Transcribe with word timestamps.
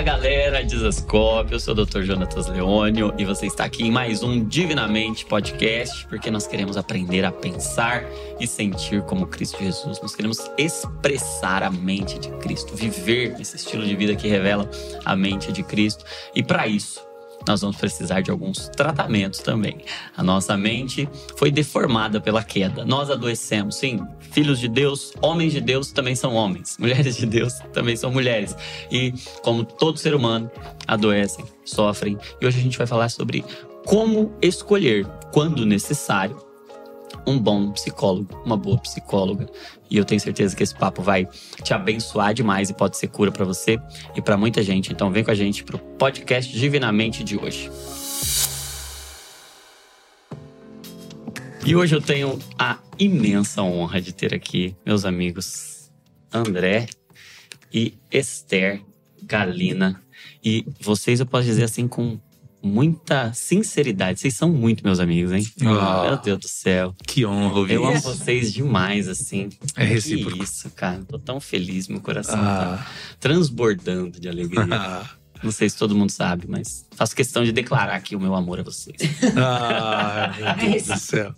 Fala 0.00 0.12
galera, 0.16 0.64
Desascope, 0.64 1.52
eu 1.52 1.60
sou 1.60 1.74
o 1.74 1.84
Dr. 1.84 2.00
Jonatas 2.00 2.48
Leônio 2.48 3.12
e 3.18 3.24
você 3.26 3.44
está 3.44 3.64
aqui 3.64 3.84
em 3.84 3.90
mais 3.90 4.22
um 4.22 4.42
Divinamente 4.42 5.26
Podcast, 5.26 6.06
porque 6.06 6.30
nós 6.30 6.46
queremos 6.46 6.78
aprender 6.78 7.22
a 7.22 7.30
pensar 7.30 8.02
e 8.40 8.46
sentir 8.46 9.02
como 9.02 9.26
Cristo 9.26 9.62
Jesus. 9.62 10.00
Nós 10.00 10.16
queremos 10.16 10.50
expressar 10.56 11.62
a 11.62 11.70
mente 11.70 12.18
de 12.18 12.30
Cristo, 12.38 12.74
viver 12.74 13.38
esse 13.38 13.56
estilo 13.56 13.84
de 13.84 13.94
vida 13.94 14.16
que 14.16 14.26
revela 14.26 14.70
a 15.04 15.14
mente 15.14 15.52
de 15.52 15.62
Cristo. 15.62 16.02
E 16.34 16.42
para 16.42 16.66
isso, 16.66 17.06
nós 17.46 17.60
vamos 17.60 17.76
precisar 17.76 18.20
de 18.20 18.30
alguns 18.30 18.68
tratamentos 18.68 19.40
também. 19.40 19.78
A 20.16 20.22
nossa 20.22 20.56
mente 20.56 21.08
foi 21.36 21.50
deformada 21.50 22.20
pela 22.20 22.42
queda. 22.42 22.84
Nós 22.84 23.10
adoecemos, 23.10 23.76
sim. 23.76 24.00
Filhos 24.20 24.60
de 24.60 24.68
Deus, 24.68 25.12
homens 25.20 25.52
de 25.52 25.60
Deus 25.60 25.90
também 25.90 26.14
são 26.14 26.34
homens. 26.34 26.76
Mulheres 26.80 27.16
de 27.16 27.26
Deus 27.26 27.54
também 27.72 27.96
são 27.96 28.10
mulheres. 28.10 28.54
E 28.90 29.12
como 29.42 29.64
todo 29.64 29.98
ser 29.98 30.14
humano, 30.14 30.50
adoecem, 30.86 31.44
sofrem. 31.64 32.18
E 32.40 32.46
hoje 32.46 32.58
a 32.58 32.62
gente 32.62 32.78
vai 32.78 32.86
falar 32.86 33.08
sobre 33.08 33.44
como 33.86 34.32
escolher, 34.42 35.06
quando 35.32 35.64
necessário, 35.64 36.36
um 37.26 37.38
bom 37.38 37.70
psicólogo, 37.72 38.40
uma 38.44 38.56
boa 38.56 38.78
psicóloga. 38.78 39.48
E 39.90 39.96
eu 39.96 40.04
tenho 40.04 40.20
certeza 40.20 40.54
que 40.54 40.62
esse 40.62 40.74
papo 40.74 41.02
vai 41.02 41.28
te 41.62 41.74
abençoar 41.74 42.32
demais 42.32 42.70
e 42.70 42.74
pode 42.74 42.96
ser 42.96 43.08
cura 43.08 43.30
para 43.30 43.44
você 43.44 43.78
e 44.14 44.22
para 44.22 44.36
muita 44.36 44.62
gente. 44.62 44.92
Então 44.92 45.10
vem 45.10 45.24
com 45.24 45.30
a 45.30 45.34
gente 45.34 45.64
pro 45.64 45.78
podcast 45.78 46.52
Divinamente 46.52 47.24
de 47.24 47.36
hoje. 47.36 47.70
E 51.64 51.76
hoje 51.76 51.94
eu 51.94 52.00
tenho 52.00 52.38
a 52.58 52.78
imensa 52.98 53.62
honra 53.62 54.00
de 54.00 54.12
ter 54.12 54.34
aqui 54.34 54.74
meus 54.84 55.04
amigos 55.04 55.90
André 56.32 56.86
e 57.72 57.98
Esther 58.10 58.80
Galina. 59.22 60.00
E 60.42 60.64
vocês 60.80 61.20
eu 61.20 61.26
posso 61.26 61.44
dizer 61.44 61.64
assim 61.64 61.86
com 61.86 62.18
muita 62.62 63.32
sinceridade. 63.32 64.20
Vocês 64.20 64.34
são 64.34 64.50
muito 64.50 64.84
meus 64.84 65.00
amigos, 65.00 65.32
hein? 65.32 65.46
Ah. 65.64 66.02
Meu 66.08 66.16
Deus 66.18 66.38
do 66.38 66.48
céu. 66.48 66.94
Que 67.06 67.24
honra 67.26 67.58
ouvir 67.58 67.74
Eu 67.74 67.84
amo 67.86 67.96
isso. 67.96 68.08
vocês 68.08 68.52
demais, 68.52 69.08
assim. 69.08 69.48
É 69.76 69.84
recíproco. 69.84 70.36
Que 70.38 70.44
isso, 70.44 70.70
cara. 70.70 71.02
Tô 71.08 71.18
tão 71.18 71.40
feliz, 71.40 71.88
meu 71.88 72.00
coração 72.00 72.38
Ah. 72.40 72.78
tá 72.78 72.86
transbordando 73.18 74.20
de 74.20 74.28
alegria. 74.28 74.64
Não 75.42 75.50
sei 75.50 75.70
se 75.70 75.76
todo 75.76 75.94
mundo 75.94 76.10
sabe, 76.10 76.44
mas 76.46 76.84
faço 76.90 77.16
questão 77.16 77.42
de 77.42 77.50
declarar 77.50 77.94
aqui 77.94 78.14
o 78.14 78.20
meu 78.20 78.34
amor 78.34 78.60
a 78.60 78.62
vocês. 78.62 78.96
ah, 79.36 80.32
meu 80.36 80.72
Deus 80.72 80.86
do 80.86 80.98
céu. 80.98 81.34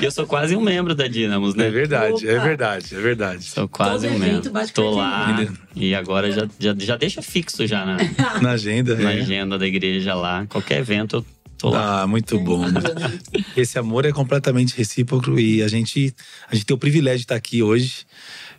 E 0.00 0.04
eu 0.04 0.10
sou 0.10 0.26
quase 0.26 0.54
um 0.54 0.60
membro 0.60 0.94
da 0.94 1.08
Dynamos, 1.08 1.54
né? 1.54 1.66
É 1.66 1.70
verdade, 1.70 2.28
é 2.28 2.34
Opa. 2.34 2.44
verdade, 2.44 2.94
é 2.94 3.00
verdade. 3.00 3.44
Sou 3.44 3.68
quase 3.68 4.06
Todo 4.06 4.16
um 4.16 4.18
membro. 4.20 4.52
Tô 4.72 4.90
lá 4.90 5.32
Entendeu? 5.32 5.56
e 5.74 5.94
agora 5.94 6.30
já, 6.30 6.48
já, 6.58 6.74
já 6.78 6.96
deixa 6.96 7.22
fixo 7.22 7.66
já 7.66 7.84
na, 7.84 7.96
Na 8.40 8.50
agenda. 8.52 8.94
na 8.94 9.12
é. 9.12 9.20
agenda 9.20 9.58
da 9.58 9.66
igreja 9.66 10.14
lá. 10.14 10.46
Qualquer 10.46 10.78
evento 10.78 11.16
eu 11.16 11.26
tô 11.58 11.70
lá. 11.70 12.02
Ah, 12.02 12.06
muito 12.06 12.38
bom. 12.38 12.64
Esse 13.56 13.78
amor 13.78 14.04
é 14.04 14.12
completamente 14.12 14.76
recíproco 14.76 15.38
e 15.38 15.62
a 15.62 15.68
gente, 15.68 16.14
a 16.48 16.54
gente 16.54 16.66
tem 16.66 16.74
o 16.74 16.78
privilégio 16.78 17.18
de 17.18 17.24
estar 17.24 17.36
aqui 17.36 17.62
hoje. 17.62 18.06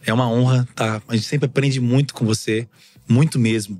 É 0.05 0.13
uma 0.13 0.29
honra, 0.29 0.67
tá? 0.75 1.01
A 1.07 1.15
gente 1.15 1.27
sempre 1.27 1.45
aprende 1.45 1.79
muito 1.79 2.13
com 2.13 2.25
você, 2.25 2.67
muito 3.07 3.39
mesmo. 3.39 3.79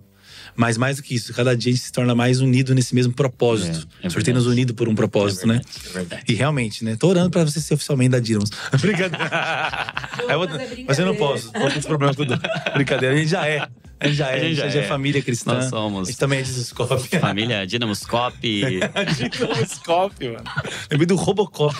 Mas 0.56 0.78
mais 0.78 0.98
do 0.98 1.04
que 1.04 1.16
isso, 1.16 1.34
cada 1.34 1.56
dia 1.56 1.72
a 1.72 1.76
gente 1.76 1.86
se 1.86 1.92
torna 1.92 2.14
mais 2.14 2.42
unido 2.42 2.76
nesse 2.76 2.94
mesmo 2.94 3.14
propósito. 3.14 3.88
É, 4.02 4.06
é 4.06 4.08
o 4.08 4.12
Senhor 4.12 4.24
tem 4.24 4.34
nos 4.34 4.46
unido 4.48 4.74
por 4.74 4.88
um 4.90 4.96
propósito, 4.96 5.44
é 5.44 5.48
né? 5.48 5.54
verdade, 5.56 5.80
É 5.86 5.90
verdade. 5.94 6.24
E 6.28 6.34
realmente, 6.34 6.84
né? 6.84 6.96
Tô 6.96 7.08
orando 7.08 7.30
pra 7.30 7.44
você 7.44 7.60
ser 7.62 7.74
oficialmente 7.76 8.10
da 8.12 8.20
Dynamos. 8.20 8.50
Brincadeira. 8.82 9.30
Vou- 10.38 10.48
Mas 10.48 10.60
é 10.72 10.84
mas 10.88 11.00
eu 11.00 11.06
não 11.06 11.16
posso. 11.16 11.52
Tô 11.52 11.60
com 11.60 11.68
esse 11.68 11.88
problema 11.88 12.14
com 12.14 12.24
o- 12.24 12.74
Brincadeira. 12.74 13.16
A 13.16 13.18
gente 13.18 13.30
já 13.30 13.48
é. 13.48 13.68
A 14.00 14.08
gente 14.08 14.18
já 14.18 14.28
é. 14.32 14.36
A 14.36 14.40
gente 14.44 14.56
já, 14.56 14.66
é. 14.66 14.84
família 14.84 15.22
cristã. 15.22 15.54
Nós 15.56 15.66
somos. 15.70 16.08
A 16.08 16.12
gente 16.12 16.20
também 16.20 16.40
é 16.40 16.42
desescope. 16.42 17.08
Família 17.20 17.66
Dynamos 17.68 18.06
Cop. 18.06 18.36
Dinamoscope, 18.42 20.28
mano. 20.30 20.44
Lembrei 20.90 21.06
do 21.08 21.16
Robocop. 21.16 21.76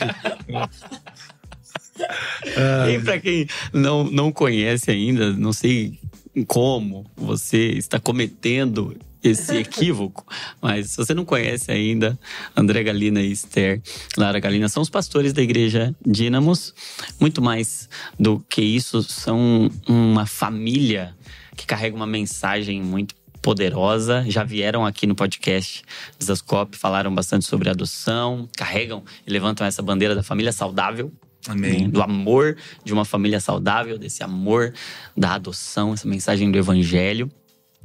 E 2.88 3.00
pra 3.04 3.20
quem 3.20 3.48
não, 3.74 4.04
não 4.04 4.32
conhece 4.32 4.90
ainda, 4.92 5.34
não 5.34 5.52
sei 5.54 6.00
como 6.48 7.06
você 7.16 7.72
está 7.72 8.00
cometendo 8.00 8.96
esse 9.24 9.56
equívoco, 9.58 10.26
mas 10.62 10.92
se 10.92 10.98
você 10.98 11.14
não 11.14 11.26
conhece 11.26 11.72
ainda, 11.72 12.18
André 12.56 12.84
Galina 12.84 13.22
e 13.22 13.32
Esther 13.32 13.82
Lara 14.18 14.40
Galina 14.40 14.68
são 14.68 14.82
os 14.82 14.90
pastores 14.90 15.34
da 15.34 15.42
igreja 15.42 15.96
Dínamos. 16.06 16.74
Muito 17.20 17.42
mais 17.42 17.88
do 18.20 18.40
que 18.50 18.62
isso, 18.62 19.04
são 19.04 19.70
uma 19.88 20.26
família 20.26 21.16
que 21.56 21.66
carrega 21.66 21.96
uma 21.96 22.08
mensagem 22.08 22.82
muito 22.82 23.16
poderosa. 23.42 24.24
Já 24.28 24.44
vieram 24.44 24.86
aqui 24.86 25.06
no 25.06 25.16
podcast 25.16 25.84
Zascop, 26.22 26.78
falaram 26.78 27.14
bastante 27.14 27.46
sobre 27.46 27.70
adoção, 27.70 28.48
carregam 28.56 29.04
e 29.26 29.32
levantam 29.32 29.66
essa 29.66 29.82
bandeira 29.82 30.16
da 30.16 30.24
família 30.24 30.52
saudável 30.52 31.12
Amém. 31.48 31.90
do 31.90 32.02
amor 32.02 32.56
de 32.84 32.94
uma 32.94 33.06
família 33.06 33.40
saudável, 33.40 33.98
desse 33.98 34.24
amor 34.24 34.74
da 35.16 35.36
adoção, 35.36 35.94
essa 35.94 36.08
mensagem 36.08 36.52
do 36.52 36.58
evangelho. 36.58 37.32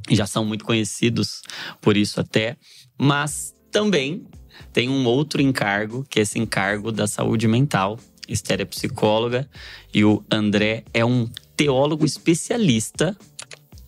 Já 0.09 0.25
são 0.25 0.45
muito 0.45 0.63
conhecidos 0.63 1.41
por 1.81 1.97
isso 1.97 2.19
até, 2.19 2.55
mas 2.97 3.53
também 3.71 4.25
tem 4.71 4.89
um 4.89 5.05
outro 5.05 5.41
encargo, 5.41 6.05
que 6.09 6.19
é 6.19 6.21
esse 6.21 6.39
encargo 6.39 6.91
da 6.91 7.07
saúde 7.07 7.47
mental. 7.47 7.99
Esther 8.27 8.61
é 8.61 8.65
psicóloga 8.65 9.49
e 9.93 10.03
o 10.03 10.23
André 10.29 10.83
é 10.93 11.03
um 11.03 11.29
teólogo 11.55 12.05
especialista. 12.05 13.17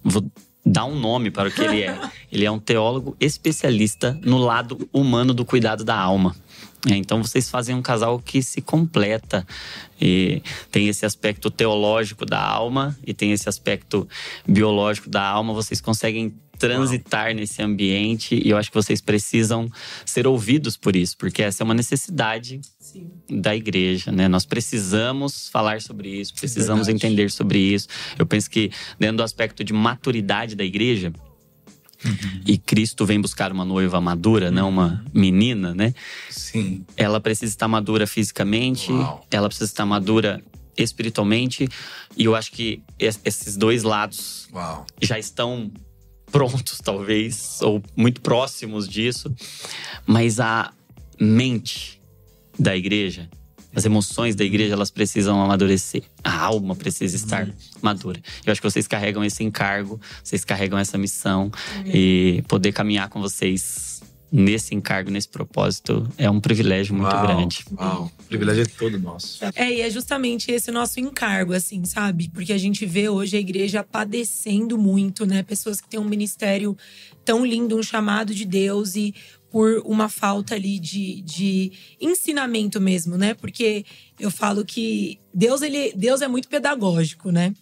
Vou 0.04 0.26
dar 0.66 0.86
um 0.86 0.98
nome 1.00 1.32
para 1.32 1.50
o 1.50 1.52
que 1.52 1.62
ele 1.62 1.84
é. 1.84 1.98
Ele 2.32 2.46
é 2.46 2.52
um 2.52 2.60
teólogo 2.60 3.18
especialista 3.20 4.20
no 4.24 4.38
lado 4.38 4.88
humano 4.94 5.34
do 5.34 5.44
cuidado 5.44 5.84
da 5.84 5.98
alma. 5.98 6.36
É, 6.88 6.96
então 6.96 7.22
vocês 7.22 7.50
fazem 7.50 7.76
um 7.76 7.82
casal 7.82 8.20
que 8.20 8.42
se 8.42 8.62
completa 8.62 9.46
e 10.00 10.42
tem 10.72 10.88
esse 10.88 11.06
aspecto 11.06 11.52
teológico 11.52 12.26
da 12.26 12.42
alma 12.42 12.98
e 13.06 13.14
tem 13.14 13.34
esse 13.34 13.50
aspecto 13.50 14.08
biológico 14.48 15.10
da 15.10 15.22
alma. 15.22 15.54
Vocês 15.54 15.82
conseguem 15.82 16.34
transitar 16.60 17.34
nesse 17.34 17.62
ambiente 17.62 18.36
e 18.36 18.50
eu 18.50 18.58
acho 18.58 18.70
que 18.70 18.76
vocês 18.76 19.02
precisam 19.02 19.72
ser 20.06 20.28
ouvidos 20.28 20.76
por 20.76 20.96
isso, 20.96 21.18
porque 21.18 21.42
essa 21.42 21.64
é 21.64 21.66
uma 21.66 21.74
necessidade 21.74 22.60
Sim. 22.78 23.10
da 23.30 23.56
igreja, 23.56 24.12
né? 24.12 24.28
Nós 24.28 24.46
precisamos 24.46 25.48
falar 25.50 25.82
sobre 25.82 26.10
isso, 26.10 26.34
precisamos 26.36 26.88
Verdade. 26.88 27.08
entender 27.08 27.32
sobre 27.32 27.60
isso. 27.60 27.88
Eu 28.18 28.26
penso 28.26 28.50
que 28.50 28.72
dentro 29.00 29.18
do 29.18 29.24
aspecto 29.24 29.64
de 29.64 29.72
maturidade 29.72 30.56
da 30.56 30.64
igreja, 30.64 31.14
e 32.46 32.58
Cristo 32.58 33.06
vem 33.06 33.20
buscar 33.20 33.52
uma 33.52 33.66
noiva 33.66 34.00
madura, 34.00 34.50
não 34.52 34.70
uma 34.70 35.04
menina, 35.14 35.74
né? 35.76 35.94
Sim. 36.30 36.86
Ela 36.96 37.20
precisa 37.20 37.52
estar 37.52 37.68
madura 37.68 38.08
fisicamente, 38.08 38.92
Uau. 38.92 39.26
ela 39.32 39.48
precisa 39.48 39.70
estar 39.70 39.86
madura 39.86 40.42
espiritualmente, 40.78 41.68
e 42.16 42.24
eu 42.26 42.36
acho 42.36 42.52
que 42.52 42.82
es- 42.98 43.20
esses 43.26 43.58
dois 43.58 43.84
lados 43.84 44.48
Uau. 44.54 44.86
já 45.02 45.20
estão 45.20 45.70
prontos, 46.32 46.80
talvez, 46.84 47.60
ou 47.62 47.82
muito 47.96 48.22
próximos 48.22 48.88
disso, 48.88 49.34
mas 50.06 50.40
a 50.40 50.72
mente 51.20 52.00
da 52.58 52.76
igreja, 52.78 53.30
as 53.74 53.86
emoções 53.86 54.36
da 54.36 54.44
igreja, 54.44 54.74
elas 54.74 54.90
precisam 54.90 55.42
amadurecer. 55.42 56.04
A 56.24 56.38
alma 56.40 56.76
precisa 56.76 57.16
estar 57.16 57.48
madura. 57.82 58.20
Eu 58.46 58.52
acho 58.52 58.62
que 58.62 58.70
vocês 58.70 58.88
carregam 58.88 59.24
esse 59.24 59.44
encargo, 59.44 60.00
vocês 60.24 60.44
carregam 60.44 60.78
essa 60.78 60.98
missão 60.98 61.52
e 61.86 62.44
poder 62.48 62.72
caminhar 62.72 63.10
com 63.10 63.22
vocês 63.22 64.00
nesse 64.32 64.76
encargo, 64.76 65.10
nesse 65.10 65.28
propósito, 65.28 66.08
é 66.18 66.30
um 66.30 66.40
privilégio 66.40 66.94
muito 66.96 67.12
Uau. 67.12 67.26
grande. 67.26 67.66
Uau. 67.78 68.12
O 68.20 68.24
privilégio 68.26 68.64
é 68.64 68.66
todo 68.66 69.00
nosso. 69.00 69.44
É, 69.56 69.72
e 69.72 69.82
é 69.82 69.90
justamente 69.90 70.52
esse 70.52 70.72
nosso 70.72 71.00
encargo, 71.00 71.54
assim, 71.54 71.84
sabe? 71.86 72.30
Porque 72.30 72.54
a 72.54 72.58
gente 72.58 72.86
vê 72.86 73.10
hoje 73.10 73.38
a 73.38 73.40
igreja 73.40 73.84
padecendo 73.84 74.78
muito, 74.78 75.26
né? 75.26 75.42
Pessoas 75.42 75.82
que 75.82 75.90
têm 75.90 76.00
um 76.00 76.06
ministério 76.06 76.78
tão 77.26 77.46
lindo, 77.46 77.76
um 77.76 77.84
chamado 77.84 78.34
de 78.34 78.46
Deus 78.46 78.96
e 78.96 79.14
por 79.52 79.82
uma 79.86 80.10
falta 80.10 80.56
ali 80.56 80.80
de, 80.80 81.22
de 81.22 81.72
ensinamento 82.00 82.80
mesmo, 82.80 83.18
né? 83.18 83.34
Porque 83.34 83.86
eu 84.20 84.30
falo 84.30 84.64
que 84.64 85.20
Deus, 85.34 85.62
ele, 85.62 85.94
Deus 85.96 86.22
é 86.22 86.28
muito 86.28 86.48
pedagógico, 86.48 87.32
né? 87.32 87.54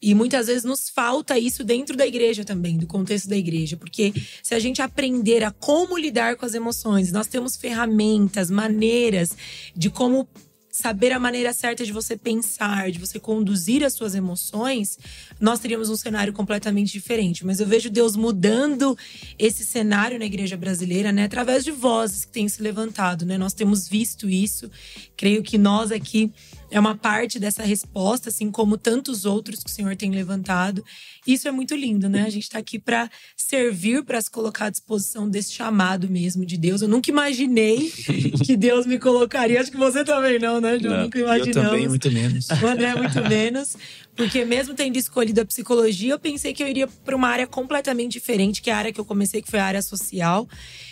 E 0.00 0.14
muitas 0.14 0.48
vezes 0.48 0.64
nos 0.64 0.90
falta 0.90 1.38
isso 1.38 1.64
dentro 1.64 1.96
da 1.96 2.06
igreja 2.06 2.44
também, 2.44 2.76
do 2.76 2.86
contexto 2.86 3.26
da 3.26 3.36
igreja. 3.36 3.76
Porque 3.76 4.12
se 4.42 4.54
a 4.54 4.58
gente 4.58 4.82
aprender 4.82 5.42
a 5.42 5.50
como 5.50 5.96
lidar 5.96 6.36
com 6.36 6.44
as 6.44 6.52
emoções, 6.52 7.10
nós 7.10 7.26
temos 7.26 7.56
ferramentas, 7.56 8.50
maneiras 8.50 9.34
de 9.74 9.88
como 9.88 10.28
saber 10.74 11.12
a 11.12 11.20
maneira 11.20 11.52
certa 11.52 11.84
de 11.84 11.92
você 11.92 12.16
pensar, 12.16 12.90
de 12.90 12.98
você 12.98 13.20
conduzir 13.20 13.84
as 13.84 13.92
suas 13.92 14.12
emoções, 14.12 14.98
nós 15.40 15.60
teríamos 15.60 15.88
um 15.88 15.94
cenário 15.94 16.32
completamente 16.32 16.92
diferente. 16.92 17.46
Mas 17.46 17.60
eu 17.60 17.66
vejo 17.66 17.88
Deus 17.88 18.16
mudando 18.16 18.98
esse 19.38 19.64
cenário 19.64 20.18
na 20.18 20.24
igreja 20.24 20.56
brasileira, 20.56 21.12
né, 21.12 21.26
através 21.26 21.62
de 21.62 21.70
vozes 21.70 22.24
que 22.24 22.32
têm 22.32 22.48
se 22.48 22.60
levantado, 22.60 23.24
né? 23.24 23.38
Nós 23.38 23.52
temos 23.52 23.86
visto 23.86 24.28
isso. 24.28 24.68
Creio 25.16 25.44
que 25.44 25.56
nós 25.56 25.92
aqui 25.92 26.32
é 26.74 26.80
uma 26.80 26.96
parte 26.96 27.38
dessa 27.38 27.62
resposta, 27.62 28.30
assim 28.30 28.50
como 28.50 28.76
tantos 28.76 29.24
outros 29.24 29.62
que 29.62 29.70
o 29.70 29.72
Senhor 29.72 29.94
tem 29.94 30.10
levantado. 30.10 30.84
Isso 31.24 31.46
é 31.46 31.52
muito 31.52 31.72
lindo, 31.76 32.08
né? 32.08 32.24
A 32.24 32.30
gente 32.30 32.42
está 32.42 32.58
aqui 32.58 32.80
para 32.80 33.08
servir, 33.36 34.02
para 34.02 34.20
se 34.20 34.28
colocar 34.28 34.66
à 34.66 34.70
disposição 34.70 35.30
desse 35.30 35.52
chamado 35.52 36.10
mesmo 36.10 36.44
de 36.44 36.56
Deus. 36.56 36.82
Eu 36.82 36.88
nunca 36.88 37.10
imaginei 37.10 37.92
que 38.44 38.56
Deus 38.56 38.86
me 38.86 38.98
colocaria. 38.98 39.60
Acho 39.60 39.70
que 39.70 39.76
você 39.76 40.04
também 40.04 40.40
não, 40.40 40.60
né, 40.64 40.78
João? 40.78 41.02
Nunca 41.02 41.18
imaginamos. 41.18 41.56
Eu 41.56 41.62
também, 41.62 41.88
muito 41.88 42.10
menos. 42.10 42.48
O 42.50 42.66
André, 42.66 42.94
muito 42.94 43.22
menos. 43.28 43.76
Porque 44.16 44.44
mesmo 44.44 44.74
tendo 44.74 44.96
escolhido 44.96 45.40
a 45.40 45.44
psicologia, 45.44 46.12
eu 46.12 46.18
pensei 46.18 46.52
que 46.52 46.62
eu 46.62 46.68
iria 46.68 46.86
para 46.86 47.14
uma 47.16 47.28
área 47.28 47.46
completamente 47.46 48.12
diferente, 48.12 48.62
que 48.62 48.70
é 48.70 48.72
a 48.72 48.76
área 48.76 48.92
que 48.92 49.00
eu 49.00 49.04
comecei, 49.04 49.42
que 49.42 49.50
foi 49.50 49.60
a 49.60 49.64
área 49.64 49.82
social. 49.82 50.48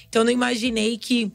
Então, 0.08 0.22
eu 0.22 0.26
não 0.26 0.32
imaginei 0.32 0.98
que 0.98 1.32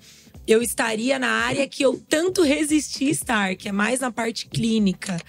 eu 0.48 0.62
estaria 0.62 1.19
na 1.19 1.30
área 1.30 1.68
que 1.68 1.84
eu 1.84 2.01
tanto 2.07 2.42
resisti 2.42 3.10
estar, 3.10 3.56
que 3.56 3.68
é 3.68 3.72
mais 3.72 4.00
na 4.00 4.12
parte 4.12 4.48
clínica. 4.48 5.19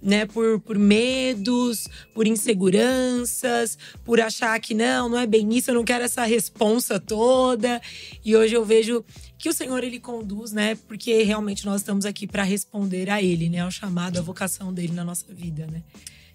Né, 0.00 0.26
por, 0.26 0.60
por 0.60 0.78
medos, 0.78 1.88
por 2.14 2.24
inseguranças, 2.24 3.76
por 4.04 4.20
achar 4.20 4.60
que 4.60 4.72
não, 4.72 5.08
não 5.08 5.18
é 5.18 5.26
bem 5.26 5.52
isso, 5.56 5.72
eu 5.72 5.74
não 5.74 5.82
quero 5.82 6.04
essa 6.04 6.22
responsa 6.22 7.00
toda. 7.00 7.82
E 8.24 8.36
hoje 8.36 8.54
eu 8.54 8.64
vejo 8.64 9.04
que 9.38 9.48
o 9.48 9.52
Senhor 9.52 9.82
ele 9.84 10.00
conduz, 10.00 10.52
né? 10.52 10.74
Porque 10.86 11.22
realmente 11.22 11.64
nós 11.64 11.80
estamos 11.80 12.04
aqui 12.04 12.26
para 12.26 12.42
responder 12.42 13.08
a 13.08 13.22
ele, 13.22 13.48
né? 13.48 13.60
Ao 13.60 13.70
chamado, 13.70 14.18
à 14.18 14.22
vocação 14.22 14.74
dele 14.74 14.92
na 14.92 15.04
nossa 15.04 15.32
vida, 15.32 15.66
né? 15.66 15.82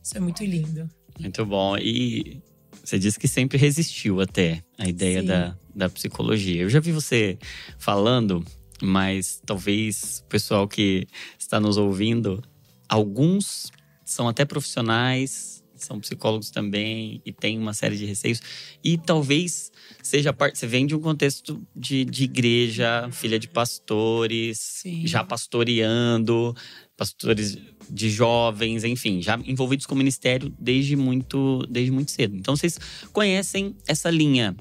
Isso 0.02 0.18
é 0.18 0.20
muito 0.20 0.44
lindo. 0.44 0.90
Muito 1.20 1.46
bom. 1.46 1.78
E 1.78 2.42
você 2.84 2.98
disse 2.98 3.20
que 3.20 3.28
sempre 3.28 3.58
resistiu 3.58 4.22
até 4.22 4.64
a 4.78 4.88
ideia 4.88 5.22
da, 5.22 5.58
da 5.76 5.90
psicologia. 5.90 6.62
Eu 6.62 6.70
já 6.70 6.80
vi 6.80 6.92
você 6.92 7.38
falando, 7.78 8.44
mas 8.82 9.42
talvez 9.46 10.24
o 10.26 10.30
pessoal 10.30 10.68
que 10.68 11.06
está 11.38 11.60
nos 11.60 11.78
ouvindo, 11.78 12.42
alguns 12.88 13.72
são 14.06 14.28
até 14.28 14.46
profissionais, 14.46 15.53
são 15.86 16.00
psicólogos 16.00 16.50
também 16.50 17.22
e 17.26 17.32
tem 17.32 17.58
uma 17.58 17.74
série 17.74 17.98
de 17.98 18.06
receios. 18.06 18.42
E 18.84 18.98
talvez 18.98 19.72
seja 20.02 20.34
parte. 20.34 20.58
Você 20.58 20.68
vem 20.68 20.86
de 20.86 20.96
um 20.96 21.00
contexto 21.00 21.62
de, 21.76 22.06
de 22.06 22.24
igreja, 22.26 23.10
filha 23.12 23.40
de 23.40 23.48
pastores, 23.48 24.60
Sim. 24.60 25.06
já 25.06 25.24
pastoreando, 25.24 26.56
pastores 26.96 27.58
de 27.90 28.10
jovens, 28.10 28.84
enfim, 28.84 29.22
já 29.22 29.40
envolvidos 29.46 29.86
com 29.86 29.96
o 29.96 29.98
ministério 29.98 30.54
desde 30.60 30.96
muito, 30.96 31.66
desde 31.70 31.92
muito 31.92 32.12
cedo. 32.12 32.36
Então 32.36 32.56
vocês 32.56 32.80
conhecem 33.12 33.76
essa 33.88 34.10
linha 34.10 34.56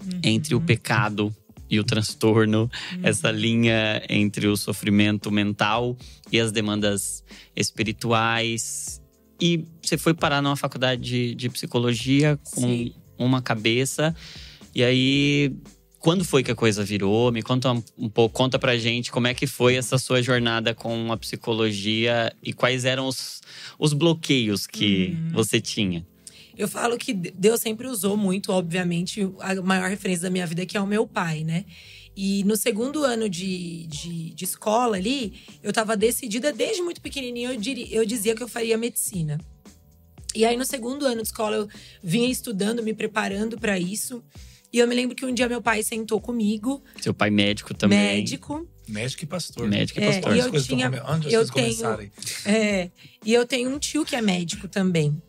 uhum. 0.00 0.20
entre 0.22 0.54
o 0.54 0.60
pecado 0.60 1.34
e 1.68 1.80
o 1.80 1.84
transtorno, 1.84 2.62
uhum. 2.62 3.00
essa 3.02 3.30
linha 3.30 4.02
entre 4.08 4.46
o 4.46 4.56
sofrimento 4.56 5.30
mental 5.30 5.96
e 6.30 6.38
as 6.38 6.52
demandas 6.52 7.24
espirituais. 7.56 9.01
E 9.44 9.64
você 9.82 9.98
foi 9.98 10.14
parar 10.14 10.40
numa 10.40 10.54
faculdade 10.54 11.02
de, 11.02 11.34
de 11.34 11.48
psicologia 11.48 12.38
com 12.54 12.60
Sim. 12.60 12.94
uma 13.18 13.42
cabeça. 13.42 14.14
E 14.72 14.84
aí 14.84 15.52
quando 15.98 16.24
foi 16.24 16.44
que 16.44 16.50
a 16.50 16.54
coisa 16.54 16.84
virou? 16.84 17.32
Me 17.32 17.42
conta 17.42 17.72
um, 17.72 17.82
um, 17.98 18.08
pouco, 18.08 18.34
conta 18.34 18.56
pra 18.56 18.76
gente 18.76 19.10
como 19.10 19.26
é 19.26 19.34
que 19.34 19.48
foi 19.48 19.74
essa 19.74 19.98
sua 19.98 20.22
jornada 20.22 20.74
com 20.74 21.12
a 21.12 21.16
psicologia 21.16 22.32
e 22.40 22.52
quais 22.52 22.84
eram 22.84 23.08
os, 23.08 23.40
os 23.78 23.92
bloqueios 23.92 24.64
que 24.64 25.16
uhum. 25.16 25.32
você 25.32 25.60
tinha. 25.60 26.06
Eu 26.56 26.68
falo 26.68 26.96
que 26.96 27.12
Deus 27.12 27.60
sempre 27.60 27.88
usou 27.88 28.16
muito, 28.16 28.52
obviamente, 28.52 29.28
a 29.40 29.54
maior 29.62 29.88
referência 29.88 30.24
da 30.24 30.30
minha 30.30 30.46
vida, 30.46 30.66
que 30.66 30.76
é 30.76 30.80
o 30.80 30.86
meu 30.86 31.06
pai, 31.06 31.42
né? 31.42 31.64
E 32.14 32.44
no 32.44 32.56
segundo 32.56 33.04
ano 33.04 33.28
de, 33.28 33.86
de, 33.86 34.34
de 34.34 34.44
escola 34.44 34.96
ali, 34.96 35.40
eu 35.62 35.70
estava 35.70 35.96
decidida, 35.96 36.52
desde 36.52 36.82
muito 36.82 37.00
pequenininha, 37.00 37.52
eu, 37.52 37.56
diria, 37.56 37.88
eu 37.90 38.04
dizia 38.04 38.34
que 38.34 38.42
eu 38.42 38.48
faria 38.48 38.76
medicina. 38.76 39.40
E 40.34 40.44
aí, 40.44 40.56
no 40.56 40.64
segundo 40.64 41.06
ano 41.06 41.22
de 41.22 41.28
escola, 41.28 41.56
eu 41.56 41.68
vinha 42.02 42.28
estudando, 42.28 42.82
me 42.82 42.94
preparando 42.94 43.58
para 43.58 43.78
isso. 43.78 44.22
E 44.72 44.78
eu 44.78 44.88
me 44.88 44.94
lembro 44.94 45.14
que 45.14 45.24
um 45.26 45.32
dia 45.32 45.48
meu 45.48 45.60
pai 45.60 45.82
sentou 45.82 46.20
comigo. 46.20 46.82
Seu 47.00 47.12
pai 47.12 47.28
médico 47.28 47.74
também. 47.74 47.98
Médico. 47.98 48.66
Médico 48.88 49.24
e 49.24 49.26
pastor. 49.26 49.68
Médico 49.68 50.00
e 50.00 50.06
pastor. 50.06 50.32
É, 50.32 50.36
e 50.36 50.38
eu 50.38 50.62
tinha, 50.62 50.90
eu 51.30 51.46
tenho, 51.46 52.10
é, 52.46 52.90
e 53.24 53.34
eu 53.34 53.46
tenho 53.46 53.70
um 53.70 53.78
tio 53.78 54.04
que 54.04 54.16
é 54.16 54.22
médico 54.22 54.66
também. 54.68 55.20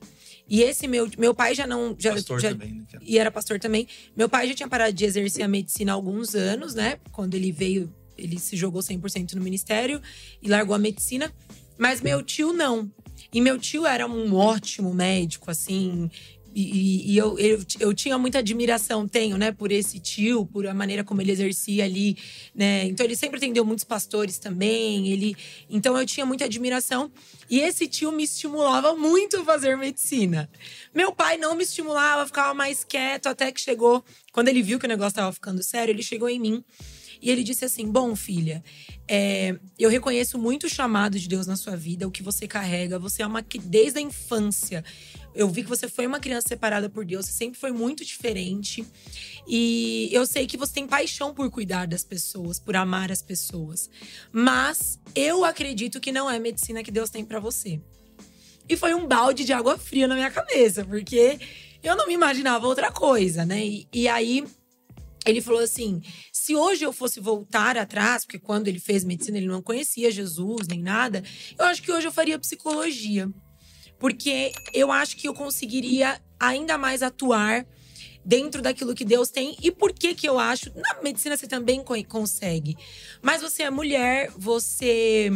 E 0.48 0.62
esse 0.62 0.88
meu, 0.88 1.10
meu 1.18 1.34
pai 1.34 1.56
já 1.56 1.66
não. 1.66 1.96
Já, 1.98 2.14
pastor 2.14 2.40
já, 2.40 2.50
também, 2.50 2.74
né? 2.74 2.86
E 3.02 3.18
era 3.18 3.32
pastor 3.32 3.60
também. 3.60 3.88
Meu 4.16 4.28
pai 4.28 4.48
já 4.48 4.54
tinha 4.54 4.68
parado 4.68 4.94
de 4.94 5.06
exercer 5.06 5.44
a 5.44 5.48
medicina 5.48 5.92
há 5.92 5.96
alguns 5.96 6.36
anos, 6.36 6.76
né? 6.76 6.98
Quando 7.12 7.36
ele 7.36 7.52
veio, 7.52 7.94
ele 8.18 8.38
se 8.40 8.56
jogou 8.56 8.82
100% 8.82 9.34
no 9.34 9.42
ministério 9.42 10.02
e 10.42 10.50
largou 10.50 10.76
a 10.76 10.80
medicina. 10.80 11.32
Mas 11.78 12.02
meu 12.02 12.22
tio 12.22 12.54
não. 12.54 12.92
E 13.34 13.42
meu 13.42 13.58
tio 13.58 13.86
era 13.86 14.06
um 14.06 14.36
ótimo 14.36 14.94
médico, 14.94 15.50
assim, 15.50 16.10
e, 16.56 17.12
e 17.14 17.18
eu, 17.18 17.38
eu, 17.40 17.64
eu, 17.80 17.94
tinha 17.94 18.18
muita 18.18 18.40
admiração, 18.40 19.08
tenho, 19.08 19.38
né, 19.38 19.52
por 19.52 19.72
esse 19.72 20.00
tio, 20.00 20.46
por 20.46 20.68
a 20.68 20.74
maneira 20.74 21.04
como 21.04 21.22
ele 21.22 21.32
exercia 21.32 21.84
ali, 21.84 22.18
né? 22.54 22.86
Então 22.86 23.06
ele 23.06 23.16
sempre 23.16 23.38
atendeu 23.38 23.66
muitos 23.66 23.84
pastores 23.84 24.38
também. 24.38 25.08
Ele, 25.08 25.36
então 25.70 25.98
eu 25.98 26.06
tinha 26.06 26.26
muita 26.26 26.46
admiração 26.46 27.12
e 27.50 27.60
esse 27.60 27.88
tio 27.88 28.12
me 28.12 28.24
estimulava 28.24 28.96
muito 28.96 29.38
a 29.38 29.46
fazer 29.46 29.78
medicina. 29.78 30.50
Meu 30.94 31.12
pai 31.12 31.38
não 31.38 31.56
me 31.56 31.64
estimulava, 31.64 32.26
ficava 32.26 32.54
mais 32.54 32.84
quieto 32.84 33.28
até 33.28 33.52
que 33.52 33.60
chegou, 33.60 34.04
quando 34.32 34.48
ele 34.48 34.62
viu 34.62 34.80
que 34.80 34.86
o 34.86 34.90
negócio 34.90 35.10
estava 35.10 35.32
ficando 35.32 35.64
sério, 35.64 35.92
ele 35.92 36.04
chegou 36.04 36.30
em 36.30 36.40
mim 36.40 36.64
e 37.24 37.32
ele 37.32 37.42
disse 37.42 37.64
assim: 37.64 37.90
Bom, 37.90 38.18
filha, 38.18 38.62
é, 39.08 39.58
eu 39.80 39.90
reconheço 39.90 40.38
muito 40.38 40.66
o 40.66 40.70
chamado 40.70 41.18
de 41.18 41.30
Deus 41.30 41.48
na 41.48 41.56
sua 41.56 41.78
vida, 41.78 42.06
o 42.06 42.12
que 42.12 42.22
você 42.22 42.46
carrega. 42.46 43.00
Você 43.00 43.22
é 43.22 43.26
uma 43.26 43.42
que 43.42 43.58
desde 43.58 44.00
a 44.00 44.02
infância 44.02 44.84
eu 45.36 45.48
vi 45.50 45.64
que 45.64 45.70
você 45.70 45.88
foi 45.88 46.06
uma 46.06 46.20
criança 46.20 46.48
separada 46.48 46.90
por 46.90 47.06
Deus, 47.06 47.26
você 47.26 47.32
sempre 47.32 47.60
foi 47.60 47.72
muito 47.72 48.06
diferente. 48.06 48.86
E 49.48 50.10
eu 50.12 50.26
sei 50.26 50.46
que 50.46 50.58
você 50.58 50.74
tem 50.74 50.88
paixão 50.88 51.34
por 51.34 51.50
cuidar 51.50 51.88
das 51.88 52.04
pessoas, 52.04 52.60
por 52.60 52.76
amar 52.76 53.12
as 53.12 53.22
pessoas. 53.22 53.90
Mas 54.32 55.00
eu 55.16 55.44
acredito 55.44 56.00
que 56.00 56.12
não 56.12 56.30
é 56.30 56.40
medicina 56.40 56.84
que 56.84 56.92
Deus 56.92 57.10
tem 57.10 57.26
para 57.26 57.40
você. 57.40 57.82
E 58.68 58.78
foi 58.78 58.94
um 58.94 59.08
balde 59.08 59.44
de 59.44 59.52
água 59.52 59.78
fria 59.78 60.08
na 60.08 60.16
minha 60.16 60.32
cabeça, 60.32 60.86
porque 60.86 61.40
eu 61.84 61.96
não 61.96 62.08
me 62.08 62.14
imaginava 62.14 62.68
outra 62.68 62.92
coisa, 62.92 63.46
né? 63.46 63.66
E, 63.66 63.88
e 63.92 64.08
aí 64.08 64.46
ele 65.26 65.42
falou 65.42 65.62
assim: 65.62 66.02
se 66.32 66.56
hoje 66.56 66.86
eu 66.86 66.94
fosse 66.94 67.20
voltar 67.20 67.78
atrás, 67.78 68.24
porque 68.24 68.40
quando 68.40 68.68
ele 68.68 68.80
fez 68.80 69.04
medicina 69.04 69.38
ele 69.38 69.48
não 69.48 69.62
conhecia 69.62 70.12
Jesus 70.12 70.68
nem 70.68 70.82
nada, 70.82 71.24
eu 71.58 71.66
acho 71.66 71.82
que 71.82 71.92
hoje 71.92 72.08
eu 72.08 72.12
faria 72.12 72.40
psicologia 72.40 73.30
porque 74.04 74.52
eu 74.74 74.92
acho 74.92 75.16
que 75.16 75.30
eu 75.30 75.34
conseguiria 75.34 76.22
ainda 76.38 76.78
mais 76.78 77.02
atuar 77.02 77.66
dentro 78.26 78.62
daquilo 78.62 78.94
que 78.94 79.06
Deus 79.06 79.30
tem. 79.30 79.56
E 79.64 79.72
por 79.72 79.94
que 79.94 80.14
que 80.14 80.28
eu 80.28 80.38
acho? 80.38 80.74
Na 80.76 81.02
medicina 81.02 81.38
você 81.38 81.48
também 81.48 81.82
consegue. 82.10 82.76
Mas 83.22 83.42
você 83.42 83.64
é 83.64 83.70
mulher, 83.70 84.30
você 84.36 85.32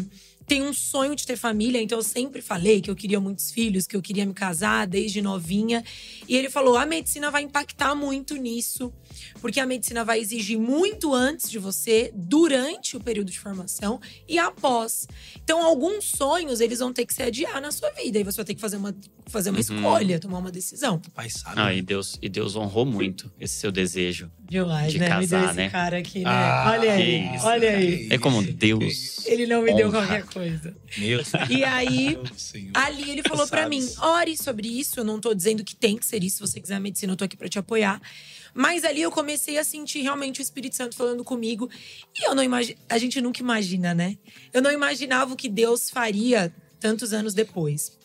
tem 0.48 0.64
um 0.64 0.72
sonho 0.72 1.16
de 1.16 1.26
ter 1.26 1.36
família, 1.36 1.82
então 1.82 1.98
eu 1.98 2.04
sempre 2.04 2.42
falei 2.42 2.82
que 2.82 2.90
eu 2.90 2.96
queria 2.96 3.20
muitos 3.20 3.52
filhos, 3.52 3.86
que 3.86 3.96
eu 3.96 4.02
queria 4.02 4.26
me 4.26 4.34
casar 4.34 4.88
desde 4.88 5.22
novinha. 5.22 5.84
E 6.28 6.36
ele 6.36 6.50
falou: 6.50 6.78
a 6.78 6.86
medicina 6.86 7.30
vai 7.30 7.44
impactar 7.44 7.94
muito 7.94 8.36
nisso 8.36 8.94
porque 9.42 9.60
a 9.60 9.66
medicina 9.66 10.04
vai 10.04 10.20
exigir 10.20 10.60
muito 10.60 11.14
antes 11.14 11.50
de 11.50 11.60
você, 11.60 12.12
durante 12.14 12.96
o 12.96 13.00
período 13.00 13.32
de 13.32 13.40
formação 13.40 14.00
e 14.28 14.38
após. 14.38 15.08
Então, 15.44 15.64
alguns 15.64 16.06
sonhos 16.06 16.60
eles 16.60 16.80
vão 16.80 16.94
ter 16.94 17.06
que 17.06 17.14
se 17.14 17.24
adiar 17.24 17.62
na 17.62 17.72
sua 17.72 17.90
vida 17.92 18.20
e 18.20 18.24
você 18.24 18.38
vai 18.38 18.46
ter 18.46 18.56
que 18.56 18.62
fazer 18.62 18.78
uma, 18.78 18.96
fazer 19.28 19.50
uma 19.50 19.58
uhum. 19.58 19.62
escolha, 19.62 20.20
tomar 20.20 20.40
uma 20.40 20.52
decisão. 20.52 20.96
O 21.08 21.12
pai 21.12 21.30
sabe. 21.30 21.60
Ah, 21.60 21.74
e 21.74 21.82
Deus, 21.82 22.18
e 22.22 22.30
Deus 22.30 22.56
honrou 22.56 22.86
muito 22.86 23.32
esse 23.40 23.56
seu 23.56 23.72
desejo. 23.72 24.32
Demais, 24.50 24.94
de 24.94 25.00
né? 25.00 25.08
casar, 25.08 25.22
me 25.22 25.28
deu 25.28 25.46
esse 25.46 25.56
né? 25.56 25.70
cara 25.70 25.98
aqui, 25.98 26.20
né? 26.20 26.30
Ah, 26.30 26.72
olha 26.72 26.94
aí, 26.94 27.36
isso, 27.36 27.46
olha 27.46 27.70
aí. 27.70 28.08
É 28.10 28.18
como 28.18 28.42
Deus. 28.42 29.26
Ele 29.26 29.46
não 29.46 29.62
me 29.62 29.72
honra. 29.72 29.78
deu 29.78 29.92
qualquer 29.92 30.24
coisa. 30.24 30.76
Meu 30.98 31.22
E 31.50 31.64
aí, 31.66 32.18
ali 32.74 33.12
ele 33.12 33.24
falou 33.24 33.46
para 33.48 33.68
mim: 33.68 33.86
ore 34.00 34.38
sobre 34.38 34.68
isso. 34.68 35.00
Eu 35.02 35.04
não 35.04 35.20
tô 35.20 35.34
dizendo 35.34 35.64
que 35.64 35.76
tem 35.76 35.98
que 35.98 36.06
ser 36.06 36.24
isso. 36.24 36.38
Se 36.38 36.42
você 36.42 36.62
quiser 36.62 36.76
a 36.76 36.80
medicina, 36.80 37.12
eu 37.12 37.18
tô 37.18 37.26
aqui 37.26 37.36
para 37.36 37.50
te 37.50 37.60
apoiar. 37.60 38.02
Mas 38.54 38.84
ali 38.86 39.02
eu 39.02 39.12
comecei 39.12 39.58
a 39.58 39.64
sentir 39.64 40.02
realmente 40.02 40.40
o 40.40 40.42
Espírito 40.42 40.76
Santo 40.76 40.96
falando 40.96 41.24
comigo. 41.24 41.70
E 42.16 42.28
eu 42.28 42.34
não 42.34 42.42
imagino. 42.42 42.80
A 42.90 42.98
gente 42.98 43.20
nunca 43.20 43.42
imagina, 43.42 43.94
né? 43.94 44.18
Eu 44.54 44.62
não 44.62 44.72
imaginava 44.72 45.34
o 45.34 45.38
que 45.38 45.50
Deus 45.50 45.90
faria 45.90 46.54
tantos 46.80 47.12
anos 47.12 47.34
depois. 47.34 47.97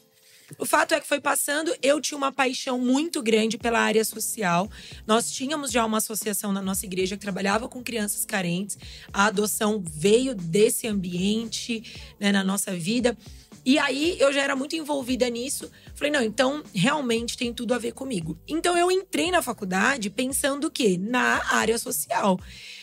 O 0.58 0.66
fato 0.66 0.94
é 0.94 1.00
que 1.00 1.06
foi 1.06 1.20
passando, 1.20 1.74
eu 1.82 2.00
tinha 2.00 2.16
uma 2.16 2.32
paixão 2.32 2.78
muito 2.78 3.22
grande 3.22 3.56
pela 3.56 3.80
área 3.80 4.04
social. 4.04 4.70
Nós 5.06 5.30
tínhamos 5.30 5.70
já 5.70 5.84
uma 5.84 5.98
associação 5.98 6.52
na 6.52 6.62
nossa 6.62 6.84
igreja 6.86 7.16
que 7.16 7.22
trabalhava 7.22 7.68
com 7.68 7.82
crianças 7.82 8.24
carentes. 8.24 8.78
A 9.12 9.26
adoção 9.26 9.82
veio 9.84 10.34
desse 10.34 10.86
ambiente 10.86 11.82
né, 12.20 12.32
na 12.32 12.44
nossa 12.44 12.74
vida. 12.74 13.16
E 13.64 13.78
aí 13.78 14.16
eu 14.18 14.32
já 14.32 14.42
era 14.42 14.56
muito 14.56 14.74
envolvida 14.74 15.28
nisso. 15.30 15.70
Falei, 15.94 16.12
não, 16.12 16.22
então 16.22 16.62
realmente 16.74 17.36
tem 17.36 17.52
tudo 17.52 17.74
a 17.74 17.78
ver 17.78 17.92
comigo. 17.92 18.36
Então 18.46 18.76
eu 18.76 18.90
entrei 18.90 19.30
na 19.30 19.40
faculdade 19.40 20.10
pensando 20.10 20.66
o 20.66 20.70
quê? 20.70 20.98
Na 21.00 21.42
área 21.54 21.78
social. 21.78 22.38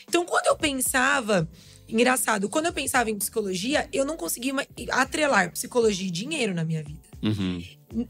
Então 0.07 0.25
quando 0.25 0.47
eu 0.47 0.55
pensava 0.55 1.47
Engraçado, 1.91 2.47
quando 2.47 2.67
eu 2.67 2.73
pensava 2.73 3.09
em 3.09 3.17
psicologia, 3.17 3.89
eu 3.91 4.05
não 4.05 4.15
conseguia 4.15 4.53
atrelar 4.91 5.51
psicologia 5.51 6.07
e 6.07 6.11
dinheiro 6.11 6.53
na 6.53 6.63
minha 6.63 6.83
vida. 6.83 7.08
Uhum. 7.21 7.63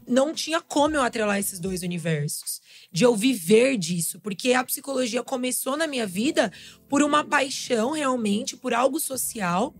Não 0.06 0.34
tinha 0.34 0.60
como 0.60 0.94
eu 0.94 1.02
atrelar 1.02 1.38
esses 1.38 1.58
dois 1.58 1.82
universos. 1.82 2.60
De 2.92 3.04
eu 3.04 3.14
viver 3.14 3.76
disso. 3.76 4.20
Porque 4.20 4.52
a 4.52 4.64
psicologia 4.64 5.22
começou 5.22 5.76
na 5.76 5.86
minha 5.86 6.06
vida 6.06 6.52
por 6.88 7.02
uma 7.02 7.24
paixão, 7.24 7.92
realmente, 7.92 8.56
por 8.56 8.74
algo 8.74 9.00
social. 9.00 9.74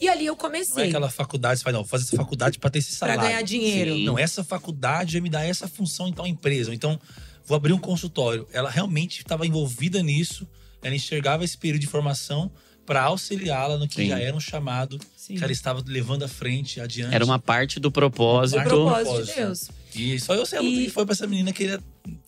E 0.00 0.08
ali 0.08 0.26
eu 0.26 0.36
comecei. 0.36 0.74
Não 0.74 0.82
é 0.82 0.88
aquela 0.88 1.10
faculdade, 1.10 1.60
você 1.60 1.64
fala, 1.64 1.74
não, 1.74 1.82
vou 1.82 1.88
fazer 1.88 2.04
essa 2.04 2.16
faculdade 2.16 2.58
para 2.58 2.70
ter 2.70 2.80
esse 2.80 2.92
salário. 2.92 3.20
Pra 3.20 3.28
ganhar 3.28 3.42
dinheiro. 3.42 3.94
Sim. 3.94 4.04
Não, 4.04 4.18
essa 4.18 4.42
faculdade 4.42 5.12
vai 5.12 5.20
me 5.20 5.30
dar 5.30 5.44
essa 5.44 5.68
função 5.68 6.08
em 6.08 6.12
tal 6.12 6.26
empresa. 6.26 6.74
Então, 6.74 6.98
vou 7.44 7.56
abrir 7.56 7.72
um 7.72 7.78
consultório. 7.78 8.46
Ela 8.52 8.68
realmente 8.68 9.20
estava 9.20 9.46
envolvida 9.46 10.02
nisso. 10.02 10.48
Ela 10.82 10.94
enxergava 10.94 11.44
esse 11.44 11.56
período 11.56 11.82
de 11.82 11.86
formação 11.86 12.50
para 12.84 13.02
auxiliá-la 13.02 13.78
no 13.78 13.86
que 13.86 13.96
Sim. 13.96 14.08
já 14.08 14.18
era 14.18 14.34
um 14.34 14.40
chamado 14.40 14.98
Sim. 15.16 15.36
que 15.36 15.42
ela 15.42 15.52
estava 15.52 15.82
levando 15.86 16.24
à 16.24 16.28
frente, 16.28 16.80
adiante. 16.80 17.14
Era 17.14 17.24
uma 17.24 17.38
parte 17.38 17.78
do 17.78 17.90
propósito. 17.90 18.62
Do 18.62 18.68
propósito 18.68 19.26
de 19.26 19.34
Deus. 19.34 19.70
E 19.94 20.18
só 20.18 20.34
eu 20.34 20.46
sei 20.46 20.60
e... 20.60 20.84
que 20.86 20.90
foi 20.90 21.04
para 21.04 21.12
essa 21.12 21.26
menina 21.26 21.52
que 21.52 21.78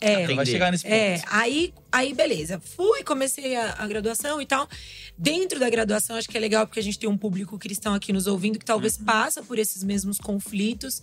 é, 0.01 0.27
vai 0.35 0.47
chegar 0.47 0.71
nesse 0.71 0.85
ponto. 0.85 0.95
É, 0.95 1.23
aí, 1.27 1.73
aí 1.91 2.13
beleza. 2.13 2.61
Fui, 2.61 3.03
comecei 3.03 3.57
a, 3.57 3.75
a, 3.79 3.87
graduação 3.87 4.41
e 4.41 4.47
tal. 4.47 4.69
Dentro 5.17 5.59
da 5.59 5.71
graduação, 5.71 6.17
acho 6.17 6.29
que 6.29 6.37
é 6.37 6.41
legal 6.41 6.67
porque 6.67 6.81
a 6.81 6.83
gente 6.83 6.99
tem 6.99 7.09
um 7.09 7.17
público 7.17 7.59
cristão 7.59 7.95
aqui 7.95 8.13
nos 8.13 8.27
ouvindo 8.27 8.59
que 8.59 8.65
talvez 8.65 8.99
uhum. 8.99 9.05
passa 9.05 9.43
por 9.43 9.59
esses 9.59 9.83
mesmos 9.83 10.19
conflitos. 10.19 11.03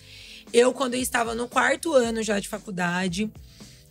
Eu, 0.53 0.71
quando 0.71 0.93
eu 0.93 1.01
estava 1.01 1.33
no 1.33 1.47
quarto 1.47 1.93
ano 1.93 2.21
já 2.21 2.39
de 2.39 2.47
faculdade, 2.47 3.29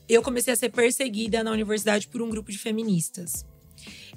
eu 0.09 0.23
comecei 0.23 0.53
a 0.53 0.57
ser 0.57 0.71
perseguida 0.71 1.43
na 1.43 1.51
universidade 1.51 2.07
por 2.07 2.23
um 2.23 2.31
grupo 2.31 2.51
de 2.51 2.59
feministas. 2.59 3.45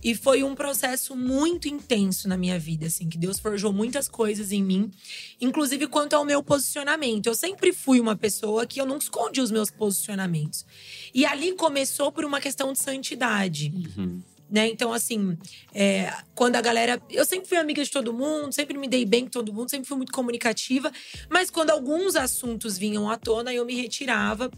E 0.04 0.14
foi 0.14 0.44
um 0.44 0.54
processo 0.54 1.16
muito 1.16 1.68
intenso 1.68 2.28
na 2.28 2.36
minha 2.36 2.60
vida, 2.60 2.88
assim, 2.88 3.08
que 3.08 3.18
Deus 3.18 3.40
forjou 3.40 3.72
muitas 3.72 4.08
coisas 4.08 4.52
em 4.52 4.62
mim, 4.62 4.92
inclusive 5.40 5.88
quanto 5.88 6.14
ao 6.14 6.26
meu 6.26 6.44
posicionamento. 6.44 7.28
Eu 7.28 7.36
sempre 7.36 7.72
fui 7.72 8.00
uma 8.00 8.16
pessoa 8.16 8.66
que 8.66 8.82
eu 8.82 8.86
não 8.86 8.98
escondi 8.98 9.40
os 9.40 9.52
meus 9.52 9.72
posicionamentos. 9.72 10.66
E 11.14 11.26
ali 11.26 11.54
começou 11.54 12.12
por 12.12 12.26
uma 12.26 12.42
questão 12.42 12.74
de 12.74 12.80
santidade. 12.80 13.72
Uhum. 13.98 14.22
Né? 14.54 14.68
Então, 14.68 14.94
assim, 14.94 15.36
é, 15.74 16.14
quando 16.36 16.56
a 16.58 16.62
galera. 16.62 17.02
Eu 17.10 17.26
sempre 17.26 17.50
fui 17.50 17.58
amiga 17.58 17.84
de 17.84 17.90
todo 17.90 18.14
mundo, 18.14 18.54
sempre 18.54 18.78
me 18.78 18.88
dei 18.88 19.04
bem 19.04 19.24
com 19.24 19.32
todo 19.32 19.52
mundo, 19.52 19.72
sempre 19.72 19.88
fui 19.88 19.98
muito 19.98 20.12
comunicativa. 20.12 20.92
Mas 21.28 21.50
quando 21.50 21.72
alguns 21.72 22.16
assuntos 22.16 22.78
vinham 22.78 23.10
à 23.10 23.18
tona, 23.18 23.52
eu 23.52 23.66
me 23.66 23.74
retirava. 23.74 24.52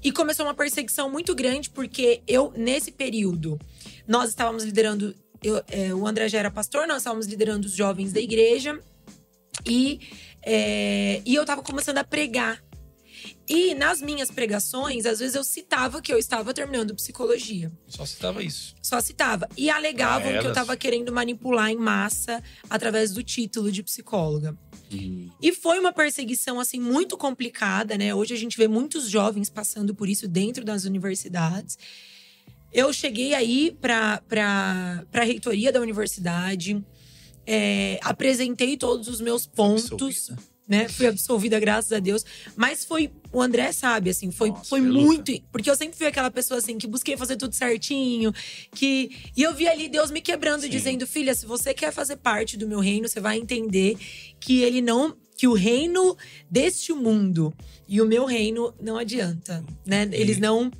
E 0.00 0.12
começou 0.12 0.46
uma 0.46 0.54
perseguição 0.54 1.10
muito 1.10 1.34
grande, 1.34 1.70
porque 1.70 2.22
eu, 2.28 2.52
nesse 2.56 2.92
período, 2.92 3.58
nós 4.06 4.30
estávamos 4.30 4.64
liderando. 4.64 5.14
Eu, 5.42 5.62
é, 5.68 5.94
o 5.94 6.06
André 6.06 6.28
já 6.28 6.38
era 6.38 6.50
pastor, 6.50 6.86
nós 6.86 6.98
estávamos 6.98 7.26
liderando 7.26 7.66
os 7.66 7.74
jovens 7.74 8.12
da 8.12 8.20
igreja. 8.20 8.80
E, 9.66 10.00
é, 10.42 11.20
e 11.24 11.34
eu 11.34 11.42
estava 11.42 11.62
começando 11.62 11.98
a 11.98 12.04
pregar. 12.04 12.62
E 13.48 13.74
nas 13.74 14.00
minhas 14.00 14.30
pregações, 14.30 15.04
às 15.04 15.18
vezes 15.18 15.34
eu 15.34 15.44
citava 15.44 16.00
que 16.00 16.12
eu 16.12 16.18
estava 16.18 16.54
terminando 16.54 16.94
psicologia. 16.94 17.72
Só 17.86 18.06
citava 18.06 18.42
isso. 18.42 18.74
Só 18.80 19.00
citava. 19.00 19.48
E 19.56 19.68
alegavam 19.68 20.32
que 20.32 20.46
eu 20.46 20.50
estava 20.50 20.76
querendo 20.76 21.12
manipular 21.12 21.70
em 21.70 21.76
massa 21.76 22.42
através 22.70 23.12
do 23.12 23.22
título 23.22 23.70
de 23.70 23.82
psicóloga. 23.82 24.56
Uhum. 24.92 25.30
E 25.40 25.52
foi 25.52 25.78
uma 25.78 25.92
perseguição 25.92 26.60
assim 26.60 26.80
muito 26.80 27.16
complicada, 27.16 27.98
né? 27.98 28.14
Hoje 28.14 28.34
a 28.34 28.38
gente 28.38 28.56
vê 28.56 28.68
muitos 28.68 29.08
jovens 29.08 29.50
passando 29.50 29.94
por 29.94 30.08
isso 30.08 30.28
dentro 30.28 30.64
das 30.64 30.84
universidades. 30.84 31.76
Eu 32.72 32.92
cheguei 32.92 33.34
aí 33.34 33.76
para 33.80 34.22
a 35.12 35.24
reitoria 35.24 35.70
da 35.70 35.80
universidade, 35.80 36.82
é, 37.46 37.98
apresentei 38.02 38.76
todos 38.76 39.08
os 39.08 39.20
meus 39.20 39.46
pontos. 39.46 40.30
Né? 40.66 40.88
Fui 40.88 41.06
absolvida, 41.06 41.58
graças 41.60 41.92
a 41.92 41.98
Deus. 41.98 42.24
Mas 42.56 42.84
foi. 42.84 43.10
O 43.32 43.42
André 43.42 43.72
sabe, 43.72 44.10
assim, 44.10 44.30
foi, 44.30 44.50
Nossa, 44.50 44.64
foi 44.64 44.80
muito. 44.80 45.32
Porque 45.50 45.68
eu 45.68 45.76
sempre 45.76 45.98
fui 45.98 46.06
aquela 46.06 46.30
pessoa, 46.30 46.58
assim, 46.58 46.78
que 46.78 46.86
busquei 46.86 47.16
fazer 47.16 47.36
tudo 47.36 47.54
certinho. 47.54 48.32
que 48.74 49.10
E 49.36 49.42
eu 49.42 49.54
vi 49.54 49.68
ali 49.68 49.88
Deus 49.88 50.10
me 50.10 50.20
quebrando, 50.20 50.62
Sim. 50.62 50.70
dizendo: 50.70 51.06
Filha, 51.06 51.34
se 51.34 51.44
você 51.44 51.74
quer 51.74 51.92
fazer 51.92 52.16
parte 52.16 52.56
do 52.56 52.66
meu 52.66 52.78
reino, 52.78 53.08
você 53.08 53.20
vai 53.20 53.38
entender 53.38 53.98
que 54.40 54.62
ele 54.62 54.80
não. 54.80 55.14
Que 55.36 55.48
o 55.48 55.54
reino 55.54 56.16
deste 56.48 56.92
mundo 56.92 57.52
e 57.88 58.00
o 58.00 58.06
meu 58.06 58.24
reino 58.24 58.72
não 58.80 58.96
adianta, 58.96 59.64
né? 59.84 60.08
Eles 60.12 60.38
não 60.38 60.70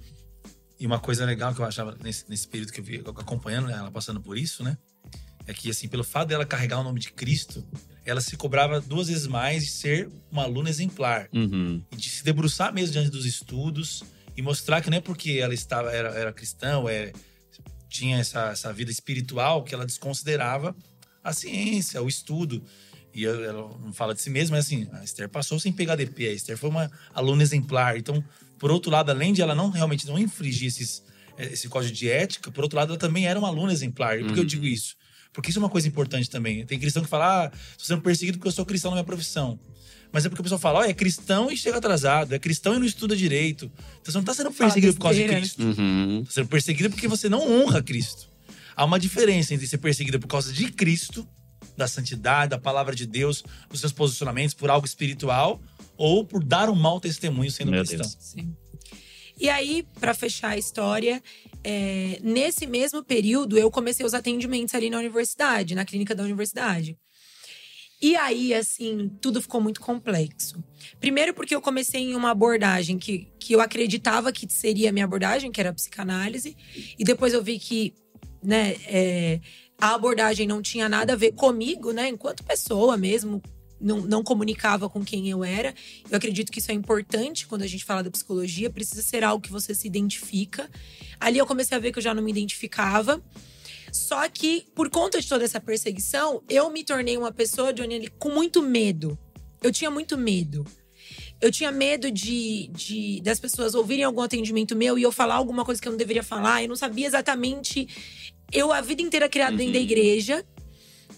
e 0.82 0.86
uma 0.86 0.98
coisa 0.98 1.24
legal 1.24 1.54
que 1.54 1.60
eu 1.60 1.64
achava 1.64 1.96
nesse, 2.02 2.28
nesse 2.28 2.48
período 2.48 2.72
que 2.72 2.80
eu 2.80 2.84
vi 2.84 3.00
acompanhando 3.06 3.70
ela 3.70 3.88
passando 3.88 4.20
por 4.20 4.36
isso, 4.36 4.64
né? 4.64 4.76
É 5.46 5.54
que, 5.54 5.70
assim, 5.70 5.86
pelo 5.86 6.02
fato 6.02 6.26
dela 6.26 6.44
carregar 6.44 6.80
o 6.80 6.82
nome 6.82 6.98
de 6.98 7.12
Cristo, 7.12 7.64
ela 8.04 8.20
se 8.20 8.36
cobrava 8.36 8.80
duas 8.80 9.06
vezes 9.06 9.28
mais 9.28 9.64
de 9.64 9.70
ser 9.70 10.10
uma 10.28 10.42
aluna 10.42 10.68
exemplar. 10.68 11.28
Uhum. 11.32 11.84
E 11.92 11.96
de 11.96 12.08
se 12.08 12.24
debruçar 12.24 12.74
mesmo 12.74 12.94
diante 12.94 13.10
dos 13.10 13.24
estudos 13.24 14.02
e 14.36 14.42
mostrar 14.42 14.80
que 14.80 14.90
não 14.90 14.98
é 14.98 15.00
porque 15.00 15.38
ela 15.40 15.54
estava 15.54 15.92
era, 15.92 16.08
era 16.18 16.32
cristã, 16.32 16.82
é, 16.88 17.12
tinha 17.88 18.18
essa, 18.18 18.48
essa 18.48 18.72
vida 18.72 18.90
espiritual 18.90 19.62
que 19.62 19.76
ela 19.76 19.86
desconsiderava 19.86 20.74
a 21.22 21.32
ciência, 21.32 22.02
o 22.02 22.08
estudo. 22.08 22.60
E 23.14 23.24
ela 23.24 23.70
não 23.78 23.92
fala 23.92 24.16
de 24.16 24.20
si 24.20 24.30
mesma, 24.30 24.56
mas 24.56 24.66
assim, 24.66 24.88
a 24.92 25.04
Esther 25.04 25.28
passou 25.28 25.60
sem 25.60 25.72
pegar 25.72 25.94
DP. 25.94 26.26
A 26.26 26.32
Esther 26.32 26.56
foi 26.56 26.70
uma 26.70 26.90
aluna 27.14 27.44
exemplar. 27.44 27.96
Então, 27.96 28.24
por 28.62 28.70
outro 28.70 28.92
lado, 28.92 29.10
além 29.10 29.32
de 29.32 29.42
ela 29.42 29.56
não 29.56 29.70
realmente 29.70 30.06
não 30.06 30.16
infringir 30.16 30.68
esses, 30.68 31.02
eh, 31.36 31.52
esse 31.52 31.68
código 31.68 31.92
de 31.92 32.08
ética, 32.08 32.48
por 32.48 32.62
outro 32.62 32.78
lado, 32.78 32.90
ela 32.90 32.98
também 32.98 33.26
era 33.26 33.36
uma 33.36 33.48
aluna 33.48 33.72
exemplar. 33.72 34.20
E 34.20 34.22
por 34.22 34.34
que 34.34 34.38
eu 34.38 34.42
uhum. 34.42 34.46
digo 34.46 34.64
isso? 34.64 34.94
Porque 35.32 35.50
isso 35.50 35.58
é 35.58 35.62
uma 35.62 35.68
coisa 35.68 35.88
importante 35.88 36.30
também. 36.30 36.64
Tem 36.64 36.78
cristão 36.78 37.02
que 37.02 37.08
fala, 37.08 37.46
ah, 37.46 37.52
estou 37.72 37.86
sendo 37.86 38.02
perseguido 38.02 38.38
porque 38.38 38.46
eu 38.46 38.52
sou 38.52 38.64
cristão 38.64 38.92
na 38.92 38.98
minha 38.98 39.04
profissão. 39.04 39.58
Mas 40.12 40.24
é 40.24 40.28
porque 40.28 40.42
a 40.42 40.44
pessoa 40.44 40.60
fala, 40.60 40.78
ó, 40.78 40.82
oh, 40.82 40.84
é 40.84 40.94
cristão 40.94 41.50
e 41.50 41.56
chega 41.56 41.78
atrasado, 41.78 42.36
é 42.36 42.38
cristão 42.38 42.76
e 42.76 42.78
não 42.78 42.86
estuda 42.86 43.16
direito. 43.16 43.64
Então 44.00 44.12
você 44.12 44.18
não 44.18 44.20
está 44.20 44.34
sendo 44.34 44.52
perseguido 44.52 44.94
por 44.94 45.00
causa 45.00 45.18
de 45.18 45.26
Cristo. 45.26 45.60
Uhum. 45.60 46.20
Está 46.20 46.34
sendo 46.34 46.46
perseguido 46.46 46.90
porque 46.90 47.08
você 47.08 47.28
não 47.28 47.64
honra 47.64 47.82
Cristo. 47.82 48.28
Há 48.76 48.84
uma 48.84 49.00
diferença 49.00 49.52
entre 49.54 49.66
ser 49.66 49.78
perseguido 49.78 50.20
por 50.20 50.28
causa 50.28 50.52
de 50.52 50.70
Cristo, 50.70 51.26
da 51.76 51.88
santidade, 51.88 52.50
da 52.50 52.58
palavra 52.58 52.94
de 52.94 53.06
Deus, 53.06 53.42
dos 53.68 53.80
seus 53.80 53.92
posicionamentos, 53.92 54.54
por 54.54 54.70
algo 54.70 54.86
espiritual, 54.86 55.60
ou 55.96 56.24
por 56.24 56.42
dar 56.42 56.68
um 56.68 56.74
mau 56.74 57.00
testemunho 57.00 57.50
sendo 57.50 57.70
Meu 57.70 57.80
cristão. 57.84 58.00
Deus. 58.00 58.16
Sim. 58.18 58.56
E 59.38 59.48
aí, 59.48 59.84
para 59.98 60.14
fechar 60.14 60.50
a 60.50 60.58
história, 60.58 61.22
é, 61.64 62.18
nesse 62.22 62.66
mesmo 62.66 63.02
período, 63.02 63.58
eu 63.58 63.70
comecei 63.70 64.04
os 64.04 64.14
atendimentos 64.14 64.74
ali 64.74 64.88
na 64.90 64.98
universidade, 64.98 65.74
na 65.74 65.84
clínica 65.84 66.14
da 66.14 66.22
universidade. 66.22 66.96
E 68.00 68.16
aí, 68.16 68.52
assim, 68.52 69.10
tudo 69.20 69.40
ficou 69.40 69.60
muito 69.60 69.80
complexo. 69.80 70.62
Primeiro, 70.98 71.32
porque 71.32 71.54
eu 71.54 71.62
comecei 71.62 72.02
em 72.10 72.14
uma 72.16 72.30
abordagem 72.30 72.98
que, 72.98 73.28
que 73.38 73.52
eu 73.52 73.60
acreditava 73.60 74.32
que 74.32 74.52
seria 74.52 74.90
a 74.90 74.92
minha 74.92 75.04
abordagem, 75.04 75.52
que 75.52 75.60
era 75.60 75.70
a 75.70 75.74
psicanálise. 75.74 76.56
E 76.98 77.04
depois 77.04 77.32
eu 77.32 77.42
vi 77.42 77.60
que, 77.60 77.94
né, 78.42 78.74
é, 78.86 79.40
a 79.80 79.94
abordagem 79.94 80.48
não 80.48 80.60
tinha 80.60 80.88
nada 80.88 81.12
a 81.12 81.16
ver 81.16 81.32
comigo, 81.32 81.92
né, 81.92 82.08
enquanto 82.08 82.42
pessoa 82.42 82.96
mesmo, 82.96 83.40
não, 83.82 84.00
não 84.00 84.22
comunicava 84.22 84.88
com 84.88 85.04
quem 85.04 85.28
eu 85.28 85.42
era. 85.44 85.74
Eu 86.10 86.16
acredito 86.16 86.50
que 86.52 86.58
isso 86.58 86.70
é 86.70 86.74
importante 86.74 87.46
quando 87.46 87.62
a 87.62 87.66
gente 87.66 87.84
fala 87.84 88.02
da 88.02 88.10
psicologia, 88.10 88.70
precisa 88.70 89.02
ser 89.02 89.24
algo 89.24 89.42
que 89.42 89.50
você 89.50 89.74
se 89.74 89.86
identifica. 89.86 90.70
Ali 91.18 91.38
eu 91.38 91.46
comecei 91.46 91.76
a 91.76 91.80
ver 91.80 91.92
que 91.92 91.98
eu 91.98 92.02
já 92.02 92.14
não 92.14 92.22
me 92.22 92.30
identificava. 92.30 93.22
Só 93.92 94.26
que, 94.28 94.64
por 94.74 94.88
conta 94.88 95.20
de 95.20 95.28
toda 95.28 95.44
essa 95.44 95.60
perseguição, 95.60 96.42
eu 96.48 96.70
me 96.70 96.82
tornei 96.82 97.18
uma 97.18 97.30
pessoa, 97.30 97.74
Johnny, 97.74 98.08
com 98.18 98.30
muito 98.30 98.62
medo. 98.62 99.18
Eu 99.62 99.70
tinha 99.70 99.90
muito 99.90 100.16
medo. 100.16 100.64
Eu 101.40 101.50
tinha 101.50 101.70
medo 101.70 102.10
de, 102.10 102.68
de 102.68 103.20
das 103.20 103.38
pessoas 103.38 103.74
ouvirem 103.74 104.04
algum 104.04 104.22
atendimento 104.22 104.74
meu 104.74 104.98
e 104.98 105.02
eu 105.02 105.12
falar 105.12 105.34
alguma 105.34 105.64
coisa 105.64 105.80
que 105.80 105.88
eu 105.88 105.92
não 105.92 105.98
deveria 105.98 106.22
falar. 106.22 106.62
Eu 106.62 106.68
não 106.68 106.76
sabia 106.76 107.06
exatamente. 107.06 107.86
Eu, 108.50 108.72
a 108.72 108.80
vida 108.80 109.02
inteira 109.02 109.28
criada 109.28 109.52
uhum. 109.52 109.58
dentro 109.58 109.72
da 109.72 109.78
uhum. 109.78 109.84
igreja, 109.84 110.44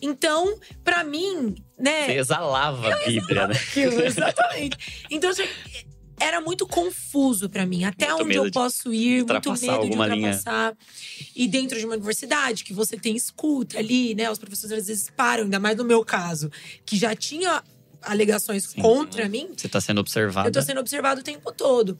então, 0.01 0.59
para 0.83 1.05
mim, 1.05 1.55
né? 1.79 2.07
Você 2.07 2.13
exalava 2.19 2.93
a 2.93 2.97
Bíblia, 3.05 3.49
né? 3.49 3.55
Aquilo, 3.55 4.01
exatamente. 4.03 5.07
Então, 5.11 5.31
assim, 5.31 5.45
era 6.21 6.41
muito 6.41 6.67
confuso 6.67 7.49
para 7.49 7.67
mim. 7.67 7.85
Até 7.85 8.09
muito 8.09 8.25
onde 8.25 8.35
eu 8.37 8.51
posso 8.51 8.93
ir, 8.93 9.25
muito 9.25 9.53
medo 9.53 9.87
de 9.87 9.97
ultrapassar. 9.97 10.71
Linha. 10.71 10.79
E 11.35 11.49
dentro 11.49 11.79
de 11.79 11.85
uma 11.85 11.95
universidade, 11.95 12.65
que 12.65 12.73
você 12.73 12.97
tem 12.97 13.17
escuta 13.17 13.79
ali, 13.79 14.15
né? 14.15 14.31
Os 14.31 14.39
professores 14.39 14.79
às 14.79 14.87
vezes 14.87 15.11
param, 15.17 15.45
ainda 15.45 15.59
mais 15.59 15.77
no 15.77 15.85
meu 15.85 16.05
caso, 16.05 16.51
que 16.87 16.97
já 16.97 17.15
tinha 17.15 17.63
alegações 18.05 18.65
Sim. 18.65 18.81
contra 18.81 19.29
mim, 19.29 19.51
Você 19.57 19.69
tá 19.69 19.81
sendo 19.81 20.01
observado. 20.01 20.49
eu 20.49 20.53
tô 20.53 20.63
sendo 20.63 20.81
observado 20.81 21.21
o 21.21 21.25
tempo 21.25 21.51
todo. 21.53 21.99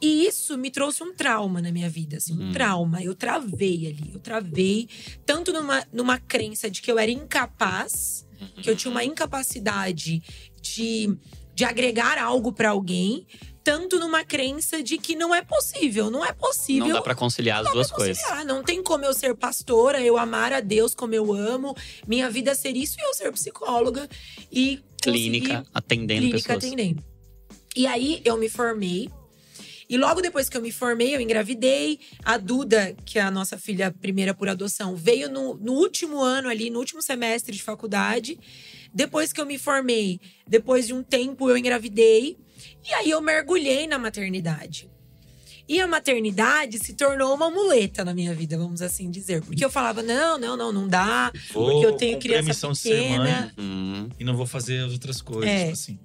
E 0.00 0.26
isso 0.26 0.58
me 0.58 0.70
trouxe 0.70 1.02
um 1.02 1.14
trauma 1.14 1.60
na 1.62 1.70
minha 1.70 1.88
vida, 1.88 2.16
assim, 2.16 2.32
um 2.36 2.48
Hum. 2.48 2.52
trauma. 2.52 3.02
Eu 3.02 3.14
travei 3.14 3.86
ali, 3.86 4.10
eu 4.12 4.18
travei 4.20 4.88
tanto 5.24 5.52
numa, 5.52 5.86
numa 5.92 6.18
crença 6.18 6.68
de 6.70 6.82
que 6.82 6.90
eu 6.90 6.98
era 6.98 7.10
incapaz, 7.10 8.26
que 8.60 8.68
eu 8.68 8.74
tinha 8.76 8.90
uma 8.90 9.04
incapacidade 9.04 10.22
de, 10.60 11.16
de 11.54 11.64
agregar 11.64 12.18
algo 12.18 12.52
pra 12.52 12.70
alguém, 12.70 13.26
tanto 13.62 14.00
numa 14.00 14.24
crença 14.24 14.82
de 14.82 14.98
que 14.98 15.14
não 15.14 15.32
é 15.32 15.40
possível, 15.42 16.10
não 16.10 16.24
é 16.24 16.32
possível. 16.32 16.86
Não 16.88 16.94
dá 16.94 17.02
pra 17.02 17.14
conciliar 17.14 17.64
as 17.64 17.70
duas 17.70 17.90
coisas. 17.92 18.20
Não 18.44 18.64
tem 18.64 18.82
como 18.82 19.04
eu 19.04 19.14
ser 19.14 19.36
pastora, 19.36 20.00
eu 20.00 20.16
amar 20.18 20.52
a 20.52 20.58
Deus 20.60 20.94
como 20.96 21.14
eu 21.14 21.32
amo, 21.32 21.72
minha 22.08 22.28
vida 22.28 22.54
ser 22.56 22.76
isso 22.76 22.96
e 22.98 23.02
eu 23.04 23.14
ser 23.14 23.30
psicóloga 23.30 24.08
e 24.50 24.80
Clínica, 25.02 25.48
conseguir 25.48 25.70
atendendo 25.74 26.20
clínica 26.20 26.54
pessoas. 26.54 26.64
atendendo. 26.64 27.04
E 27.74 27.86
aí 27.86 28.20
eu 28.24 28.36
me 28.36 28.48
formei. 28.48 29.10
E 29.88 29.96
logo 29.98 30.22
depois 30.22 30.48
que 30.48 30.56
eu 30.56 30.62
me 30.62 30.72
formei, 30.72 31.14
eu 31.14 31.20
engravidei. 31.20 32.00
A 32.24 32.38
Duda, 32.38 32.96
que 33.04 33.18
é 33.18 33.22
a 33.22 33.30
nossa 33.30 33.58
filha 33.58 33.90
primeira 33.90 34.32
por 34.32 34.48
adoção, 34.48 34.96
veio 34.96 35.30
no, 35.30 35.54
no 35.54 35.72
último 35.72 36.20
ano 36.20 36.48
ali, 36.48 36.70
no 36.70 36.78
último 36.78 37.02
semestre 37.02 37.54
de 37.54 37.62
faculdade. 37.62 38.38
Depois 38.94 39.32
que 39.32 39.40
eu 39.40 39.46
me 39.46 39.58
formei, 39.58 40.20
depois 40.46 40.86
de 40.86 40.94
um 40.94 41.02
tempo 41.02 41.48
eu 41.50 41.56
engravidei. 41.56 42.38
E 42.88 42.94
aí 42.94 43.10
eu 43.10 43.20
mergulhei 43.20 43.86
na 43.86 43.98
maternidade. 43.98 44.90
E 45.68 45.80
a 45.80 45.86
maternidade 45.86 46.78
se 46.78 46.92
tornou 46.94 47.34
uma 47.34 47.50
muleta 47.50 48.04
na 48.04 48.12
minha 48.12 48.34
vida, 48.34 48.58
vamos 48.58 48.82
assim 48.82 49.10
dizer. 49.10 49.42
Porque 49.42 49.64
eu 49.64 49.70
falava: 49.70 50.02
não, 50.02 50.38
não, 50.38 50.56
não, 50.56 50.72
não 50.72 50.88
dá. 50.88 51.32
Porque 51.52 51.86
eu 51.86 51.92
tenho 51.96 52.18
criança 52.18 52.48
missão 52.48 52.72
de 52.72 52.78
ser 52.78 52.94
mãe 52.94 53.08
pequena. 53.18 53.54
Hum, 53.58 54.08
e 54.18 54.24
não 54.24 54.36
vou 54.36 54.46
fazer 54.46 54.84
as 54.84 54.92
outras 54.92 55.20
coisas, 55.22 55.48
É. 55.48 55.60
tipo 55.60 55.72
assim. 55.72 55.98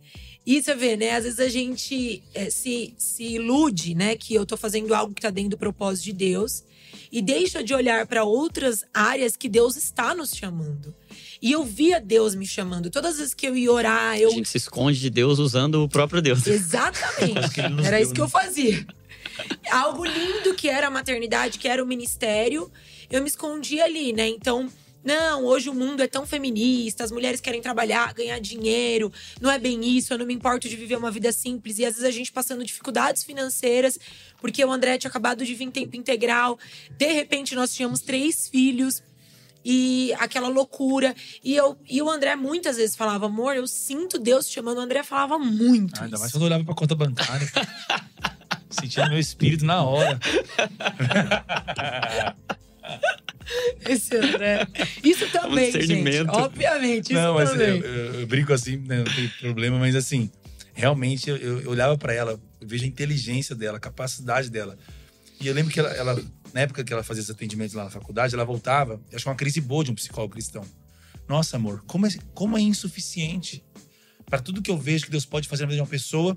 E 0.45 0.63
você 0.63 0.73
vê, 0.73 0.95
né? 0.95 1.11
Às 1.11 1.25
vezes 1.25 1.39
a 1.41 1.49
gente 1.49 2.23
é, 2.33 2.49
se, 2.49 2.93
se 2.97 3.23
ilude, 3.23 3.93
né? 3.93 4.15
Que 4.15 4.33
eu 4.33 4.45
tô 4.45 4.55
fazendo 4.55 4.93
algo 4.93 5.13
que 5.13 5.21
tá 5.21 5.29
dentro 5.29 5.51
do 5.51 5.57
propósito 5.57 6.05
de 6.05 6.13
Deus. 6.13 6.63
E 7.11 7.21
deixa 7.21 7.63
de 7.63 7.73
olhar 7.73 8.05
para 8.07 8.23
outras 8.23 8.83
áreas 8.93 9.35
que 9.35 9.49
Deus 9.49 9.75
está 9.75 10.15
nos 10.15 10.33
chamando. 10.33 10.93
E 11.41 11.51
eu 11.51 11.63
via 11.63 11.99
Deus 11.99 12.33
me 12.33 12.45
chamando. 12.45 12.89
Todas 12.89 13.13
as 13.13 13.17
vezes 13.17 13.33
que 13.33 13.47
eu 13.47 13.55
ia 13.55 13.71
orar, 13.71 14.17
eu. 14.17 14.29
A 14.29 14.33
gente 14.33 14.49
se 14.49 14.57
esconde 14.57 14.99
de 14.99 15.09
Deus 15.09 15.37
usando 15.39 15.83
o 15.83 15.89
próprio 15.89 16.21
Deus. 16.21 16.45
Exatamente. 16.47 17.59
Era 17.85 18.01
isso 18.01 18.13
que 18.13 18.21
eu 18.21 18.25
né? 18.25 18.31
fazia. 18.31 18.85
Algo 19.71 20.05
lindo 20.05 20.53
que 20.55 20.69
era 20.69 20.87
a 20.87 20.91
maternidade, 20.91 21.59
que 21.59 21.67
era 21.67 21.83
o 21.83 21.87
ministério, 21.87 22.71
eu 23.09 23.21
me 23.21 23.27
escondia 23.27 23.85
ali, 23.85 24.13
né? 24.13 24.27
Então, 24.27 24.69
não, 25.07 25.45
hoje 25.45 25.69
o 25.69 25.73
mundo 25.73 26.03
é 26.03 26.07
tão 26.07 26.25
feminista, 26.25 27.01
as 27.01 27.13
mulheres 27.13 27.39
querem 27.39 27.61
trabalhar, 27.61 28.13
ganhar 28.13 28.39
dinheiro, 28.39 29.09
não 29.39 29.49
é 29.49 29.57
bem 29.57 29.81
isso, 29.97 30.13
eu 30.13 30.17
não 30.17 30.25
me 30.25 30.33
importo 30.33 30.67
de 30.67 30.75
viver 30.75 30.97
uma 30.97 31.09
vida 31.09 31.31
simples. 31.31 31.79
E 31.79 31.85
às 31.85 31.93
vezes 31.93 32.05
a 32.05 32.11
gente 32.11 32.29
passando 32.29 32.61
dificuldades 32.61 33.23
financeiras, 33.23 33.97
porque 34.41 34.63
o 34.65 34.69
André 34.69 34.97
tinha 34.97 35.09
acabado 35.09 35.45
de 35.45 35.55
vir 35.55 35.63
em 35.63 35.71
tempo 35.71 35.95
integral, 35.95 36.59
de 36.97 37.13
repente 37.13 37.55
nós 37.55 37.73
tínhamos 37.73 38.01
três 38.01 38.49
filhos. 38.49 39.01
E 39.69 40.13
aquela 40.13 40.47
loucura. 40.47 41.13
E, 41.43 41.53
eu, 41.53 41.77
e 41.89 42.01
o 42.01 42.09
André 42.09 42.37
muitas 42.37 42.77
vezes 42.77 42.95
falava, 42.95 43.25
amor, 43.25 43.53
eu 43.53 43.67
sinto 43.67 44.17
Deus 44.17 44.47
te 44.47 44.53
chamando. 44.53 44.77
O 44.77 44.79
André 44.81 45.03
falava 45.03 45.37
muito. 45.37 45.99
Ah, 45.99 46.03
ainda 46.05 46.15
isso. 46.15 46.21
mais 46.21 46.31
quando 46.31 46.43
eu 46.43 46.45
olhava 46.45 46.63
pra 46.63 46.73
conta 46.73 46.95
bancária. 46.95 47.51
Sentindo 48.69 49.09
meu 49.09 49.19
espírito 49.19 49.65
na 49.65 49.83
hora. 49.83 50.19
Esse 53.87 54.17
André. 54.17 54.67
Isso 55.03 55.29
também, 55.31 55.71
gente. 55.71 55.79
discernimento. 55.81 56.29
Obviamente, 56.29 57.13
isso 57.13 57.21
não, 57.21 57.35
mas 57.35 57.49
eu, 57.49 57.57
também. 57.57 57.79
eu, 57.79 58.21
eu 58.21 58.27
brinco 58.27 58.51
assim, 58.53 58.77
né, 58.77 58.97
não 58.97 59.05
tem 59.05 59.29
problema, 59.39 59.79
mas 59.79 59.95
assim, 59.95 60.29
realmente 60.73 61.29
eu, 61.29 61.37
eu 61.37 61.69
olhava 61.69 61.97
pra 61.97 62.13
ela, 62.13 62.39
eu 62.59 62.67
vejo 62.67 62.83
a 62.83 62.87
inteligência 62.87 63.55
dela, 63.55 63.77
a 63.77 63.79
capacidade 63.79 64.49
dela. 64.49 64.77
E 65.39 65.47
eu 65.47 65.53
lembro 65.53 65.71
que 65.71 65.79
ela, 65.79 65.89
ela, 65.91 66.21
na 66.53 66.61
época 66.61 66.83
que 66.83 66.91
ela 66.91 67.03
fazia 67.03 67.21
esses 67.21 67.31
atendimentos 67.31 67.73
lá 67.73 67.85
na 67.85 67.89
faculdade, 67.89 68.33
ela 68.33 68.43
voltava, 68.43 68.93
eu 69.09 69.15
acho 69.15 69.23
que 69.23 69.29
uma 69.29 69.35
crise 69.35 69.61
boa 69.61 69.83
de 69.83 69.91
um 69.91 69.95
psicólogo 69.95 70.33
cristão. 70.33 70.65
Nossa, 71.27 71.57
amor, 71.57 71.83
como 71.85 72.05
é, 72.05 72.09
como 72.33 72.57
é 72.57 72.61
insuficiente 72.61 73.63
para 74.25 74.39
tudo 74.39 74.61
que 74.61 74.71
eu 74.71 74.77
vejo 74.77 75.05
que 75.05 75.11
Deus 75.11 75.25
pode 75.25 75.47
fazer 75.47 75.63
na 75.63 75.67
vida 75.67 75.77
de 75.77 75.81
uma 75.81 75.87
pessoa, 75.87 76.35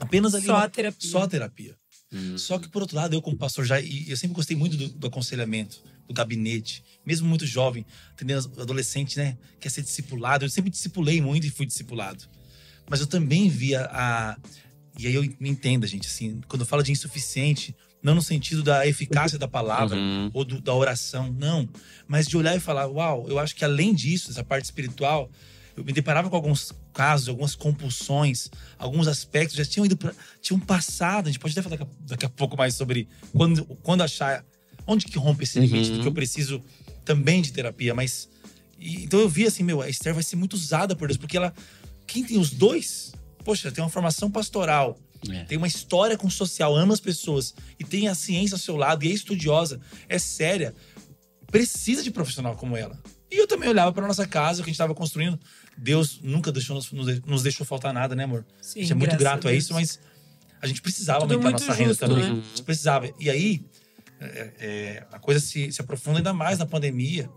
apenas 0.00 0.34
ali 0.34 0.46
Só 0.46 0.52
uma- 0.54 0.64
a 0.64 0.68
terapia. 0.68 1.10
só 1.10 1.22
a 1.22 1.28
terapia. 1.28 1.76
Hum. 2.12 2.36
Só 2.36 2.58
que, 2.58 2.68
por 2.68 2.82
outro 2.82 2.96
lado, 2.96 3.14
eu, 3.14 3.22
como 3.22 3.36
pastor, 3.36 3.64
já. 3.64 3.80
E 3.80 4.10
eu 4.10 4.16
sempre 4.16 4.34
gostei 4.34 4.54
muito 4.56 4.76
do, 4.76 4.88
do 4.88 5.06
aconselhamento, 5.06 5.82
do 6.06 6.12
gabinete. 6.12 6.84
Mesmo 7.06 7.26
muito 7.26 7.46
jovem, 7.46 7.86
atendendo 8.12 8.52
adolescente, 8.60 9.16
né? 9.16 9.38
Quer 9.58 9.70
ser 9.70 9.82
discipulado. 9.82 10.44
Eu 10.44 10.50
sempre 10.50 10.70
discipulei 10.70 11.20
muito 11.22 11.46
e 11.46 11.50
fui 11.50 11.64
discipulado. 11.64 12.24
Mas 12.88 13.00
eu 13.00 13.06
também 13.06 13.48
via 13.48 13.86
a. 13.90 14.36
E 14.98 15.06
aí 15.06 15.14
eu 15.14 15.22
me 15.40 15.48
entenda, 15.48 15.86
gente, 15.86 16.06
assim, 16.06 16.42
quando 16.48 16.60
eu 16.62 16.66
falo 16.66 16.82
de 16.82 16.92
insuficiente, 16.92 17.74
não 18.02 18.14
no 18.14 18.20
sentido 18.20 18.62
da 18.62 18.86
eficácia 18.86 19.38
da 19.38 19.48
palavra 19.48 19.96
Uhum. 19.96 20.30
ou 20.34 20.44
do- 20.44 20.60
da 20.60 20.74
oração, 20.74 21.32
não. 21.38 21.66
Mas 22.06 22.26
de 22.28 22.36
olhar 22.36 22.54
e 22.54 22.60
falar, 22.60 22.88
uau, 22.88 23.26
eu 23.26 23.38
acho 23.38 23.56
que 23.56 23.64
além 23.64 23.94
disso, 23.94 24.30
essa 24.30 24.44
parte 24.44 24.64
espiritual, 24.66 25.30
eu 25.76 25.84
me 25.84 25.92
deparava 25.92 26.28
com 26.28 26.36
alguns 26.36 26.72
casos, 26.92 27.28
algumas 27.28 27.54
compulsões, 27.54 28.50
alguns 28.78 29.08
aspectos 29.08 29.56
já 29.56 29.64
tinham 29.64 29.86
ido 29.86 29.96
para 29.96 30.12
tinham 30.40 30.60
passado. 30.60 31.26
A 31.28 31.30
gente 31.30 31.38
pode 31.40 31.52
até 31.58 31.62
falar 31.62 31.86
daqui 32.00 32.26
a, 32.26 32.28
pouco 32.28 32.56
mais 32.56 32.74
sobre 32.74 33.08
quando, 33.32 33.64
quando 33.82 34.02
achar 34.02 34.44
onde 34.86 35.06
que 35.06 35.18
rompe 35.18 35.44
esse 35.44 35.58
limite 35.60 35.90
Uhum. 35.90 35.96
do 35.96 36.02
que 36.02 36.08
eu 36.08 36.12
preciso 36.12 36.62
também 37.04 37.40
de 37.42 37.52
terapia, 37.52 37.94
mas 37.94 38.28
e- 38.78 39.04
então 39.04 39.18
eu 39.20 39.28
vi 39.28 39.46
assim, 39.46 39.62
meu, 39.62 39.80
a 39.80 39.88
Esther 39.88 40.12
vai 40.14 40.22
ser 40.22 40.36
muito 40.36 40.54
usada 40.54 40.94
por 40.96 41.08
Deus, 41.08 41.16
porque 41.18 41.36
ela 41.36 41.52
quem 42.06 42.24
tem 42.24 42.38
os 42.38 42.50
dois, 42.50 43.12
poxa, 43.44 43.70
tem 43.72 43.82
uma 43.82 43.88
formação 43.90 44.30
pastoral, 44.30 44.98
É. 45.30 45.44
tem 45.44 45.56
uma 45.56 45.68
história 45.68 46.16
com 46.18 46.28
social, 46.28 46.76
ama 46.76 46.92
as 46.92 47.00
pessoas 47.00 47.54
e 47.78 47.84
tem 47.84 48.08
a 48.08 48.14
ciência 48.14 48.56
ao 48.56 48.58
seu 48.58 48.76
lado 48.76 49.04
e 49.04 49.10
é 49.10 49.14
estudiosa, 49.14 49.80
é 50.08 50.18
séria, 50.18 50.74
precisa 51.46 52.02
de 52.02 52.10
profissional 52.10 52.56
como 52.56 52.76
ela. 52.76 52.98
E 53.30 53.36
eu 53.36 53.46
também 53.46 53.68
olhava 53.68 53.92
para 53.92 54.06
nossa 54.06 54.26
casa, 54.26 54.60
o 54.60 54.64
que 54.64 54.70
a 54.70 54.72
gente 54.72 54.74
estava 54.76 54.94
construindo. 54.94 55.38
Deus 55.76 56.20
nunca 56.22 56.52
deixou 56.52 56.76
nos, 56.76 56.90
nos- 57.24 57.42
deixou 57.42 57.66
faltar 57.66 57.92
nada, 57.92 58.14
né, 58.14 58.24
amor? 58.24 58.44
Sim, 58.60 58.80
a 58.80 58.82
gente 58.82 58.92
é 58.92 58.94
muito 58.94 59.16
grato 59.16 59.48
a, 59.48 59.50
Deus. 59.50 59.64
isso, 59.64 59.74
mas 59.74 59.98
a 60.60 60.66
gente 60.66 60.80
precisava 60.82 61.20
Tudo 61.20 61.34
aumentar 61.34 61.50
muito 61.50 61.60
nossa 61.66 61.74
renda 61.74 61.90
justo, 61.90 62.06
também. 62.06 62.22
né? 62.24 62.30
A 62.30 62.48
gente 62.48 62.62
precisava. 62.62 63.10
E 63.18 63.30
aí, 63.30 63.64
é, 64.20 64.50
é, 64.60 65.06
a 65.10 65.18
coisa 65.18 65.40
se, 65.40 65.72
se 65.72 65.80
aprofunda 65.80 66.18
ainda 66.18 66.32
mais 66.32 66.58
na 66.58 66.66
pandemia, 66.66 67.28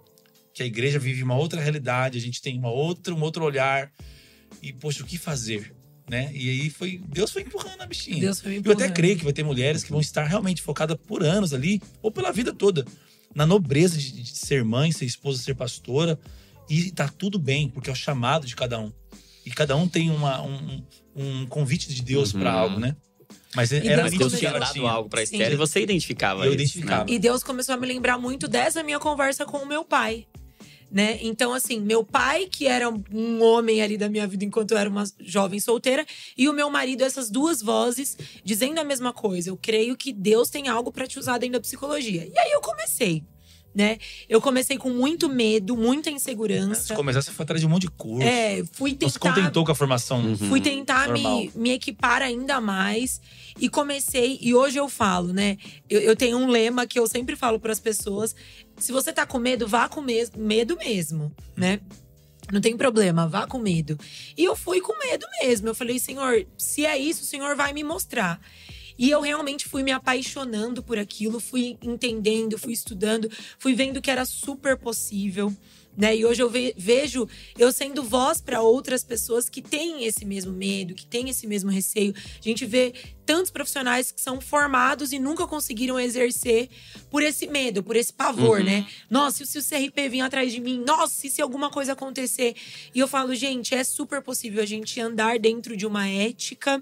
que 0.54 0.62
a 0.62 0.66
igreja 0.66 1.00
vive 1.00 1.24
uma 1.24 1.36
outra 1.36 1.60
realidade, 1.62 2.18
a 2.18 2.22
gente 2.22 2.42
tem 2.42 2.58
uma 2.58 2.70
outra, 2.70 3.14
um 3.14 3.22
outro 3.22 3.44
olhar. 3.44 3.92
E, 4.62 4.72
poxa, 4.72 5.04
o 5.04 5.06
que 5.06 5.18
fazer? 5.18 5.74
Né? 6.08 6.30
E 6.34 6.50
aí 6.50 6.70
foi. 6.70 7.02
Deus 7.08 7.32
foi 7.32 7.42
empurrando 7.42 7.82
a 7.82 7.86
bichinha. 7.88 8.22
Deus 8.22 8.40
foi 8.40 8.52
me 8.52 8.58
Eu 8.58 8.62
até 8.62 8.72
empurrando. 8.74 8.94
creio 8.94 9.18
que 9.18 9.24
vai 9.24 9.34
ter 9.34 9.44
mulheres 9.44 9.84
que 9.84 9.90
vão 9.90 10.00
estar 10.00 10.24
realmente 10.26 10.62
focadas 10.62 10.96
por 11.08 11.24
anos 11.24 11.52
ali, 11.52 11.82
ou 12.02 12.12
pela 12.12 12.32
vida 12.32 12.54
toda, 12.54 12.86
na 13.34 13.46
nobreza 13.46 13.98
de, 13.98 14.12
de 14.12 14.38
ser 14.38 14.64
mãe, 14.64 14.92
ser 14.92 15.06
esposa, 15.06 15.42
ser 15.42 15.56
pastora. 15.56 16.20
E 16.70 16.92
tá 16.92 17.08
tudo 17.08 17.38
bem, 17.38 17.70
porque 17.70 17.90
é 17.90 17.94
o 17.94 17.96
chamado 17.96 18.46
de 18.48 18.56
cada 18.56 18.80
um. 18.80 18.92
E 19.46 19.52
cada 19.52 19.76
um 19.76 19.88
tem 19.88 20.10
uma, 20.10 20.42
um, 20.42 20.84
um 21.16 21.46
convite 21.46 21.94
de 21.94 22.02
Deus 22.02 22.34
Uhum. 22.34 22.40
para 22.40 22.52
algo, 22.52 22.80
né? 22.80 22.96
Mas 23.56 23.72
E 23.72 23.88
era 23.88 24.10
Deus 24.10 24.38
tinha 24.38 24.52
dado 24.52 24.74
tinha. 24.74 24.90
algo 24.90 25.08
pra 25.08 25.26
Sim. 25.26 25.36
Esther 25.38 25.54
e 25.54 25.56
você 25.56 25.82
identificava 25.82 26.42
Eu 26.46 26.48
isso, 26.48 26.56
identificava. 26.56 27.06
né? 27.06 27.12
E 27.14 27.20
Deus 27.20 27.42
começou 27.44 27.74
a 27.76 27.78
me 27.78 27.88
lembrar 27.88 28.18
muito 28.18 28.48
dessa 28.48 28.84
minha 28.84 29.00
conversa 29.00 29.46
com 29.46 29.58
o 29.60 29.66
meu 29.66 29.86
pai. 29.86 30.28
Né? 30.92 31.20
Então, 31.22 31.54
assim, 31.54 31.80
meu 31.80 32.04
pai, 32.06 32.48
que 32.48 32.68
era 32.68 32.90
um 32.90 33.42
homem 33.44 33.82
ali 33.82 33.98
da 33.98 34.08
minha 34.08 34.26
vida 34.28 34.46
enquanto 34.46 34.72
eu 34.72 34.78
era 34.78 34.90
uma 34.90 35.04
jovem 35.20 35.60
solteira, 35.60 36.06
e 36.38 36.48
o 36.48 36.54
meu 36.54 36.70
marido, 36.70 37.04
essas 37.04 37.30
duas 37.30 37.62
vozes 37.62 38.18
dizendo 38.44 38.80
a 38.80 38.84
mesma 38.84 39.12
coisa. 39.12 39.50
Eu 39.50 39.58
creio 39.58 39.96
que 39.98 40.14
Deus 40.14 40.50
tem 40.50 40.68
algo 40.68 40.92
pra 40.92 41.08
te 41.08 41.18
usar 41.20 41.38
dentro 41.38 41.54
da 41.54 41.60
psicologia. 41.62 42.26
E 42.32 42.38
aí 42.38 42.52
eu 42.52 42.62
comecei, 42.62 43.24
né? 43.76 43.98
Eu 44.30 44.40
comecei 44.40 44.78
com 44.78 44.90
muito 44.90 45.28
medo, 45.28 45.76
muita 45.76 46.10
Se 46.10 46.16
insegurança. 46.16 46.96
começar, 46.96 47.22
você 47.22 47.32
foi 47.32 47.44
atrás 47.44 47.60
de 47.60 47.68
um 47.68 47.70
monte 47.70 47.82
de 47.84 47.90
curso. 47.92 48.26
É, 48.26 48.64
fui 48.72 48.98
Não 49.00 49.10
se 49.10 49.20
tentar 49.20 49.36
contentou 49.36 49.66
com 49.66 49.72
a 49.74 49.76
formação. 49.76 50.22
Uhum. 50.24 50.38
Fui 50.38 50.62
tentar 50.62 51.10
Normal. 51.10 51.38
me, 51.42 51.52
me 51.54 51.72
equipar 51.72 52.22
ainda 52.22 52.62
mais. 52.62 53.20
E 53.60 53.68
comecei, 53.70 54.38
e 54.42 54.56
hoje 54.56 54.78
eu 54.78 54.88
falo, 54.88 55.34
né? 55.34 55.58
Eu, 55.90 56.00
eu 56.02 56.16
tenho 56.16 56.38
um 56.38 56.48
lema 56.48 56.88
que 56.88 56.98
eu 56.98 57.08
sempre 57.08 57.36
falo 57.36 57.60
para 57.60 57.74
as 57.74 57.80
pessoas: 57.80 58.34
se 58.78 58.92
você 58.94 59.12
tá 59.12 59.26
com 59.26 59.38
medo, 59.40 59.68
vá 59.68 59.90
com 59.90 60.00
mes- 60.02 60.32
medo 60.36 60.78
mesmo, 60.78 61.32
né? 61.56 61.80
Não 62.52 62.62
tem 62.62 62.78
problema, 62.78 63.28
vá 63.28 63.48
com 63.48 63.58
medo. 63.58 63.98
E 64.38 64.44
eu 64.44 64.56
fui 64.56 64.80
com 64.80 64.98
medo 65.00 65.26
mesmo. 65.42 65.68
Eu 65.68 65.74
falei, 65.76 65.98
Senhor, 66.00 66.46
se 66.58 66.86
é 66.86 66.96
isso, 66.98 67.24
o 67.24 67.26
Senhor 67.26 67.56
vai 67.56 67.74
me 67.74 67.84
mostrar. 67.84 68.40
E 68.98 69.10
eu 69.10 69.22
realmente 69.22 69.68
fui 69.68 69.84
me 69.84 69.92
apaixonando 69.92 70.82
por 70.82 70.98
aquilo, 70.98 71.40
fui 71.40 71.78
entendendo, 71.82 72.58
fui 72.58 72.74
estudando, 72.74 73.30
fui 73.60 73.74
vendo 73.74 74.02
que 74.02 74.12
era 74.12 74.26
super 74.26 74.78
possível. 74.78 75.54
Né? 75.98 76.18
E 76.18 76.26
hoje 76.26 76.44
eu 76.44 76.50
ve 76.50 76.74
vejo 76.78 77.28
eu 77.58 77.72
sendo 77.72 78.04
voz 78.04 78.42
para 78.42 78.62
outras 78.62 79.04
pessoas 79.04 79.48
que 79.48 79.62
têm 79.62 80.06
esse 80.06 80.26
mesmo 80.26 80.52
medo, 80.52 80.94
que 80.94 81.06
têm 81.06 81.30
esse 81.30 81.48
mesmo 81.48 81.72
receio. 81.72 82.14
A 82.18 82.42
gente 82.42 82.66
vê 82.66 82.94
tantos 83.26 83.52
profissionais 83.52 84.12
que 84.12 84.22
são 84.22 84.40
formados 84.40 85.12
e 85.12 85.20
nunca 85.20 85.48
conseguiram 85.48 86.00
exercer 86.00 86.70
por 87.10 87.24
esse 87.24 87.48
medo, 87.48 87.82
por 87.84 87.96
esse 87.96 88.14
pavor, 88.14 88.60
Uhum. 88.60 88.66
né? 88.66 88.88
Nossa, 89.10 89.46
se 89.46 89.58
o 89.58 89.64
CRP 89.64 90.10
vir 90.10 90.22
atrás 90.22 90.52
de 90.52 90.60
mim, 90.62 90.84
nossa, 90.86 91.26
e 91.26 91.30
se 91.30 91.42
alguma 91.42 91.70
coisa 91.70 91.94
acontecer. 91.94 92.56
E 92.94 93.00
eu 93.00 93.08
falo, 93.08 93.34
gente, 93.36 93.74
é 93.74 93.84
super 93.84 94.22
possível 94.22 94.62
a 94.62 94.66
gente 94.66 95.00
andar 95.00 95.40
dentro 95.40 95.76
de 95.76 95.86
uma 95.86 96.08
ética, 96.08 96.82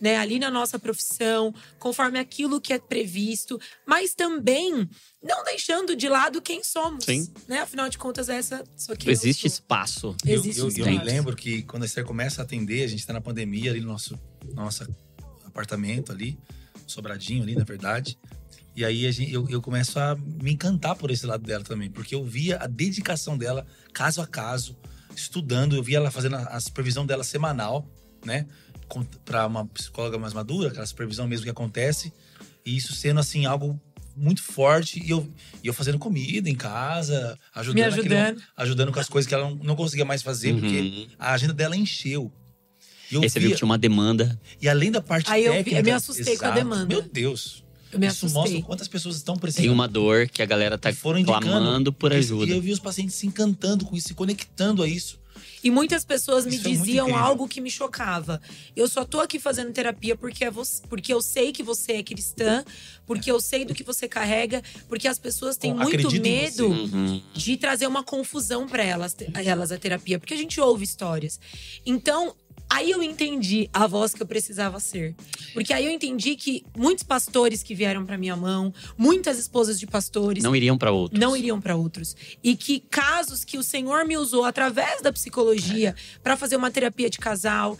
né, 0.00 0.16
ali 0.16 0.38
na 0.38 0.50
nossa 0.50 0.78
profissão, 0.78 1.54
conforme 1.78 2.18
aquilo 2.18 2.60
que 2.60 2.72
é 2.72 2.78
previsto, 2.78 3.60
mas 3.86 4.14
também 4.14 4.88
não 5.22 5.42
deixando 5.44 5.96
de 5.96 6.08
lado 6.08 6.40
quem 6.40 6.62
somos, 6.62 7.04
Sim. 7.04 7.28
né? 7.48 7.60
Afinal 7.60 7.88
de 7.88 7.98
contas, 7.98 8.28
essa 8.28 8.62
só 8.76 8.94
que 8.94 9.10
Existe 9.10 9.46
eu 9.46 9.50
sou. 9.50 9.56
espaço. 9.56 10.16
Eu, 10.24 10.34
Existe 10.34 10.58
eu, 10.60 10.64
eu 10.66 10.68
espaço. 10.70 10.90
me 10.90 11.04
lembro 11.04 11.34
que 11.34 11.62
quando 11.62 11.82
a 11.82 11.86
Esther 11.86 12.04
começa 12.04 12.40
a 12.40 12.44
atender, 12.44 12.84
a 12.84 12.86
gente 12.86 13.04
tá 13.06 13.12
na 13.12 13.20
pandemia 13.20 13.70
ali 13.70 13.80
no 13.80 13.88
nosso, 13.88 14.18
nosso 14.54 14.84
apartamento 15.58 16.12
ali, 16.12 16.38
sobradinho 16.86 17.42
ali, 17.42 17.56
na 17.56 17.64
verdade. 17.64 18.16
E 18.76 18.84
aí 18.84 19.06
a 19.06 19.10
gente, 19.10 19.32
eu, 19.32 19.48
eu 19.50 19.60
começo 19.60 19.98
a 19.98 20.14
me 20.14 20.52
encantar 20.52 20.94
por 20.94 21.10
esse 21.10 21.26
lado 21.26 21.44
dela 21.44 21.64
também, 21.64 21.90
porque 21.90 22.14
eu 22.14 22.24
via 22.24 22.58
a 22.58 22.66
dedicação 22.68 23.36
dela, 23.36 23.66
caso 23.92 24.20
a 24.22 24.26
caso, 24.26 24.76
estudando, 25.16 25.74
eu 25.74 25.82
via 25.82 25.96
ela 25.96 26.10
fazendo 26.12 26.36
a, 26.36 26.42
a 26.44 26.60
supervisão 26.60 27.04
dela 27.04 27.24
semanal, 27.24 27.88
né? 28.24 28.46
Para 29.24 29.46
uma 29.46 29.66
psicóloga 29.66 30.16
mais 30.18 30.32
madura, 30.32 30.68
aquela 30.70 30.86
supervisão 30.86 31.26
mesmo 31.26 31.44
que 31.44 31.50
acontece, 31.50 32.12
e 32.64 32.76
isso 32.76 32.94
sendo 32.94 33.18
assim 33.20 33.44
algo 33.46 33.78
muito 34.16 34.42
forte 34.42 35.00
e 35.04 35.10
eu, 35.10 35.28
e 35.62 35.66
eu 35.68 35.74
fazendo 35.74 35.98
comida 35.98 36.48
em 36.48 36.54
casa, 36.54 37.38
ajudando, 37.54 37.76
Me 37.76 37.82
ajudando. 37.84 38.42
ajudando 38.56 38.92
com 38.92 38.98
as 39.00 39.08
coisas 39.08 39.28
que 39.28 39.34
ela 39.34 39.44
não, 39.48 39.56
não 39.56 39.76
conseguia 39.76 40.04
mais 40.04 40.22
fazer, 40.22 40.54
porque 40.54 40.80
Uhum. 40.80 41.06
a 41.18 41.32
agenda 41.32 41.52
dela 41.52 41.76
encheu. 41.76 42.32
Eu 43.10 43.22
Aí 43.22 43.28
você 43.30 43.40
viu 43.40 43.50
que 43.50 43.56
tinha 43.56 43.66
uma 43.66 43.78
demanda. 43.78 44.38
e 44.60 44.68
além 44.68 44.90
da 44.90 45.00
parte 45.00 45.30
Aí 45.30 45.44
eu 45.44 45.52
vi- 45.52 45.58
técnica. 45.58 45.80
eu 45.80 45.84
me 45.84 45.90
assustei 45.92 46.36
com 46.36 46.44
a 46.46 46.50
demanda. 46.50 46.86
Meu 46.86 47.02
Deus. 47.02 47.64
Eu 47.90 47.98
me 47.98 48.06
Isso 48.06 48.26
assustei. 48.26 48.42
mostra 48.42 48.62
quantas 48.62 48.88
pessoas 48.88 49.16
estão 49.16 49.34
precisando. 49.36 49.64
Tem 49.64 49.72
uma 49.72 49.88
dor 49.88 50.28
que 50.28 50.42
a 50.42 50.46
galera 50.46 50.76
tá 50.76 50.92
foram 50.92 51.24
clamando 51.24 51.90
por 51.92 52.12
ajuda. 52.12 52.44
E 52.52 52.54
eu 52.54 52.60
vi 52.60 52.70
os 52.70 52.78
pacientes 52.78 53.14
se 53.14 53.26
encantando 53.26 53.86
com 53.86 53.96
isso, 53.96 54.08
se 54.08 54.14
conectando 54.14 54.82
a 54.82 54.88
isso. 54.88 55.18
E 55.64 55.70
muitas 55.70 56.04
pessoas 56.04 56.44
me 56.44 56.54
Isso 56.54 56.66
é 56.66 56.70
muito 56.70 56.84
diziam 56.84 57.16
algo 57.16 57.48
que 57.48 57.60
me 57.60 57.70
chocava. 57.70 58.40
Eu 58.76 58.86
só 58.88 59.04
tô 59.04 59.20
aqui 59.20 59.38
fazendo 59.40 59.72
terapia 59.72 60.14
porque, 60.16 60.44
é 60.44 60.50
você, 60.50 60.82
porque 60.88 61.12
eu 61.12 61.20
sei 61.22 61.50
que 61.52 61.62
você 61.62 61.92
é 61.92 62.02
cristã, 62.02 62.62
porque 63.06 63.30
eu 63.30 63.40
sei 63.40 63.64
do 63.64 63.74
que 63.74 63.82
você 63.82 64.06
carrega, 64.06 64.62
porque 64.88 65.08
as 65.08 65.18
pessoas 65.18 65.56
têm 65.56 65.72
Bom, 65.74 65.82
muito 65.84 66.10
medo 66.20 66.68
Uhum. 66.68 67.22
de 67.34 67.56
trazer 67.56 67.86
uma 67.86 68.04
confusão 68.04 68.68
para 68.68 68.84
elas, 68.84 69.16
a 69.34 69.42
elas 69.42 69.72
a 69.72 69.78
terapia, 69.78 70.18
porque 70.18 70.34
a 70.34 70.36
gente 70.36 70.60
ouve 70.60 70.84
histórias. 70.84 71.40
Então, 71.86 72.34
aí 72.70 72.90
eu 72.90 73.02
entendi 73.02 73.68
a 73.72 73.86
voz 73.86 74.12
que 74.14 74.22
eu 74.22 74.26
precisava 74.26 74.78
ser. 74.80 75.14
Porque 75.54 75.72
aí 75.72 75.86
eu 75.86 75.90
entendi 75.90 76.36
que 76.36 76.64
muitos 76.76 77.02
pastores 77.02 77.62
que 77.62 77.74
vieram 77.74 78.04
para 78.04 78.18
minha 78.18 78.36
mão, 78.36 78.72
muitas 78.96 79.38
esposas 79.38 79.78
de 79.78 79.86
pastores, 79.86 80.42
Não 80.42 80.54
iriam 80.54 80.76
pra 80.76 80.90
outros. 80.90 81.18
não 81.20 81.36
iriam 81.36 81.60
para 81.60 81.74
outros. 81.76 82.14
E 82.42 82.56
que 82.56 82.80
casos 82.80 83.44
que 83.44 83.56
o 83.58 83.62
Senhor 83.62 84.04
me 84.04 84.16
usou 84.16 84.44
através 84.44 85.00
da 85.02 85.12
psicologia 85.12 85.94
para 86.22 86.36
fazer 86.36 86.56
uma 86.56 86.70
terapia 86.70 87.08
de 87.10 87.18
casal, 87.18 87.76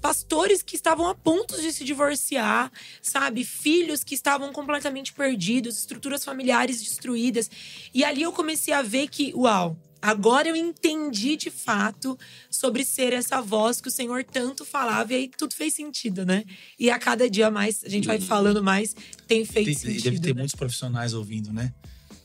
pastores 0.00 0.62
que 0.62 0.76
estavam 0.76 1.08
a 1.08 1.14
ponto 1.14 1.60
de 1.60 1.72
se 1.72 1.84
divorciar, 1.84 2.70
sabe? 3.02 3.44
Filhos 3.44 4.04
que 4.04 4.14
estavam 4.14 4.52
completamente 4.52 5.12
perdidos, 5.12 5.78
estruturas 5.78 6.24
familiares 6.24 6.80
destruídas. 6.82 7.50
E 7.92 8.04
ali 8.04 8.22
eu 8.22 8.32
comecei 8.32 8.72
a 8.72 8.82
ver 8.82 9.08
que, 9.08 9.32
uau, 9.34 9.76
Agora 10.00 10.48
eu 10.48 10.54
entendi 10.56 11.36
de 11.36 11.50
fato 11.50 12.16
sobre 12.50 12.84
ser 12.84 13.12
essa 13.12 13.40
voz 13.40 13.80
que 13.80 13.88
o 13.88 13.90
Senhor 13.90 14.22
tanto 14.24 14.64
falava, 14.64 15.12
e 15.12 15.16
aí 15.16 15.30
tudo 15.36 15.54
fez 15.54 15.74
sentido, 15.74 16.24
né? 16.24 16.44
E 16.78 16.88
a 16.90 16.98
cada 16.98 17.28
dia 17.28 17.50
mais, 17.50 17.82
a 17.84 17.88
gente 17.88 18.06
vai 18.06 18.20
falando 18.20 18.62
mais, 18.62 18.94
tem 19.26 19.44
feito 19.44 19.66
Tem- 19.66 19.74
sentido. 19.74 20.04
deve 20.04 20.20
ter 20.20 20.34
né? 20.34 20.38
muitos 20.40 20.54
profissionais 20.54 21.14
ouvindo, 21.14 21.52
né? 21.52 21.74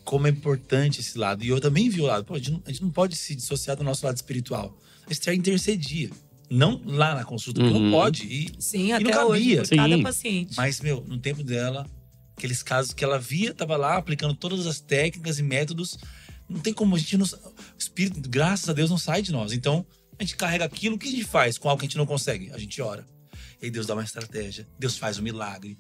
Como 0.04 0.28
é 0.28 0.30
importante 0.30 1.00
esse 1.00 1.18
lado. 1.18 1.44
E 1.44 1.48
eu 1.48 1.60
também 1.62 1.90
vi 1.90 2.02
o 2.02 2.06
lado. 2.06 2.26
Pô, 2.26 2.36
a, 2.36 2.38
gente 2.38 2.52
não, 2.52 2.62
a 2.66 2.70
gente 2.72 2.82
não 2.84 2.92
pode 2.92 3.16
se 3.16 3.34
dissociar 3.34 3.76
do 3.78 3.84
nosso 3.84 4.06
lado 4.06 4.16
espiritual. 4.18 4.78
A 5.08 5.12
Esther 5.12 5.34
intercedia. 5.34 6.10
Não 6.50 6.80
lá 6.86 7.16
na 7.16 7.24
consulta, 7.24 7.60
porque 7.62 7.74
Uhum. 7.76 7.86
não 7.86 7.92
pode. 7.92 8.24
E, 8.26 8.52
Sim, 8.60 8.90
não 8.90 8.98
até 8.98 9.24
hoje, 9.26 9.56
cabia. 9.56 9.62
por 9.64 9.76
cada 9.78 9.96
Sim. 9.98 10.04
paciente. 10.04 10.54
Mas, 10.58 10.82
meu, 10.82 11.02
no 11.08 11.18
tempo 11.18 11.42
dela, 11.42 11.88
aqueles 12.38 12.62
casos 12.62 12.94
que 12.94 13.04
ela 13.04 13.18
via, 13.18 13.54
tava 13.54 13.76
lá 13.78 13.96
aplicando 13.98 14.36
todas 14.36 14.68
as 14.68 14.80
técnicas 14.82 15.40
e 15.40 15.44
métodos. 15.44 15.98
Não 16.50 16.60
tem 16.60 16.74
como 16.74 16.96
a 16.96 17.00
gente 17.00 17.18
não. 17.18 17.26
O 17.26 17.54
espírito, 17.78 18.30
graças 18.30 18.68
a 18.70 18.74
Deus, 18.74 18.90
não 18.90 18.98
sai 18.98 19.22
de 19.22 19.32
nós. 19.32 19.52
Então, 19.52 19.86
a 20.20 20.24
gente 20.24 20.36
carrega 20.36 20.66
aquilo. 20.66 20.96
O 20.96 21.00
que 21.00 21.08
a 21.08 21.12
gente 21.12 21.24
faz 21.26 21.58
com 21.58 21.70
algo 21.70 21.80
que 21.80 21.86
a 21.86 21.90
gente 21.90 21.98
não 21.98 22.06
consegue? 22.06 22.52
A 22.52 22.58
gente 22.58 22.82
ora. 22.82 23.06
E 23.62 23.66
aí 23.66 23.72
Deus 23.72 23.86
dá 23.88 23.94
uma 23.94 24.04
estratégia. 24.04 24.68
Deus 24.78 24.98
faz 24.98 25.18
um 25.18 25.24
milagre. 25.24 25.78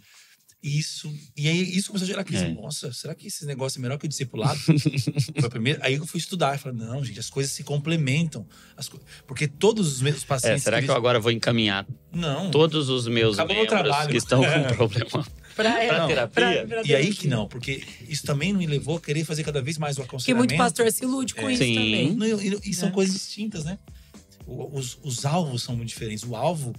Isso. 0.66 1.14
E 1.36 1.50
aí 1.50 1.76
isso 1.78 1.88
começou 1.90 2.06
a 2.06 2.08
gerar 2.08 2.24
crise. 2.24 2.46
É. 2.46 2.54
Nossa, 2.54 2.94
será 2.94 3.14
que 3.14 3.28
esse 3.28 3.46
negócio 3.46 3.78
é 3.80 3.82
melhor 3.82 3.98
que 3.98 4.06
o 4.06 4.08
discipulado? 4.10 4.58
Foi 5.38 5.46
a 5.46 5.50
primeira. 5.50 5.86
Aí 5.86 5.96
eu 5.96 6.08
fui 6.08 6.18
estudar. 6.20 6.58
Falei, 6.58 6.78
não, 6.78 7.04
gente, 7.04 7.20
as 7.20 7.30
coisas 7.30 7.52
se 7.52 7.66
complementam. 7.66 8.48
Co- 8.90 9.02
Porque 9.28 9.46
todos 9.46 9.92
os 9.96 10.02
meus 10.02 10.24
É, 10.24 10.26
pacientes. 10.26 10.64
será 10.64 10.82
que 10.82 10.90
eu 10.90 10.96
agora 10.96 11.20
vou 11.20 11.32
encaminhar 11.34 11.86
Não. 12.14 12.50
todos 12.50 12.88
os 12.88 13.08
meus 13.10 13.34
Acabou 13.38 13.56
meu 13.58 13.66
membros 13.66 13.82
trabalho. 13.84 14.10
que 14.10 14.16
estão 14.18 14.40
com 14.40 14.46
É. 14.48 14.72
problema? 14.74 15.28
Pra, 15.56 15.72
Pra 15.88 16.08
terapia? 16.08 16.82
E 16.86 16.96
aí 16.96 17.14
que 17.14 17.28
não, 17.28 17.48
porque 17.48 17.84
isso 18.08 18.24
também 18.24 18.54
me 18.54 18.66
levou 18.66 18.98
a 18.98 19.02
querer 19.02 19.24
fazer 19.26 19.44
cada 19.44 19.62
vez 19.62 19.78
mais 19.78 19.96
o 19.98 20.02
Porque 20.02 20.10
aconselhamento. 20.10 20.50
muito 20.54 20.58
pastor 20.58 20.92
se 20.92 21.04
ilude 21.04 21.34
com 21.36 21.50
É. 21.50 21.54
isso 21.54 21.64
Sim. 21.64 21.76
também. 21.76 22.12
Não, 22.16 22.26
E, 22.42 22.60
e 22.70 22.74
são 22.74 22.90
Né? 22.90 22.96
coisas 22.96 23.14
distintas, 23.16 23.64
né? 23.64 23.78
O- 24.46 24.78
Os, 24.78 24.98
os 25.04 25.26
alvos 25.26 25.64
são 25.64 25.76
muito 25.76 25.90
diferentes. 25.90 26.24
O 26.24 26.36
alvo, 26.36 26.74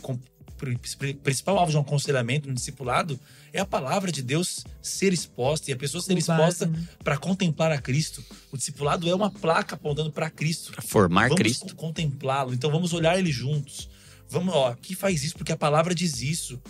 com- 0.00 0.18
principal 1.22 1.58
alvo 1.58 1.72
de 1.72 1.76
um 1.76 1.80
aconselhamento, 1.80 2.48
um 2.48 2.54
discipulado, 2.54 3.18
é 3.52 3.58
a 3.60 3.66
palavra 3.66 4.12
de 4.12 4.22
Deus 4.22 4.64
ser 4.80 5.12
exposta 5.12 5.70
e 5.70 5.74
a 5.74 5.76
pessoa 5.76 6.00
ser 6.00 6.16
exposta 6.16 6.66
né? 6.66 6.86
para 7.02 7.18
contemplar 7.18 7.72
a 7.72 7.78
Cristo. 7.78 8.24
O 8.52 8.56
discipulado 8.56 9.08
é 9.08 9.14
uma 9.14 9.28
placa 9.30 9.74
apontando 9.74 10.12
para 10.12 10.30
Cristo. 10.30 10.70
Pra 10.72 10.80
formar 10.82 11.22
vamos 11.28 11.36
Cristo. 11.42 11.74
co- 11.74 11.86
contemplá-lo. 11.88 12.54
Então 12.54 12.70
vamos 12.70 12.92
olhar 12.92 13.18
ele 13.18 13.32
juntos. 13.32 13.88
Vamos, 14.30 14.54
ó, 14.54 14.68
aqui 14.68 14.94
faz 14.94 15.24
isso 15.24 15.34
porque 15.36 15.52
a 15.52 15.56
palavra 15.56 15.94
diz 15.94 16.22
isso. 16.22 16.60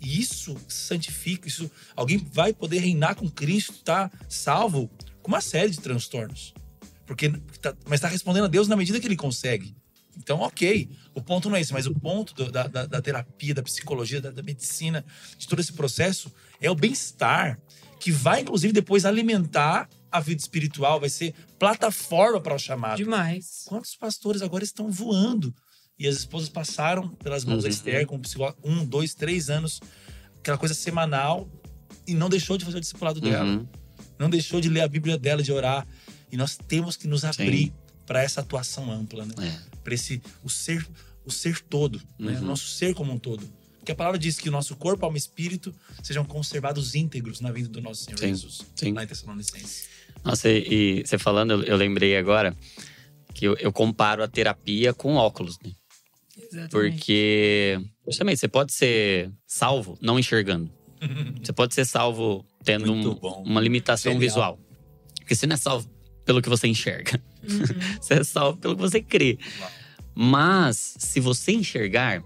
E 0.00 0.20
isso 0.20 0.56
santifica, 0.68 1.48
isso 1.48 1.70
alguém 1.96 2.18
vai 2.32 2.52
poder 2.52 2.78
reinar 2.78 3.14
com 3.16 3.28
Cristo, 3.28 3.72
tá 3.84 4.10
salvo 4.28 4.90
com 5.22 5.28
uma 5.28 5.40
série 5.40 5.70
de 5.70 5.80
transtornos. 5.80 6.54
Porque 7.06 7.30
tá- 7.60 7.74
mas 7.86 7.94
está 7.98 8.08
respondendo 8.08 8.44
a 8.44 8.48
Deus 8.48 8.68
na 8.68 8.76
medida 8.76 9.00
que 9.00 9.06
ele 9.06 9.16
consegue. 9.16 9.74
Então, 10.16 10.40
ok. 10.40 10.90
O 11.14 11.22
ponto 11.22 11.48
não 11.48 11.56
é 11.56 11.60
esse, 11.60 11.72
mas 11.72 11.86
o 11.86 11.94
ponto 11.94 12.34
do- 12.34 12.50
da, 12.50 12.66
da- 12.66 12.86
da 12.86 13.00
terapia, 13.00 13.54
da 13.54 13.62
psicologia, 13.62 14.20
da, 14.20 14.30
da 14.30 14.42
medicina, 14.42 15.04
de 15.38 15.46
todo 15.46 15.60
esse 15.60 15.72
processo, 15.72 16.30
é 16.60 16.70
o 16.70 16.74
bem-estar, 16.74 17.58
que 18.00 18.10
vai, 18.12 18.40
inclusive, 18.42 18.72
depois 18.72 19.04
alimentar 19.04 19.88
a 20.10 20.20
vida 20.20 20.40
espiritual, 20.40 21.00
vai 21.00 21.08
ser 21.08 21.34
plataforma 21.58 22.40
para 22.40 22.54
o 22.54 22.58
chamado. 22.58 22.96
Demais. 22.96 23.62
Quantos 23.66 23.94
pastores 23.96 24.42
agora 24.42 24.64
estão 24.64 24.90
voando? 24.90 25.54
E 25.98 26.06
as 26.06 26.16
esposas 26.16 26.48
passaram 26.48 27.08
pelas 27.08 27.44
mãos 27.44 27.62
da 27.62 27.68
Uhum. 27.68 27.74
Esther 27.74 28.06
com 28.06 28.16
um 28.16 28.20
psicólogo 28.20 28.58
um, 28.62 28.84
dois, 28.84 29.14
três 29.14 29.50
anos, 29.50 29.80
aquela 30.38 30.56
coisa 30.56 30.74
semanal, 30.74 31.48
e 32.06 32.14
não 32.14 32.28
deixou 32.28 32.56
de 32.56 32.64
fazer 32.64 32.78
o 32.78 32.80
discipulado 32.80 33.20
dela. 33.20 33.44
Uhum. 33.44 33.66
Não 34.18 34.30
deixou 34.30 34.60
de 34.60 34.68
ler 34.68 34.80
a 34.82 34.88
Bíblia 34.88 35.18
dela, 35.18 35.42
de 35.42 35.52
orar. 35.52 35.86
E 36.30 36.36
nós 36.36 36.56
temos 36.56 36.96
que 36.96 37.06
nos 37.08 37.24
abrir 37.24 37.72
para 38.06 38.22
essa 38.22 38.40
atuação 38.40 38.90
ampla, 38.90 39.24
né? 39.24 39.34
É. 39.38 39.78
Para 39.82 39.94
esse 39.94 40.22
o 40.42 40.48
ser, 40.48 40.86
o 41.24 41.30
ser 41.30 41.60
todo, 41.60 42.00
né? 42.18 42.32
Uhum. 42.32 42.38
O 42.38 42.44
nosso 42.46 42.68
ser 42.68 42.94
como 42.94 43.12
um 43.12 43.18
todo. 43.18 43.48
Porque 43.78 43.92
a 43.92 43.94
palavra 43.94 44.18
diz 44.18 44.38
que 44.38 44.48
o 44.48 44.52
nosso 44.52 44.76
corpo, 44.76 45.04
alma 45.04 45.16
e 45.16 45.20
espírito 45.20 45.74
sejam 46.02 46.24
conservados 46.24 46.94
íntegros 46.94 47.40
na 47.40 47.50
vida 47.50 47.68
do 47.68 47.80
nosso 47.80 48.04
Senhor 48.04 48.18
Sim, 48.18 48.28
Jesus. 48.28 48.60
sim. 48.74 48.92
Lá 48.92 49.02
em 49.02 49.06
Tessalonicenses. 49.06 49.88
Nossa, 50.24 50.48
e, 50.50 51.00
e 51.00 51.06
você 51.06 51.16
falando, 51.18 51.52
eu, 51.52 51.62
eu 51.62 51.76
lembrei 51.76 52.16
agora 52.16 52.54
que 53.34 53.46
eu, 53.46 53.54
eu 53.56 53.72
comparo 53.72 54.22
a 54.22 54.28
terapia 54.28 54.92
com 54.92 55.14
óculos, 55.14 55.58
né? 55.64 55.70
Exatamente. 56.38 56.70
Porque, 56.70 57.78
justamente, 58.06 58.38
você 58.40 58.48
pode 58.48 58.72
ser 58.72 59.30
salvo 59.46 59.98
não 60.00 60.18
enxergando. 60.18 60.70
Você 61.42 61.52
pode 61.52 61.74
ser 61.74 61.84
salvo 61.84 62.44
tendo 62.64 62.92
um- 62.92 63.12
uma 63.44 63.60
limitação 63.60 64.12
Genial. 64.12 64.20
visual. 64.28 64.58
Porque 65.20 65.34
você 65.34 65.46
não 65.46 65.54
é 65.54 65.56
salvo 65.56 65.88
pelo 66.24 66.42
que 66.42 66.48
você 66.48 66.66
enxerga. 66.66 67.22
Uhum. 67.42 67.58
Você 68.02 68.14
é 68.14 68.24
salvo 68.24 68.58
pelo 68.58 68.74
que 68.74 68.80
você 68.82 69.00
crê. 69.00 69.38
Mas, 70.14 70.94
se 70.98 71.20
você 71.20 71.52
enxergar, 71.52 72.22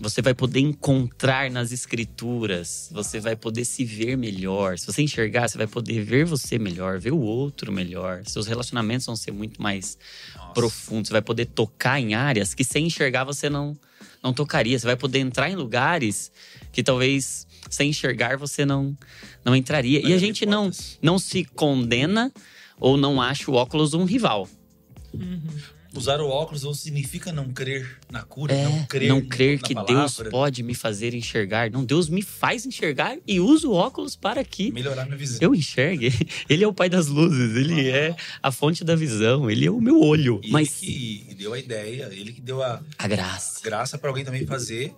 você 0.00 0.20
vai 0.22 0.34
poder 0.34 0.60
encontrar 0.60 1.50
nas 1.50 1.70
escrituras, 1.70 2.88
você 2.92 3.20
vai 3.20 3.36
poder 3.36 3.64
se 3.64 3.84
ver 3.84 4.16
melhor. 4.16 4.78
Se 4.78 4.86
você 4.86 5.02
enxergar, 5.02 5.48
você 5.48 5.56
vai 5.58 5.66
poder 5.66 6.02
ver 6.02 6.24
você 6.24 6.58
melhor, 6.58 6.98
ver 6.98 7.12
o 7.12 7.18
outro 7.20 7.70
melhor. 7.72 8.22
Seus 8.26 8.46
relacionamentos 8.46 9.06
vão 9.06 9.14
ser 9.16 9.30
muito 9.32 9.62
mais 9.62 9.96
Nossa. 10.48 10.54
profundos. 10.54 11.08
Você 11.08 11.12
vai 11.12 11.22
poder 11.22 11.46
tocar 11.46 12.00
em 12.00 12.14
áreas 12.14 12.54
que 12.54 12.64
sem 12.64 12.86
enxergar 12.86 13.24
você 13.24 13.48
não, 13.48 13.76
não 14.22 14.32
tocaria. 14.32 14.78
Você 14.78 14.86
vai 14.86 14.96
poder 14.96 15.20
entrar 15.20 15.50
em 15.50 15.54
lugares 15.54 16.30
que 16.72 16.82
talvez 16.82 17.46
sem 17.70 17.90
enxergar 17.90 18.36
você 18.36 18.64
não, 18.64 18.96
não 19.44 19.54
entraria. 19.54 20.00
Vai 20.00 20.10
e 20.10 20.12
a 20.12 20.16
abrir 20.16 20.26
gente 20.26 20.46
não, 20.46 20.70
não 21.02 21.18
se 21.18 21.44
condena, 21.44 22.32
ou 22.80 22.96
não 22.96 23.20
acho 23.20 23.52
o 23.52 23.54
óculos 23.54 23.94
um 23.94 24.04
rival. 24.04 24.48
Usar 25.94 26.20
o 26.20 26.28
óculos 26.28 26.62
não 26.64 26.74
significa 26.74 27.32
não 27.32 27.48
crer 27.50 27.98
na 28.10 28.22
cura, 28.22 28.52
É, 28.54 28.64
não 28.64 28.84
crer, 28.84 29.08
não 29.08 29.20
crer 29.22 29.58
que 29.60 29.72
palavra, 29.74 29.94
Deus 29.96 30.20
pode 30.30 30.62
me 30.62 30.74
fazer 30.74 31.14
enxergar. 31.14 31.70
Não, 31.70 31.82
Deus 31.84 32.08
me 32.10 32.20
faz 32.22 32.66
enxergar 32.66 33.16
e 33.26 33.40
usa 33.40 33.66
o 33.66 33.72
óculos 33.72 34.14
para 34.14 34.44
que 34.44 34.70
melhorar 34.70 35.06
minha 35.06 35.16
visão. 35.16 35.38
eu 35.40 35.54
enxergue. 35.54 36.12
Ele 36.48 36.62
é 36.62 36.68
o 36.68 36.74
pai 36.74 36.88
das 36.90 37.06
luzes, 37.06 37.56
ele 37.56 37.88
é 37.88 38.14
a 38.42 38.52
fonte 38.52 38.84
da 38.84 38.94
visão, 38.94 39.50
ele 39.50 39.64
é 39.66 39.70
o 39.70 39.80
meu 39.80 39.98
olho. 40.00 40.40
E 40.44 40.50
Mas 40.50 40.82
ele 40.82 41.24
que 41.28 41.34
deu 41.34 41.52
a 41.54 41.58
ideia, 41.58 42.08
ele 42.12 42.32
que 42.32 42.40
deu 42.40 42.62
a 42.62 42.82
a 42.98 43.08
graça. 43.08 43.60
graça 43.62 43.96
para 43.98 44.10
alguém 44.10 44.24
também 44.24 44.46
fazer, 44.46 44.94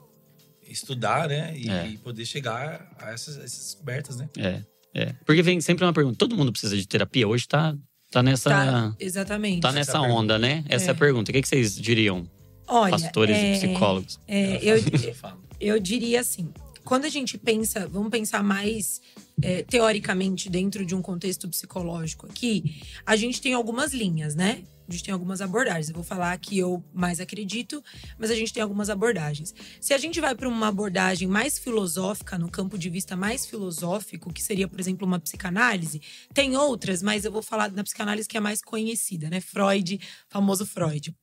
estudar, 0.69 1.29
né? 1.29 1.55
E, 1.57 1.69
É. 1.71 1.89
e 1.89 1.99
poder 1.99 2.25
chegar 2.27 2.91
a 2.99 3.11
essas, 3.13 3.37
essas 3.37 3.59
descobertas, 3.67 4.17
né? 4.17 4.29
É, 4.37 4.63
é. 4.95 5.13
Porque 5.25 5.43
vem 5.43 5.61
sempre 5.61 5.85
uma 5.85 5.93
pergunta: 5.93 6.17
todo 6.19 6.37
mundo 6.37 6.51
precisa 6.53 6.77
de 6.77 6.87
terapia? 6.87 7.27
Hoje 7.29 7.47
tá, 7.49 7.77
tá 8.11 8.23
nessa. 8.23 8.51
Tá, 8.51 8.97
exatamente. 8.99 9.61
Tá 9.61 9.73
nessa 9.73 9.93
Essa 9.93 9.99
é 9.99 10.11
a 10.11 10.13
onda, 10.13 10.39
né? 10.39 10.65
Essa 10.69 10.87
é 10.87 10.89
a 10.91 10.95
É. 10.95 10.95
pergunta. 10.95 11.31
O 11.31 11.35
que 11.35 11.43
que 11.43 11.49
vocês 11.49 11.75
diriam, 11.77 12.29
Olha, 12.67 12.91
pastores 12.93 13.37
é, 13.37 13.53
e 13.53 13.57
psicólogos? 13.57 14.19
é, 14.27 14.67
Ela 14.69 14.79
eu, 14.79 15.75
eu 15.75 15.81
diria 15.81 16.21
assim: 16.21 16.49
quando 16.85 17.05
a 17.05 17.09
gente 17.09 17.39
pensa, 17.39 17.87
vamos 17.87 18.11
pensar 18.11 18.43
mais 18.43 19.01
é, 19.43 19.63
teoricamente 19.63 20.49
dentro 20.51 20.85
de 20.85 20.95
um 20.95 21.01
contexto 21.03 21.49
psicológico 21.49 22.27
aqui, 22.27 22.83
a 23.07 23.15
gente 23.17 23.41
tem 23.41 23.55
algumas 23.55 23.93
linhas, 23.95 24.35
né? 24.35 24.63
A 24.91 24.93
gente 24.93 25.05
tem 25.05 25.13
algumas 25.15 25.41
abordagens. 25.41 25.89
Eu 25.89 25.95
vou 25.95 26.03
falar 26.05 26.37
que 26.39 26.59
eu 26.59 26.83
mais 26.93 27.21
acredito, 27.21 27.83
mas 28.19 28.31
a 28.31 28.35
gente 28.35 28.53
tem 28.53 28.63
algumas 28.63 28.91
abordagens. 28.91 29.55
Se 29.81 29.95
a 29.95 29.99
gente 29.99 30.21
vai 30.21 30.35
para 30.35 30.49
uma 30.49 30.67
abordagem 30.69 31.29
mais 31.29 31.59
filosófica, 31.59 32.37
no 32.37 32.51
campo 32.51 32.77
de 32.77 32.91
vista 32.91 33.17
mais 33.17 33.47
filosófico, 33.47 34.33
que 34.33 34.43
seria, 34.43 34.67
por 34.67 34.81
exemplo, 34.81 35.07
uma 35.07 35.21
psicanálise, 35.21 36.03
tem 36.35 36.57
outras, 36.57 37.03
mas 37.03 37.25
eu 37.25 37.31
vou 37.31 37.43
falar 37.43 37.69
da 37.69 37.85
psicanálise 37.85 38.29
que 38.29 38.37
é 38.37 38.41
mais 38.41 38.61
conhecida, 38.63 39.31
né? 39.31 39.41
Freud, 39.41 40.01
famoso 40.29 40.67
Freud. 40.67 41.15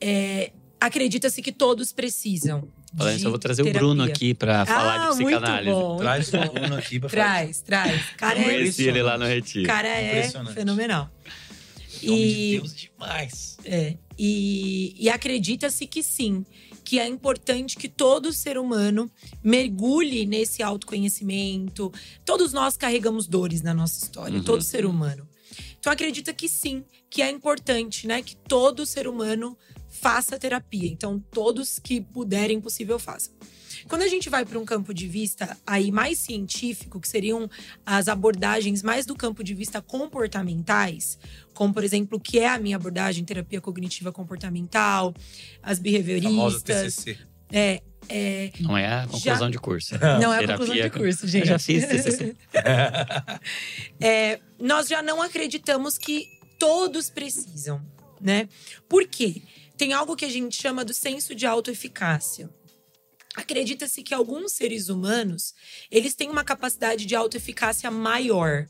É, 0.00 0.52
Acredita-se 0.82 1.42
que 1.42 1.52
todos 1.52 1.92
precisam. 1.92 2.66
Isso, 3.14 3.26
eu 3.26 3.30
vou 3.30 3.38
trazer 3.38 3.60
o 3.60 3.66
terapia. 3.66 3.80
Bruno 3.86 4.02
aqui 4.02 4.32
pra 4.32 4.64
falar 4.64 5.08
Ah, 5.08 5.10
de 5.10 5.16
psicanálise. 5.18 5.70
Muito 5.70 5.78
bom. 5.88 5.96
Traz 5.98 6.28
o 6.32 6.52
Bruno 6.54 6.74
aqui 6.76 6.98
pra 6.98 7.08
falar. 7.10 7.22
Traz, 7.22 7.60
traz. 7.60 8.02
Cara 8.16 8.38
Eu 8.38 8.50
é, 8.50 8.54
conheci 8.54 8.84
ele 8.88 9.02
lá 9.02 9.18
no 9.18 9.26
Retiro. 9.26 9.66
cara 9.66 9.86
é 9.86 10.08
Impressionante. 10.18 10.54
fenomenal. 10.54 11.10
Em 12.02 12.08
nome 12.08 12.28
de 12.28 12.58
Deus 12.58 12.74
demais. 12.76 13.56
é, 13.64 13.96
e, 14.18 14.94
e 14.98 15.08
acredita-se 15.08 15.86
que 15.86 16.02
sim, 16.02 16.44
que 16.84 16.98
é 16.98 17.06
importante 17.06 17.76
que 17.76 17.88
todo 17.88 18.32
ser 18.32 18.58
humano 18.58 19.10
mergulhe 19.42 20.26
nesse 20.26 20.62
autoconhecimento. 20.62 21.92
Todos 22.24 22.52
nós 22.52 22.76
carregamos 22.76 23.26
dores 23.26 23.62
na 23.62 23.72
nossa 23.74 24.04
história, 24.04 24.38
Uhum. 24.38 24.44
todo 24.44 24.62
ser 24.62 24.84
humano. 24.86 25.28
Então 25.78 25.92
acredita 25.92 26.32
que 26.34 26.48
sim, 26.48 26.84
que 27.08 27.22
é 27.22 27.30
importante, 27.30 28.06
né, 28.06 28.22
que 28.22 28.36
todo 28.36 28.84
ser 28.84 29.06
humano 29.08 29.56
faça 29.88 30.38
terapia. 30.38 30.88
Então 30.88 31.18
todos 31.30 31.78
que 31.78 32.00
puderem 32.00 32.60
possível 32.60 32.98
façam. 32.98 33.32
Quando 33.88 34.02
a 34.02 34.08
gente 34.08 34.28
vai 34.28 34.44
para 34.44 34.58
um 34.58 34.64
campo 34.64 34.92
de 34.92 35.06
vista 35.06 35.56
aí 35.66 35.90
mais 35.90 36.18
científico, 36.18 37.00
que 37.00 37.08
seriam 37.08 37.48
as 37.84 38.08
abordagens 38.08 38.82
mais 38.82 39.06
do 39.06 39.14
campo 39.14 39.42
de 39.42 39.54
vista 39.54 39.80
comportamentais, 39.80 41.18
como 41.54 41.72
por 41.72 41.84
exemplo, 41.84 42.18
o 42.18 42.20
que 42.20 42.38
é 42.38 42.48
a 42.48 42.58
minha 42.58 42.76
abordagem 42.76 43.24
terapia 43.24 43.60
cognitiva 43.60 44.12
comportamental, 44.12 45.14
as 45.62 45.78
behavioristas, 45.78 46.96
TCC. 46.96 47.18
é, 47.52 47.82
é, 48.08 48.52
Não 48.60 48.76
é 48.76 48.86
a 48.86 49.06
conclusão 49.06 49.50
de 49.50 49.58
curso. 49.58 49.94
não 50.20 50.32
é 50.32 50.44
a 50.44 50.48
conclusão 50.48 50.74
de 50.74 50.90
curso, 50.90 51.24
Eu 51.24 51.28
gente. 51.28 51.46
já 51.46 51.58
fiz 51.58 51.86
TCC. 51.86 52.36
É, 54.00 54.40
nós 54.58 54.88
já 54.88 55.02
não 55.02 55.20
acreditamos 55.20 55.98
que 55.98 56.26
todos 56.58 57.10
precisam, 57.10 57.80
né? 58.20 58.48
Por 58.88 59.06
quê? 59.06 59.42
Tem 59.76 59.92
algo 59.92 60.16
que 60.16 60.24
a 60.24 60.28
gente 60.28 60.60
chama 60.60 60.84
do 60.84 60.92
senso 60.92 61.34
de 61.34 61.46
autoeficácia. 61.46 62.50
Acredita-se 63.36 64.02
que 64.02 64.12
alguns 64.12 64.52
seres 64.52 64.88
humanos, 64.88 65.54
eles 65.90 66.14
têm 66.14 66.28
uma 66.28 66.44
capacidade 66.44 67.06
de 67.06 67.14
autoeficácia 67.14 67.90
maior. 67.90 68.68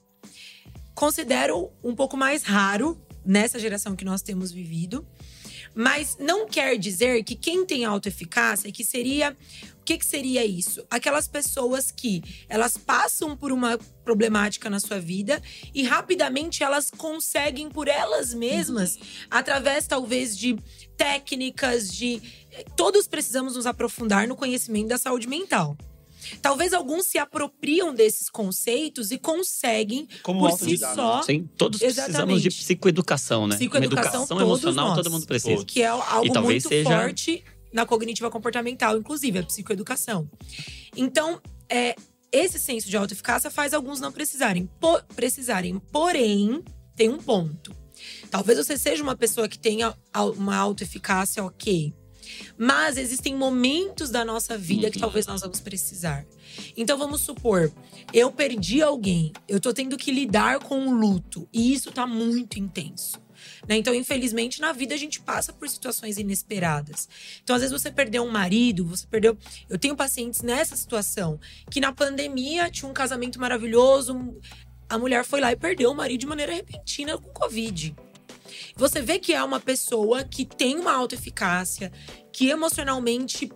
Considero 0.94 1.73
um 1.83 1.94
pouco 1.94 2.16
mais 2.16 2.42
raro 2.42 3.01
nessa 3.25 3.59
geração 3.59 3.96
que 3.96 4.05
nós 4.05 4.23
temos 4.23 4.53
vivido, 4.53 5.07
mas 5.81 6.19
não 6.21 6.47
quer 6.47 6.77
dizer 6.77 7.25
que 7.25 7.35
quem 7.35 7.64
tem 7.64 7.87
autoeficácia, 7.87 8.71
que 8.71 8.85
seria 8.85 9.35
o 9.81 9.83
que, 9.83 9.97
que 9.97 10.05
seria 10.05 10.45
isso? 10.45 10.85
Aquelas 10.90 11.27
pessoas 11.27 11.90
que 11.90 12.23
elas 12.51 12.77
passam 12.77 13.35
por 13.35 13.51
uma 13.51 13.79
problemática 14.05 14.69
na 14.69 14.79
sua 14.79 15.01
vida 15.01 15.43
e 15.75 15.83
rapidamente 15.83 16.62
elas 16.62 16.90
conseguem 16.90 17.71
por 17.71 17.88
elas 17.88 18.35
mesmas, 18.35 18.99
através 19.31 19.87
talvez 19.87 20.37
de 20.37 20.59
técnicas, 20.99 21.90
de. 21.90 22.21
Todos 22.77 23.09
precisamos 23.09 23.57
nos 23.57 23.64
aprofundar 23.64 24.29
no 24.29 24.37
conhecimento 24.37 24.88
da 24.88 24.99
saúde 24.99 25.27
mental. 25.27 25.79
Talvez 26.43 26.73
alguns 26.73 27.07
se 27.07 27.19
apropriam 27.19 27.95
desses 27.95 28.29
conceitos 28.31 29.11
e 29.11 29.19
conseguem, 29.19 30.09
Como 30.23 30.40
por 30.40 30.53
si 30.59 30.77
só, 30.77 31.23
Sim, 31.23 31.49
todos 31.57 31.79
precisamos 31.81 32.07
de 32.07 32.12
Exatamente. 32.19 32.51
psicoeducação, 32.51 33.47
né? 33.47 33.57
Psicoeducação, 33.57 34.11
Uma 34.12 34.16
educação 34.25 34.40
emocional 34.40 34.88
nós. 34.88 34.97
todo 34.97 35.11
mundo 35.11 35.27
precisa. 35.27 35.64
Que 35.64 35.83
é 35.83 35.87
algo 35.87 36.27
E 36.27 36.33
talvez 36.33 36.64
muito 36.64 36.69
seja- 36.69 36.88
forte 36.90 37.45
na 37.73 37.87
cognitiva 37.87 38.31
comportamental, 38.31 38.97
inclusive 38.99 39.38
a 39.38 39.43
psicoeducação. 39.43 40.29
Então, 40.97 41.40
é, 41.69 41.95
esse 42.33 42.59
senso 42.59 42.88
de 42.88 42.97
autoeficácia 42.97 43.51
faz 43.51 43.73
alguns 43.75 44.01
não 44.01 44.11
precisarem. 44.12 44.66
Po- 44.81 45.03
precisarem. 45.14 45.79
Porém, 45.93 46.62
tem 46.97 47.09
um 47.09 47.19
ponto. 47.19 47.75
Talvez 48.31 48.59
você 48.59 48.79
seja 48.79 49.03
uma 49.03 49.14
pessoa 49.16 49.47
que 49.49 49.59
tenha 49.59 49.95
uma 50.37 50.57
autoeficácia 50.57 51.45
ok. 51.45 51.95
Mas 52.59 52.97
existem 52.97 53.35
momentos 53.35 54.11
da 54.11 54.25
nossa 54.25 54.57
vida 54.57 54.90
que 54.90 54.97
Uhum. 54.97 55.03
talvez 55.03 55.27
nós 55.27 55.40
vamos 55.40 55.61
precisar. 55.61 56.27
Então 56.77 56.99
vamos 56.99 57.21
supor, 57.21 57.73
eu 58.12 58.31
perdi 58.33 58.83
alguém, 58.83 59.33
eu 59.49 59.61
tô 59.61 59.73
tendo 59.73 59.97
que 59.97 60.11
lidar 60.11 60.59
com 60.59 60.87
o 60.88 60.93
luto 60.95 61.49
e 61.53 61.73
isso 61.73 61.90
tá 61.93 62.07
muito 62.07 62.59
intenso. 62.59 63.19
né? 63.66 63.75
Então, 63.77 63.95
infelizmente, 63.95 64.61
na 64.61 64.71
vida 64.71 64.95
a 64.95 64.99
gente 64.99 65.19
passa 65.21 65.51
por 65.51 65.66
situações 65.69 66.19
inesperadas. 66.19 67.09
Então, 67.43 67.57
às 67.57 67.62
vezes 67.62 67.73
você 67.73 67.90
perdeu 67.90 68.23
um 68.23 68.31
marido, 68.31 68.85
você 68.85 69.07
perdeu. 69.07 69.35
Eu 69.69 69.79
tenho 69.79 69.97
pacientes 69.97 70.43
nessa 70.43 70.77
situação 70.77 71.40
que 71.71 71.81
na 71.81 71.90
pandemia 71.90 72.71
tinha 72.71 72.87
um 72.87 72.93
casamento 72.93 73.40
maravilhoso, 73.40 74.37
a 74.88 74.99
mulher 74.99 75.25
foi 75.25 75.40
lá 75.40 75.51
e 75.53 75.57
perdeu 75.57 75.90
o 75.90 75.95
marido 75.95 76.21
de 76.21 76.27
maneira 76.27 76.53
repentina 76.53 77.16
com 77.16 77.31
Covid. 77.31 77.95
Você 78.77 79.01
vê 79.01 79.19
que 79.19 79.33
é 79.33 79.43
uma 79.43 79.61
pessoa 79.61 80.25
que 80.25 80.45
tem 80.45 80.77
uma 80.79 80.93
autoeficácia, 80.93 81.93
que 82.33 82.49
emocionalmente, 82.49 83.51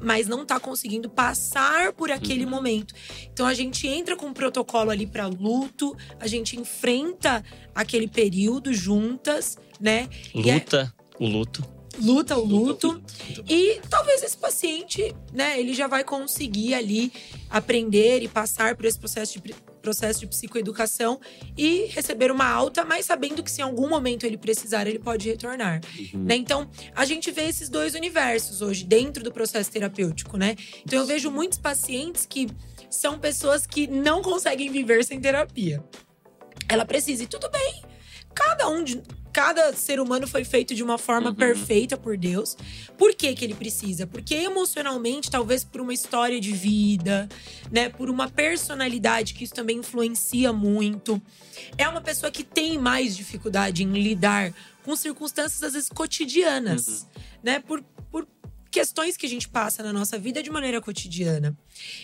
mas 0.00 0.26
não 0.26 0.44
tá 0.46 0.58
conseguindo 0.58 1.08
passar 1.10 1.92
por 1.92 2.10
aquele 2.10 2.44
Uhum. 2.44 2.50
momento. 2.50 2.94
Então 3.32 3.46
a 3.46 3.54
gente 3.54 3.86
entra 3.86 4.16
com 4.16 4.26
um 4.26 4.32
protocolo 4.32 4.90
ali 4.90 5.06
para 5.06 5.26
luto, 5.26 5.94
a 6.18 6.26
gente 6.26 6.58
enfrenta 6.58 7.44
aquele 7.74 8.08
período 8.08 8.72
juntas, 8.72 9.58
né? 9.80 10.08
É- 10.34 10.54
Luta, 10.54 10.92
o 11.18 11.26
luto. 11.26 11.64
luta 12.00 12.36
o 12.36 12.44
luto. 12.44 13.02
E 13.48 13.80
talvez 13.88 14.22
esse 14.22 14.36
paciente, 14.36 15.14
né, 15.32 15.58
ele 15.58 15.72
já 15.74 15.86
vai 15.86 16.04
conseguir 16.04 16.74
ali 16.74 17.10
aprender 17.48 18.22
e 18.22 18.28
passar 18.28 18.76
por 18.76 18.84
esse 18.86 18.98
processo 18.98 19.40
de, 19.40 19.54
processo 19.86 20.18
de 20.18 20.26
psicoeducação 20.26 21.20
e 21.56 21.86
receber 21.86 22.32
uma 22.32 22.44
alta, 22.44 22.84
mas 22.84 23.06
sabendo 23.06 23.40
que 23.40 23.50
se 23.50 23.60
em 23.60 23.64
algum 23.64 23.88
momento 23.88 24.26
ele 24.26 24.36
precisar, 24.36 24.84
ele 24.88 24.98
pode 24.98 25.28
retornar. 25.28 25.80
Uhum. 25.96 26.24
Né? 26.24 26.34
Então, 26.34 26.68
a 26.92 27.04
gente 27.04 27.30
vê 27.30 27.42
esses 27.42 27.68
dois 27.68 27.94
universos 27.94 28.62
hoje 28.62 28.82
dentro 28.82 29.22
do 29.22 29.30
processo 29.30 29.70
terapêutico, 29.70 30.36
né? 30.36 30.56
Então, 30.84 30.98
eu 30.98 31.06
vejo 31.06 31.30
muitos 31.30 31.58
pacientes 31.58 32.26
que 32.26 32.48
são 32.90 33.16
pessoas 33.16 33.64
que 33.64 33.86
não 33.86 34.22
conseguem 34.22 34.72
viver 34.72 35.04
sem 35.04 35.20
terapia. 35.20 35.84
Ela 36.68 36.84
precisa, 36.84 37.22
e 37.22 37.26
tudo 37.28 37.48
bem. 37.48 37.84
Cada 38.34 38.68
um 38.68 38.82
de. 38.82 39.00
Cada 39.36 39.70
ser 39.74 40.00
humano 40.00 40.26
foi 40.26 40.44
feito 40.44 40.74
de 40.74 40.82
uma 40.82 40.96
forma 40.96 41.28
Uhum. 41.28 41.34
perfeita 41.34 41.94
por 41.94 42.16
Deus. 42.16 42.56
Por 42.96 43.14
que, 43.14 43.34
que 43.34 43.44
ele 43.44 43.52
precisa? 43.54 44.06
Porque 44.06 44.34
emocionalmente, 44.34 45.30
talvez 45.30 45.62
por 45.62 45.82
uma 45.82 45.92
história 45.92 46.40
de 46.40 46.52
vida, 46.52 47.28
né? 47.70 47.90
Por 47.90 48.08
uma 48.08 48.30
personalidade 48.30 49.34
que 49.34 49.44
isso 49.44 49.52
também 49.52 49.76
influencia 49.80 50.54
muito. 50.54 51.20
É 51.76 51.86
uma 51.86 52.00
pessoa 52.00 52.32
que 52.32 52.42
tem 52.42 52.78
mais 52.78 53.14
dificuldade 53.14 53.82
em 53.84 53.92
lidar 53.92 54.54
com 54.82 54.96
circunstâncias, 54.96 55.62
às 55.62 55.74
vezes, 55.74 55.90
cotidianas, 55.90 57.06
né? 57.42 57.60
Por, 57.60 57.82
por 58.10 58.26
questões 58.70 59.16
que 59.16 59.26
a 59.26 59.28
gente 59.28 59.48
passa 59.48 59.82
na 59.82 59.92
nossa 59.92 60.18
vida 60.18 60.42
de 60.42 60.50
maneira 60.50 60.80
cotidiana. 60.80 61.56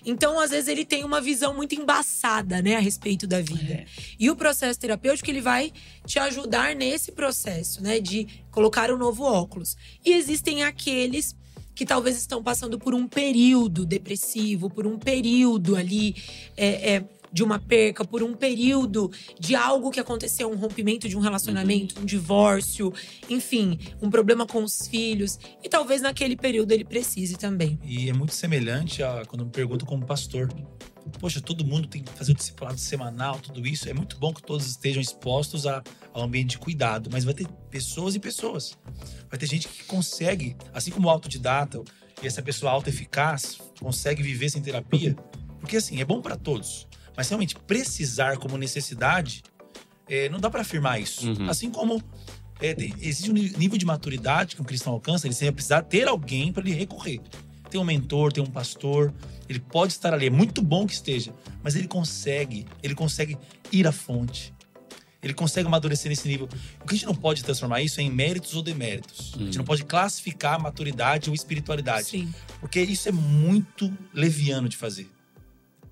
Então, 0.04 0.38
às 0.38 0.50
vezes, 0.50 0.68
ele 0.68 0.84
tem 0.84 1.04
uma 1.04 1.20
visão 1.20 1.54
muito 1.54 1.74
embaçada, 1.74 2.62
né, 2.62 2.76
a 2.76 2.80
respeito 2.80 3.26
da 3.26 3.40
vida. 3.40 3.74
É. 3.74 3.86
E 4.18 4.30
o 4.30 4.36
processo 4.36 4.78
terapêutico, 4.78 5.30
ele 5.30 5.40
vai 5.40 5.72
te 6.06 6.18
ajudar 6.18 6.74
nesse 6.74 7.12
processo, 7.12 7.82
né, 7.82 8.00
de 8.00 8.26
colocar 8.50 8.90
o 8.90 8.98
novo 8.98 9.24
óculos. 9.24 9.76
E 10.04 10.12
existem 10.12 10.62
aqueles 10.62 11.36
que 11.74 11.86
talvez 11.86 12.16
estão 12.16 12.42
passando 12.42 12.78
por 12.78 12.94
um 12.94 13.06
período 13.06 13.86
depressivo, 13.86 14.68
por 14.68 14.86
um 14.86 14.98
período 14.98 15.74
ali 15.74 16.14
é, 16.56 16.96
é, 16.96 17.04
de 17.32 17.42
uma 17.42 17.58
perca, 17.58 18.04
por 18.04 18.22
um 18.22 18.34
período 18.34 19.10
de 19.40 19.54
algo 19.54 19.90
que 19.90 19.98
aconteceu, 19.98 20.50
um 20.50 20.56
rompimento 20.56 21.08
de 21.08 21.16
um 21.16 21.20
relacionamento, 21.20 22.00
um 22.00 22.04
divórcio, 22.04 22.92
enfim, 23.28 23.78
um 24.00 24.10
problema 24.10 24.46
com 24.46 24.62
os 24.62 24.86
filhos. 24.86 25.38
E 25.62 25.68
talvez 25.68 26.02
naquele 26.02 26.36
período 26.36 26.72
ele 26.72 26.84
precise 26.84 27.36
também. 27.36 27.78
E 27.84 28.10
é 28.10 28.12
muito 28.12 28.34
semelhante 28.34 29.02
a 29.02 29.24
quando 29.26 29.44
me 29.44 29.50
perguntam 29.50 29.86
como 29.86 30.04
pastor. 30.04 30.52
Poxa, 31.18 31.40
todo 31.40 31.64
mundo 31.64 31.88
tem 31.88 32.02
que 32.02 32.12
fazer 32.12 32.32
o 32.32 32.34
discipulado 32.34 32.78
semanal, 32.78 33.38
tudo 33.40 33.66
isso. 33.66 33.88
É 33.88 33.92
muito 33.92 34.16
bom 34.18 34.32
que 34.32 34.42
todos 34.42 34.66
estejam 34.66 35.02
expostos 35.02 35.66
a, 35.66 35.82
ao 36.12 36.22
ambiente 36.22 36.50
de 36.50 36.58
cuidado, 36.58 37.10
mas 37.10 37.24
vai 37.24 37.34
ter 37.34 37.48
pessoas 37.70 38.14
e 38.14 38.20
pessoas. 38.20 38.78
Vai 39.28 39.38
ter 39.38 39.46
gente 39.46 39.68
que 39.68 39.82
consegue, 39.84 40.56
assim 40.72 40.90
como 40.90 41.08
o 41.08 41.10
autodidata, 41.10 41.82
e 42.22 42.26
essa 42.26 42.40
pessoa 42.40 42.70
auto-eficaz 42.70 43.58
consegue 43.80 44.22
viver 44.22 44.48
sem 44.48 44.62
terapia, 44.62 45.16
porque 45.58 45.76
assim, 45.76 46.00
é 46.00 46.04
bom 46.04 46.22
para 46.22 46.36
todos. 46.36 46.86
Mas 47.16 47.28
realmente 47.28 47.54
precisar 47.54 48.36
como 48.38 48.56
necessidade, 48.56 49.42
é, 50.08 50.28
não 50.28 50.38
dá 50.38 50.50
para 50.50 50.62
afirmar 50.62 51.00
isso. 51.00 51.28
Uhum. 51.28 51.48
Assim 51.48 51.70
como 51.70 52.02
é, 52.60 52.74
existe 53.00 53.30
um 53.30 53.34
nível 53.34 53.76
de 53.76 53.84
maturidade 53.84 54.56
que 54.56 54.62
um 54.62 54.64
cristão 54.64 54.92
alcança, 54.92 55.26
ele 55.26 55.34
sempre 55.34 55.46
vai 55.46 55.54
precisar 55.54 55.82
ter 55.82 56.08
alguém 56.08 56.52
para 56.52 56.62
ele 56.62 56.72
recorrer. 56.72 57.20
Tem 57.68 57.80
um 57.80 57.84
mentor, 57.84 58.32
tem 58.32 58.42
um 58.42 58.46
pastor, 58.46 59.12
ele 59.48 59.58
pode 59.58 59.92
estar 59.92 60.12
ali, 60.12 60.26
é 60.26 60.30
muito 60.30 60.62
bom 60.62 60.86
que 60.86 60.92
esteja, 60.92 61.34
mas 61.62 61.74
ele 61.74 61.88
consegue, 61.88 62.66
ele 62.82 62.94
consegue 62.94 63.36
ir 63.70 63.86
à 63.86 63.92
fonte. 63.92 64.54
Ele 65.22 65.32
consegue 65.32 65.68
amadurecer 65.68 66.10
nesse 66.10 66.26
nível. 66.26 66.48
O 66.82 66.86
que 66.86 66.94
a 66.94 66.96
gente 66.96 67.06
não 67.06 67.14
pode 67.14 67.44
transformar 67.44 67.80
isso 67.80 68.00
é 68.00 68.02
em 68.02 68.10
méritos 68.10 68.56
ou 68.56 68.62
deméritos. 68.62 69.32
A 69.36 69.44
gente 69.44 69.56
não 69.56 69.64
pode 69.64 69.84
classificar 69.84 70.60
maturidade 70.60 71.30
ou 71.30 71.34
espiritualidade. 71.34 72.08
Sim. 72.08 72.34
Porque 72.58 72.80
isso 72.80 73.08
é 73.08 73.12
muito 73.12 73.96
leviano 74.12 74.68
de 74.68 74.76
fazer. 74.76 75.08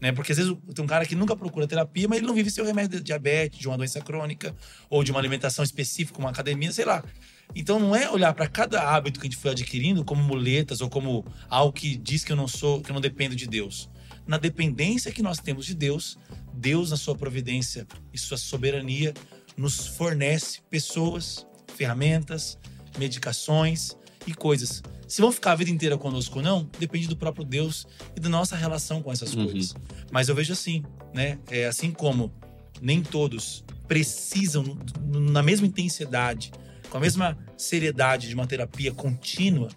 Né? 0.01 0.13
Porque 0.13 0.33
às 0.33 0.39
vezes 0.39 0.57
tem 0.75 0.85
um 0.85 0.89
cara 0.89 1.05
que 1.05 1.15
nunca 1.15 1.37
procura 1.37 1.67
terapia, 1.67 2.09
mas 2.09 2.19
ele 2.19 2.27
não 2.27 2.35
vive 2.35 2.51
seu 2.51 2.65
remédio 2.65 2.99
de 2.99 3.05
diabetes, 3.05 3.59
de 3.59 3.69
uma 3.69 3.77
doença 3.77 4.01
crônica, 4.01 4.55
ou 4.89 5.05
de 5.05 5.11
uma 5.11 5.21
alimentação 5.21 5.63
específica, 5.63 6.19
uma 6.19 6.31
academia, 6.31 6.73
sei 6.73 6.85
lá. 6.85 7.05
Então 7.55 7.79
não 7.79 7.95
é 7.95 8.11
olhar 8.11 8.33
para 8.33 8.47
cada 8.47 8.81
hábito 8.81 9.21
que 9.21 9.27
a 9.27 9.31
gente 9.31 9.41
foi 9.41 9.51
adquirindo 9.51 10.05
como 10.05 10.23
muletas 10.23 10.81
ou 10.81 10.89
como 10.89 11.25
algo 11.49 11.73
que 11.73 11.97
diz 11.97 12.25
que 12.25 12.33
eu 12.33 12.37
não 12.37 12.49
sou, 12.49 12.81
que 12.81 12.91
eu 12.91 12.95
não 12.95 13.01
dependo 13.01 13.37
de 13.37 13.47
Deus. 13.47 13.91
Na 14.27 14.39
dependência 14.39 15.13
que 15.13 15.23
nós 15.23 15.39
temos 15.39 15.67
de 15.67 15.75
Deus, 15.75 16.17
Deus, 16.55 16.91
na 16.91 16.97
sua 16.97 17.15
providência 17.15 17.87
e 18.13 18.19
sua 18.19 18.37
soberania, 18.37 19.13
nos 19.57 19.89
fornece 19.89 20.61
pessoas, 20.71 21.47
ferramentas, 21.77 22.57
medicações 22.99 23.97
e 24.27 24.35
coisas. 24.35 24.83
Se 25.09 25.21
vão 25.21 25.33
ficar 25.33 25.53
a 25.53 25.55
vida 25.57 25.71
inteira 25.71 25.99
conosco 25.99 26.39
ou 26.39 26.45
não, 26.45 26.69
depende 26.79 27.09
do 27.09 27.17
próprio 27.17 27.45
Deus 27.45 27.87
e 28.17 28.21
da 28.21 28.29
nossa 28.29 28.55
relação 28.57 29.03
com 29.03 29.11
essas 29.13 29.35
Uhum. 29.35 29.45
coisas. 29.47 29.75
Mas 30.13 30.29
eu 30.29 30.35
vejo 30.35 30.53
assim, 30.53 30.85
né? 31.13 31.39
É 31.51 31.67
assim 31.67 31.91
como 31.91 32.33
nem 32.81 33.03
todos 33.03 33.65
precisam 33.89 34.79
na 35.05 35.43
mesma 35.43 35.67
intensidade, 35.67 36.53
com 36.89 36.97
a 36.97 37.01
mesma 37.01 37.37
seriedade 37.57 38.29
de 38.29 38.35
uma 38.35 38.47
terapia 38.47 38.93
contínua, 38.93 39.69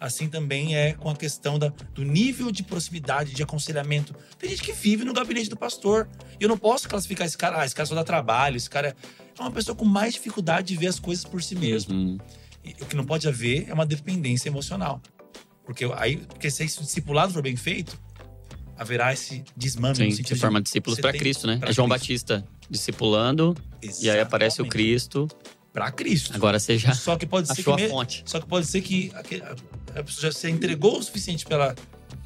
assim 0.00 0.28
também 0.28 0.76
é 0.76 0.92
com 0.94 1.08
a 1.08 1.14
questão 1.16 1.58
da, 1.58 1.68
do 1.94 2.04
nível 2.04 2.50
de 2.50 2.62
proximidade, 2.62 3.32
de 3.34 3.42
aconselhamento. 3.42 4.14
Tem 4.38 4.50
gente 4.50 4.62
que 4.62 4.72
vive 4.72 5.04
no 5.04 5.12
gabinete 5.12 5.48
do 5.48 5.56
pastor. 5.56 6.08
E 6.38 6.42
eu 6.44 6.48
não 6.48 6.58
posso 6.58 6.88
classificar 6.88 7.26
esse 7.26 7.38
cara, 7.38 7.60
ah, 7.60 7.64
esse 7.64 7.74
cara 7.74 7.86
só 7.86 7.94
dá 7.94 8.04
trabalho, 8.04 8.56
esse 8.56 8.68
cara 8.68 8.94
é 9.38 9.40
uma 9.40 9.50
pessoa 9.50 9.74
com 9.76 9.84
mais 9.84 10.14
dificuldade 10.14 10.68
de 10.68 10.76
ver 10.76 10.88
as 10.88 10.98
coisas 11.00 11.24
por 11.24 11.42
si 11.42 11.54
mesmo. 11.54 11.94
Uhum. 11.94 12.18
E 12.66 12.82
o 12.82 12.86
que 12.86 12.96
não 12.96 13.04
pode 13.04 13.28
haver 13.28 13.68
é 13.68 13.72
uma 13.72 13.86
dependência 13.86 14.48
emocional. 14.48 15.00
Porque 15.64 15.84
aí, 15.96 16.16
porque 16.18 16.50
se 16.50 16.64
esse 16.64 16.80
discipulado 16.80 17.32
for 17.32 17.42
bem 17.42 17.56
feito, 17.56 17.98
haverá 18.76 19.12
esse 19.12 19.44
desmame 19.56 19.96
Sim, 19.96 20.08
no 20.22 20.28
se 20.28 20.34
forma 20.36 20.60
de 20.60 20.64
discípulos 20.64 21.00
para 21.00 21.12
Cristo, 21.12 21.46
né? 21.46 21.60
É 21.62 21.72
João 21.72 21.88
Cristo. 21.88 22.00
Batista 22.06 22.44
discipulando, 22.68 23.56
e 24.00 24.10
aí 24.10 24.20
aparece 24.20 24.60
o 24.60 24.64
Exatamente. 24.64 24.72
Cristo. 24.72 25.28
Pra 25.72 25.90
Cristo. 25.90 26.34
Agora 26.34 26.58
você 26.58 26.78
já 26.78 26.94
Só 26.94 27.16
que 27.16 27.26
pode 27.26 27.48
ser 27.54 27.62
que 27.62 27.70
a 27.70 27.76
me- 27.76 27.88
fonte. 27.88 28.22
Só 28.24 28.40
que 28.40 28.46
pode 28.46 28.66
ser 28.66 28.80
que 28.80 29.12
a 29.94 30.02
pessoa 30.02 30.32
já 30.32 30.32
se 30.32 30.50
entregou 30.50 30.98
o 30.98 31.02
suficiente 31.02 31.44
para 31.44 31.74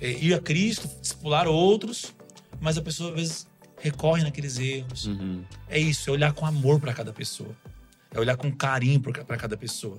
é, 0.01 0.11
ir 0.13 0.33
a 0.35 0.39
Cristo, 0.41 0.89
discipular 1.01 1.49
outros, 1.49 2.15
mas 2.61 2.79
a 2.79 2.83
pessoa 2.83 3.11
às 3.11 3.17
vezes 3.17 3.47
recorre 3.81 4.23
naqueles 4.23 4.57
erros. 4.59 5.07
Uhum. 5.07 5.43
É 5.69 5.79
isso, 5.81 6.11
é 6.11 6.13
olhar 6.13 6.33
com 6.33 6.47
amor 6.47 6.79
para 6.81 6.95
cada 6.95 7.13
pessoa. 7.13 7.51
É 8.13 8.21
olhar 8.21 8.37
com 8.37 8.51
carinho 8.53 9.01
para 9.01 9.37
cada 9.37 9.57
pessoa. 9.57 9.99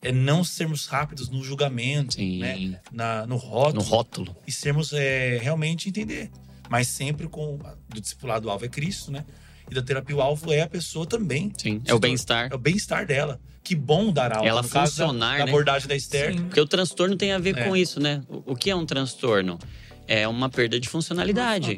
É 0.00 0.12
não 0.12 0.44
sermos 0.44 0.86
rápidos 0.86 1.28
no 1.28 1.42
julgamento, 1.42 2.14
Sim. 2.14 2.38
né? 2.38 2.80
Na, 2.92 3.26
no 3.26 3.36
rótulo. 3.36 3.82
No 3.82 3.88
rótulo. 3.88 4.36
E 4.46 4.52
sermos 4.52 4.92
é, 4.92 5.38
realmente 5.42 5.88
entender. 5.88 6.30
Mas 6.70 6.86
sempre 6.88 7.26
com. 7.26 7.58
Do 7.88 8.00
discipulado 8.00 8.46
o 8.46 8.50
alvo 8.50 8.64
é 8.64 8.68
Cristo, 8.68 9.10
né? 9.10 9.24
E 9.70 9.74
da 9.74 9.82
terapia 9.82 10.14
o 10.16 10.20
alvo 10.20 10.52
é 10.52 10.60
a 10.62 10.68
pessoa 10.68 11.04
também. 11.04 11.52
Sim. 11.58 11.82
É 11.84 11.92
o 11.94 11.98
bem-estar. 11.98 12.48
É 12.50 12.54
o 12.54 12.58
bem-estar 12.58 13.06
dela. 13.06 13.40
Que 13.64 13.74
bom 13.74 14.12
dar 14.12 14.32
aula. 14.36 14.48
Ela 14.48 14.62
no 14.62 14.68
caso 14.68 14.96
da- 14.96 15.06
funcionar, 15.06 15.38
da, 15.38 15.44
né? 15.44 15.50
abordagem 15.50 15.88
da 15.88 15.96
Esther. 15.96 16.32
Sim. 16.32 16.44
Porque 16.44 16.60
o 16.60 16.66
transtorno 16.66 17.16
tem 17.16 17.32
a 17.32 17.38
ver 17.38 17.58
É. 17.58 17.64
com 17.64 17.76
isso, 17.76 17.98
né? 18.00 18.22
O, 18.28 18.52
o 18.52 18.56
que 18.56 18.70
é 18.70 18.76
um 18.76 18.86
transtorno? 18.86 19.58
É 20.06 20.26
uma 20.26 20.48
perda 20.48 20.80
de 20.80 20.88
funcionalidade. 20.88 21.76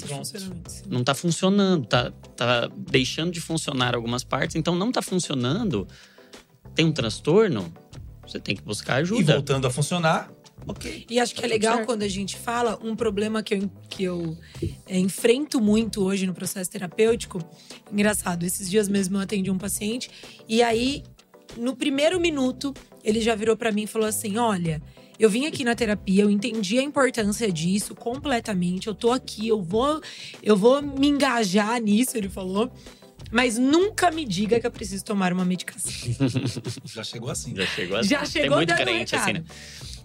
Não 0.86 1.02
tá 1.02 1.14
funcionando, 1.14 1.84
tá, 1.86 2.12
tá 2.36 2.70
deixando 2.76 3.32
de 3.32 3.40
funcionar 3.40 3.96
algumas 3.96 4.22
partes. 4.22 4.54
Então, 4.54 4.76
não 4.76 4.92
tá 4.92 5.02
funcionando. 5.02 5.88
Tem 6.74 6.84
um 6.84 6.92
transtorno, 6.92 7.72
você 8.26 8.38
tem 8.40 8.54
que 8.54 8.62
buscar 8.62 8.98
E 8.98 9.02
ajuda. 9.02 9.34
voltando 9.34 9.66
a 9.66 9.70
funcionar, 9.70 10.30
ok. 10.66 11.06
E 11.08 11.18
acho 11.18 11.34
que 11.34 11.44
é 11.44 11.48
legal 11.48 11.76
certo. 11.76 11.86
quando 11.86 12.02
a 12.02 12.08
gente 12.08 12.36
fala 12.36 12.78
um 12.82 12.94
problema 12.94 13.42
que 13.42 13.54
eu, 13.54 13.70
que 13.88 14.04
eu 14.04 14.36
é, 14.86 14.98
enfrento 14.98 15.60
muito 15.60 16.02
hoje 16.04 16.26
no 16.26 16.34
processo 16.34 16.70
terapêutico. 16.70 17.38
Engraçado, 17.92 18.44
esses 18.44 18.68
dias 18.70 18.88
mesmo 18.88 19.16
eu 19.16 19.20
atendi 19.20 19.50
um 19.50 19.58
paciente 19.58 20.10
e 20.48 20.62
aí, 20.62 21.02
no 21.56 21.74
primeiro 21.74 22.20
minuto, 22.20 22.74
ele 23.02 23.20
já 23.20 23.34
virou 23.34 23.56
pra 23.56 23.72
mim 23.72 23.82
e 23.82 23.86
falou 23.86 24.06
assim: 24.06 24.36
Olha, 24.36 24.80
eu 25.18 25.28
vim 25.28 25.46
aqui 25.46 25.64
na 25.64 25.74
terapia, 25.74 26.22
eu 26.22 26.30
entendi 26.30 26.78
a 26.78 26.82
importância 26.82 27.50
disso 27.52 27.94
completamente. 27.94 28.86
Eu 28.86 28.94
tô 28.94 29.10
aqui, 29.12 29.48
eu 29.48 29.60
vou, 29.62 30.00
eu 30.42 30.56
vou 30.56 30.80
me 30.80 31.08
engajar 31.08 31.80
nisso, 31.80 32.16
ele 32.16 32.28
falou. 32.28 32.70
Mas 33.30 33.56
nunca 33.58 34.10
me 34.10 34.24
diga 34.24 34.58
que 34.58 34.66
eu 34.66 34.70
preciso 34.70 35.04
tomar 35.04 35.32
uma 35.32 35.44
medicação. 35.44 35.92
Já 36.84 37.04
chegou 37.04 37.30
assim. 37.30 37.54
Já 37.54 37.66
chegou 37.66 37.96
assim. 37.96 38.08
Já 38.08 38.18
Tem 38.20 38.30
chegou 38.30 38.56
muito 38.56 38.68
dando 38.68 38.78
crente 38.78 39.16
assim, 39.16 39.32
né? 39.34 39.44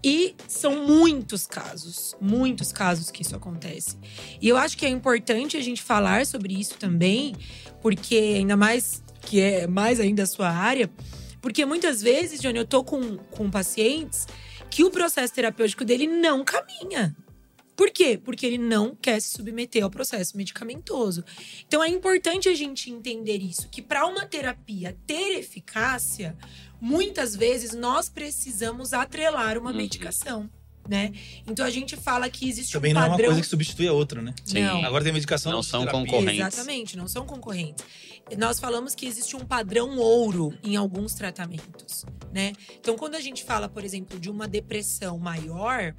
E 0.03 0.35
são 0.47 0.85
muitos 0.85 1.47
casos, 1.47 2.15
muitos 2.21 2.71
casos 2.71 3.09
que 3.09 3.23
isso 3.23 3.35
acontece. 3.35 3.97
E 4.39 4.47
eu 4.47 4.55
acho 4.55 4.77
que 4.77 4.85
é 4.85 4.89
importante 4.89 5.57
a 5.57 5.61
gente 5.61 5.81
falar 5.81 6.27
sobre 6.27 6.53
isso 6.53 6.75
também, 6.75 7.33
porque 7.81 8.15
ainda 8.15 8.55
mais 8.55 9.03
que 9.21 9.41
é 9.41 9.65
mais 9.65 9.99
ainda 9.99 10.21
a 10.21 10.27
sua 10.27 10.49
área, 10.49 10.87
porque 11.41 11.65
muitas 11.65 12.01
vezes, 12.01 12.39
Johnny, 12.39 12.59
eu 12.59 12.65
tô 12.65 12.83
com, 12.83 13.17
com 13.17 13.49
pacientes 13.49 14.27
que 14.69 14.83
o 14.83 14.91
processo 14.91 15.33
terapêutico 15.33 15.83
dele 15.83 16.05
não 16.05 16.43
caminha. 16.43 17.15
Por 17.75 17.89
quê? 17.91 18.17
Porque 18.23 18.45
ele 18.45 18.57
não 18.57 18.95
quer 18.95 19.19
se 19.21 19.29
submeter 19.29 19.83
ao 19.83 19.89
processo 19.89 20.37
medicamentoso. 20.37 21.23
Então 21.67 21.83
é 21.83 21.89
importante 21.89 22.47
a 22.47 22.55
gente 22.55 22.89
entender 22.89 23.37
isso, 23.41 23.67
que 23.69 23.81
para 23.81 24.05
uma 24.07 24.25
terapia 24.25 24.95
ter 25.05 25.37
eficácia, 25.37 26.37
muitas 26.79 27.35
vezes 27.35 27.73
nós 27.73 28.07
precisamos 28.09 28.93
atrelar 28.93 29.57
uma 29.57 29.71
Uhum. 29.71 29.77
medicação, 29.77 30.49
né? 30.87 31.11
Então 31.47 31.65
a 31.65 31.69
gente 31.69 31.95
fala 31.97 32.29
que 32.29 32.47
existe 32.47 32.71
Também 32.73 32.91
um 32.91 32.95
não 32.95 33.01
é 33.01 33.05
uma 33.05 33.11
padrão. 33.11 33.27
coisa 33.27 33.41
que 33.41 33.47
substitui 33.47 33.87
a 33.87 33.93
outra, 33.93 34.21
né? 34.21 34.33
Sim. 34.43 34.61
Não. 34.63 34.85
Agora 34.85 35.03
tem 35.03 35.11
medicação 35.11 35.51
Não 35.51 35.63
são 35.63 35.81
terapia. 35.81 35.99
concorrentes. 36.05 36.39
Exatamente, 36.47 36.95
não 36.97 37.07
são 37.07 37.25
concorrentes. 37.25 37.83
Nós 38.37 38.59
falamos 38.59 38.95
que 38.95 39.05
existe 39.05 39.35
um 39.35 39.45
padrão 39.45 39.97
ouro 39.97 40.51
em 40.63 40.75
alguns 40.75 41.13
tratamentos, 41.13 42.05
né? 42.33 42.53
Então, 42.79 42.97
quando 42.97 43.13
a 43.13 43.19
gente 43.21 43.43
fala, 43.43 43.69
por 43.69 43.83
exemplo, 43.83 44.19
de 44.19 44.31
uma 44.31 44.47
depressão 44.47 45.19
maior, 45.19 45.93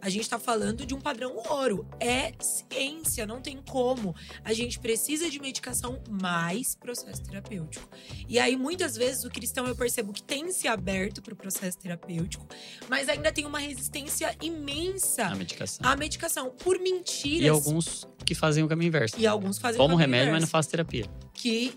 a 0.00 0.10
gente 0.10 0.28
tá 0.28 0.38
falando 0.38 0.84
de 0.84 0.94
um 0.94 1.00
padrão 1.00 1.36
ouro. 1.48 1.86
É 1.98 2.32
ciência, 2.38 3.26
não 3.26 3.40
tem 3.40 3.62
como. 3.66 4.14
A 4.44 4.52
gente 4.52 4.78
precisa 4.78 5.30
de 5.30 5.40
medicação 5.40 6.02
mais 6.10 6.74
processo 6.74 7.22
terapêutico. 7.22 7.88
E 8.28 8.38
aí, 8.38 8.56
muitas 8.56 8.94
vezes, 8.94 9.24
o 9.24 9.30
cristão 9.30 9.66
eu 9.66 9.74
percebo 9.74 10.12
que 10.12 10.22
tem 10.22 10.52
se 10.52 10.68
aberto 10.68 11.22
para 11.22 11.32
o 11.32 11.36
processo 11.36 11.78
terapêutico, 11.78 12.46
mas 12.88 13.08
ainda 13.08 13.32
tem 13.32 13.46
uma 13.46 13.58
resistência 13.58 14.36
imensa 14.42 15.24
A 15.24 15.34
medicação. 15.34 15.86
à 15.88 15.96
medicação 15.96 16.50
por 16.50 16.78
mentiras. 16.78 17.42
E 17.42 17.48
alguns 17.48 18.06
que 18.24 18.34
fazem 18.34 18.62
o 18.62 18.68
caminho 18.68 18.88
inverso. 18.88 19.16
E 19.18 19.26
alguns 19.26 19.58
fazem 19.58 19.78
Tomo 19.78 19.94
o 19.94 19.98
caminho 19.98 20.06
remédio, 20.06 20.32
mas 20.32 20.42
não 20.42 20.46
inverso, 20.46 20.50
faço 20.52 20.68
terapia. 20.68 21.06
Que 21.32 21.69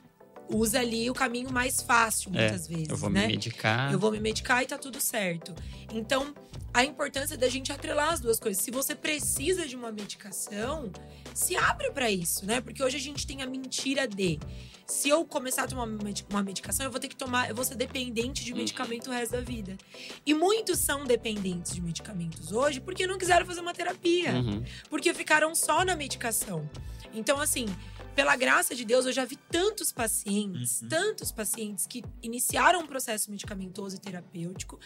usa 0.50 0.80
ali 0.80 1.10
o 1.10 1.14
caminho 1.14 1.52
mais 1.52 1.82
fácil, 1.82 2.30
É, 2.36 2.42
muitas 2.50 2.68
vezes, 2.68 2.90
Eu 2.90 2.98
vou 2.98 3.10
né? 3.10 3.22
me 3.22 3.28
medicar. 3.34 3.92
Eu 3.92 4.00
vou 4.00 4.12
me 4.12 4.20
medicar 4.20 4.62
e 4.64 4.66
tá 4.66 4.78
tudo 4.78 5.00
certo. 5.00 5.54
Então, 5.92 6.34
a 6.74 6.84
importância 6.84 7.38
da 7.38 7.48
gente 7.48 7.72
atrelar 7.72 8.14
as 8.14 8.20
duas 8.20 8.40
coisas. 8.40 8.62
Se 8.64 8.72
você 8.72 8.96
precisa 8.96 9.68
de 9.68 9.76
uma 9.76 9.92
medicação, 9.92 10.92
se 11.34 11.56
abre 11.56 11.92
pra 11.92 12.10
isso, 12.10 12.46
né? 12.46 12.62
Porque 12.62 12.84
hoje 12.84 12.98
a 12.98 13.00
gente 13.00 13.26
tem 13.28 13.42
a 13.44 13.46
mentira 13.48 14.08
de 14.08 14.40
se 14.88 15.08
eu 15.10 15.24
começar 15.24 15.64
a 15.64 15.68
tomar 15.68 15.84
uma 16.30 16.44
medicação, 16.44 16.86
eu 16.86 16.92
vou 16.92 17.00
ter 17.00 17.08
que 17.08 17.16
tomar, 17.16 17.50
eu 17.50 17.56
vou 17.56 17.64
ser 17.64 17.76
dependente 17.76 18.44
de 18.44 18.52
Uhum. 18.52 18.58
medicamento 18.58 19.08
o 19.10 19.14
resto 19.14 19.32
da 19.34 19.42
vida. 19.42 19.78
E 20.26 20.34
muitos 20.34 20.80
são 20.80 21.06
dependentes 21.06 21.74
de 21.74 21.82
medicamentos 21.82 22.52
hoje 22.52 22.82
porque 22.82 23.06
não 23.08 23.18
quiseram 23.18 23.46
fazer 23.46 23.62
uma 23.62 23.74
terapia 23.74 24.34
Uhum. 24.34 24.64
porque 24.90 25.14
ficaram 25.14 25.54
só 25.56 25.86
na 25.86 25.96
medicação. 25.96 26.68
Então, 27.14 27.40
assim, 27.40 27.68
pela 28.16 28.36
graça 28.36 28.76
de 28.76 28.86
Deus, 28.86 29.06
eu 29.06 29.12
já 29.12 29.26
vi 29.26 29.36
tantos 29.36 29.92
pacientes, 29.92 30.82
Uhum. 30.82 30.90
tantos 30.90 31.32
pacientes 31.32 31.88
que 31.88 32.04
iniciaram 32.22 32.82
um 32.82 32.88
processo 32.88 33.32
medicamentoso 33.32 33.96
e 33.96 34.00
terapêutico. 34.00 34.80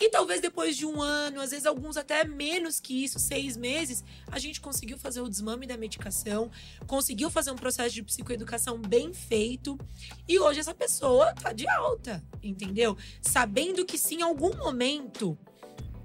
E 0.00 0.08
talvez 0.08 0.40
depois 0.40 0.76
de 0.76 0.86
um 0.86 1.00
ano, 1.00 1.40
às 1.40 1.50
vezes 1.50 1.66
alguns 1.66 1.96
até 1.96 2.24
menos 2.24 2.80
que 2.80 3.04
isso, 3.04 3.18
seis 3.18 3.56
meses, 3.56 4.02
a 4.30 4.38
gente 4.38 4.60
conseguiu 4.60 4.98
fazer 4.98 5.20
o 5.20 5.28
desmame 5.28 5.66
da 5.66 5.76
medicação, 5.76 6.50
conseguiu 6.86 7.30
fazer 7.30 7.50
um 7.50 7.56
processo 7.56 7.94
de 7.94 8.02
psicoeducação 8.02 8.78
bem 8.78 9.12
feito. 9.12 9.78
E 10.26 10.38
hoje 10.38 10.60
essa 10.60 10.74
pessoa 10.74 11.34
tá 11.34 11.52
de 11.52 11.68
alta, 11.68 12.22
entendeu? 12.42 12.96
Sabendo 13.20 13.84
que 13.84 13.98
se 13.98 14.14
em 14.14 14.22
algum 14.22 14.56
momento 14.56 15.38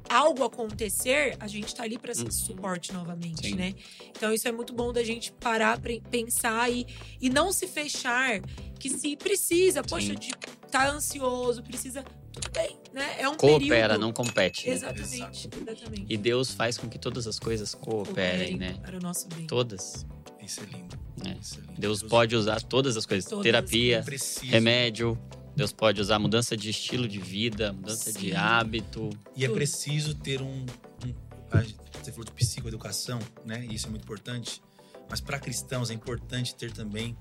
algo 0.09 0.43
acontecer, 0.43 1.35
a 1.39 1.47
gente 1.47 1.73
tá 1.73 1.83
ali 1.83 1.97
para 1.97 2.13
ser 2.13 2.25
Uhum. 2.25 2.31
suporte 2.31 2.93
novamente, 2.93 3.47
Sim. 3.49 3.55
né? 3.55 3.73
Então 4.09 4.33
isso 4.33 4.47
é 4.47 4.51
muito 4.51 4.73
bom 4.73 4.91
da 4.93 5.03
gente 5.03 5.31
parar 5.33 5.79
pra 5.79 5.91
pensar 6.09 6.71
e, 6.71 6.85
e 7.21 7.29
não 7.29 7.51
se 7.51 7.67
fechar 7.67 8.39
que 8.79 8.89
se 8.89 9.15
precisa, 9.15 9.83
poxa, 9.83 10.07
Sim. 10.13 10.15
de 10.19 10.31
tá 10.71 10.89
ansioso, 10.89 11.63
precisa, 11.63 12.03
tudo 12.33 12.49
bem, 12.51 12.77
né? 12.93 13.15
É 13.19 13.29
um 13.29 13.35
Coopera, 13.35 13.59
período. 13.69 13.99
não 13.99 14.11
compete. 14.11 14.67
né? 14.67 14.73
Exatamente, 14.73 15.49
exatamente. 15.61 16.05
E 16.09 16.17
Deus 16.17 16.51
faz 16.51 16.77
com 16.77 16.89
que 16.89 16.99
todas 16.99 17.27
as 17.27 17.39
coisas 17.39 17.73
cooperem, 17.73 18.57
né? 18.57 18.75
Para 18.81 18.97
o 18.97 18.99
nosso 18.99 19.27
bem. 19.29 19.47
Todas. 19.47 20.05
Isso 20.41 20.59
é 20.61 20.65
lindo. 20.65 20.99
É. 21.25 21.31
Isso 21.41 21.57
é 21.57 21.61
lindo. 21.61 21.79
Deus 21.79 22.03
pode 22.03 22.35
usar 22.35 22.61
todas 22.61 22.97
as 22.97 23.05
coisas. 23.05 23.29
Todas 23.29 23.39
as 23.39 23.43
Terapia, 23.43 24.03
remédio. 24.43 25.17
Deus 25.55 25.71
pode 25.71 26.01
usar 26.01 26.19
mudança 26.19 26.55
de 26.57 26.69
estilo 26.69 27.07
de 27.07 27.19
vida, 27.19 27.71
mudança 27.73 28.11
de 28.11 28.29
Sim. 28.31 28.35
hábito. 28.35 29.09
E 29.35 29.45
é 29.45 29.49
preciso 29.49 30.13
ter 30.15 30.41
um, 30.41 30.65
um- 31.05 31.13
a 31.51 31.63
Você 32.03 32.11
falou 32.11 32.25
de 32.25 32.31
psicoeducação, 32.33 33.19
né? 33.45 33.65
E 33.69 33.73
isso 33.75 33.87
é 33.87 33.89
muito 33.89 34.03
importante. 34.03 34.61
Mas 35.09 35.21
para 35.21 35.39
cristãos 35.39 35.89
é 35.89 35.93
importante 35.93 36.53
ter 36.55 36.71
também 36.71 37.15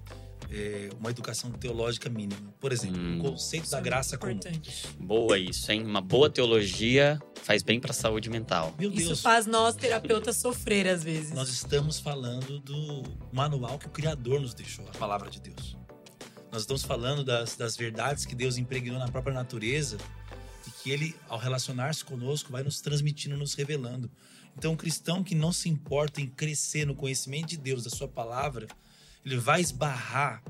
é, 0.51 0.91
uma 1.01 1.09
educação 1.11 1.51
teológica 1.51 2.11
mínima. 2.11 2.53
Por 2.61 2.71
exemplo, 2.71 3.01
Hum. 3.01 3.19
o 3.19 3.23
conceito 3.31 3.63
Isso 3.65 3.73
da 3.73 3.79
é 3.79 3.83
graça 3.83 4.19
comum. 4.19 4.33
importante. 4.33 4.87
Boa 5.01 5.39
isso, 5.39 5.73
hein? 5.73 5.83
Uma 5.83 6.03
boa 6.03 6.29
teologia 6.29 7.19
faz 7.43 7.63
bem 7.63 7.81
pra 7.81 7.95
saúde 7.95 8.29
mental. 8.29 8.75
Meu 8.79 8.91
Isso 8.91 9.07
Deus, 9.07 9.21
faz 9.23 9.47
nós 9.47 9.75
terapeutas 9.75 10.37
sofrer 10.37 10.87
às 10.87 11.03
vezes. 11.03 11.33
nós 11.33 11.49
estamos 11.49 11.99
falando 11.99 12.59
do 12.61 13.03
manual 13.33 13.79
que 13.79 13.87
o 13.87 13.91
Criador 13.91 14.39
nos 14.41 14.53
deixou, 14.53 14.87
a 14.87 14.93
palavra 14.93 15.31
de 15.31 15.41
Deus. 15.41 15.77
Nós 16.55 16.63
estamos 16.63 16.85
falando 16.85 17.25
das, 17.25 17.57
das 17.57 17.77
verdades 17.77 18.25
que 18.25 18.33
Deus 18.33 18.57
impregnou 18.59 18.97
na 18.97 19.09
própria 19.09 19.35
natureza 19.35 19.99
e 20.65 20.71
que 20.71 20.89
Ele, 20.89 21.17
ao 21.29 21.37
relacionar-se 21.37 22.05
conosco, 22.05 22.53
vai 22.53 22.63
nos 22.63 22.81
transmitindo, 22.81 23.37
nos 23.37 23.55
revelando. 23.55 24.09
Então, 24.57 24.75
um 24.75 24.77
cristão 24.77 25.25
que 25.25 25.35
não 25.35 25.53
se 25.53 25.69
importa 25.69 26.21
em 26.21 26.29
crescer 26.29 26.87
no 26.87 26.95
conhecimento 26.95 27.49
de 27.49 27.57
Deus, 27.57 27.83
da 27.83 27.91
Sua 27.91 28.07
palavra, 28.07 28.69
ele 29.27 29.37
vai 29.37 29.61
esbarrar 29.61 30.45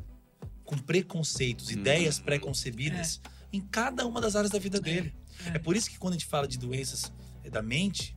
com 0.62 0.76
preconceitos, 0.76 1.70
Hum. 1.70 1.72
ideias 1.72 2.18
pré-concebidas 2.18 3.18
em 3.50 3.62
cada 3.62 4.06
uma 4.06 4.20
das 4.20 4.36
áreas 4.36 4.50
da 4.52 4.58
vida 4.58 4.78
dele. 4.78 5.14
É. 5.46 5.56
É 5.56 5.58
por 5.58 5.74
isso 5.74 5.88
que 5.88 5.96
quando 5.96 6.12
a 6.12 6.16
gente 6.18 6.28
fala 6.28 6.46
de 6.46 6.58
doenças 6.58 7.10
eh, 7.42 7.48
da 7.48 7.62
mente, 7.62 8.14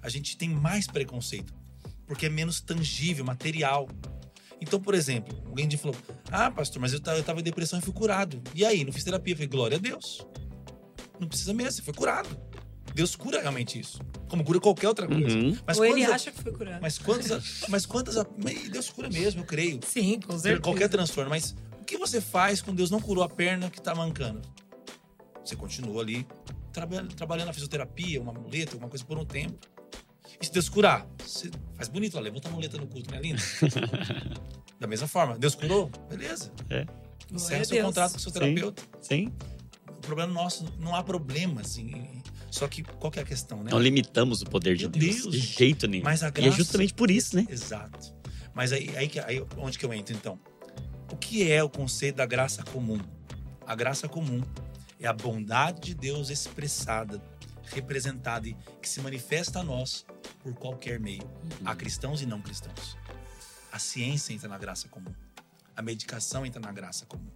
a 0.00 0.08
gente 0.08 0.38
tem 0.38 0.48
mais 0.48 0.86
preconceito, 0.86 1.52
porque 2.06 2.24
é 2.24 2.30
menos 2.30 2.62
tangível, 2.62 3.26
material. 3.26 3.90
Então, 4.60 4.80
por 4.80 4.94
exemplo, 4.94 5.36
alguém 5.46 5.68
de 5.68 5.76
falou: 5.76 5.96
Ah, 6.30 6.50
pastor, 6.50 6.80
mas 6.80 6.92
eu 6.92 7.00
ta- 7.00 7.16
eu 7.16 7.22
tava 7.22 7.40
em 7.40 7.42
depressão 7.42 7.78
e 7.78 7.82
fui 7.82 7.92
curado. 7.92 8.40
E 8.54 8.64
aí, 8.64 8.84
não 8.84 8.92
fiz 8.92 9.04
terapia? 9.04 9.32
Eu 9.32 9.36
falei: 9.36 9.48
Glória 9.48 9.76
a 9.76 9.80
Deus. 9.80 10.26
Não 11.20 11.28
precisa 11.28 11.52
mesmo, 11.54 11.72
você 11.72 11.82
foi 11.82 11.94
curado. 11.94 12.28
Deus 12.94 13.14
cura 13.14 13.40
realmente 13.40 13.78
isso. 13.78 14.00
Como 14.28 14.42
cura 14.42 14.58
qualquer 14.58 14.88
outra 14.88 15.06
coisa. 15.06 15.36
Uhum. 15.38 15.56
Mas 15.66 15.76
Ou 15.78 15.84
ele 15.84 15.96
quantas- 16.00 16.14
acha 16.14 16.32
que 16.32 16.42
foi 16.42 16.52
curado. 16.52 16.80
Mas 16.80 16.98
quantas. 16.98 17.64
mas 17.68 17.84
quantas. 17.86 18.16
mas 18.42 18.68
Deus 18.70 18.88
cura 18.90 19.08
mesmo, 19.10 19.42
eu 19.42 19.44
creio. 19.44 19.80
Sim, 19.86 20.18
com 20.20 20.32
certeza. 20.38 20.62
Qualquer 20.62 20.88
transtorno. 20.88 21.28
Mas 21.28 21.54
o 21.80 21.84
que 21.84 21.98
você 21.98 22.20
faz 22.20 22.62
quando 22.62 22.78
Deus 22.78 22.90
não 22.90 23.00
curou 23.00 23.22
a 23.22 23.28
perna 23.28 23.68
que 23.70 23.80
tá 23.80 23.94
mancando? 23.94 24.40
Você 25.44 25.54
continua 25.54 26.02
ali 26.02 26.26
trabalhando, 26.72 27.14
trabalhando 27.14 27.46
na 27.48 27.52
fisioterapia, 27.52 28.20
uma 28.20 28.32
muleta, 28.32 28.72
alguma 28.72 28.88
coisa 28.88 29.04
por 29.04 29.18
um 29.18 29.24
tempo. 29.24 29.58
E 30.40 30.46
se 30.46 30.52
Deus 30.52 30.68
curar, 30.68 31.06
você 31.24 31.50
faz 31.76 31.88
bonito, 31.88 32.16
ó, 32.16 32.20
levanta 32.20 32.48
a 32.48 32.52
muleta 32.52 32.76
no 32.76 32.86
culto, 32.86 33.10
não 33.10 33.18
é 33.18 33.22
lindo? 33.22 33.40
da 34.78 34.86
mesma 34.86 35.06
forma, 35.08 35.38
Deus 35.38 35.54
curou? 35.54 35.90
Beleza. 36.08 36.52
Glória 36.68 36.86
Encerra 37.32 37.62
a 37.62 37.64
seu 37.64 37.74
Deus. 37.76 37.86
contrato 37.86 38.12
com 38.12 38.18
o 38.18 38.20
seu 38.20 38.32
Sim. 38.32 38.38
terapeuta. 38.38 38.82
Sim. 39.00 39.32
O 39.88 40.00
problema 40.00 40.32
nosso, 40.32 40.64
não 40.78 40.94
há 40.94 41.02
problema, 41.02 41.60
assim. 41.62 42.22
Só 42.50 42.68
que 42.68 42.82
qual 42.82 43.10
que 43.10 43.18
é 43.18 43.22
a 43.22 43.24
questão, 43.24 43.62
né? 43.62 43.70
Não 43.70 43.78
limitamos 43.80 44.42
o 44.42 44.46
poder 44.46 44.76
de 44.76 44.84
Meu 44.84 44.90
Deus, 44.90 45.22
Deus. 45.22 45.32
de 45.34 45.38
jeito 45.40 45.86
nenhum. 45.88 46.04
Mas 46.04 46.22
a 46.22 46.26
E 46.26 46.28
é 46.28 46.32
graça- 46.32 46.56
justamente 46.56 46.94
por 46.94 47.10
isso, 47.10 47.34
né? 47.36 47.46
Exato. 47.50 48.14
Mas 48.54 48.72
aí, 48.72 48.94
aí, 48.96 49.08
que- 49.08 49.18
aí 49.18 49.44
onde 49.58 49.78
que 49.78 49.84
eu 49.84 49.92
entro, 49.92 50.14
então? 50.14 50.38
O 51.10 51.16
que 51.16 51.50
é 51.50 51.62
o 51.62 51.68
conceito 51.68 52.16
da 52.16 52.26
graça 52.26 52.62
comum? 52.62 53.00
A 53.66 53.74
graça 53.74 54.08
comum 54.08 54.42
é 55.00 55.06
a 55.06 55.12
bondade 55.12 55.80
de 55.80 55.94
Deus 55.94 56.30
expressada, 56.30 57.20
representada 57.66 58.48
e 58.48 58.56
que 58.80 58.88
se 58.88 59.00
manifesta 59.00 59.60
a 59.60 59.64
nós 59.64 60.06
por 60.42 60.54
qualquer 60.54 60.98
meio. 61.00 61.28
Há 61.64 61.74
cristãos 61.74 62.22
e 62.22 62.26
não 62.26 62.40
cristãos. 62.40 62.96
A 63.72 63.78
ciência 63.78 64.32
entra 64.32 64.48
na 64.48 64.58
graça 64.58 64.88
comum. 64.88 65.14
A 65.74 65.82
medicação 65.82 66.46
entra 66.46 66.60
na 66.60 66.72
graça 66.72 67.04
comum. 67.04 67.30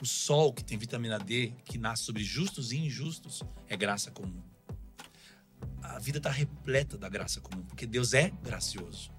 O 0.00 0.06
sol, 0.06 0.52
que 0.52 0.64
tem 0.64 0.76
vitamina 0.76 1.18
D, 1.18 1.52
que 1.64 1.78
nasce 1.78 2.04
sobre 2.04 2.22
justos 2.22 2.72
e 2.72 2.78
injustos, 2.78 3.42
é 3.68 3.76
graça 3.76 4.10
comum. 4.10 4.42
A 5.82 5.98
vida 5.98 6.18
está 6.18 6.30
repleta 6.30 6.96
da 6.98 7.08
graça 7.08 7.40
comum, 7.40 7.62
porque 7.62 7.86
Deus 7.86 8.12
é 8.12 8.30
gracioso. 8.42 9.10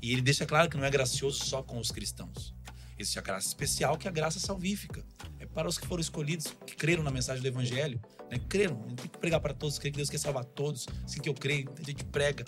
E 0.00 0.12
ele 0.12 0.22
deixa 0.22 0.46
claro 0.46 0.70
que 0.70 0.76
não 0.76 0.84
é 0.84 0.90
gracioso 0.90 1.44
só 1.44 1.62
com 1.62 1.78
os 1.78 1.90
cristãos. 1.90 2.54
Existe 2.98 3.18
a 3.18 3.22
graça 3.22 3.48
especial, 3.48 3.96
que 3.96 4.06
é 4.06 4.10
a 4.10 4.12
graça 4.12 4.38
salvífica. 4.38 5.04
É 5.50 5.54
para 5.54 5.68
os 5.68 5.78
que 5.78 5.86
foram 5.86 6.00
escolhidos, 6.00 6.54
que 6.66 6.76
creram 6.76 7.02
na 7.02 7.10
mensagem 7.10 7.42
do 7.42 7.48
Evangelho. 7.48 8.00
Né? 8.30 8.40
Creram. 8.48 8.76
Tem 8.82 9.08
que 9.08 9.18
pregar 9.18 9.40
para 9.40 9.52
todos, 9.52 9.78
creio 9.78 9.92
que 9.92 9.98
Deus 9.98 10.10
quer 10.10 10.18
salvar 10.18 10.44
todos. 10.44 10.86
Assim 11.04 11.20
que 11.20 11.28
eu 11.28 11.34
creio, 11.34 11.72
a 11.78 11.82
gente 11.82 12.04
prega. 12.04 12.44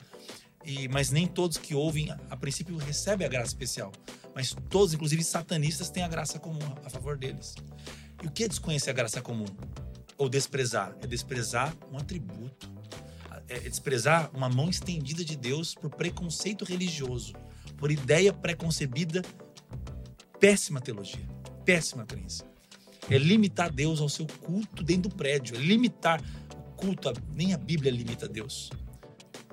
E, 0.65 0.87
mas 0.89 1.11
nem 1.11 1.27
todos 1.27 1.57
que 1.57 1.75
ouvem, 1.75 2.11
a, 2.31 2.37
princípio, 2.37 2.77
recebem 2.77 3.27
a 3.27 3.31
graça 3.31 3.49
especial. 3.49 3.91
Mas 4.35 4.55
todos, 4.71 4.95
inclusive 4.95 5.23
satanistas, 5.25 5.91
têm 5.91 6.03
a 6.03 6.09
graça 6.09 6.39
comum 6.39 6.61
a, 6.83 6.87
a 6.87 6.91
favor 6.91 7.17
deles. 7.17 7.55
E 8.23 8.27
o 8.27 8.31
que 8.31 8.45
é 8.45 8.49
desconhecer 8.49 8.91
a 8.91 8.95
graça 8.95 9.21
comum? 9.21 9.47
Ou 10.17 10.29
desprezar? 10.29 10.97
É 11.03 11.07
desprezar 11.07 11.75
um 11.91 11.99
atributo. 11.99 12.71
É 13.49 13.59
desprezar 13.59 14.31
uma 14.33 14.49
mão 14.49 14.71
estendida 14.71 15.25
de 15.25 15.37
Deus 15.37 15.75
por 15.75 15.91
preconceito 15.91 16.65
religioso, 16.65 17.35
por 17.77 17.91
ideia 17.91 18.33
preconcebida, 18.33 19.21
péssima 20.39 20.81
teologia, 20.81 21.27
péssima 21.65 22.07
crença. 22.07 22.52
É 23.11 23.19
limitar 23.19 23.71
Deus 23.71 24.01
ao 24.01 24.09
seu 24.09 24.27
culto 24.27 24.83
dentro 24.83 25.11
do 25.11 25.15
prédio, 25.15 25.57
é 25.57 25.59
limitar 25.59 26.23
o 26.51 26.73
culto, 26.77 27.13
nem 27.35 27.53
a 27.53 27.59
Bíblia 27.59 27.91
limita 27.91 28.29
Deus. 28.29 28.71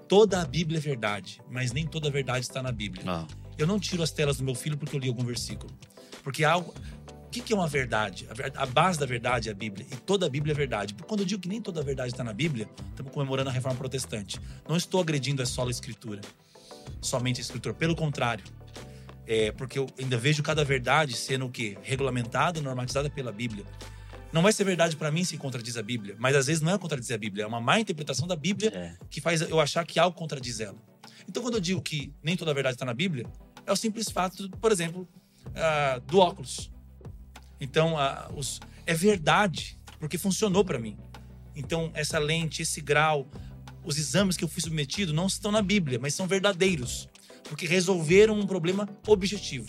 Toda 0.08 0.42
a 0.42 0.46
Bíblia 0.46 0.80
é 0.80 0.82
verdade, 0.82 1.42
mas 1.50 1.72
nem 1.72 1.86
toda 1.86 2.08
a 2.08 2.12
verdade 2.12 2.40
está 2.40 2.64
na 2.64 2.72
Bíblia. 2.72 3.04
Ó, 3.08 3.26
Eu 3.58 3.68
não 3.68 3.80
tiro 3.80 4.02
as 4.02 4.12
telas 4.12 4.38
do 4.38 4.44
meu 4.44 4.56
filho 4.56 4.78
porque 4.78 4.96
eu 4.96 5.00
li 5.00 5.08
algum 5.08 5.24
versículo. 5.24 5.72
Porque 6.24 6.44
há 6.44 6.52
algo. 6.52 6.74
O 7.28 7.30
que 7.30 7.54
é 7.54 7.56
uma 7.56 7.68
verdade? 7.68 8.28
A 8.56 8.66
base 8.66 8.98
da 8.98 9.06
verdade 9.06 9.50
é 9.50 9.52
a 9.52 9.56
Bíblia. 9.56 9.86
E 9.92 9.96
toda 9.98 10.26
a 10.26 10.30
Bíblia 10.30 10.52
é 10.52 10.56
verdade. 10.56 10.96
Quando 11.08 11.20
eu 11.20 11.26
digo 11.28 11.40
que 11.40 11.48
nem 11.48 11.62
toda 11.62 11.80
a 11.80 11.84
verdade 11.84 12.12
está 12.12 12.24
na 12.24 12.34
Bíblia, 12.34 12.68
estamos 12.90 13.12
comemorando 13.12 13.52
a 13.52 13.54
reforma 13.54 13.78
protestante. 13.78 14.40
Não 14.68 14.76
estou 14.76 15.00
agredindo 15.00 15.44
a 15.44 15.46
sola 15.46 15.70
escritura. 15.70 16.22
Somente 17.00 17.40
a 17.40 17.42
escritura. 17.42 17.76
Pelo 17.76 17.96
contrário. 17.96 18.44
É 19.32 19.52
porque 19.52 19.78
eu 19.78 19.88
ainda 20.00 20.18
vejo 20.18 20.42
cada 20.42 20.66
verdade 20.66 21.16
sendo 21.16 21.46
o 21.46 21.52
quê? 21.52 21.78
Regulamentada, 21.84 22.60
normatizada 22.62 23.12
pela 23.12 23.32
Bíblia. 23.32 23.64
Não 24.34 24.42
vai 24.42 24.52
ser 24.52 24.64
verdade 24.64 24.96
para 24.96 25.12
mim 25.12 25.24
se 25.24 25.38
contradiz 25.38 25.78
a 25.78 25.84
Bíblia. 25.84 26.16
Mas 26.18 26.36
às 26.36 26.48
vezes 26.48 26.64
não 26.64 26.74
é 26.74 26.80
contradizer 26.80 27.14
a 27.14 27.20
Bíblia. 27.20 27.44
É 27.44 27.48
uma 27.48 27.62
má 27.62 27.80
interpretação 27.80 28.28
da 28.28 28.36
Bíblia 28.36 28.72
é. 28.74 28.98
que 29.08 29.22
faz 29.22 29.42
eu 29.42 29.60
achar 29.60 29.86
que 29.86 30.00
algo 30.00 30.18
contradiz 30.18 30.60
ela. 30.60 30.76
Então, 31.28 31.44
quando 31.44 31.54
eu 31.54 31.60
digo 31.62 31.80
que 31.80 32.12
nem 32.24 32.36
toda 32.36 32.50
a 32.50 32.54
verdade 32.56 32.74
está 32.74 32.86
na 32.86 32.94
Bíblia, 32.94 33.28
é 33.68 33.72
o 33.72 33.76
simples 33.76 34.10
fato, 34.10 34.50
por 34.50 34.72
exemplo, 34.72 35.08
ah, 35.56 36.02
do 36.08 36.18
óculos. 36.18 36.72
Então, 37.62 38.00
ah, 38.00 38.32
os- 38.36 38.60
é 38.88 38.96
verdade, 38.96 39.80
porque 40.00 40.18
funcionou 40.18 40.66
para 40.66 40.80
mim. 40.80 40.98
Então, 41.56 41.92
essa 41.94 42.18
lente, 42.18 42.64
esse 42.64 42.82
grau, 42.82 43.28
os 43.84 44.00
exames 44.00 44.36
que 44.36 44.44
eu 44.44 44.48
fui 44.48 44.62
submetido 44.62 45.14
não 45.14 45.28
estão 45.28 45.52
na 45.52 45.62
Bíblia, 45.62 46.00
mas 46.00 46.16
são 46.16 46.26
verdadeiros, 46.28 47.08
porque 47.50 47.68
resolveram 47.68 48.40
um 48.40 48.48
problema 48.48 48.88
objetivo. 49.08 49.68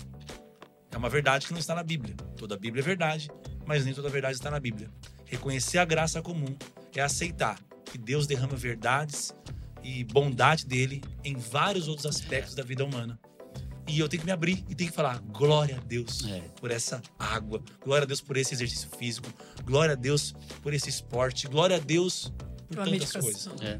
É 0.92 0.96
uma 0.96 1.08
verdade 1.08 1.46
que 1.46 1.52
não 1.52 1.58
está 1.60 1.74
na 1.74 1.82
Bíblia. 1.82 2.14
Toda 2.36 2.54
a 2.54 2.58
Bíblia 2.58 2.82
é 2.82 2.84
verdade, 2.84 3.30
mas 3.66 3.84
nem 3.84 3.94
toda 3.94 4.08
a 4.08 4.10
verdade 4.10 4.34
está 4.34 4.50
na 4.50 4.60
Bíblia. 4.60 4.90
Reconhecer 5.24 5.78
a 5.78 5.84
graça 5.84 6.20
comum 6.20 6.54
é 6.94 7.00
aceitar 7.00 7.58
que 7.84 7.96
Deus 7.96 8.26
derrama 8.26 8.54
verdades 8.56 9.34
e 9.82 10.04
bondade 10.04 10.66
dele 10.66 11.02
em 11.24 11.34
vários 11.36 11.88
outros 11.88 12.06
aspectos 12.06 12.54
da 12.54 12.62
vida 12.62 12.84
humana. 12.84 13.18
E 13.88 13.98
eu 13.98 14.08
tenho 14.08 14.20
que 14.20 14.26
me 14.26 14.32
abrir 14.32 14.64
e 14.68 14.74
tenho 14.74 14.90
que 14.90 14.96
falar: 14.96 15.18
glória 15.20 15.76
a 15.76 15.80
Deus 15.80 16.24
É. 16.28 16.40
por 16.60 16.70
essa 16.70 17.00
água, 17.18 17.62
glória 17.84 18.04
a 18.04 18.06
Deus 18.06 18.20
por 18.20 18.36
esse 18.36 18.54
exercício 18.54 18.88
físico, 18.98 19.28
glória 19.64 19.92
a 19.92 19.96
Deus 19.96 20.34
por 20.62 20.74
esse 20.74 20.88
esporte, 20.88 21.48
glória 21.48 21.76
a 21.76 21.78
Deus 21.80 22.32
por 22.68 22.76
Pela 22.76 22.84
tantas 22.84 22.90
medicação. 22.92 23.22
coisas. 23.22 23.48
É. 23.62 23.78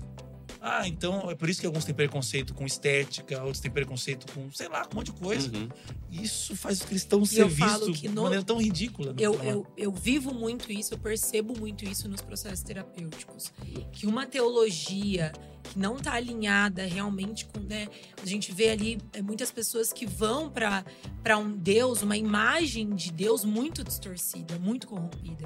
Ah, 0.60 0.86
então 0.86 1.30
é 1.30 1.34
por 1.34 1.48
isso 1.48 1.58
que 1.60 1.66
alguns 1.66 1.84
têm 1.86 1.94
preconceito 1.94 2.52
com 2.52 2.66
estética, 2.66 3.38
outros 3.42 3.60
têm 3.60 3.70
preconceito 3.70 4.30
com, 4.32 4.50
sei 4.52 4.68
lá, 4.68 4.84
com 4.84 4.92
um 4.94 4.96
monte 4.98 5.06
de 5.06 5.18
coisa. 5.18 5.50
Uhum. 5.56 5.68
Isso 6.10 6.54
faz 6.54 6.80
os 6.80 6.84
cristãos 6.86 7.32
E 7.32 7.36
ser 7.36 7.46
vistos 7.48 7.98
de 8.00 8.08
no- 8.08 8.24
maneira 8.24 8.44
tão 8.44 8.58
ridícula. 8.60 9.12
né? 9.12 9.16
Eu, 9.20 9.34
eu, 9.42 9.66
eu 9.76 9.90
vivo 9.92 10.34
muito 10.34 10.70
isso, 10.70 10.92
eu 10.94 10.98
percebo 10.98 11.58
muito 11.58 11.84
isso 11.84 12.08
nos 12.08 12.20
processos 12.20 12.62
terapêuticos. 12.62 13.52
Que 13.92 14.06
uma 14.06 14.26
teologia 14.26 15.32
que 15.70 15.78
não 15.78 15.96
está 15.96 16.12
alinhada 16.14 16.84
realmente 16.84 17.46
com. 17.46 17.60
Né, 17.60 17.88
a 18.22 18.26
gente 18.26 18.52
vê 18.52 18.70
ali 18.70 18.98
é, 19.12 19.22
muitas 19.22 19.50
pessoas 19.50 19.92
que 19.92 20.04
vão 20.04 20.50
para 20.50 21.38
um 21.38 21.50
Deus, 21.56 22.02
uma 22.02 22.16
imagem 22.16 22.90
de 22.94 23.12
Deus 23.12 23.44
muito 23.44 23.84
distorcida, 23.84 24.58
muito 24.58 24.86
corrompida. 24.86 25.44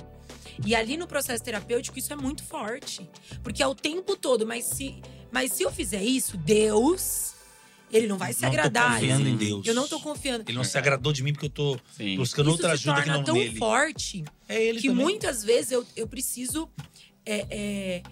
E 0.65 0.75
ali 0.75 0.97
no 0.97 1.07
processo 1.07 1.43
terapêutico 1.43 1.99
isso 1.99 2.13
é 2.13 2.17
muito 2.17 2.43
forte. 2.45 3.09
Porque 3.43 3.63
é 3.63 3.67
o 3.67 3.75
tempo 3.75 4.17
todo, 4.17 4.47
mas 4.47 4.65
se, 4.65 5.03
mas 5.31 5.53
se 5.53 5.63
eu 5.65 5.71
fizer 5.71 6.03
isso, 6.03 6.37
Deus, 6.37 7.35
ele 7.93 8.07
não 8.07 8.17
vai 8.17 8.33
se 8.33 8.43
não 8.43 8.51
tô 8.51 8.57
agradar. 8.59 8.93
confiando 8.95 9.29
em 9.29 9.33
Sim. 9.33 9.37
Deus. 9.37 9.67
Eu 9.67 9.75
não 9.75 9.87
tô 9.89 10.01
confiando. 10.01 10.45
Ele 10.49 10.57
não 10.57 10.65
se 10.65 10.79
agradou 10.79 11.13
de 11.13 11.23
mim 11.23 11.33
porque 11.33 11.47
eu 11.47 11.51
tô 11.51 11.79
Sim. 11.97 12.17
buscando 12.17 12.47
Isso 12.47 12.53
outra 12.53 12.69
se 12.77 12.89
ajuda 12.89 13.03
que 13.03 13.09
não 13.11 13.25
tão 13.25 13.35
nele. 13.35 13.59
forte 13.59 14.25
É 14.49 14.63
ele 14.63 14.81
que 14.81 14.89
também. 14.89 15.05
muitas 15.05 15.43
vezes 15.45 15.73
eu, 15.73 15.85
eu 15.97 16.07
preciso 16.07 16.71
é, 17.27 17.47
é, 17.51 18.03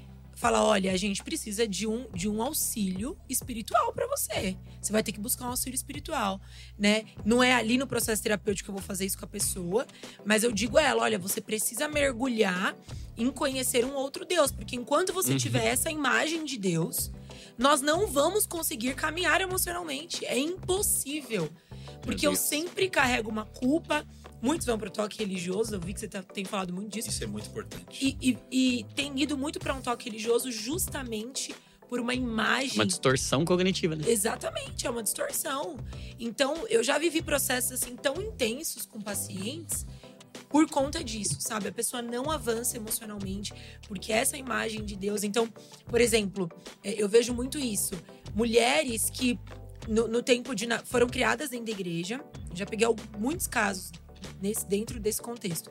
falar: 0.42 0.64
olha, 0.64 0.92
a 0.92 0.96
gente 0.96 1.22
precisa 1.22 1.66
de 1.66 1.86
um, 1.86 2.06
de 2.12 2.28
um 2.28 2.42
auxílio 2.42 3.16
espiritual 3.28 3.92
pra 3.92 4.06
você. 4.08 4.56
Você 4.80 4.92
vai 4.92 5.02
ter 5.02 5.12
que 5.12 5.20
buscar 5.20 5.46
um 5.46 5.50
auxílio 5.50 5.76
espiritual, 5.76 6.40
né? 6.76 7.04
Não 7.24 7.42
é 7.42 7.54
ali 7.54 7.78
no 7.78 7.86
processo 7.86 8.22
terapêutico 8.22 8.66
que 8.66 8.70
eu 8.70 8.74
vou 8.74 8.82
fazer 8.82 9.06
isso 9.06 9.16
com 9.16 9.24
a 9.24 9.28
pessoa, 9.28 9.86
mas 10.24 10.42
eu 10.42 10.50
digo 10.52 10.76
a 10.76 10.82
ela: 10.82 11.02
olha, 11.02 11.18
você 11.18 11.40
precisa 11.40 11.86
mergulhar 11.88 12.76
em 13.16 13.30
conhecer 13.30 13.84
um 13.84 13.94
outro 13.94 14.24
Deus, 14.24 14.50
porque 14.50 14.74
enquanto 14.74 15.12
você 15.12 15.32
Uhum. 15.32 15.38
tiver 15.38 15.66
essa 15.66 15.90
imagem 15.90 16.44
de 16.44 16.58
Deus, 16.58 17.10
nós 17.56 17.80
não 17.80 18.06
vamos 18.06 18.44
conseguir 18.46 18.94
caminhar 18.94 19.40
emocionalmente. 19.40 20.24
É 20.26 20.36
impossível. 20.38 21.48
Porque 22.02 22.26
eu 22.26 22.34
sempre 22.34 22.88
carrego 22.90 23.30
uma 23.30 23.44
culpa. 23.44 24.04
Muitos 24.42 24.66
vão 24.66 24.76
pro 24.76 24.90
toque 24.90 25.20
religioso, 25.20 25.76
eu 25.76 25.80
vi 25.80 25.94
que 25.94 26.00
você 26.00 26.08
tá- 26.08 26.22
tem 26.22 26.44
falado 26.44 26.72
muito 26.72 26.90
disso. 26.92 27.08
Isso 27.08 27.22
é 27.22 27.26
muito 27.28 27.48
importante. 27.48 27.86
E, 28.00 28.18
e, 28.20 28.38
e 28.80 28.84
tem 28.94 29.18
ido 29.20 29.38
muito 29.38 29.60
para 29.60 29.72
um 29.72 29.80
toque 29.80 30.06
religioso 30.10 30.50
justamente 30.50 31.54
por 31.88 32.00
uma 32.00 32.12
imagem. 32.12 32.74
Uma 32.74 32.86
distorção 32.86 33.44
cognitiva, 33.44 33.94
né? 33.94 34.02
Exatamente, 34.08 34.86
é 34.86 34.90
uma 34.90 35.02
distorção. 35.02 35.76
Então, 36.18 36.66
eu 36.68 36.82
já 36.82 36.98
vivi 36.98 37.22
processos 37.22 37.70
assim 37.72 37.94
tão 37.94 38.20
intensos 38.20 38.84
com 38.84 39.00
pacientes 39.00 39.86
por 40.48 40.68
conta 40.68 41.04
disso, 41.04 41.36
sabe? 41.38 41.68
A 41.68 41.72
pessoa 41.72 42.02
não 42.02 42.30
avança 42.30 42.76
emocionalmente 42.76 43.52
porque 43.86 44.12
essa 44.12 44.36
imagem 44.36 44.84
de 44.84 44.96
Deus. 44.96 45.22
Então, 45.22 45.46
por 45.86 46.00
exemplo, 46.00 46.50
é, 46.82 46.94
eu 47.00 47.08
vejo 47.08 47.32
muito 47.32 47.58
isso. 47.58 47.94
Mulheres 48.34 49.08
que 49.08 49.38
no, 49.86 50.08
no 50.08 50.22
tempo 50.22 50.54
de 50.54 50.66
foram 50.84 51.06
criadas 51.06 51.50
dentro 51.50 51.66
da 51.66 51.72
igreja, 51.72 52.20
já 52.54 52.66
peguei 52.66 52.86
muitos 53.18 53.46
casos 53.46 53.90
nesse 54.40 54.66
dentro 54.66 54.98
desse 55.00 55.20
contexto. 55.20 55.70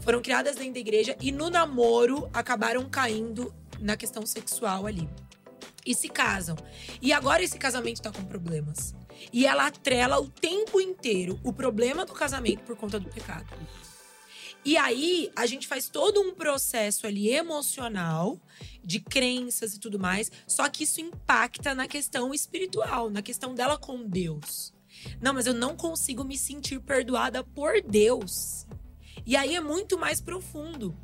Foram 0.00 0.22
criadas 0.22 0.56
dentro 0.56 0.74
da 0.74 0.80
igreja 0.80 1.16
e 1.20 1.32
no 1.32 1.50
namoro 1.50 2.28
acabaram 2.32 2.88
caindo 2.88 3.54
na 3.80 3.96
questão 3.96 4.24
sexual 4.24 4.86
ali. 4.86 5.08
E 5.84 5.94
se 5.94 6.08
casam. 6.08 6.56
E 7.00 7.12
agora 7.12 7.42
esse 7.42 7.58
casamento 7.58 8.00
tá 8.00 8.12
com 8.12 8.24
problemas. 8.24 8.94
E 9.32 9.46
ela 9.46 9.66
atrela 9.66 10.20
o 10.20 10.28
tempo 10.28 10.80
inteiro 10.80 11.38
o 11.42 11.52
problema 11.52 12.04
do 12.04 12.12
casamento 12.12 12.62
por 12.62 12.76
conta 12.76 13.00
do 13.00 13.08
pecado. 13.08 13.46
E 14.64 14.76
aí, 14.76 15.28
a 15.34 15.44
gente 15.44 15.66
faz 15.66 15.88
todo 15.88 16.20
um 16.20 16.32
processo 16.32 17.04
ali 17.04 17.28
emocional, 17.28 18.40
de 18.84 19.00
crenças 19.00 19.74
e 19.74 19.80
tudo 19.80 19.98
mais, 19.98 20.30
só 20.46 20.68
que 20.68 20.84
isso 20.84 21.00
impacta 21.00 21.74
na 21.74 21.88
questão 21.88 22.32
espiritual, 22.32 23.10
na 23.10 23.22
questão 23.22 23.54
dela 23.54 23.76
com 23.76 24.04
Deus. 24.08 24.71
Não, 25.20 25.34
mas 25.34 25.46
eu 25.46 25.54
não 25.54 25.76
consigo 25.76 26.24
me 26.24 26.36
sentir 26.36 26.80
perdoada 26.80 27.42
por 27.44 27.80
Deus. 27.82 28.66
E 29.24 29.36
aí 29.36 29.54
é 29.54 29.60
muito 29.60 29.98
mais 29.98 30.20
profundo. 30.20 30.96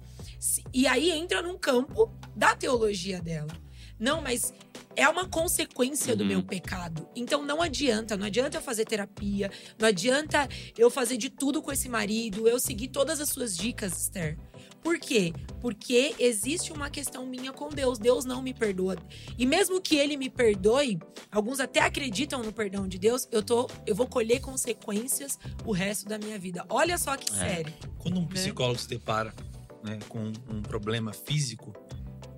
E 0.72 0.86
aí 0.86 1.10
entra 1.10 1.42
num 1.42 1.58
campo 1.58 2.12
da 2.34 2.54
teologia 2.54 3.20
dela. 3.20 3.50
Não, 3.98 4.20
mas 4.20 4.52
é 4.94 5.08
uma 5.08 5.28
consequência 5.28 6.14
do 6.14 6.22
Uhum. 6.22 6.28
meu 6.28 6.42
pecado. 6.42 7.08
Então 7.14 7.44
não 7.44 7.60
adianta, 7.60 8.16
não 8.16 8.26
adianta 8.26 8.56
eu 8.58 8.62
fazer 8.62 8.84
terapia, 8.84 9.50
não 9.78 9.88
adianta 9.88 10.48
eu 10.76 10.88
fazer 10.90 11.16
de 11.16 11.28
tudo 11.30 11.60
com 11.62 11.72
esse 11.72 11.88
marido, 11.88 12.48
eu 12.48 12.58
seguir 12.60 12.88
todas 12.88 13.20
as 13.20 13.28
suas 13.28 13.56
dicas, 13.56 14.00
Esther. 14.02 14.38
Por 14.82 14.98
quê? 14.98 15.32
Porque 15.60 16.14
existe 16.18 16.72
uma 16.72 16.88
questão 16.88 17.26
minha 17.26 17.52
com 17.52 17.68
Deus. 17.68 17.98
Deus 17.98 18.24
não 18.24 18.40
me 18.40 18.54
perdoa. 18.54 18.96
E 19.36 19.44
mesmo 19.44 19.80
que 19.80 19.96
ele 19.96 20.16
me 20.16 20.30
perdoe, 20.30 20.98
alguns 21.30 21.60
até 21.60 21.80
acreditam 21.80 22.42
no 22.42 22.52
perdão 22.52 22.86
de 22.86 22.98
Deus, 22.98 23.28
eu 23.30 23.42
tô, 23.42 23.68
eu 23.86 23.94
vou 23.94 24.06
colher 24.06 24.40
consequências 24.40 25.38
o 25.64 25.72
resto 25.72 26.08
da 26.08 26.18
minha 26.18 26.38
vida. 26.38 26.64
Olha 26.68 26.96
só 26.96 27.16
que 27.16 27.32
É. 27.34 27.36
sério. 27.36 27.74
Quando 27.98 28.20
um 28.20 28.26
psicólogo 28.26 28.78
se 28.78 28.88
depara 28.88 29.34
né, 29.82 29.98
com 30.08 30.32
um 30.48 30.62
problema 30.62 31.12
físico 31.12 31.74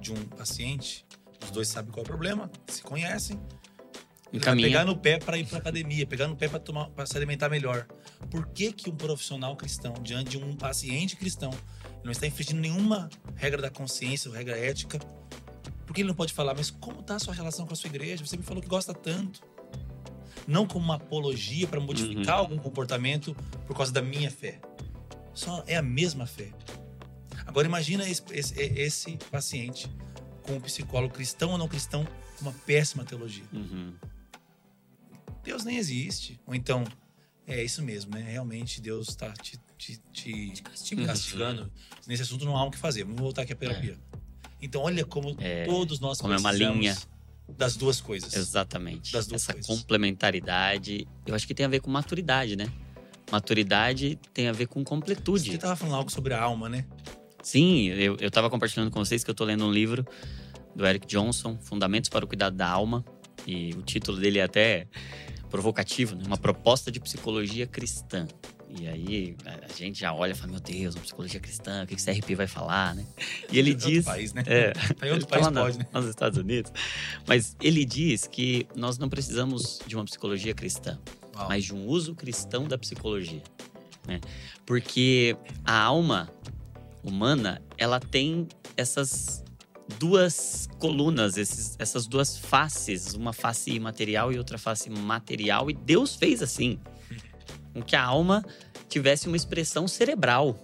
de 0.01 0.13
um 0.13 0.25
paciente, 0.25 1.05
os 1.43 1.51
dois 1.51 1.69
sabem 1.69 1.93
qual 1.93 2.03
é 2.03 2.05
o 2.05 2.09
problema, 2.09 2.51
se 2.67 2.83
conhecem. 2.83 3.39
Pegar 4.63 4.85
no 4.85 4.97
pé 4.97 5.19
para 5.19 5.37
ir 5.37 5.47
para 5.47 5.59
academia, 5.59 6.07
pegar 6.07 6.29
no 6.29 6.37
pé 6.37 6.49
para 6.49 6.61
tomar, 6.61 6.89
para 6.91 7.05
se 7.05 7.17
alimentar 7.17 7.49
melhor. 7.49 7.87
Por 8.31 8.47
que 8.49 8.73
que 8.73 8.89
um 8.89 8.95
profissional 8.95 9.57
cristão 9.57 9.93
diante 10.03 10.31
de 10.31 10.39
um 10.39 10.55
paciente 10.55 11.17
cristão 11.17 11.51
ele 12.01 12.05
não 12.05 12.13
está 12.13 12.27
infringindo 12.27 12.61
nenhuma 12.61 13.09
regra 13.37 13.61
da 13.61 13.71
consciência, 13.71 14.31
ou 14.31 14.37
regra 14.37 14.59
ética? 14.59 14.99
Por 15.87 15.95
que 15.95 16.01
ele 16.01 16.09
não 16.09 16.15
pode 16.15 16.33
falar, 16.33 16.55
mas 16.55 16.71
como 16.71 17.01
está 17.01 17.17
a 17.17 17.19
sua 17.19 17.35
relação 17.35 17.67
com 17.67 17.73
a 17.73 17.77
sua 17.77 17.89
igreja? 17.89 18.25
Você 18.25 18.37
me 18.37 18.43
falou 18.43 18.63
que 18.63 18.69
gosta 18.69 18.95
tanto. 18.95 19.43
Não 20.47 20.67
como 20.67 20.85
uma 20.85 20.97
apologia 20.97 21.67
para 21.67 21.81
modificar 21.81 22.39
algum 22.39 22.59
comportamento 22.59 23.37
por 23.67 23.77
causa 23.77 23.93
da 23.93 24.01
minha 24.01 24.31
fé. 24.31 24.61
Só 25.35 25.63
é 25.67 25.77
a 25.77 25.83
mesma 25.83 26.27
fé. 26.27 26.51
Agora 27.47 27.67
imagina 27.67 28.09
esse, 28.09 28.23
esse, 28.31 28.55
esse 28.61 29.17
paciente 29.31 29.89
com 30.43 30.55
um 30.55 30.61
psicólogo 30.61 31.15
cristão 31.15 31.51
ou 31.51 31.59
não 31.59 31.69
cristão 31.69 32.05
com 32.39 32.43
uma 32.43 32.53
péssima 32.65 33.05
teologia. 33.05 33.45
Uhum. 33.53 33.93
Deus 35.43 35.65
nem 35.65 35.77
existe. 35.77 36.41
Ou 36.47 36.55
então, 36.55 36.85
é 37.47 37.63
isso 37.63 37.83
mesmo, 37.83 38.13
né? 38.13 38.23
Realmente 38.23 38.81
Deus 38.81 39.09
está 39.09 39.33
te, 39.33 39.59
te, 39.81 39.97
te 40.13 40.51
Te 40.53 40.63
castigando. 40.63 41.07
castigando. 41.09 41.73
Nesse 42.07 42.23
assunto 42.23 42.45
não 42.45 42.57
há 42.57 42.65
o 42.65 42.71
que 42.71 42.77
fazer. 42.79 43.05
Vamos 43.05 43.21
voltar 43.21 43.43
aqui 43.43 43.53
à 43.53 43.57
terapia. 43.57 43.97
Então, 44.61 44.83
olha 44.83 45.05
como 45.05 45.35
É, 45.41 45.65
todos 45.65 45.99
nós 46.01 46.21
como 46.21 46.35
é 46.35 46.37
uma 46.37 46.53
linha. 46.53 46.95
das 47.57 47.77
duas 47.77 48.01
coisas. 48.01 48.35
Exatamente. 48.35 49.13
Das 49.13 49.27
duas 49.27 49.43
Essa 49.43 49.55
coisas. 49.55 49.67
complementaridade, 49.67 51.07
eu 51.27 51.35
acho 51.35 51.47
que 51.47 51.55
tem 51.55 51.65
a 51.65 51.69
ver 51.69 51.81
com 51.81 51.91
maturidade, 51.91 52.57
né? 52.57 52.71
Maturidade 53.33 54.19
tem 54.35 54.49
a 54.49 54.53
ver 54.53 54.67
com 54.67 54.81
Você 54.81 54.85
completude. 54.87 55.55
estava 55.55 55.77
falando 55.77 55.95
algo 55.97 56.11
sobre 56.11 56.35
a 56.35 56.43
alma, 56.43 56.69
né? 56.69 56.85
Sim, 57.43 57.87
eu, 57.89 58.17
eu 58.21 58.31
tava 58.31 58.51
compartilhando 58.51 58.91
com 58.91 59.03
vocês 59.03 59.25
que 59.25 59.31
eu 59.31 59.35
tô 59.35 59.45
lendo 59.45 59.65
um 59.65 59.73
livro 59.73 60.05
do 60.77 60.85
Eric 60.87 61.07
Johnson, 61.07 61.57
Fundamentos 61.59 62.11
para 62.11 62.25
o 62.25 62.29
Cuidado 62.29 62.55
da 62.57 62.69
Alma. 62.69 63.05
E 63.47 63.73
o 63.73 63.83
título 63.83 64.19
dele 64.19 64.39
é 64.41 64.43
até 64.43 64.87
provocativo, 65.49 66.15
né? 66.17 66.23
Uma 66.27 66.37
proposta 66.37 66.91
de 66.93 67.01
psicologia 67.01 67.67
cristã. 67.67 68.27
E 68.79 68.87
aí 68.87 69.37
a 69.45 69.73
gente 69.73 69.99
já 69.99 70.13
olha 70.15 70.31
e 70.33 70.35
fala, 70.35 70.53
meu 70.53 70.61
Deus, 70.61 70.95
uma 70.95 71.03
psicologia 71.03 71.41
cristã, 71.41 71.83
o 71.83 71.87
que 71.87 71.97
que 71.97 72.01
esse 72.01 72.11
RP 72.11 72.37
vai 72.37 72.47
falar, 72.47 72.95
né? 72.95 73.05
E 73.51 73.59
ele 73.59 73.71
É 73.71 73.75
outro 73.75 73.89
diz. 73.91 74.05
país, 74.05 74.33
né? 74.33 74.43
É, 74.47 74.71
Tá 74.73 75.07
em 75.09 75.11
outro 75.11 75.27
tá 75.27 75.31
país 75.31 75.45
lá 75.47 75.51
na- 75.51 75.61
pode, 75.63 75.79
né? 75.79 75.87
Nos 75.93 76.07
Estados 76.07 76.39
Unidos. 76.39 76.73
Mas 77.27 77.57
ele 77.61 77.85
diz 77.85 78.27
que 78.27 78.67
nós 78.77 78.97
não 78.97 79.09
precisamos 79.09 79.81
de 79.87 79.97
uma 79.97 80.05
psicologia 80.05 80.55
cristã, 80.55 80.99
Uau. 81.35 81.49
mas 81.49 81.65
de 81.65 81.75
um 81.75 81.85
uso 81.87 82.15
cristão 82.15 82.69
da 82.69 82.79
psicologia. 82.79 83.43
Né? 84.07 84.21
Porque 84.65 85.37
a 85.65 85.79
alma 85.83 86.31
humana, 87.03 87.61
ela 87.77 87.99
tem 87.99 88.47
essas 88.77 89.43
duas 89.99 90.69
colunas, 90.79 91.37
esses- 91.37 91.75
essas 91.79 92.07
duas 92.07 92.37
faces, 92.39 93.15
uma 93.15 93.33
face 93.33 93.73
imaterial 93.73 94.33
e 94.33 94.39
outra 94.39 94.57
face 94.59 94.89
material, 94.89 95.69
e 95.71 95.75
Deus 95.75 96.15
fez 96.15 96.41
assim, 96.43 96.79
com 97.73 97.83
que 97.83 97.97
a 97.97 98.03
alma 98.03 98.45
tivesse 98.89 99.29
uma 99.29 99.37
expressão 99.37 99.87
cerebral 99.87 100.61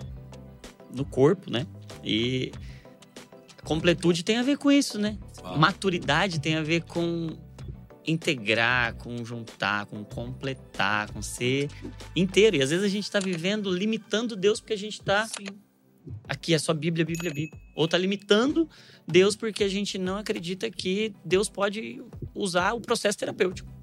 no 0.92 1.04
corpo, 1.04 1.50
né? 1.50 1.66
E 2.04 2.52
completude 3.64 4.24
tem 4.24 4.38
a 4.38 4.42
ver 4.42 4.59
com 4.59 4.70
isso, 4.70 4.98
né? 4.98 5.18
Uau. 5.42 5.59
Maturidade 5.59 6.40
tem 6.40 6.57
a 6.57 6.62
ver 6.62 6.82
com 6.82 7.36
integrar, 8.07 8.94
com 8.94 9.24
juntar, 9.24 9.86
com 9.86 10.04
completar, 10.04 11.11
com 11.11 11.20
ser 11.20 11.68
inteiro. 12.14 12.57
E 12.57 12.62
às 12.62 12.70
vezes 12.70 12.84
a 12.84 12.88
gente 12.88 13.11
tá 13.11 13.18
vivendo 13.18 13.70
limitando 13.70 14.36
Deus 14.36 14.61
porque 14.61 14.74
a 14.74 14.78
gente 14.78 15.02
tá 15.02 15.26
Sim. 15.26 15.46
aqui 16.28 16.54
é 16.54 16.59
só 16.59 16.72
Bíblia, 16.72 17.04
Bíblia, 17.04 17.32
Bíblia. 17.32 17.61
Ou 17.74 17.88
tá 17.88 17.98
limitando 17.98 18.68
Deus 19.07 19.34
porque 19.36 19.64
a 19.64 19.68
gente 19.68 19.98
não 19.98 20.16
acredita 20.16 20.70
que 20.70 21.12
Deus 21.24 21.48
pode 21.48 22.00
usar 22.34 22.72
o 22.72 22.80
processo 22.80 23.18
terapêutico. 23.18 23.76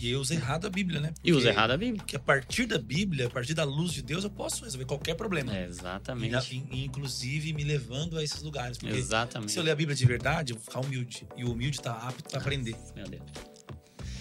E 0.00 0.10
eu 0.10 0.20
uso 0.20 0.32
errado 0.32 0.66
a 0.66 0.70
Bíblia, 0.70 1.00
né? 1.00 1.12
E 1.24 1.32
usa 1.32 1.40
Porque- 1.40 1.48
errado 1.58 1.70
a 1.72 1.76
Bíblia. 1.76 1.96
Porque 1.98 2.16
a 2.16 2.20
partir 2.20 2.66
da 2.66 2.78
Bíblia, 2.78 3.26
a 3.26 3.30
partir 3.30 3.54
da 3.54 3.64
luz 3.64 3.92
de 3.92 4.02
Deus, 4.02 4.24
eu 4.24 4.30
posso 4.30 4.64
resolver 4.64 4.84
qualquer 4.84 5.14
problema. 5.14 5.56
É, 5.56 5.64
exatamente. 5.66 6.54
e- 6.54 6.76
e, 6.76 6.84
inclusive 6.84 7.52
me 7.52 7.64
levando 7.64 8.16
a 8.18 8.22
esses 8.22 8.42
lugares. 8.42 8.78
Porque 8.78 8.94
Exatamente. 8.96 9.52
se 9.52 9.58
eu 9.58 9.62
ler 9.62 9.72
a 9.72 9.76
Bíblia 9.76 9.96
de 9.96 10.06
verdade, 10.06 10.52
eu 10.52 10.56
vou 10.56 10.64
ficar 10.64 10.80
humilde. 10.80 11.26
E 11.36 11.44
o 11.44 11.52
humilde 11.52 11.80
tá 11.80 11.92
apto 11.92 12.28
para 12.30 12.38
aprender. 12.40 12.76
Meu 12.94 13.06
Deus. 13.08 13.22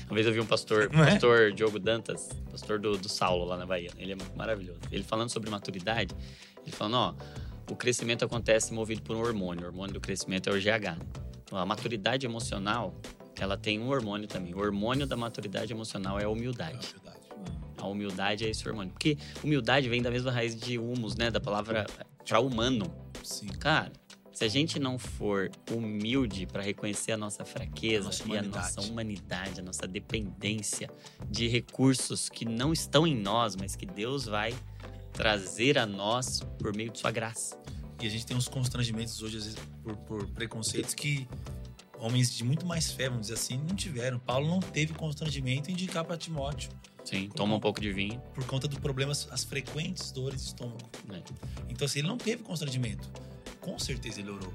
Uma 0.08 0.16
vez 0.16 0.26
eu 0.26 0.32
vi 0.34 0.40
um 0.40 0.46
pastor, 0.46 0.90
Não 0.92 1.04
é? 1.04 1.12
pastor 1.12 1.52
Diogo 1.52 1.78
Dantas, 1.80 2.30
pastor 2.50 2.80
do, 2.80 2.98
do 2.98 3.10
Saulo 3.10 3.44
lá 3.46 3.58
na 3.58 3.66
Bahia. 3.66 3.92
Ele 3.98 4.14
é 4.14 4.18
maravilhoso. 4.36 4.80
Ele 4.92 5.04
falando 5.04 5.30
sobre 5.30 5.50
maturidade, 5.50 6.16
ele 6.66 6.72
falando, 6.74 6.94
ó, 6.96 7.16
o 7.70 7.76
crescimento 7.76 8.24
acontece 8.24 8.74
movido 8.74 9.02
por 9.02 9.18
um 9.18 9.20
hormônio. 9.20 9.66
O 9.66 9.68
hormônio 9.68 9.94
do 9.94 10.00
crescimento 10.00 10.50
é 10.50 10.54
o 10.54 10.56
GH. 10.62 10.98
Então, 11.44 11.58
a 11.58 11.66
maturidade 11.66 12.26
emocional, 12.26 12.98
ela 13.40 13.58
tem 13.58 13.80
um 13.80 13.90
hormônio 13.90 14.28
também. 14.28 14.54
O 14.54 14.60
hormônio 14.60 15.06
da 15.06 15.16
maturidade 15.16 15.72
emocional 15.72 16.18
é 16.20 16.24
a 16.24 16.26
É 16.26 16.28
humildade. 16.28 16.88
verdade. 16.94 17.18
A 17.78 17.86
humildade 17.88 18.46
é 18.46 18.50
esse 18.50 18.68
hormônio. 18.68 18.92
Porque 18.92 19.18
humildade 19.44 19.88
vem 19.88 20.02
da 20.02 20.10
mesma 20.10 20.32
raiz 20.32 20.56
de 20.60 20.78
humus, 20.80 21.16
né? 21.16 21.30
Da 21.30 21.40
palavra 21.40 21.86
para 22.26 22.40
humano. 22.40 22.92
Sim. 23.24 23.48
Cara, 23.60 23.92
se 24.34 24.44
a 24.44 24.48
gente 24.48 24.80
não 24.80 24.98
for 24.98 25.52
humilde 25.72 26.46
para 26.46 26.62
reconhecer 26.62 27.12
a 27.12 27.18
nossa 27.18 27.44
fraqueza 27.46 28.06
A 28.06 28.12
nossa 28.12 28.28
e 28.28 28.38
a 28.38 28.42
nossa 28.44 28.82
humanidade, 28.82 29.60
a 29.60 29.64
nossa 29.64 29.88
dependência 29.88 30.90
de 31.30 31.48
recursos 31.48 32.30
que 32.30 32.46
não 32.46 32.74
estão 32.74 33.06
em 33.06 33.16
nós, 33.16 33.56
mas 33.56 33.76
que 33.76 33.86
Deus 33.86 34.26
vai 34.26 34.56
trazer 35.14 35.78
a 35.78 35.86
nós 35.86 36.42
por 36.60 36.76
meio 36.76 36.92
de 36.92 37.00
sua 37.00 37.12
graça. 37.12 37.60
E 38.02 38.06
a 38.06 38.10
gente 38.10 38.26
tem 38.28 38.38
uns 38.38 38.48
constrangimentos 38.48 39.22
hoje, 39.24 39.38
às 39.38 39.44
vezes, 39.46 39.60
por, 39.84 39.98
por 39.98 40.28
preconceitos 40.30 40.94
que 40.94 41.28
homens 42.00 42.36
de 42.36 42.44
muito 42.44 42.66
mais 42.66 42.92
fé, 42.92 43.10
vamos 43.10 43.28
dizer 43.28 43.34
assim, 43.36 43.58
não 43.58 43.76
tiveram. 43.76 44.20
Paulo 44.20 44.48
não 44.48 44.60
teve 44.60 44.94
constrangimento 44.94 45.70
em 45.70 45.74
indicar 45.74 46.04
para 46.06 46.18
Timóteo 46.18 46.70
Sim, 47.04 47.30
toma 47.30 47.56
um 47.56 47.60
pouco 47.60 47.80
de 47.80 47.92
vinho. 47.94 48.20
por 48.34 48.46
conta 48.46 48.68
dos 48.68 48.80
problemas, 48.80 49.28
as 49.32 49.44
frequentes 49.44 50.12
dores 50.12 50.42
de 50.42 50.48
estômago. 50.48 50.90
né? 51.08 51.24
Então, 51.70 51.86
assim, 51.86 52.00
ele 52.00 52.08
não 52.08 52.18
teve 52.18 52.44
constrangimento. 52.44 53.10
Com 53.62 53.80
certeza 53.80 54.20
ele 54.20 54.30
orou. 54.30 54.54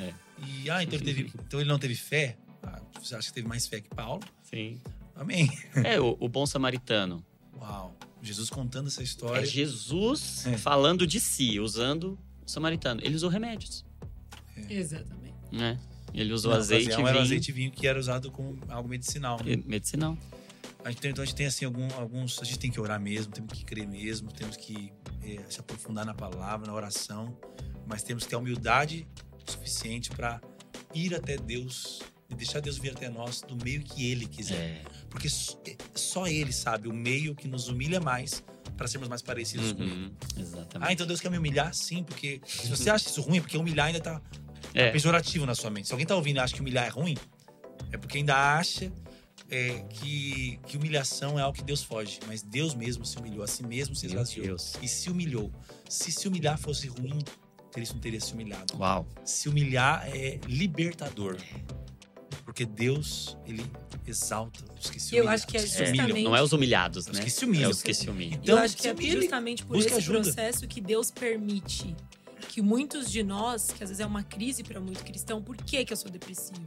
É. 0.00 0.12
E, 0.46 0.70
ah, 0.70 0.82
então 0.82 0.94
ele, 0.98 1.04
teve, 1.04 1.32
então 1.46 1.60
ele 1.60 1.68
não 1.68 1.78
teve 1.78 1.94
fé? 1.94 2.36
Ah, 2.62 2.80
você 3.00 3.14
acha 3.14 3.28
que 3.28 3.34
teve 3.34 3.46
mais 3.46 3.66
fé 3.66 3.80
que 3.80 3.88
Paulo? 3.90 4.22
Sim. 4.42 4.80
Amém. 5.14 5.50
É, 5.84 6.00
o, 6.00 6.16
o 6.18 6.28
bom 6.28 6.44
samaritano. 6.46 7.24
Uau. 7.56 7.94
Jesus 8.22 8.48
contando 8.48 8.86
essa 8.88 9.02
É 9.02 9.04
história. 9.04 9.46
Jesus 9.46 10.46
É. 10.46 10.56
falando 10.56 11.06
de 11.06 11.20
si, 11.20 11.60
usando 11.60 12.18
o 12.44 12.50
samaritano. 12.50 13.00
Ele 13.04 13.14
usou 13.14 13.28
remédios, 13.28 13.84
Exatamente. 14.68 15.34
né? 15.52 15.78
Ele 16.14 16.32
usou 16.32 16.52
Na 16.52 16.58
azeite 16.58 16.84
e 16.84 16.86
ocasião, 16.86 17.08
era 17.08 17.12
vinho. 17.14 17.24
azeite 17.24 17.48
e 17.50 17.52
vinho 17.52 17.70
que 17.72 17.86
era 17.86 17.98
usado 17.98 18.30
como 18.30 18.56
algo 18.68 18.88
medicinal. 18.88 19.38
né? 19.44 19.56
Medicinal. 19.66 20.16
A 20.84 20.90
gente 20.90 21.08
então 21.08 21.22
a 21.22 21.26
gente 21.26 21.34
tem 21.36 21.46
assim 21.46 21.64
algum- 21.64 21.92
alguns. 21.94 22.38
A 22.40 22.44
gente 22.44 22.58
tem 22.58 22.70
que 22.70 22.78
orar 22.80 23.00
mesmo, 23.00 23.32
temos 23.32 23.52
que 23.52 23.64
crer 23.64 23.86
mesmo, 23.86 24.30
temos 24.30 24.56
que 24.56 24.92
eh, 25.22 25.40
se 25.48 25.58
aprofundar 25.58 26.04
na 26.06 26.14
palavra, 26.14 26.66
na 26.66 26.74
oração, 26.74 27.36
mas 27.86 28.02
temos 28.02 28.24
que 28.24 28.28
ter 28.30 28.36
a 28.36 28.38
humildade 28.38 29.06
suficiente 29.46 30.10
para 30.10 30.40
ir 30.94 31.14
até 31.14 31.36
Deus 31.36 32.00
e 32.30 32.34
deixar 32.34 32.60
Deus 32.60 32.78
vir 32.78 32.90
até 32.90 33.08
nós 33.08 33.40
do 33.42 33.56
meio 33.64 33.82
que 33.82 34.10
Ele 34.10 34.26
quiser. 34.26 34.54
É. 34.56 34.82
Porque 35.10 35.28
só- 35.28 35.58
eh, 35.66 35.76
só 35.94 36.26
Ele 36.26 36.52
sabe 36.52 36.86
o 36.88 36.92
meio 36.92 37.34
que 37.34 37.48
nos 37.48 37.68
humilha 37.68 37.98
mais 38.00 38.44
para 38.76 38.86
sermos 38.86 39.08
mais 39.08 39.22
parecidos 39.22 39.72
com 39.72 39.82
Ele. 39.82 39.90
Uhum, 39.92 40.12
exatamente. 40.38 40.88
Ah, 40.88 40.92
então 40.92 41.06
Deus 41.06 41.20
quer 41.20 41.30
me 41.30 41.38
humilhar? 41.38 41.72
Sim, 41.74 42.02
porque 42.04 42.40
se 42.46 42.68
você 42.68 42.90
acha 42.90 43.08
isso 43.08 43.20
ruim, 43.22 43.38
é 43.38 43.40
porque 43.40 43.56
humilhar 43.56 43.86
ainda 43.86 44.00
tá 44.00 44.20
É. 44.74 44.90
pejorativo 44.90 45.46
na 45.46 45.54
sua 45.54 45.70
mente. 45.70 45.86
Se 45.86 45.92
alguém 45.94 46.06
tá 46.06 46.14
ouvindo 46.16 46.36
e 46.36 46.40
acha 46.40 46.52
que 46.54 46.60
humilhar 46.60 46.84
é 46.84 46.88
ruim, 46.88 47.16
é 47.92 47.96
porque 47.96 48.18
ainda 48.18 48.34
acha 48.58 48.92
é, 49.50 49.84
que, 49.90 50.58
que 50.66 50.76
humilhação 50.76 51.38
é 51.38 51.42
algo 51.42 51.56
que 51.56 51.62
Deus 51.64 51.82
foge. 51.82 52.18
Mas 52.26 52.42
Deus 52.42 52.74
mesmo 52.74 53.04
se 53.06 53.16
humilhou, 53.18 53.42
a 53.44 53.46
si 53.46 53.62
mesmo 53.64 53.94
se 53.94 54.06
esvaziou. 54.06 54.44
Deus. 54.46 54.74
E 54.82 54.88
se 54.88 55.08
humilhou. 55.10 55.52
Se 55.88 56.10
se 56.10 56.26
humilhar 56.26 56.58
fosse 56.58 56.88
ruim, 56.88 57.18
Cristo 57.72 57.94
não 57.94 58.00
teria 58.00 58.20
se 58.20 58.32
humilhado. 58.32 58.76
Uau. 58.78 59.06
Se 59.24 59.48
humilhar 59.48 60.08
é 60.12 60.40
libertador. 60.48 61.36
Porque 62.44 62.64
Deus, 62.66 63.36
ele 63.46 63.64
exalta 64.06 64.60
os 64.78 64.90
que 64.90 65.00
se 65.00 65.14
Eu 65.14 65.22
humilham. 65.22 65.34
acho 65.34 65.46
que 65.46 65.56
é 65.56 65.60
os 65.60 65.70
se 65.70 65.82
É, 65.82 65.86
justamente- 65.86 66.22
não 66.22 66.36
é 66.36 66.42
os 66.42 66.52
humilhados, 66.52 67.06
Os 67.06 67.16
né? 67.18 67.24
que 67.24 67.30
se 67.30 67.44
humilham. 67.44 67.64
É 67.64 67.72
os 67.72 67.82
que 67.82 67.94
se 67.94 68.08
humilham. 68.10 68.38
Então, 68.42 68.58
eu 68.58 68.62
acho 68.64 68.76
que 68.76 68.86
é 68.88 68.92
humilhe, 68.92 69.20
justamente 69.22 69.64
por 69.64 69.76
esse 69.78 69.94
ajuda. 69.94 70.20
processo 70.22 70.66
que 70.68 70.80
Deus 70.80 71.10
permite 71.10 71.96
que 72.54 72.62
muitos 72.62 73.10
de 73.10 73.24
nós, 73.24 73.72
que 73.72 73.82
às 73.82 73.90
vezes 73.90 73.98
é 73.98 74.06
uma 74.06 74.22
crise 74.22 74.62
para 74.62 74.80
muito 74.80 75.02
cristão, 75.02 75.42
por 75.42 75.56
que, 75.56 75.84
que 75.84 75.92
eu 75.92 75.96
sou 75.96 76.08
depressivo? 76.08 76.64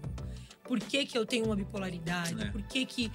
Por 0.65 0.81
que, 0.81 1.05
que 1.05 1.17
eu 1.17 1.25
tenho 1.25 1.45
uma 1.45 1.55
bipolaridade? 1.55 2.43
É. 2.43 2.51
Por 2.51 2.61
que 2.63 2.85
que. 2.85 3.09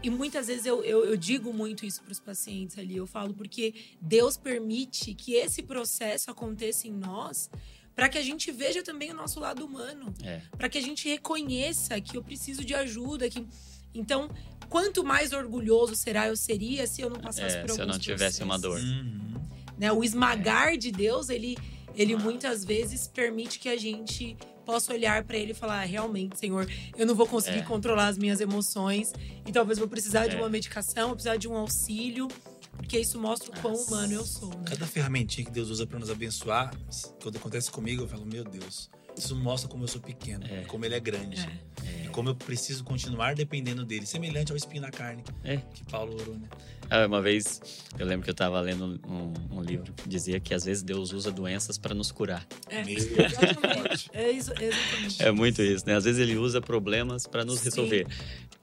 E 0.00 0.08
muitas 0.08 0.46
vezes 0.46 0.64
eu, 0.64 0.84
eu, 0.84 1.04
eu 1.04 1.16
digo 1.16 1.52
muito 1.52 1.84
isso 1.84 2.00
para 2.04 2.12
os 2.12 2.20
pacientes 2.20 2.78
ali. 2.78 2.96
Eu 2.96 3.04
falo 3.04 3.34
porque 3.34 3.74
Deus 4.00 4.36
permite 4.36 5.12
que 5.12 5.34
esse 5.34 5.60
processo 5.60 6.30
aconteça 6.30 6.86
em 6.86 6.92
nós 6.92 7.50
para 7.96 8.08
que 8.08 8.16
a 8.16 8.22
gente 8.22 8.52
veja 8.52 8.80
também 8.80 9.10
o 9.10 9.14
nosso 9.14 9.40
lado 9.40 9.66
humano 9.66 10.14
É. 10.22 10.40
para 10.56 10.68
que 10.68 10.78
a 10.78 10.82
gente 10.82 11.08
reconheça 11.08 12.00
que 12.00 12.16
eu 12.16 12.22
preciso 12.22 12.64
de 12.64 12.76
ajuda. 12.76 13.28
Que... 13.28 13.44
Então, 13.92 14.30
quanto 14.68 15.02
mais 15.02 15.32
orgulhoso 15.32 15.96
será 15.96 16.28
eu 16.28 16.36
seria 16.36 16.86
se 16.86 17.02
eu 17.02 17.10
não 17.10 17.18
passasse 17.18 17.56
É, 17.56 17.60
por 17.62 17.70
se 17.70 17.78
eu 17.78 17.82
alguns 17.82 17.96
não 17.96 18.00
tivesse 18.00 18.40
uma 18.44 18.56
dor. 18.56 18.78
Uhum. 18.78 19.34
Né? 19.76 19.90
O 19.90 20.04
esmagar 20.04 20.76
de 20.76 20.92
Deus, 20.92 21.28
ele, 21.28 21.58
ele 21.96 22.16
muitas 22.16 22.64
vezes 22.64 23.06
permite 23.08 23.58
que 23.58 23.68
a 23.68 23.76
gente 23.76 24.36
possa 24.64 24.92
olhar 24.92 25.24
para 25.24 25.36
ele 25.36 25.52
e 25.52 25.54
falar: 25.54 25.80
"Ah, 25.82 25.84
realmente, 25.84 26.38
Senhor, 26.38 26.66
eu 26.96 27.06
não 27.06 27.14
vou 27.14 27.26
conseguir 27.26 27.58
É. 27.58 27.62
controlar 27.62 28.08
as 28.08 28.18
minhas 28.18 28.40
emoções 28.40 29.12
e 29.46 29.52
talvez 29.52 29.78
vou 29.78 29.86
precisar 29.88 30.26
de 30.26 30.36
É. 30.36 30.38
uma 30.38 30.48
medicação, 30.48 31.08
vou 31.08 31.16
precisar 31.16 31.36
de 31.36 31.46
um 31.48 31.56
auxílio, 31.56 32.28
porque 32.76 32.98
isso 32.98 33.18
mostra 33.20 33.50
o 33.50 33.60
quão 33.60 33.74
Nossa. 33.74 33.86
humano 33.94 34.12
eu 34.14 34.24
sou. 34.24 34.48
Né? 34.48 34.64
Cada 34.66 34.86
ferramentinha 34.86 35.44
que 35.44 35.50
Deus 35.52 35.68
usa 35.70 35.86
para 35.86 35.98
nos 35.98 36.10
abençoar, 36.10 36.74
quando 37.22 37.36
acontece 37.36 37.70
comigo, 37.70 38.02
eu 38.02 38.08
falo, 38.08 38.24
meu 38.26 38.42
Deus, 38.44 38.90
isso 39.16 39.34
mostra 39.36 39.68
como 39.68 39.84
eu 39.84 39.88
sou 39.88 40.00
pequeno, 40.00 40.44
É. 40.46 40.62
e 40.62 40.64
como 40.66 40.84
ele 40.84 40.94
é 40.94 41.00
grande. 41.00 41.40
É. 41.84 42.04
E 42.06 42.08
como 42.08 42.28
eu 42.30 42.34
preciso 42.34 42.82
continuar 42.84 43.34
dependendo 43.34 43.84
dele, 43.84 44.06
semelhante 44.06 44.50
ao 44.52 44.56
espinho 44.56 44.82
na 44.82 44.90
carne 44.90 45.22
É. 45.42 45.56
que 45.58 45.84
Paulo 45.84 46.14
orou, 46.20 46.34
né? 46.36 46.48
Ah, 46.90 47.06
Uma 47.06 47.22
vez, 47.22 47.60
eu 47.98 48.06
lembro 48.06 48.24
que 48.24 48.30
eu 48.30 48.34
tava 48.34 48.60
lendo 48.60 49.00
um, 49.06 49.32
um 49.58 49.62
livro 49.62 49.92
que 49.94 50.08
dizia 50.08 50.38
que 50.38 50.52
às 50.52 50.64
vezes 50.64 50.82
Deus 50.82 51.12
usa 51.12 51.30
doenças 51.30 51.78
para 51.78 51.94
nos 51.94 52.12
curar. 52.12 52.46
É, 52.68 52.84
Meu 52.84 52.96
exatamente. 52.96 54.10
É 54.12 54.30
isso, 54.30 54.52
exatamente. 54.52 55.22
É 55.22 55.30
muito 55.30 55.62
isso, 55.62 55.84
né? 55.86 55.94
Às 55.96 56.04
vezes 56.04 56.20
ele 56.20 56.36
usa 56.36 56.60
problemas 56.60 57.26
para 57.26 57.44
nos 57.44 57.58
Sim. 57.60 57.64
resolver, 57.66 58.06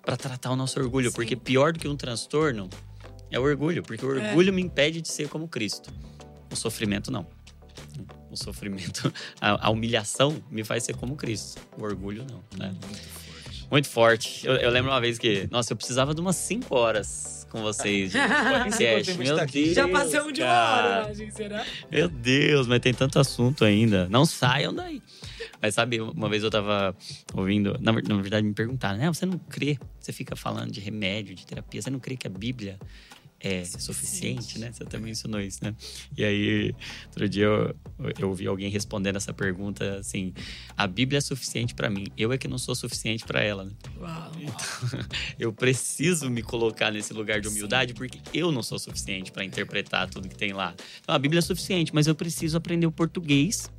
para 0.04 0.16
tratar 0.18 0.52
o 0.52 0.56
nosso 0.56 0.80
orgulho, 0.80 1.10
Sim. 1.10 1.16
porque 1.16 1.36
pior 1.36 1.74
do 1.74 1.80
que 1.80 1.88
um 1.88 1.96
transtorno 1.96 2.70
é 3.32 3.40
o 3.40 3.44
orgulho, 3.44 3.82
porque 3.82 4.06
o 4.06 4.10
orgulho 4.10 4.54
me 4.54 4.62
impede 4.62 5.02
de 5.02 5.08
ser 5.10 5.28
como 5.28 5.48
Cristo. 5.48 5.92
O 6.52 6.56
sofrimento 6.56 7.10
não. 7.12 7.26
O 8.32 8.38
sofrimento, 8.38 9.14
a, 9.42 9.68
a 9.68 9.70
humilhação 9.70 10.42
me 10.50 10.64
faz 10.64 10.84
ser 10.84 10.96
como 10.96 11.16
Cristo. 11.16 11.62
O 11.78 11.84
orgulho 11.84 12.26
não, 12.30 12.42
né? 12.58 12.74
Muito 12.82 12.98
forte. 12.98 13.68
Muito 13.70 13.90
forte. 13.90 14.48
Eu, 14.48 14.54
eu 14.56 14.70
lembro 14.72 14.90
uma 14.92 15.02
vez 15.02 15.18
que, 15.20 15.48
nossa, 15.52 15.74
eu 15.74 15.78
precisava 15.78 16.16
de 16.16 16.22
umas 16.22 16.36
5 16.38 16.74
horas 16.76 17.46
com 17.50 17.62
vocês 17.62 18.14
podcast. 18.64 19.18
Meu 19.18 19.38
aqui. 19.38 19.64
Deus, 19.64 19.76
Já 19.76 19.88
passamos 19.90 20.32
de 20.34 20.42
uma 20.42 20.50
hora, 20.50 21.12
eu 21.14 21.26
acho, 21.28 21.36
será? 21.36 21.66
Meu 21.92 22.08
Deus, 22.08 22.68
mas 22.68 22.80
tem 22.80 22.94
tanto 22.94 23.20
assunto 23.20 23.66
ainda. 23.66 24.08
Não 24.10 24.26
saiam 24.26 24.74
daí. 24.74 25.02
Mas 25.62 25.76
sabe, 25.76 26.00
uma 26.00 26.30
vez 26.30 26.42
eu 26.44 26.50
tava 26.50 26.96
ouvindo, 27.34 27.78
na, 27.82 27.92
ver- 27.92 28.08
na 28.08 28.16
verdade 28.16 28.48
me 28.48 28.54
perguntaram, 28.54 28.98
né? 28.98 29.08
Você 29.08 29.26
não 29.26 29.38
crê? 29.38 29.78
Você 30.00 30.14
fica 30.14 30.36
falando 30.36 30.72
de 30.72 30.80
remédio, 30.80 31.36
de 31.36 31.46
terapia, 31.46 31.82
você 31.82 31.90
não 31.90 32.00
crê 32.00 32.16
que 32.16 32.26
a 32.26 32.30
Bíblia 32.30 32.80
é 33.44 33.64
suficiente, 33.66 34.60
né? 34.60 34.72
Você 34.72 34.86
também 34.86 35.12
ensinou 35.12 35.42
isso, 35.42 35.60
né? 35.64 35.74
E 36.18 36.24
aí, 36.24 36.76
outro 37.08 37.28
dia 37.28 37.46
eu, 37.46 37.76
eu 38.20 38.30
ouvi 38.30 38.48
alguém 38.48 38.70
respondendo 38.70 39.16
essa 39.16 39.34
pergunta 39.34 39.98
assim: 39.98 40.34
a 40.78 40.86
Bíblia 40.88 41.18
é 41.18 41.22
suficiente 41.22 41.74
pra 41.74 41.90
mim, 41.90 42.06
eu 42.18 42.32
é 42.32 42.38
que 42.38 42.48
não 42.48 42.58
sou 42.58 42.76
suficiente 42.76 43.26
pra 43.26 43.42
ela, 43.42 43.66
né? 43.66 43.72
Uau. 44.00 44.32
Eu 45.40 45.52
preciso 45.52 46.30
me 46.30 46.42
colocar 46.44 46.92
nesse 46.92 47.14
lugar 47.14 47.42
de 47.42 47.48
humildade 47.48 47.94
porque 47.94 48.20
eu 48.34 48.52
não 48.52 48.62
sou 48.62 48.78
suficiente 48.78 49.32
pra 49.32 49.44
interpretar 49.44 50.08
tudo 50.10 50.28
que 50.30 50.36
tem 50.36 50.54
lá. 50.54 50.74
Então 51.02 51.16
a 51.16 51.20
Bíblia 51.20 51.40
é 51.40 51.42
suficiente, 51.42 51.94
mas 51.94 52.06
eu 52.08 52.14
preciso 52.16 52.58
aprender 52.58 52.86
o 52.86 52.92
português. 52.92 53.70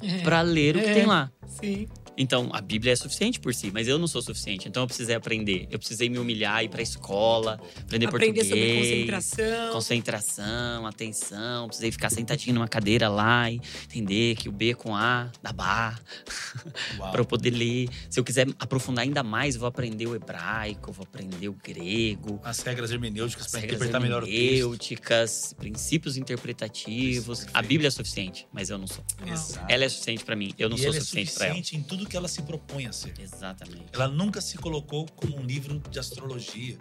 É. 0.00 0.18
pra 0.22 0.42
ler 0.42 0.76
o 0.76 0.80
que 0.80 0.86
É. 0.86 0.94
tem 0.94 1.06
lá. 1.06 1.30
Sim. 1.48 1.88
Então, 2.18 2.50
a 2.52 2.60
Bíblia 2.60 2.92
é 2.92 2.96
suficiente 2.96 3.38
por 3.38 3.54
si, 3.54 3.70
mas 3.72 3.86
eu 3.86 3.98
não 3.98 4.06
sou 4.08 4.20
suficiente. 4.20 4.68
Então, 4.68 4.82
eu 4.82 4.86
precisei 4.88 5.14
aprender. 5.14 5.68
Eu 5.70 5.78
precisei 5.78 6.08
me 6.08 6.18
humilhar, 6.18 6.64
ir 6.64 6.68
pra 6.68 6.82
escola, 6.82 7.60
aprender, 7.80 8.06
Aprender 8.06 8.44
sobre 8.44 8.60
português. 8.74 8.88
concentração. 8.88 9.72
Concentração, 9.72 10.86
atenção. 10.86 11.66
Precisei 11.68 11.92
ficar 11.92 12.10
sentadinho 12.10 12.54
numa 12.54 12.66
cadeira 12.68 13.08
lá 13.08 13.50
e 13.50 13.60
entender 13.84 14.34
que 14.36 14.48
o 14.48 14.52
B 14.52 14.74
com 14.74 14.96
A 14.96 15.30
dá 15.42 15.52
bar 15.52 16.02
para 16.98 17.20
eu 17.20 17.24
poder 17.24 17.50
ler. 17.50 17.88
Se 18.10 18.18
eu 18.18 18.24
quiser 18.24 18.48
aprofundar 18.58 19.04
ainda 19.04 19.22
mais, 19.22 19.54
eu 19.54 19.60
vou 19.60 19.68
aprender 19.68 20.06
o 20.06 20.14
hebraico, 20.16 20.90
eu 20.90 20.94
vou 20.94 21.04
aprender 21.04 21.48
o 21.48 21.52
grego, 21.52 22.40
As 22.42 22.58
regras 22.60 22.90
hermenêuticas 22.90 23.46
para 23.50 23.60
regras 23.60 23.76
interpretar 23.76 24.00
melhor 24.00 24.22
o 24.22 24.26
texto. 24.26 24.34
hermenêuticas, 24.42 25.54
princípios 25.56 26.16
interpretativos. 26.16 27.42
A 27.42 27.44
Perfeito. 27.44 27.68
Bíblia 27.68 27.88
é 27.88 27.90
suficiente, 27.90 28.46
mas 28.52 28.70
eu 28.70 28.78
não 28.78 28.86
sou. 28.86 29.04
Exato. 29.26 29.66
Ela 29.70 29.84
é 29.84 29.88
suficiente 29.88 30.24
para 30.24 30.34
mim, 30.34 30.52
eu 30.58 30.68
não 30.68 30.76
e 30.76 30.80
sou 30.80 30.90
é 30.90 30.92
suficiente 30.94 31.32
para 31.32 31.46
ela. 31.46 31.54
suficiente 31.56 31.76
em 31.80 31.82
tudo 31.88 32.07
que 32.08 32.16
ela 32.16 32.28
se 32.28 32.42
propõe 32.42 32.86
a 32.86 32.92
ser. 32.92 33.14
Exatamente. 33.20 33.86
Ela 33.92 34.08
nunca 34.08 34.40
se 34.40 34.56
colocou 34.58 35.06
como 35.16 35.36
um 35.36 35.42
livro 35.44 35.80
de 35.90 35.98
astrologia, 35.98 36.78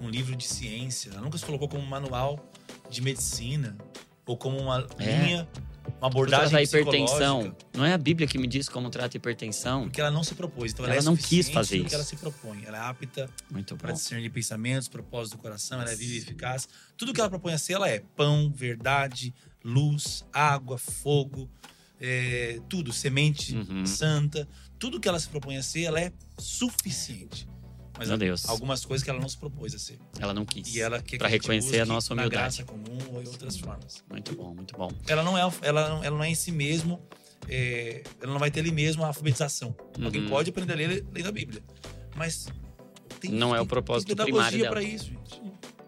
um 0.00 0.08
livro 0.10 0.34
de 0.36 0.46
ciência. 0.46 1.10
Ela 1.10 1.20
nunca 1.20 1.38
se 1.38 1.44
colocou 1.44 1.68
como 1.68 1.82
um 1.82 1.86
manual 1.86 2.38
de 2.88 3.00
medicina 3.00 3.76
ou 4.26 4.36
como 4.36 4.58
uma 4.58 4.86
É. 4.98 5.04
linha, 5.24 5.48
uma 5.98 6.06
abordagem 6.06 6.48
Trata 6.50 6.58
a 6.58 6.62
hipertensão. 6.62 7.56
Não 7.74 7.84
é 7.84 7.92
a 7.92 7.98
Bíblia 7.98 8.26
que 8.28 8.38
me 8.38 8.46
diz 8.46 8.68
como 8.68 8.88
trata 8.90 9.16
a 9.16 9.18
hipertensão. 9.18 9.82
Porque 9.84 10.00
ela 10.00 10.10
não 10.10 10.22
se 10.22 10.34
propôs. 10.34 10.72
Então 10.72 10.84
ela, 10.84 10.94
Ela 10.94 11.02
é 11.02 11.04
não 11.04 11.16
quis 11.16 11.48
fazer 11.48 11.76
no 11.78 11.82
que 11.82 11.86
isso. 11.88 11.94
ela 11.96 12.04
se 12.04 12.16
propõe. 12.16 12.62
Ela 12.64 12.76
é 12.78 12.80
apta 12.80 13.28
para 13.78 13.92
discernir 13.92 14.30
pensamentos, 14.30 14.88
propósitos 14.88 15.38
do 15.38 15.42
coração, 15.42 15.80
ela 15.80 15.90
é 15.90 15.96
viva 15.96 16.14
e 16.14 16.18
eficaz. 16.18 16.68
Tudo 16.96 17.12
que 17.12 17.20
ela 17.20 17.30
propõe 17.30 17.52
a 17.54 17.58
ser, 17.58 17.74
ela 17.74 17.88
é 17.88 18.00
pão, 18.16 18.52
verdade, 18.54 19.34
luz, 19.64 20.24
água, 20.32 20.78
fogo, 20.78 21.48
é, 22.00 22.60
tudo, 22.68 22.92
semente 22.92 23.54
Uhum. 23.54 23.84
santa. 23.86 24.48
Tudo 24.78 24.98
que 24.98 25.06
ela 25.08 25.20
se 25.20 25.28
propõe 25.28 25.56
a 25.58 25.62
ser, 25.62 25.82
ela 25.82 26.00
é 26.00 26.12
suficiente. 26.38 27.48
Mas 27.98 28.08
Meu 28.08 28.16
Deus. 28.16 28.48
algumas 28.48 28.82
coisas 28.84 29.04
que 29.04 29.10
ela 29.10 29.20
não 29.20 29.28
se 29.28 29.36
propôs 29.36 29.74
a 29.74 29.78
ser. 29.78 29.98
Ela 30.18 30.32
não 30.32 30.46
quis. 30.46 30.74
E 30.74 30.80
ela 30.80 31.02
quer 31.02 31.18
que 31.18 31.26
reconhecer 31.26 31.80
a 31.80 31.84
nossa 31.86 32.14
na 32.14 32.22
humildade. 32.22 32.56
graça 32.56 32.64
comum 32.64 32.98
ou 33.14 33.22
em 33.22 33.26
outras 33.28 33.58
formas. 33.58 34.02
Muito 34.08 34.34
bom, 34.34 34.54
muito 34.54 34.74
bom. 34.74 34.90
Ela 35.06 35.22
não 35.22 35.36
é, 35.36 35.42
ela 35.60 35.88
não, 35.90 36.02
ela 36.04 36.16
não 36.16 36.24
é 36.24 36.30
em 36.30 36.34
si 36.34 36.50
mesmo, 36.50 36.98
é, 37.46 38.02
ela 38.22 38.32
não 38.32 38.38
vai 38.38 38.50
ter 38.50 38.60
ali 38.60 38.72
mesmo 38.72 39.04
a 39.04 39.08
alfabetização. 39.08 39.76
Alguém 40.02 40.22
Uhum. 40.22 40.28
pode 40.30 40.48
aprender 40.48 40.72
a 40.72 40.76
ler 40.76 41.04
lendo 41.12 41.26
a 41.28 41.32
Bíblia, 41.32 41.62
mas 42.16 42.48
tem, 43.20 43.30
Não 43.32 43.54
é 43.54 43.58
o 43.58 43.64
tem- 43.64 43.68
propósito 43.68 44.16
tem 44.16 44.24
primário 44.24 44.58
pedagogia 44.58 44.70
para 44.70 44.82
isso, 44.82 45.04
gente. 45.04 45.40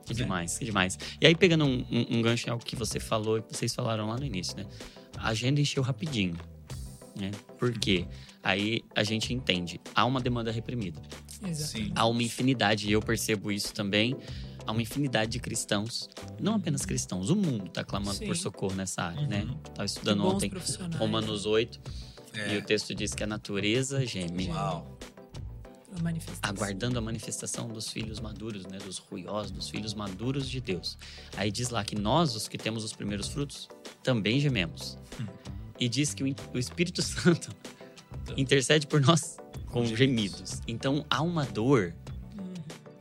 Que 0.04 0.12
É. 0.12 0.16
demais, 0.16 0.58
que 0.58 0.64
demais. 0.66 0.98
E 1.18 1.26
aí, 1.26 1.34
pegando 1.34 1.64
um, 1.64 1.86
um, 1.90 2.18
um 2.18 2.22
gancho 2.22 2.46
em 2.46 2.50
algo 2.50 2.62
que 2.62 2.76
você 2.76 3.00
falou 3.00 3.38
e 3.38 3.44
vocês 3.48 3.74
falaram 3.74 4.08
lá 4.08 4.18
no 4.18 4.26
início, 4.26 4.54
né? 4.56 4.66
A 5.22 5.28
agenda 5.28 5.60
encheu 5.60 5.82
rapidinho. 5.82 6.36
Né? 7.14 7.30
Por 7.58 7.72
quê? 7.78 8.06
Aí 8.42 8.82
a 8.94 9.04
gente 9.04 9.32
entende. 9.32 9.80
Há 9.94 10.04
uma 10.04 10.20
demanda 10.20 10.50
reprimida. 10.50 11.00
Exato. 11.46 11.92
Há 11.94 12.06
uma 12.06 12.22
infinidade, 12.22 12.88
e 12.88 12.92
eu 12.92 13.00
percebo 13.00 13.52
isso 13.52 13.72
também. 13.72 14.16
Há 14.66 14.72
uma 14.72 14.80
infinidade 14.82 15.32
de 15.32 15.38
cristãos, 15.40 16.08
não 16.40 16.54
apenas 16.54 16.84
cristãos, 16.86 17.30
o 17.30 17.36
mundo 17.36 17.66
está 17.66 17.82
clamando 17.84 18.16
Sim. 18.16 18.26
por 18.26 18.36
socorro 18.36 18.74
nessa 18.74 19.02
área, 19.02 19.20
Uhum. 19.22 19.26
né? 19.28 19.46
Estava 19.68 19.84
estudando 19.84 20.24
ontem. 20.26 20.50
Romanos 20.96 21.46
8, 21.46 21.80
É. 22.32 22.54
e 22.54 22.58
o 22.58 22.62
texto 22.62 22.94
diz 22.94 23.12
que 23.12 23.22
a 23.24 23.26
natureza 23.26 24.04
geme. 24.06 24.48
Uau. 24.48 24.98
A 26.42 26.48
aguardando 26.48 26.98
a 26.98 27.02
manifestação 27.02 27.68
dos 27.68 27.88
filhos 27.90 28.20
maduros, 28.20 28.64
né, 28.66 28.78
dos 28.78 28.98
ruiosos, 28.98 29.50
dos 29.50 29.68
filhos 29.68 29.94
maduros 29.94 30.48
de 30.48 30.60
Deus. 30.60 30.98
Aí 31.36 31.50
diz 31.50 31.68
lá 31.70 31.84
que 31.84 31.94
nós, 31.94 32.34
os 32.34 32.48
que 32.48 32.56
temos 32.56 32.84
os 32.84 32.92
primeiros 32.92 33.28
frutos, 33.28 33.68
também 34.02 34.40
gememos. 34.40 34.98
Hum. 35.20 35.26
E 35.78 35.88
diz 35.88 36.14
que 36.14 36.22
o, 36.24 36.58
Espírito 36.58 37.02
Santo 37.02 37.54
intercede 38.36 38.86
por 38.86 39.00
nós 39.00 39.36
com 39.66 39.84
gemidos. 39.84 40.60
Então 40.66 41.04
há 41.10 41.22
uma 41.22 41.44
dor 41.44 41.94
Uhum. 42.36 42.54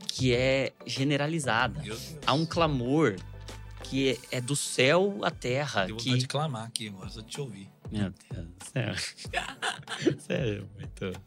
que 0.06 0.34
é 0.34 0.72
generalizada. 0.86 1.82
Há 2.26 2.34
um 2.34 2.44
clamor 2.44 3.16
que 3.84 4.10
é, 4.10 4.36
é 4.36 4.40
do 4.40 4.56
céu 4.56 5.18
à 5.22 5.30
terra. 5.30 5.84
Eu 5.88 5.96
vou 5.96 6.04
que 6.04 6.16
de 6.16 6.26
clamar 6.26 6.66
aqui 6.66 6.88
agora, 6.88 7.08
só 7.08 7.22
te 7.22 7.40
ouvir. 7.40 7.70
Meu 7.92 8.12
Deus 8.32 8.46
do 8.46 8.64
céu. 8.72 8.94
Sério, 10.18 10.68
muito, 10.76 11.20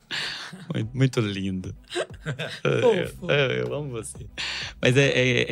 muito, 0.73 0.97
muito 0.97 1.19
lindo. 1.21 1.75
Fofo. 2.81 3.31
Eu, 3.31 3.51
eu 3.51 3.73
amo 3.73 3.89
você. 3.89 4.27
Mas 4.81 4.97
é, 4.97 5.07
é, 5.07 5.45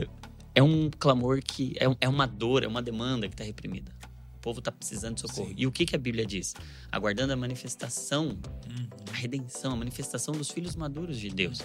é, 0.00 0.06
é 0.54 0.62
um 0.62 0.90
clamor 0.90 1.40
que. 1.42 1.74
É, 1.78 1.84
é 2.00 2.08
uma 2.08 2.26
dor, 2.26 2.62
é 2.62 2.66
uma 2.66 2.82
demanda 2.82 3.28
que 3.28 3.34
está 3.34 3.44
reprimida. 3.44 3.92
O 4.36 4.40
povo 4.40 4.60
está 4.60 4.72
precisando 4.72 5.16
de 5.16 5.20
socorro. 5.20 5.48
Sim. 5.48 5.54
E 5.56 5.66
o 5.66 5.72
que, 5.72 5.84
que 5.84 5.94
a 5.94 5.98
Bíblia 5.98 6.24
diz? 6.24 6.54
Aguardando 6.90 7.32
a 7.32 7.36
manifestação, 7.36 8.38
Uhum. 8.66 8.88
a 9.12 9.16
redenção, 9.16 9.72
a 9.72 9.76
manifestação 9.76 10.32
dos 10.32 10.50
filhos 10.50 10.74
maduros 10.76 11.18
de 11.18 11.28
Deus. 11.28 11.60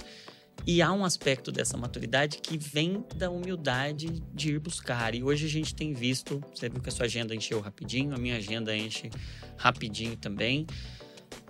E 0.67 0.81
há 0.81 0.91
um 0.91 1.05
aspecto 1.05 1.51
dessa 1.51 1.77
maturidade 1.77 2.39
que 2.39 2.57
vem 2.57 3.03
da 3.15 3.29
humildade 3.29 4.23
de 4.33 4.53
ir 4.53 4.59
buscar. 4.59 5.13
E 5.13 5.23
hoje 5.23 5.45
a 5.45 5.49
gente 5.49 5.75
tem 5.75 5.93
visto, 5.93 6.41
você 6.53 6.69
viu 6.69 6.81
que 6.81 6.89
a 6.89 6.91
sua 6.91 7.05
agenda 7.05 7.35
encheu 7.35 7.59
rapidinho, 7.59 8.15
a 8.15 8.17
minha 8.17 8.37
agenda 8.37 8.75
enche 8.75 9.11
rapidinho 9.57 10.17
também. 10.17 10.65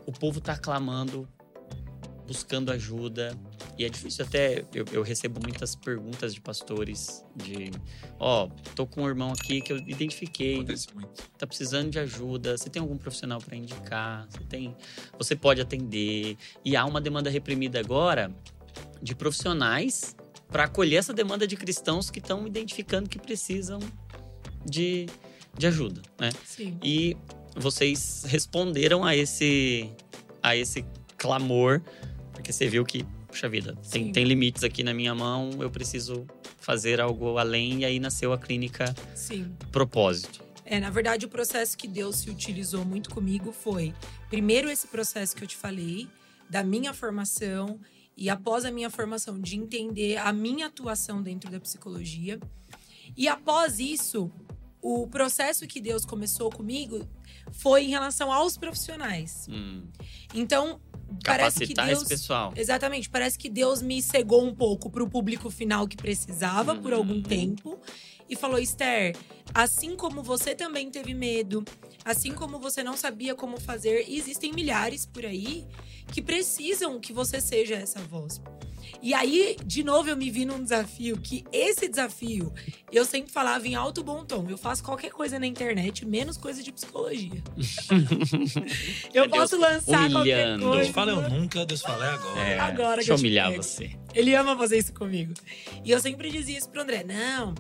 O 0.06 0.12
povo 0.12 0.40
está 0.40 0.58
clamando, 0.58 1.28
buscando 2.28 2.72
ajuda. 2.72 3.38
E 3.78 3.84
é 3.84 3.90
difícil 3.90 4.26
até, 4.26 4.66
eu, 4.74 4.86
eu 4.92 5.02
recebo 5.02 5.40
muitas 5.42 5.76
perguntas 5.76 6.34
de 6.34 6.40
pastores 6.40 7.26
de, 7.36 7.72
ó, 8.18 8.48
tô 8.74 8.88
com 8.88 9.04
um 9.04 9.08
irmão 9.08 9.34
aqui 9.34 9.60
que 9.60 9.74
eu 9.74 9.78
identifiquei, 9.78 10.56
Acontece 10.56 10.88
muito. 10.94 11.24
tá 11.38 11.46
precisando 11.46 11.90
de 11.90 12.00
ajuda, 12.00 12.58
você 12.58 12.70
tem 12.70 12.82
algum 12.82 12.98
profissional 12.98 13.42
para 13.42 13.56
indicar, 13.56 14.28
você 14.30 14.44
tem, 14.46 14.76
você 15.18 15.36
pode 15.36 15.60
atender. 15.60 16.38
E 16.64 16.76
há 16.78 16.86
uma 16.86 17.02
demanda 17.02 17.30
reprimida 17.30 17.78
agora 17.80 18.34
de 19.06 19.16
profissionais 19.16 20.16
para 20.50 20.66
acolher 20.66 20.98
essa 20.98 21.14
demanda 21.14 21.48
de 21.48 21.56
cristãos 21.56 22.10
que 22.10 22.20
estão 22.20 22.46
identificando 22.46 23.08
que 23.08 23.20
precisam 23.20 23.80
de, 24.66 25.06
de 25.58 25.68
ajuda, 25.68 26.02
né? 26.20 26.32
Sim. 26.44 26.78
E 26.84 27.16
vocês 27.56 28.26
responderam 28.28 29.06
a 29.06 29.16
esse 29.16 29.90
a 30.42 30.56
esse 30.56 30.86
clamor, 31.18 31.82
porque 32.32 32.54
você 32.54 32.68
viu 32.68 32.86
que, 32.86 33.04
puxa 33.28 33.50
vida, 33.50 33.76
tem, 33.90 34.12
tem 34.12 34.24
limites 34.24 34.64
aqui 34.64 34.84
na 34.84 34.94
minha 34.94 35.16
mão, 35.16 35.50
eu 35.60 35.72
preciso 35.72 36.28
fazer 36.60 37.02
algo 37.02 37.38
além, 37.40 37.80
e 37.80 37.86
aí 37.86 38.00
nasceu 38.00 38.32
a 38.32 38.38
clínica 38.38 38.94
Sim. 39.16 39.56
Propósito. 39.72 40.44
É, 40.64 40.80
na 40.80 40.90
verdade, 40.90 41.26
o 41.26 41.30
processo 41.30 41.78
que 41.78 41.88
Deus 41.88 42.18
se 42.18 42.30
utilizou 42.30 42.86
muito 42.86 43.10
comigo 43.10 43.52
foi, 43.52 43.94
primeiro, 44.30 44.70
esse 44.70 44.88
processo 44.88 45.36
que 45.36 45.44
eu 45.44 45.48
te 45.48 45.56
falei, 45.56 46.08
da 46.48 46.64
minha 46.64 46.94
formação, 46.94 47.80
e 48.18 48.30
após 48.30 48.66
a 48.66 48.72
minha 48.72 48.90
formação, 48.90 49.40
de 49.40 49.56
entender 49.58 50.18
a 50.18 50.32
minha 50.32 50.68
atuação 50.68 51.22
dentro 51.22 51.50
da 51.52 51.60
psicologia. 51.60 52.40
E 53.16 53.28
após 53.28 53.80
isso, 53.80 54.32
o 54.82 55.08
processo 55.08 55.68
que 55.68 55.80
Deus 55.82 56.06
começou 56.06 56.50
comigo 56.50 57.08
foi 57.52 57.86
em 57.86 57.90
relação 57.90 58.32
aos 58.32 58.58
profissionais. 58.58 59.48
Hum, 59.50 59.84
Então, 60.34 60.80
parece 61.24 61.60
que 61.60 61.74
capacitar 61.74 61.88
Deus. 61.88 62.00
esse 62.02 62.10
pessoal. 62.10 62.54
Exatamente, 62.56 63.10
parece 63.10 63.38
que 63.38 63.50
Deus 63.50 63.82
me 63.82 64.02
cegou 64.02 64.44
um 64.44 64.54
pouco 64.54 64.90
para 64.90 65.04
o 65.04 65.10
público 65.10 65.50
final 65.50 65.88
que 65.88 65.96
precisava 65.96 66.76
por 66.76 66.92
Uhum. 66.94 66.98
algum 67.00 67.22
tempo 67.22 67.80
e 68.30 68.36
falou: 68.36 68.60
Esther, 68.60 69.16
assim 69.54 69.96
como 69.96 70.22
você 70.24 70.54
também 70.56 70.90
teve 70.90 71.14
medo, 71.14 71.64
assim 72.04 72.34
como 72.34 72.60
você 72.60 72.84
não 72.84 72.96
sabia 72.98 73.36
como 73.36 73.60
fazer, 73.60 74.06
existem 74.10 74.52
milhares 74.54 75.06
por 75.06 75.26
aí 75.26 75.66
que 76.12 76.22
precisam 76.22 77.00
que 77.00 77.12
você 77.14 77.40
seja 77.42 77.76
essa 77.76 78.00
voz. 78.00 78.42
E 79.02 79.14
aí, 79.14 79.58
de 79.66 79.84
novo, 79.84 80.10
eu 80.10 80.16
me 80.16 80.30
vi 80.30 80.46
num 80.46 80.64
desafio 80.64 81.18
que 81.18 81.44
esse 81.52 81.88
desafio 81.88 82.54
eu 82.92 83.04
sempre 83.04 83.32
falava 83.32 83.68
em 83.68 83.74
alto 83.76 84.04
bom 84.04 84.24
tom. 84.24 84.46
Eu 84.48 84.58
faço 84.58 84.84
qualquer 84.84 85.12
coisa 85.12 85.38
na 85.40 85.46
internet, 85.48 86.06
menos 86.06 86.38
coisa 86.38 86.62
de 86.64 86.72
psicologia. 86.72 87.44
eu 89.14 89.28
Deus 89.28 89.38
posso 89.38 89.58
lançar 89.60 90.10
qualquer 90.12 90.48
humilhando. 90.48 90.66
coisa. 90.66 90.82
Deus 90.84 90.94
fala 90.94 91.12
eu 91.12 91.30
nunca, 91.30 91.66
Deus 91.66 91.82
fala 91.82 92.06
é 92.06 92.10
agora. 92.14 92.40
É, 92.40 92.60
Agora 92.60 93.02
que 93.02 93.08
deixa 93.08 93.12
eu 93.12 93.16
eu 93.16 93.18
te 93.18 93.22
humilhar 93.22 93.50
pego. 93.52 93.64
você. 93.64 93.92
Ele 94.14 94.36
ama 94.36 94.56
fazer 94.58 94.78
isso 94.78 94.94
comigo. 94.94 95.34
E 95.84 95.92
eu 95.92 96.00
sempre 96.00 96.30
dizia 96.32 96.58
isso 96.58 96.70
pro 96.70 96.82
André: 96.82 97.04
não, 97.04 97.54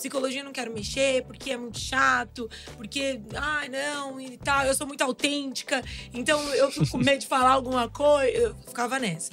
psicologia 0.00 0.40
eu 0.40 0.44
não 0.44 0.52
quero 0.52 0.72
mexer, 0.72 1.22
porque 1.24 1.50
é 1.50 1.56
muito 1.56 1.78
chato, 1.78 2.48
porque, 2.76 3.20
ai, 3.34 3.68
não, 3.68 4.18
e 4.18 4.38
tal, 4.38 4.64
eu 4.64 4.74
sou 4.74 4.86
muito 4.86 5.02
autêntica, 5.02 5.82
então 6.12 6.40
eu 6.54 6.70
fico 6.70 6.88
com 6.88 6.98
medo 6.98 7.20
de 7.20 7.26
falar 7.26 7.50
alguma 7.50 7.88
coisa. 7.88 8.30
Eu 8.30 8.54
ficava 8.66 8.98
nessa. 8.98 9.30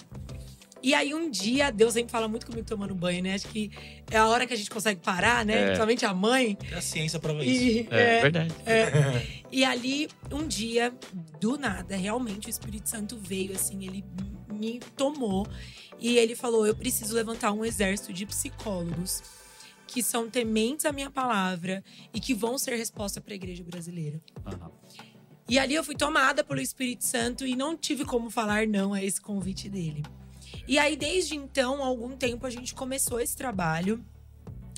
E 0.84 0.94
aí, 0.94 1.14
um 1.14 1.30
dia, 1.30 1.72
Deus 1.72 1.94
sempre 1.94 2.12
fala 2.12 2.28
muito 2.28 2.46
comigo 2.46 2.68
tomando 2.68 2.94
banho, 2.94 3.24
né? 3.24 3.34
Acho 3.34 3.48
que 3.48 3.72
é 4.12 4.18
a 4.18 4.28
hora 4.28 4.46
que 4.46 4.54
a 4.54 4.58
gente 4.58 4.70
consegue 4.70 5.02
parar, 5.02 5.44
né? 5.44 5.56
É. 5.56 5.66
Principalmente 5.66 6.06
a 6.06 6.14
mãe. 6.14 6.58
É 6.72 6.76
a 6.76 6.82
ciência 6.82 7.20
prova 7.20 7.44
isso. 7.44 7.64
E, 7.64 7.88
É, 7.90 8.18
é, 8.18 8.22
verdade. 8.22 8.54
e 9.52 9.66
ali, 9.66 10.08
um 10.32 10.48
dia, 10.48 10.94
do 11.40 11.58
nada, 11.58 11.96
realmente 11.96 12.48
o 12.48 12.50
Espírito 12.50 12.88
Santo 12.88 13.18
veio, 13.18 13.54
assim, 13.54 13.86
ele 13.86 14.06
me 14.54 14.80
tomou 14.96 15.48
e 16.00 16.18
ele 16.18 16.36
falou: 16.36 16.68
Eu 16.68 16.76
preciso 16.76 17.16
levantar 17.16 17.52
um 17.52 17.66
exército 17.66 18.14
de 18.14 18.26
psicólogos 18.26 19.24
que 19.88 20.04
são 20.04 20.30
tementes 20.30 20.86
à 20.86 20.92
minha 20.92 21.10
palavra 21.10 21.84
e 22.14 22.20
que 22.20 22.34
vão 22.34 22.58
ser 22.58 22.76
resposta 22.76 23.22
para 23.22 23.34
a 23.34 23.36
igreja 23.36 23.64
brasileira. 23.64 24.22
Aham. 24.46 24.72
E 25.50 25.58
ali 25.58 25.76
eu 25.76 25.84
fui 25.84 25.96
tomada 25.96 26.44
pelo 26.44 26.60
Espírito 26.60 27.06
Santo 27.06 27.48
e 27.48 27.56
não 27.56 27.78
tive 27.78 28.04
como 28.04 28.30
falar 28.30 28.68
não 28.68 28.94
a 28.94 29.02
esse 29.02 29.22
convite 29.22 29.70
dele. 29.70 30.04
E 30.68 30.78
aí, 30.78 30.98
desde 30.98 31.36
então, 31.36 31.82
algum 31.82 32.18
tempo, 32.18 32.46
a 32.46 32.50
gente 32.50 32.76
começou 32.76 33.22
esse 33.22 33.36
trabalho. 33.36 34.04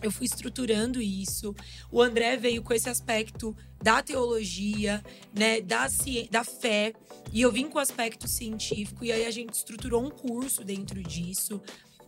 Eu 0.01 0.12
fui 0.12 0.28
estruturando 0.28 1.01
isso. 1.01 1.55
O 1.91 2.01
André 2.01 2.38
veio 2.38 2.62
com 2.62 2.72
esse 2.72 2.88
aspecto 2.88 3.55
da 3.82 4.03
teologia, 4.03 5.03
né, 5.34 5.60
da, 5.60 5.88
da 6.30 6.43
fé. 6.43 6.93
E 7.34 7.41
eu 7.41 7.51
vim 7.51 7.68
com 7.68 7.80
o 7.80 7.82
aspecto 7.82 8.28
científico. 8.28 9.03
E 9.03 9.12
aí 9.12 9.26
a 9.26 9.32
gente 9.32 9.53
estruturou 9.55 10.05
um 10.05 10.12
curso 10.12 10.64
dentro 10.64 11.01
disso. 11.01 11.60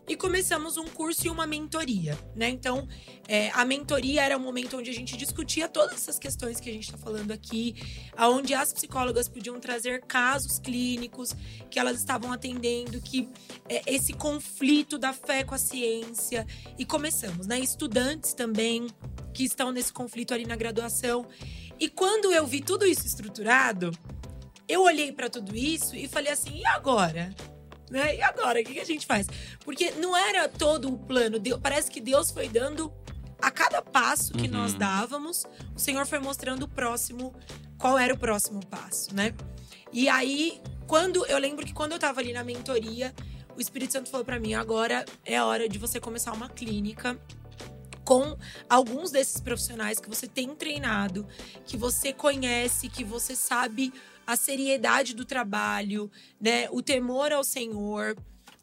E 0.08 0.16
começamos 0.16 0.78
um 0.78 0.86
curso 0.86 1.28
e 1.28 1.30
uma 1.30 1.48
mentoria, 1.48 2.18
né? 2.36 2.50
Então, 2.50 2.88
é, 3.28 3.50
a 3.52 3.64
mentoria 3.64 4.24
era 4.24 4.38
um 4.38 4.42
momento 4.42 4.78
onde 4.78 4.90
a 4.90 4.94
gente 4.94 5.16
discutia 5.16 5.68
todas 5.70 5.96
essas 5.96 6.20
questões 6.20 6.60
que 6.60 6.70
a 6.70 6.74
gente 6.74 6.86
está 6.86 6.98
falando 6.98 7.32
aqui, 7.32 7.76
aonde 8.18 8.54
as 8.54 8.74
psicólogas 8.74 9.30
podiam 9.30 9.60
trazer 9.60 10.02
casos 10.02 10.60
clínicos 10.60 11.36
que 11.70 11.80
elas 11.80 11.98
estavam 11.98 12.32
atendendo, 12.34 13.00
que 13.02 13.30
é, 13.70 13.82
esse 13.86 14.14
conflito 14.14 14.98
da 14.98 15.14
fé 15.14 15.44
com 15.44 15.56
a 15.56 15.60
ciência 15.60 16.46
e 16.78 16.86
começamos, 16.86 17.48
né? 17.48 17.60
Estudantes 17.60 18.34
também 18.34 18.88
que 19.34 19.44
estão 19.44 19.72
nesse 19.72 19.94
conflito 19.94 20.34
ali 20.34 20.46
na 20.46 20.56
graduação. 20.56 21.26
E 21.80 21.88
quando 21.88 22.32
eu 22.32 22.46
vi 22.46 22.62
tudo 22.62 22.86
isso 22.86 23.08
estruturado, 23.08 23.92
eu 24.68 24.84
olhei 24.84 25.12
para 25.12 25.30
tudo 25.30 25.56
isso 25.56 25.96
e 25.96 26.08
falei 26.08 26.32
assim: 26.32 26.60
e 26.60 26.66
agora? 26.66 27.34
Né? 27.92 28.16
E 28.16 28.22
agora? 28.22 28.62
O 28.62 28.64
que, 28.64 28.80
a 28.80 28.86
gente 28.86 29.06
faz? 29.06 29.28
Porque 29.60 29.92
não 29.92 30.16
era 30.16 30.48
todo 30.48 30.92
o 30.92 30.98
plano. 30.98 31.38
Deus, 31.38 31.60
parece 31.62 31.92
que 31.92 32.00
Deus 32.00 32.32
foi 32.32 32.48
dando 32.48 32.92
a 33.42 33.52
cada 33.52 33.82
passo 33.82 34.34
que 34.34 34.48
uhum. 34.48 34.54
nós 34.54 34.74
dávamos, 34.74 35.46
o 35.76 35.80
Senhor 35.80 36.06
foi 36.06 36.20
mostrando 36.20 36.64
o 36.64 36.68
próximo, 36.68 37.36
qual 37.78 37.98
era 37.98 38.14
o 38.14 38.18
próximo 38.18 38.66
passo, 38.68 39.14
né? 39.14 39.34
E 39.92 40.08
aí, 40.08 40.62
quando 40.88 41.26
eu 41.26 41.38
lembro 41.38 41.66
que 41.66 41.74
quando 41.74 41.92
eu 41.92 42.00
tava 42.00 42.22
ali 42.22 42.32
na 42.32 42.44
mentoria, 42.44 43.14
o 43.58 43.60
Espírito 43.60 43.94
Santo 43.94 44.10
falou 44.10 44.24
para 44.24 44.40
mim: 44.40 44.54
agora 44.54 45.04
é 45.26 45.38
a 45.38 45.46
hora 45.46 45.68
de 45.68 45.78
você 45.78 46.00
começar 46.00 46.32
uma 46.32 46.48
clínica 46.48 47.20
com 48.06 48.38
alguns 48.70 49.12
desses 49.12 49.42
profissionais 49.42 50.00
que 50.00 50.08
você 50.08 50.28
tem 50.28 50.56
treinado, 50.56 51.28
que 51.66 51.76
você 51.76 52.14
conhece, 52.14 52.90
que 52.90 53.04
você 53.04 53.36
sabe 53.36 53.94
a 54.32 54.36
seriedade 54.36 55.14
do 55.14 55.26
trabalho, 55.26 56.10
né? 56.40 56.70
O 56.72 56.82
temor 56.82 57.32
ao 57.32 57.44
Senhor. 57.44 58.18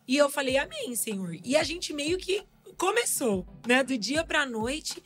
E 0.06 0.16
eu 0.16 0.30
falei, 0.30 0.56
amém, 0.56 0.96
Senhor. 0.96 1.36
E 1.44 1.56
a 1.56 1.62
gente 1.62 1.92
meio 1.92 2.16
que 2.16 2.42
começou, 2.76 3.46
né? 3.66 3.82
Do 3.82 3.96
dia 3.98 4.24
pra 4.24 4.46
noite. 4.46 5.02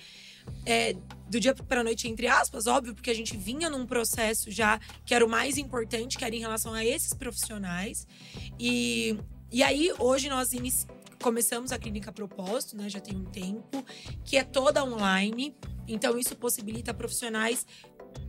É, 0.64 0.94
do 1.28 1.40
dia 1.40 1.54
para 1.54 1.82
noite, 1.82 2.08
entre 2.08 2.26
aspas, 2.26 2.66
óbvio, 2.66 2.94
porque 2.94 3.10
a 3.10 3.14
gente 3.14 3.36
vinha 3.36 3.70
num 3.70 3.86
processo 3.86 4.50
já 4.50 4.78
que 5.04 5.14
era 5.14 5.24
o 5.24 5.28
mais 5.28 5.56
importante, 5.56 6.18
que 6.18 6.24
era 6.24 6.34
em 6.34 6.40
relação 6.40 6.74
a 6.74 6.84
esses 6.84 7.14
profissionais. 7.14 8.06
E, 8.58 9.18
e 9.50 9.62
aí, 9.62 9.92
hoje, 9.98 10.28
nós 10.28 10.50
começamos 11.22 11.72
a 11.72 11.78
clínica 11.78 12.12
Propósito, 12.12 12.76
né? 12.76 12.88
Já 12.88 13.00
tem 13.00 13.16
um 13.16 13.24
tempo, 13.24 13.84
que 14.24 14.36
é 14.36 14.44
toda 14.44 14.84
online. 14.84 15.56
Então, 15.88 16.18
isso 16.18 16.36
possibilita 16.36 16.92
profissionais 16.92 17.66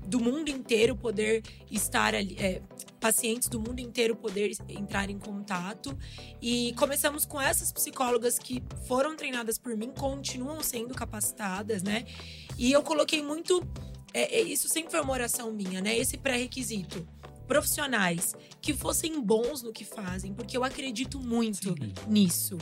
do 0.06 0.20
mundo 0.20 0.50
inteiro 0.50 0.96
poder 0.96 1.44
estar 1.72 2.14
ali, 2.14 2.36
é, 2.38 2.62
pacientes 3.00 3.50
do 3.50 3.60
mundo 3.60 3.80
inteiro 3.80 4.16
poder 4.16 4.52
entrar 4.70 5.10
em 5.10 5.20
contato. 5.20 5.98
E 6.42 6.74
começamos 6.78 7.26
com 7.26 7.42
essas 7.42 7.72
psicólogas 7.72 8.40
que 8.40 8.64
foram 8.88 9.16
treinadas 9.16 9.58
por 9.58 9.76
mim, 9.76 9.92
continuam 9.92 10.62
sendo 10.64 10.94
capacitadas, 10.94 11.84
né? 11.84 12.06
E 12.58 12.72
eu 12.72 12.82
coloquei 12.82 13.22
muito. 13.22 13.62
É, 14.14 14.40
é, 14.40 14.42
isso 14.42 14.70
sempre 14.70 14.92
foi 14.92 15.02
uma 15.02 15.14
oração 15.14 15.52
minha, 15.52 15.82
né? 15.82 15.98
Esse 15.98 16.18
pré-requisito 16.18 17.08
profissionais 17.48 18.36
que 18.62 18.74
fossem 18.74 19.22
bons 19.22 19.62
no 19.62 19.74
que 19.74 19.84
fazem, 19.84 20.34
porque 20.34 20.56
eu 20.56 20.64
acredito 20.64 21.20
muito 21.20 21.74
Sim. 21.74 21.94
nisso. 22.08 22.58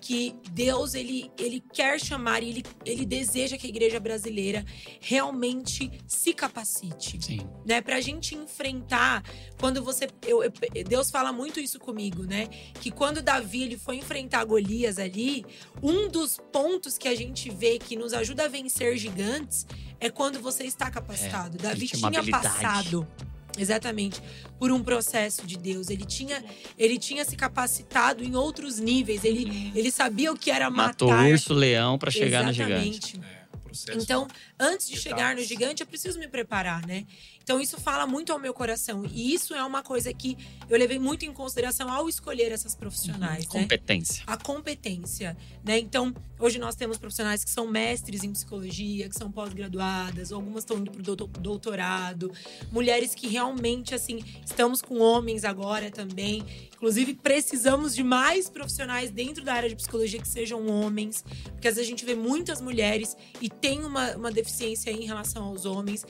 Que 0.00 0.34
Deus, 0.50 0.94
ele, 0.94 1.30
ele 1.38 1.62
quer 1.72 2.00
chamar 2.00 2.42
e 2.42 2.48
ele, 2.48 2.64
ele 2.84 3.06
deseja 3.06 3.56
que 3.56 3.68
a 3.68 3.70
igreja 3.70 4.00
brasileira 4.00 4.64
realmente 5.00 5.92
se 6.08 6.34
capacite. 6.34 7.24
Sim. 7.24 7.48
Né? 7.64 7.80
Pra 7.80 8.00
gente 8.00 8.34
enfrentar, 8.34 9.22
quando 9.60 9.80
você. 9.84 10.08
Eu, 10.26 10.42
eu, 10.42 10.52
Deus 10.88 11.08
fala 11.08 11.32
muito 11.32 11.60
isso 11.60 11.78
comigo, 11.78 12.24
né? 12.24 12.48
Que 12.80 12.90
quando 12.90 13.22
Davi 13.22 13.62
ele 13.62 13.78
foi 13.78 13.96
enfrentar 13.96 14.44
Golias 14.44 14.98
ali, 14.98 15.44
um 15.80 16.08
dos 16.08 16.36
pontos 16.52 16.98
que 16.98 17.06
a 17.06 17.14
gente 17.14 17.48
vê 17.48 17.78
que 17.78 17.94
nos 17.94 18.12
ajuda 18.12 18.46
a 18.46 18.48
vencer 18.48 18.96
gigantes 18.96 19.64
é 20.00 20.10
quando 20.10 20.40
você 20.40 20.64
está 20.64 20.90
capacitado. 20.90 21.58
É, 21.58 21.62
Davi 21.62 21.86
tinha 21.86 22.24
passado 22.28 23.06
Exatamente, 23.58 24.20
por 24.58 24.72
um 24.72 24.82
processo 24.82 25.46
de 25.46 25.58
Deus. 25.58 25.90
Ele 25.90 26.04
tinha, 26.04 26.42
ele 26.78 26.98
tinha 26.98 27.24
se 27.24 27.36
capacitado 27.36 28.24
em 28.24 28.34
outros 28.34 28.78
níveis. 28.78 29.24
Ele, 29.24 29.70
ele 29.74 29.90
sabia 29.90 30.32
o 30.32 30.36
que 30.36 30.50
era 30.50 30.70
matar. 30.70 31.06
Matou 31.06 31.30
urso, 31.30 31.52
leão 31.52 31.98
para 31.98 32.10
chegar 32.10 32.48
Exatamente. 32.48 33.16
no 33.16 33.18
gigante. 33.18 33.20
É, 33.22 33.94
então, 33.94 34.28
antes 34.58 34.88
de 34.88 34.96
chegar 34.96 35.34
no 35.34 35.42
gigante, 35.42 35.82
eu 35.82 35.86
preciso 35.86 36.18
me 36.18 36.28
preparar, 36.28 36.86
né? 36.86 37.06
Então 37.42 37.60
isso 37.60 37.78
fala 37.80 38.06
muito 38.06 38.32
ao 38.32 38.38
meu 38.38 38.54
coração 38.54 39.04
e 39.04 39.34
isso 39.34 39.54
é 39.54 39.64
uma 39.64 39.82
coisa 39.82 40.12
que 40.12 40.36
eu 40.68 40.78
levei 40.78 40.98
muito 40.98 41.24
em 41.24 41.32
consideração 41.32 41.90
ao 41.90 42.08
escolher 42.08 42.52
essas 42.52 42.74
profissionais. 42.74 43.44
Uhum. 43.46 43.54
Né? 43.54 43.62
Competência. 43.62 44.24
A 44.26 44.36
competência, 44.36 45.36
né? 45.64 45.78
Então 45.78 46.14
hoje 46.38 46.58
nós 46.58 46.74
temos 46.74 46.98
profissionais 46.98 47.44
que 47.44 47.50
são 47.50 47.66
mestres 47.66 48.24
em 48.24 48.32
psicologia, 48.32 49.08
que 49.08 49.16
são 49.16 49.30
pós-graduadas, 49.30 50.32
algumas 50.32 50.62
estão 50.62 50.78
indo 50.78 50.90
para 50.90 51.00
o 51.00 51.40
doutorado, 51.40 52.32
mulheres 52.70 53.14
que 53.14 53.28
realmente 53.28 53.94
assim 53.94 54.20
estamos 54.44 54.80
com 54.80 54.98
homens 54.98 55.44
agora 55.44 55.90
também. 55.90 56.44
Inclusive 56.82 57.14
precisamos 57.14 57.94
de 57.94 58.02
mais 58.02 58.50
profissionais 58.50 59.08
dentro 59.08 59.44
da 59.44 59.54
área 59.54 59.68
de 59.68 59.76
psicologia 59.76 60.20
que 60.20 60.26
sejam 60.26 60.66
homens, 60.66 61.24
porque 61.52 61.68
às 61.68 61.76
vezes 61.76 61.86
a 61.86 61.90
gente 61.90 62.04
vê 62.04 62.16
muitas 62.16 62.60
mulheres 62.60 63.16
e 63.40 63.48
tem 63.48 63.84
uma, 63.84 64.16
uma 64.16 64.32
deficiência 64.32 64.90
em 64.90 65.04
relação 65.04 65.44
aos 65.44 65.64
homens. 65.64 66.04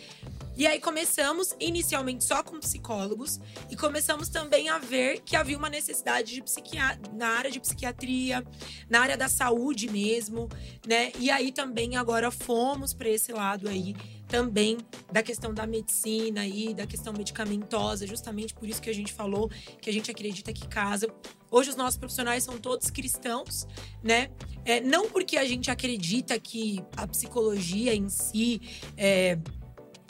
E 0.57 0.67
aí 0.67 0.81
começamos 0.81 1.55
inicialmente 1.61 2.25
só 2.25 2.43
com 2.43 2.59
psicólogos 2.59 3.39
e 3.71 3.77
começamos 3.77 4.31
também 4.31 4.71
a 4.71 4.79
ver 4.79 5.21
que 5.21 5.37
havia 5.37 5.59
uma 5.59 5.69
necessidade 5.69 6.33
de 6.33 6.43
psiquiatra 6.43 7.13
na 7.13 7.29
área 7.29 7.51
de 7.51 7.61
psiquiatria, 7.61 8.43
na 8.89 9.01
área 9.01 9.17
da 9.17 9.29
saúde 9.29 9.91
mesmo, 9.91 10.49
né? 10.87 11.13
E 11.19 11.31
aí 11.31 11.53
também 11.53 11.97
agora 11.97 12.31
fomos 12.31 12.95
para 12.95 13.11
esse 13.11 13.31
lado 13.31 13.69
aí 13.69 13.95
também 14.33 14.79
da 15.13 15.23
questão 15.23 15.53
da 15.53 15.67
medicina 15.67 16.47
e 16.47 16.73
da 16.73 16.87
questão 16.87 17.13
medicamentosa, 17.13 18.07
justamente 18.07 18.55
por 18.55 18.67
isso 18.67 18.81
que 18.81 18.89
a 18.89 18.95
gente 18.95 19.13
falou 19.13 19.51
que 19.79 19.91
a 19.91 19.93
gente 19.93 20.11
acredita 20.11 20.51
que 20.55 20.67
casa. 20.67 21.07
Hoje 21.51 21.69
os 21.69 21.77
nossos 21.77 21.99
profissionais 21.99 22.43
são 22.43 22.57
todos 22.57 22.89
cristãos, 22.89 23.67
né? 24.03 24.31
É, 24.65 24.81
não 24.81 25.11
porque 25.11 25.37
a 25.37 25.45
gente 25.45 25.71
acredita 25.71 26.39
que 26.41 26.83
a 26.97 27.07
psicologia 27.07 27.95
em 27.95 28.09
si 28.09 28.63
é, 28.97 29.39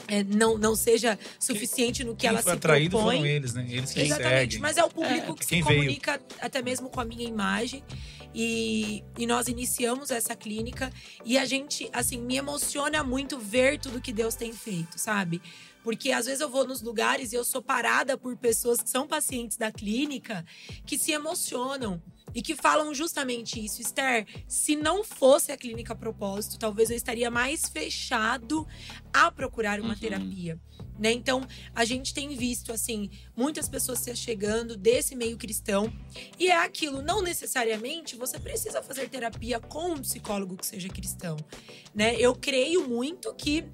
é, 0.07 0.23
não, 0.23 0.57
não 0.57 0.77
seja 0.77 1.19
suficiente 1.41 2.05
no 2.05 2.15
que 2.15 2.25
ela 2.25 2.41
se 2.41 2.49
atraído 2.49 2.91
propõe. 2.91 3.17
foram 3.17 3.27
eles, 3.27 3.55
né? 3.55 3.67
Eles 3.69 3.91
que 3.91 4.03
Exatamente, 4.03 4.53
seguem. 4.53 4.61
mas 4.61 4.77
é 4.77 4.85
o 4.85 4.89
público 4.89 5.33
é, 5.33 5.35
que 5.35 5.45
se 5.45 5.63
veio. 5.63 5.65
comunica 5.65 6.21
até 6.41 6.63
mesmo 6.63 6.89
com 6.89 7.01
a 7.01 7.05
minha 7.05 7.27
imagem. 7.27 7.83
E, 8.35 9.05
e 9.19 9.27
nós 9.27 9.49
iniciamos 9.49 10.11
essa 10.11 10.35
clínica 10.35 10.91
e 11.25 11.37
a 11.37 11.45
gente, 11.45 11.89
assim, 11.93 12.19
me 12.19 12.37
emociona 12.37 13.05
muito 13.05 13.39
ver 13.39 13.79
tudo 13.79 14.01
que 14.01 14.13
Deus 14.13 14.35
tem 14.35 14.53
feito, 14.53 14.99
sabe? 14.99 15.43
Porque 15.83 16.13
às 16.13 16.27
vezes 16.27 16.41
eu 16.41 16.49
vou 16.49 16.67
nos 16.67 16.81
lugares 16.81 17.33
e 17.33 17.37
eu 17.37 17.45
sou 17.45 17.61
parada 17.61 18.17
por 18.17 18.37
pessoas 18.37 18.81
que 18.81 18.89
são 18.89 19.07
pacientes 19.07 19.57
da 19.57 19.71
clínica 19.71 20.45
que 20.87 20.97
se 20.97 21.13
emocionam 21.13 22.01
e 22.35 22.43
que 22.43 22.55
falam 22.55 22.95
justamente 22.95 23.65
isso. 23.65 23.81
Esther, 23.81 24.27
se 24.47 24.77
não 24.77 25.05
fosse 25.05 25.53
a 25.53 25.57
clínica 25.57 25.95
propósito, 25.95 26.59
talvez 26.59 26.91
eu 26.91 26.97
estaria 26.97 27.31
mais 27.31 27.69
fechado 27.69 28.67
a 29.13 29.31
procurar 29.31 29.81
uma 29.81 29.95
uhum. 29.95 29.99
terapia. 29.99 30.61
Né? 30.99 31.11
Então, 31.11 31.47
a 31.75 31.85
gente 31.85 32.13
tem 32.15 32.37
visto 32.37 32.73
assim 32.73 33.11
muitas 33.35 33.69
pessoas 33.69 33.99
se 33.99 34.15
chegando 34.15 34.77
desse 34.77 35.17
meio 35.17 35.37
cristão 35.37 35.93
e 36.39 36.49
é 36.49 36.57
aquilo, 36.57 37.03
não 37.03 37.23
necessariamente 37.23 38.15
você 38.15 38.39
precisa 38.39 38.83
fazer 38.83 39.09
terapia 39.09 39.59
com 39.59 39.93
um 39.93 39.99
psicólogo 39.99 40.57
que 40.57 40.67
seja 40.67 40.89
cristão, 40.89 41.37
né? 41.95 42.15
Eu 42.17 42.35
creio 42.35 42.87
muito 42.87 43.35
que 43.35 43.65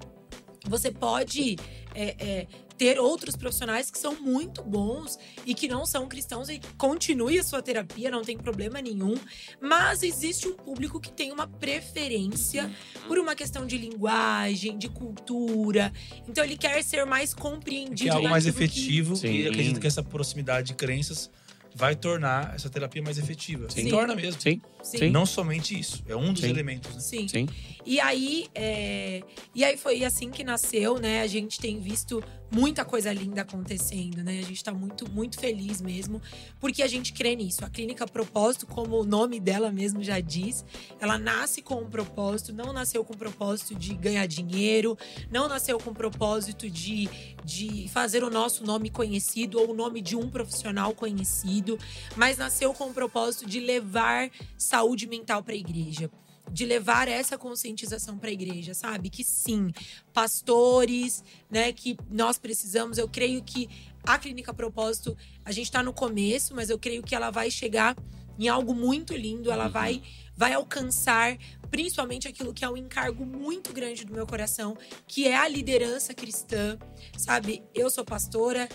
você 0.67 0.91
pode 0.91 1.57
é, 1.93 2.15
é, 2.19 2.47
ter 2.79 2.97
outros 2.97 3.35
profissionais 3.35 3.91
que 3.91 3.99
são 3.99 4.15
muito 4.21 4.63
bons 4.63 5.19
e 5.45 5.53
que 5.53 5.67
não 5.67 5.85
são 5.85 6.07
cristãos 6.07 6.47
e 6.47 6.61
continue 6.77 7.37
a 7.37 7.43
sua 7.43 7.61
terapia, 7.61 8.09
não 8.09 8.23
tem 8.23 8.37
problema 8.37 8.81
nenhum. 8.81 9.15
Mas 9.61 10.01
existe 10.01 10.47
um 10.47 10.55
público 10.55 10.97
que 10.97 11.11
tem 11.11 11.29
uma 11.33 11.45
preferência 11.45 12.71
por 13.05 13.19
uma 13.19 13.35
questão 13.35 13.67
de 13.67 13.77
linguagem, 13.77 14.77
de 14.77 14.87
cultura. 14.87 15.91
Então 16.25 16.41
ele 16.41 16.55
quer 16.55 16.81
ser 16.81 17.05
mais 17.05 17.33
compreendido. 17.33 18.03
Que 18.03 18.09
é 18.09 18.13
algo 18.13 18.29
mais 18.29 18.47
efetivo 18.47 19.19
que... 19.19 19.27
e 19.27 19.47
acredito 19.47 19.77
que 19.77 19.87
essa 19.87 20.01
proximidade 20.01 20.67
de 20.67 20.73
crenças 20.75 21.29
vai 21.75 21.95
tornar 21.95 22.55
essa 22.55 22.69
terapia 22.69 23.01
mais 23.01 23.17
efetiva. 23.17 23.69
Sim. 23.69 23.89
Torna 23.89 24.15
mesmo. 24.15 24.41
Sim. 24.41 24.61
Sim. 24.81 25.09
Não 25.09 25.25
somente 25.25 25.77
isso, 25.77 26.03
é 26.07 26.15
um 26.15 26.31
dos 26.31 26.41
Sim. 26.41 26.49
elementos. 26.49 26.93
Né? 26.95 27.01
Sim. 27.01 27.27
Sim. 27.27 27.47
E 27.85 27.99
aí, 27.99 28.47
é... 28.53 29.21
e 29.53 29.63
aí 29.63 29.77
foi 29.77 30.03
assim 30.03 30.29
que 30.29 30.43
nasceu, 30.43 30.99
né? 30.99 31.21
A 31.21 31.27
gente 31.27 31.59
tem 31.59 31.79
visto 31.79 32.23
muita 32.51 32.83
coisa 32.83 33.13
linda 33.13 33.41
acontecendo, 33.41 34.23
né? 34.23 34.39
A 34.39 34.43
gente 34.43 34.63
tá 34.63 34.73
muito, 34.73 35.09
muito 35.09 35.39
feliz 35.39 35.81
mesmo, 35.81 36.21
porque 36.59 36.81
a 36.81 36.87
gente 36.87 37.13
crê 37.13 37.35
nisso. 37.35 37.63
A 37.63 37.69
clínica 37.69 38.07
Propósito, 38.07 38.65
como 38.65 38.99
o 38.99 39.05
nome 39.05 39.39
dela 39.39 39.71
mesmo 39.71 40.03
já 40.03 40.19
diz, 40.19 40.65
ela 40.99 41.17
nasce 41.17 41.61
com 41.61 41.75
um 41.75 41.89
propósito, 41.89 42.53
não 42.53 42.73
nasceu 42.73 43.03
com 43.03 43.13
o 43.13 43.17
propósito 43.17 43.75
de 43.75 43.93
ganhar 43.93 44.25
dinheiro, 44.25 44.97
não 45.31 45.47
nasceu 45.47 45.77
com 45.77 45.91
o 45.91 45.95
propósito 45.95 46.69
de, 46.69 47.07
de 47.45 47.87
fazer 47.89 48.23
o 48.23 48.29
nosso 48.29 48.65
nome 48.65 48.89
conhecido 48.89 49.59
ou 49.59 49.71
o 49.71 49.73
nome 49.73 50.01
de 50.01 50.15
um 50.15 50.29
profissional 50.29 50.93
conhecido, 50.93 51.77
mas 52.15 52.37
nasceu 52.37 52.73
com 52.73 52.85
o 52.85 52.93
propósito 52.93 53.45
de 53.45 53.59
levar 53.59 54.29
saúde 54.69 55.07
mental 55.07 55.43
para 55.43 55.53
a 55.53 55.57
igreja 55.57 56.11
de 56.51 56.65
levar 56.65 57.07
essa 57.07 57.37
conscientização 57.37 58.17
para 58.17 58.29
a 58.29 58.33
igreja, 58.33 58.73
sabe? 58.73 59.09
Que 59.09 59.23
sim, 59.23 59.71
pastores, 60.13 61.23
né, 61.49 61.71
que 61.71 61.97
nós 62.09 62.37
precisamos. 62.37 62.97
Eu 62.97 63.07
creio 63.07 63.43
que 63.43 63.69
a 64.03 64.17
clínica 64.17 64.53
propósito, 64.53 65.15
a 65.45 65.51
gente 65.51 65.65
está 65.65 65.83
no 65.83 65.93
começo, 65.93 66.55
mas 66.55 66.69
eu 66.69 66.79
creio 66.79 67.03
que 67.03 67.13
ela 67.13 67.29
vai 67.29 67.51
chegar 67.51 67.95
em 68.37 68.47
algo 68.47 68.73
muito 68.73 69.15
lindo, 69.15 69.51
ela 69.51 69.65
uhum. 69.65 69.71
vai 69.71 70.01
vai 70.35 70.53
alcançar 70.53 71.37
principalmente 71.69 72.25
aquilo 72.25 72.53
que 72.53 72.63
é 72.63 72.69
um 72.69 72.77
encargo 72.77 73.25
muito 73.25 73.73
grande 73.73 74.05
do 74.05 74.13
meu 74.13 74.25
coração, 74.25 74.77
que 75.05 75.27
é 75.27 75.35
a 75.35 75.45
liderança 75.49 76.13
cristã, 76.13 76.79
sabe? 77.17 77.61
Eu 77.75 77.89
sou 77.89 78.05
pastora, 78.05 78.69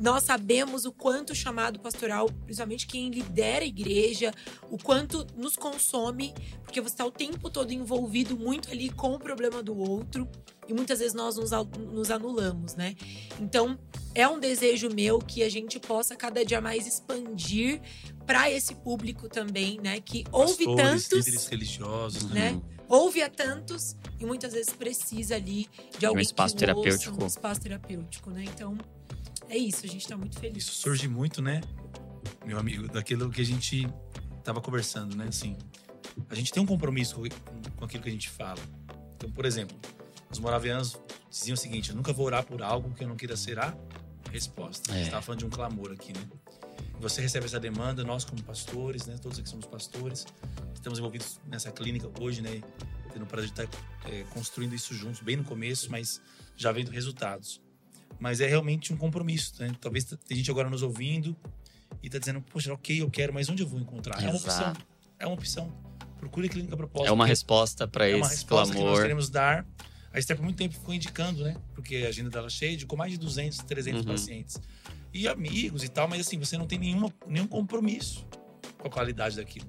nós 0.00 0.24
sabemos 0.24 0.86
o 0.86 0.92
quanto 0.92 1.30
o 1.30 1.34
chamado 1.34 1.78
pastoral, 1.78 2.26
principalmente 2.44 2.86
quem 2.86 3.10
lidera 3.10 3.62
a 3.62 3.68
igreja, 3.68 4.32
o 4.70 4.78
quanto 4.78 5.26
nos 5.36 5.56
consome, 5.56 6.32
porque 6.64 6.80
você 6.80 6.94
está 6.94 7.04
o 7.04 7.10
tempo 7.10 7.50
todo 7.50 7.70
envolvido 7.70 8.36
muito 8.36 8.70
ali 8.70 8.88
com 8.88 9.14
o 9.14 9.18
problema 9.18 9.62
do 9.62 9.76
outro 9.76 10.26
e 10.66 10.72
muitas 10.72 11.00
vezes 11.00 11.14
nós 11.14 11.36
nos, 11.36 11.50
nos 11.92 12.10
anulamos, 12.10 12.74
né? 12.76 12.94
Então, 13.40 13.78
é 14.14 14.26
um 14.26 14.38
desejo 14.40 14.88
meu 14.88 15.18
que 15.18 15.42
a 15.42 15.50
gente 15.50 15.78
possa 15.78 16.16
cada 16.16 16.44
dia 16.44 16.60
mais 16.60 16.86
expandir 16.86 17.82
para 18.24 18.50
esse 18.50 18.74
público 18.76 19.28
também, 19.28 19.78
né? 19.82 20.00
Que 20.00 20.24
Pastores, 20.24 20.50
ouve 20.50 20.76
tantos. 20.76 21.26
líderes 21.26 21.46
religiosos, 21.46 22.30
né? 22.30 22.52
Uhum. 22.52 22.62
Ouve 22.88 23.22
a 23.22 23.28
tantos 23.28 23.96
e 24.18 24.24
muitas 24.24 24.52
vezes 24.52 24.72
precisa 24.72 25.36
ali 25.36 25.68
de 25.98 26.06
alguém 26.06 26.20
um 26.20 26.22
espaço 26.22 26.54
que 26.54 26.60
terapêutico. 26.60 27.14
Ouça, 27.14 27.24
um 27.24 27.26
espaço 27.26 27.60
terapêutico, 27.60 28.30
né? 28.30 28.44
Então, 28.44 28.78
é 29.50 29.58
isso, 29.58 29.84
a 29.84 29.88
gente 29.88 30.06
tá 30.06 30.16
muito 30.16 30.38
feliz. 30.38 30.62
Isso 30.62 30.74
surge 30.74 31.08
muito, 31.08 31.42
né, 31.42 31.60
meu 32.46 32.56
amigo, 32.56 32.86
daquilo 32.88 33.28
que 33.30 33.40
a 33.40 33.44
gente 33.44 33.86
tava 34.44 34.60
conversando, 34.60 35.16
né? 35.16 35.26
Assim, 35.28 35.56
a 36.28 36.34
gente 36.36 36.52
tem 36.52 36.62
um 36.62 36.66
compromisso 36.66 37.16
com, 37.16 37.22
com 37.76 37.84
aquilo 37.84 38.02
que 38.02 38.08
a 38.08 38.12
gente 38.12 38.30
fala. 38.30 38.60
Então, 39.16 39.30
por 39.30 39.44
exemplo, 39.44 39.76
os 40.30 40.38
moravianos 40.38 40.96
diziam 41.28 41.54
o 41.54 41.56
seguinte: 41.56 41.90
eu 41.90 41.96
nunca 41.96 42.12
vou 42.12 42.26
orar 42.26 42.44
por 42.44 42.62
algo 42.62 42.94
que 42.94 43.02
eu 43.02 43.08
não 43.08 43.16
queira 43.16 43.36
ser 43.36 43.58
a 43.58 43.76
resposta. 44.30 44.90
É. 44.90 44.94
A 44.94 44.96
gente 44.98 45.06
estava 45.06 45.22
falando 45.22 45.40
de 45.40 45.46
um 45.46 45.50
clamor 45.50 45.90
aqui, 45.90 46.12
né? 46.12 46.28
Você 47.00 47.20
recebe 47.20 47.46
essa 47.46 47.58
demanda, 47.58 48.04
nós 48.04 48.24
como 48.24 48.40
pastores, 48.44 49.06
né? 49.06 49.16
Todos 49.20 49.38
aqui 49.38 49.48
somos 49.48 49.66
pastores, 49.66 50.26
estamos 50.74 50.98
envolvidos 50.98 51.40
nessa 51.46 51.72
clínica 51.72 52.08
hoje, 52.20 52.40
né? 52.40 52.60
Tendo 53.12 53.24
o 53.24 53.26
prazer 53.26 53.50
de 53.50 53.62
estar 53.62 53.78
é, 54.08 54.22
construindo 54.32 54.74
isso 54.74 54.94
juntos, 54.94 55.20
bem 55.20 55.36
no 55.36 55.42
começo, 55.42 55.90
mas 55.90 56.20
já 56.56 56.70
vendo 56.70 56.90
resultados 56.90 57.60
mas 58.20 58.40
é 58.40 58.46
realmente 58.46 58.92
um 58.92 58.96
compromisso. 58.96 59.54
Né? 59.58 59.74
Talvez 59.80 60.04
tem 60.04 60.36
gente 60.36 60.50
agora 60.50 60.68
nos 60.68 60.82
ouvindo 60.82 61.34
e 62.02 62.06
está 62.06 62.18
dizendo, 62.18 62.40
poxa, 62.42 62.72
ok, 62.72 63.00
eu 63.00 63.10
quero, 63.10 63.32
mas 63.32 63.48
onde 63.48 63.62
eu 63.62 63.66
vou 63.66 63.80
encontrar? 63.80 64.22
É 64.22 64.28
uma 64.28 64.36
opção. 64.36 64.72
É 65.18 65.26
uma 65.26 65.34
opção. 65.34 65.72
Procure 66.18 66.46
a 66.46 66.50
clínica 66.50 66.76
proposta. 66.76 67.08
É 67.08 67.12
uma 67.12 67.26
resposta 67.26 67.88
para 67.88 68.06
é 68.06 68.10
esse 68.10 68.20
uma 68.20 68.28
resposta 68.28 68.74
clamor. 68.74 68.88
que 68.88 68.94
nós 68.94 69.02
queremos 69.02 69.30
dar. 69.30 69.66
A 70.12 70.18
Esther 70.18 70.36
por 70.36 70.42
muito 70.42 70.56
tempo 70.56 70.74
ficou 70.74 70.92
indicando, 70.92 71.42
né? 71.42 71.56
Porque 71.72 71.96
a 71.96 72.08
agenda 72.08 72.28
dela 72.28 72.48
é 72.48 72.50
cheia, 72.50 72.78
com 72.86 72.96
mais 72.96 73.12
de 73.12 73.18
200, 73.18 73.58
300 73.58 74.00
uhum. 74.00 74.06
pacientes. 74.06 74.60
E 75.14 75.26
amigos 75.26 75.82
e 75.82 75.88
tal, 75.88 76.06
mas 76.06 76.20
assim, 76.20 76.38
você 76.38 76.58
não 76.58 76.66
tem 76.66 76.78
nenhuma, 76.78 77.12
nenhum 77.26 77.46
compromisso 77.46 78.26
com 78.78 78.88
a 78.88 78.90
qualidade 78.90 79.36
daquilo. 79.36 79.66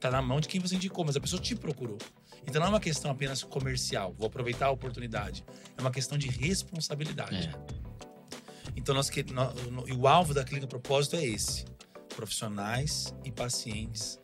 Tá 0.00 0.10
na 0.10 0.20
mão 0.20 0.40
de 0.40 0.48
quem 0.48 0.60
você 0.60 0.74
indicou, 0.74 1.04
mas 1.04 1.16
a 1.16 1.20
pessoa 1.20 1.40
te 1.40 1.54
procurou. 1.54 1.98
Então 2.46 2.60
não 2.60 2.68
é 2.68 2.70
uma 2.70 2.80
questão 2.80 3.10
apenas 3.10 3.42
comercial, 3.42 4.14
vou 4.16 4.26
aproveitar 4.26 4.66
a 4.66 4.70
oportunidade. 4.70 5.44
É 5.76 5.80
uma 5.80 5.90
questão 5.90 6.16
de 6.16 6.28
responsabilidade. 6.28 7.48
É. 7.48 7.78
Então 8.76 8.94
nós, 8.94 9.10
o 9.96 10.08
alvo 10.08 10.32
da 10.32 10.44
clínica 10.44 10.66
propósito 10.66 11.16
é 11.16 11.24
esse: 11.24 11.64
profissionais 12.14 13.14
e 13.24 13.30
pacientes 13.30 14.18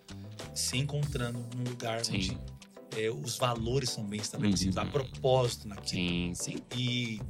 se 0.55 0.77
encontrando 0.77 1.47
num 1.57 1.65
lugar 1.65 2.05
sim. 2.05 2.15
onde 2.17 2.41
é, 2.97 3.11
os 3.11 3.37
valores 3.37 3.91
são 3.91 4.05
bem 4.05 4.21
estabelecidos, 4.21 4.77
uhum. 4.77 4.83
há 4.83 4.87
propósito 4.87 5.69
naquilo. 5.69 6.09
Sim, 6.09 6.33
sim. 6.35 6.57
E 6.77 7.21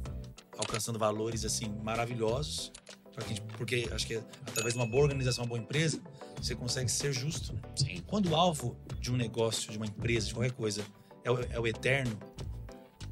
alcançando 0.57 0.99
valores 0.99 1.43
assim 1.43 1.69
maravilhosos 1.83 2.71
Gente, 3.27 3.41
porque 3.57 3.87
acho 3.91 4.05
que 4.05 4.15
através 4.45 4.73
de 4.73 4.79
uma 4.79 4.85
boa 4.85 5.03
organização, 5.03 5.43
uma 5.43 5.49
boa 5.49 5.59
empresa, 5.59 6.01
você 6.41 6.55
consegue 6.55 6.89
ser 6.89 7.13
justo. 7.13 7.53
Né? 7.53 7.61
Sim. 7.75 8.03
Quando 8.05 8.29
o 8.29 8.35
alvo 8.35 8.77
de 8.99 9.11
um 9.11 9.17
negócio, 9.17 9.71
de 9.71 9.77
uma 9.77 9.85
empresa, 9.85 10.27
de 10.27 10.33
qualquer 10.33 10.51
coisa, 10.51 10.83
é 11.23 11.31
o, 11.31 11.39
é 11.41 11.59
o 11.59 11.67
eterno, 11.67 12.17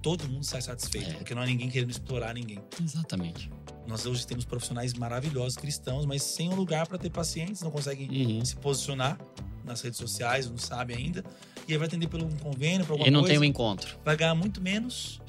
todo 0.02 0.28
mundo 0.28 0.46
sai 0.46 0.62
satisfeito, 0.62 1.12
é. 1.12 1.14
porque 1.14 1.34
não 1.34 1.42
há 1.42 1.46
ninguém 1.46 1.70
querendo 1.70 1.90
explorar 1.90 2.34
ninguém. 2.34 2.60
Exatamente. 2.82 3.50
Nós 3.88 4.06
hoje 4.06 4.26
temos 4.26 4.46
profissionais 4.46 4.94
maravilhosos 4.94 5.58
cristãos, 5.58 6.06
mas 6.06 6.24
sem 6.24 6.50
um 6.50 6.56
lugar 6.56 6.88
para 6.88 6.98
ter 6.98 7.10
pacientes, 7.10 7.62
não 7.62 7.72
conseguem 7.72 8.10
uhum. 8.10 8.46
se 8.46 8.56
posicionar 8.56 9.18
nas 9.64 9.82
redes 9.82 9.98
sociais, 9.98 10.50
não 10.50 10.58
sabe 10.58 10.94
ainda. 10.94 11.24
E 11.68 11.72
aí 11.72 11.78
vai 11.78 11.88
atender 11.88 12.08
pelo 12.08 12.26
um 12.26 12.38
convênio, 12.38 12.86
por 12.86 12.94
alguma 12.94 13.08
E 13.08 13.12
não 13.12 13.22
coisa, 13.22 13.34
tem 13.34 13.40
um 13.40 13.44
encontro. 13.44 13.98
Vai 14.04 14.16
ganhar 14.16 14.36
muito 14.36 14.62
menos, 14.62 15.22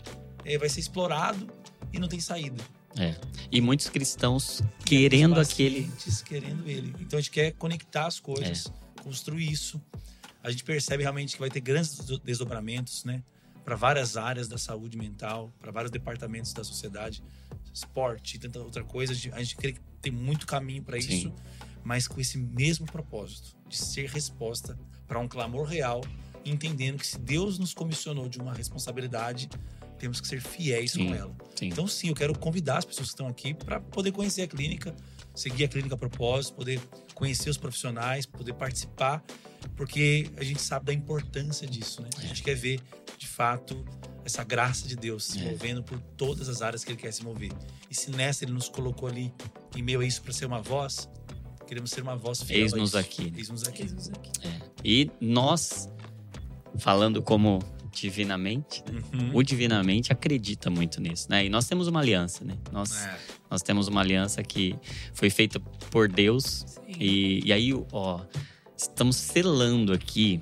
vai 0.59 0.69
ser 0.69 0.81
explorado 0.81 1.49
e 1.93 1.99
não 1.99 2.09
tem 2.09 2.21
saída. 2.21 2.63
É. 2.99 3.15
E 3.51 3.61
muitos 3.61 3.89
cristãos 3.89 4.61
e 4.61 4.85
querendo 4.85 5.41
aquele. 5.41 5.91
querendo 6.25 6.69
ele. 6.69 6.95
Então 7.01 7.19
a 7.19 7.21
gente 7.21 7.31
quer 7.31 7.53
conectar 7.53 8.07
as 8.07 8.21
coisas, 8.21 8.67
é. 8.67 9.03
construir 9.03 9.51
isso. 9.51 9.81
A 10.43 10.51
gente 10.51 10.63
percebe 10.65 11.03
realmente 11.03 11.35
que 11.35 11.41
vai 11.41 11.51
ter 11.51 11.61
grandes 11.61 11.97
desdobramentos, 12.23 13.05
né? 13.05 13.23
Para 13.65 13.77
várias 13.77 14.17
áreas 14.17 14.47
da 14.47 14.59
saúde 14.59 14.97
mental, 14.97 15.51
para 15.59 15.73
vários 15.73 15.91
departamentos 15.91 16.53
da 16.53 16.63
sociedade, 16.63 17.23
esporte 17.73 18.37
e 18.37 18.39
tanta 18.39 18.61
outra 18.61 18.85
coisa. 18.85 19.13
A 19.13 19.17
gente, 19.17 19.33
a 19.33 19.39
gente 19.39 19.57
crê 19.57 19.73
que 19.73 19.81
tem 20.03 20.13
muito 20.13 20.47
caminho 20.47 20.83
para 20.83 20.99
isso, 20.99 21.33
mas 21.83 22.07
com 22.07 22.21
esse 22.21 22.37
mesmo 22.37 22.87
propósito 22.87 23.57
de 23.69 23.77
ser 23.77 24.09
resposta 24.11 24.79
para 25.07 25.19
um 25.19 25.27
clamor 25.27 25.67
real, 25.67 26.03
entendendo 26.45 26.99
que 26.99 27.07
se 27.07 27.19
Deus 27.19 27.59
nos 27.59 27.73
comissionou 27.73 28.29
de 28.29 28.39
uma 28.39 28.53
responsabilidade, 28.53 29.49
temos 30.05 30.21
que 30.21 30.29
ser 30.29 30.39
fiéis 30.39 30.93
sim, 30.93 31.07
com 31.07 31.15
ela. 31.15 31.35
Sim. 31.55 31.69
Então, 31.69 31.87
sim, 31.87 32.09
eu 32.09 32.15
quero 32.15 32.39
convidar 32.39 32.77
as 32.77 32.85
pessoas 32.85 33.09
que 33.09 33.15
estão 33.15 33.27
aqui 33.27 33.55
para 33.55 33.81
poder 33.81 34.13
conhecer 34.13 34.43
a 34.43 34.47
clínica, 34.47 34.95
seguir 35.35 35.65
a 35.65 35.69
clínica 35.69 35.95
a 35.95 35.99
propósito, 35.99 36.57
poder 36.57 36.79
conhecer 37.15 37.49
os 37.49 37.57
profissionais, 37.57 38.27
poder 38.27 38.53
participar, 38.53 39.25
porque 39.75 40.31
a 40.37 40.45
gente 40.45 40.61
sabe 40.61 40.85
da 40.85 40.93
importância 40.93 41.67
disso, 41.67 42.03
né? 42.03 42.11
A 42.19 42.21
gente 42.21 42.43
quer 42.43 42.55
ver, 42.55 42.83
de 43.17 43.27
fato, 43.27 43.83
essa 44.27 44.45
graça 44.45 44.87
de 44.87 44.95
Deus 44.95 45.25
se 45.25 45.39
é. 45.39 45.51
movendo 45.51 45.83
por 45.83 45.99
todas 46.19 46.51
as 46.51 46.61
áreas 46.61 46.85
que 46.85 46.93
Ele 46.93 47.01
quer 47.01 47.13
se 47.13 47.25
mover. 47.25 47.51
E 47.91 47.95
se 47.95 48.11
nessa 48.11 48.45
Ele 48.45 48.53
nos 48.53 48.69
colocou 48.69 49.09
ali, 49.09 49.33
em 49.75 49.83
meio 49.83 50.01
a 50.01 50.05
isso, 50.05 50.21
para 50.21 50.35
ser 50.35 50.45
uma 50.45 50.61
voz, 50.61 51.09
queremos 51.67 51.91
ser 51.91 52.03
uma 52.03 52.15
voz 52.15 52.43
fiel. 52.43 52.61
Eis-nos 52.61 52.95
aqui. 52.95 53.33
Eis-nos 53.35 53.65
aqui. 53.65 53.83
Eis 53.85 54.11
aqui. 54.11 54.47
É. 54.47 54.61
E 54.85 55.11
nós, 55.19 55.89
falando 56.77 57.23
como 57.23 57.59
divinamente, 57.95 58.83
né? 58.91 59.01
uhum. 59.13 59.31
o 59.35 59.43
divinamente 59.43 60.13
acredita 60.13 60.69
muito 60.69 61.01
nisso, 61.01 61.27
né? 61.31 61.45
E 61.45 61.49
nós 61.49 61.67
temos 61.67 61.89
uma 61.89 62.01
aliança, 62.01 62.45
né? 62.45 62.57
Nós, 62.73 63.05
é. 63.05 63.19
nós 63.51 63.63
temos 63.63 63.89
uma 63.89 64.01
aliança 64.01 64.43
que 64.43 64.77
foi 65.13 65.31
feita 65.31 65.61
por 65.91 66.09
Deus 66.09 66.65
e, 66.89 67.41
e, 67.45 67.53
aí, 67.53 67.73
ó, 67.93 68.21
estamos 68.77 69.17
selando 69.17 69.93
aqui 69.93 70.41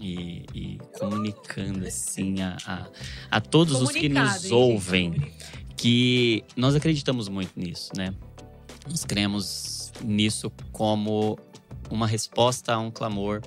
e, 0.00 0.44
e 0.54 0.78
comunicando 0.98 1.86
assim 1.86 2.40
a, 2.42 2.56
a, 2.66 2.86
a 3.30 3.40
todos 3.40 3.80
os 3.80 3.90
que 3.90 4.08
nos 4.08 4.50
ouvem 4.50 5.14
que 5.76 6.44
nós 6.56 6.74
acreditamos 6.74 7.28
muito 7.28 7.58
nisso, 7.58 7.90
né? 7.96 8.14
Nós 8.88 9.04
cremos 9.04 9.92
nisso 10.04 10.50
como 10.70 11.38
uma 11.90 12.06
resposta 12.06 12.74
a 12.74 12.78
um 12.78 12.90
clamor 12.90 13.42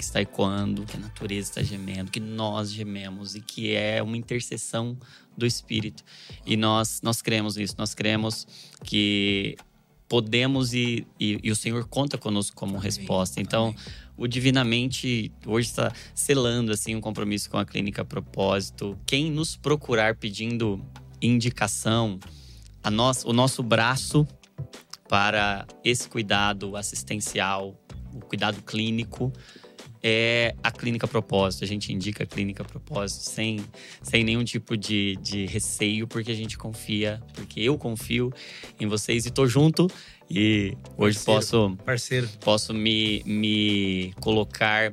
que 0.00 0.04
está 0.04 0.22
ecoando, 0.22 0.86
que 0.86 0.96
a 0.96 1.00
natureza 1.00 1.50
está 1.50 1.62
gemendo, 1.62 2.10
que 2.10 2.18
nós 2.18 2.72
gememos 2.72 3.34
e 3.34 3.40
que 3.42 3.74
é 3.74 4.02
uma 4.02 4.16
intercessão 4.16 4.96
do 5.36 5.44
Espírito. 5.44 6.02
E 6.46 6.56
nós, 6.56 7.02
nós 7.02 7.20
cremos 7.20 7.56
nisso, 7.56 7.74
nós 7.76 7.94
cremos 7.94 8.46
que 8.82 9.58
podemos 10.08 10.72
e, 10.72 11.06
e, 11.20 11.38
e 11.42 11.50
o 11.50 11.56
Senhor 11.56 11.86
conta 11.86 12.16
conosco 12.16 12.56
como 12.56 12.72
Amém. 12.72 12.82
resposta. 12.82 13.42
Então, 13.42 13.68
Amém. 13.68 13.78
o 14.16 14.26
Divinamente 14.26 15.30
hoje 15.46 15.68
está 15.68 15.92
selando 16.14 16.72
assim 16.72 16.96
um 16.96 17.00
compromisso 17.00 17.50
com 17.50 17.58
a 17.58 17.66
Clínica 17.66 18.02
Propósito. 18.02 18.98
Quem 19.04 19.30
nos 19.30 19.54
procurar 19.54 20.16
pedindo 20.16 20.82
indicação, 21.20 22.18
a 22.82 22.90
nós, 22.90 23.22
o 23.22 23.34
nosso 23.34 23.62
braço 23.62 24.26
para 25.06 25.66
esse 25.84 26.08
cuidado 26.08 26.74
assistencial, 26.74 27.78
o 28.14 28.20
cuidado 28.20 28.62
clínico, 28.62 29.30
é 30.02 30.54
a 30.62 30.70
clínica 30.70 31.06
propósito. 31.06 31.64
A 31.64 31.66
gente 31.66 31.92
indica 31.92 32.24
a 32.24 32.26
clínica 32.26 32.64
propósito 32.64 33.22
sem, 33.22 33.60
sem 34.02 34.24
nenhum 34.24 34.44
tipo 34.44 34.76
de, 34.76 35.16
de 35.22 35.46
receio, 35.46 36.06
porque 36.06 36.30
a 36.30 36.34
gente 36.34 36.56
confia, 36.56 37.22
porque 37.34 37.60
eu 37.60 37.76
confio 37.76 38.32
em 38.78 38.86
vocês 38.86 39.26
e 39.26 39.30
tô 39.30 39.46
junto. 39.46 39.88
E 40.30 40.76
hoje 40.96 41.18
parceiro, 41.18 41.24
posso 41.24 41.76
parceiro. 41.84 42.28
posso 42.40 42.72
me, 42.72 43.22
me 43.24 44.14
colocar 44.20 44.92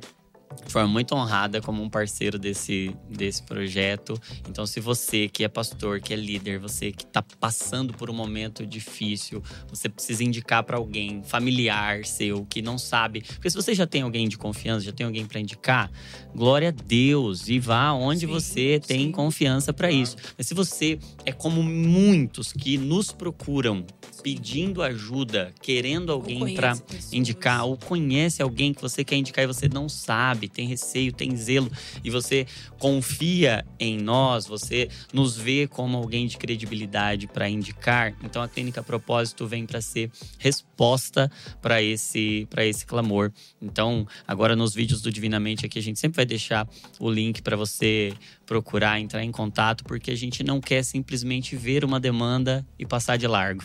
de 0.64 0.72
forma 0.72 0.88
muito 0.88 1.14
honrada 1.14 1.60
como 1.60 1.82
um 1.82 1.88
parceiro 1.88 2.38
desse, 2.38 2.94
desse 3.08 3.42
projeto. 3.42 4.20
Então, 4.48 4.66
se 4.66 4.80
você 4.80 5.28
que 5.28 5.44
é 5.44 5.48
pastor, 5.48 6.00
que 6.00 6.12
é 6.12 6.16
líder, 6.16 6.58
você 6.58 6.92
que 6.92 7.04
está 7.04 7.22
passando 7.22 7.94
por 7.94 8.10
um 8.10 8.14
momento 8.14 8.66
difícil, 8.66 9.42
você 9.68 9.88
precisa 9.88 10.24
indicar 10.24 10.62
para 10.62 10.76
alguém 10.76 11.22
familiar 11.22 12.04
seu 12.04 12.46
que 12.46 12.60
não 12.60 12.78
sabe. 12.78 13.22
Porque 13.22 13.50
se 13.50 13.56
você 13.56 13.74
já 13.74 13.86
tem 13.86 14.02
alguém 14.02 14.28
de 14.28 14.36
confiança, 14.36 14.84
já 14.84 14.92
tem 14.92 15.06
alguém 15.06 15.26
para 15.26 15.40
indicar, 15.40 15.90
glória 16.34 16.68
a 16.68 16.72
Deus 16.72 17.48
e 17.48 17.58
vá 17.58 17.92
onde 17.92 18.20
sim, 18.20 18.26
você 18.26 18.80
tem 18.84 19.06
sim. 19.06 19.12
confiança 19.12 19.72
para 19.72 19.88
claro. 19.88 20.02
isso. 20.02 20.16
Mas 20.36 20.46
se 20.46 20.54
você 20.54 20.98
é 21.24 21.32
como 21.32 21.62
muitos 21.62 22.52
que 22.52 22.76
nos 22.76 23.12
procuram 23.12 23.84
pedindo 24.22 24.82
ajuda, 24.82 25.52
querendo 25.62 26.12
alguém 26.12 26.54
para 26.54 26.76
indicar, 27.12 27.64
ou 27.64 27.76
conhece 27.76 28.42
alguém 28.42 28.74
que 28.74 28.82
você 28.82 29.04
quer 29.04 29.16
indicar 29.16 29.44
e 29.44 29.46
você 29.46 29.68
não 29.68 29.88
sabe, 29.88 30.37
tem 30.46 30.68
receio, 30.68 31.10
tem 31.10 31.34
zelo, 31.36 31.72
e 32.04 32.10
você 32.10 32.46
confia 32.78 33.64
em 33.80 33.98
nós, 33.98 34.46
você 34.46 34.90
nos 35.12 35.36
vê 35.36 35.66
como 35.66 35.96
alguém 35.96 36.26
de 36.26 36.36
credibilidade 36.36 37.26
para 37.26 37.48
indicar. 37.48 38.14
Então 38.22 38.42
a 38.42 38.48
clínica 38.48 38.82
Propósito 38.82 39.46
vem 39.46 39.64
para 39.64 39.80
ser 39.80 40.10
resposta 40.38 41.30
para 41.62 41.82
esse 41.82 42.46
para 42.50 42.64
esse 42.64 42.84
clamor. 42.84 43.32
Então, 43.60 44.06
agora 44.26 44.54
nos 44.54 44.74
vídeos 44.74 45.00
do 45.00 45.10
Divinamente 45.10 45.64
aqui 45.64 45.78
a 45.78 45.82
gente 45.82 45.98
sempre 45.98 46.16
vai 46.16 46.26
deixar 46.26 46.68
o 47.00 47.10
link 47.10 47.40
para 47.40 47.56
você 47.56 48.12
procurar 48.44 49.00
entrar 49.00 49.24
em 49.24 49.32
contato, 49.32 49.84
porque 49.84 50.10
a 50.10 50.16
gente 50.16 50.44
não 50.44 50.60
quer 50.60 50.82
simplesmente 50.82 51.56
ver 51.56 51.84
uma 51.84 51.98
demanda 51.98 52.66
e 52.78 52.84
passar 52.84 53.16
de 53.16 53.26
largo 53.26 53.64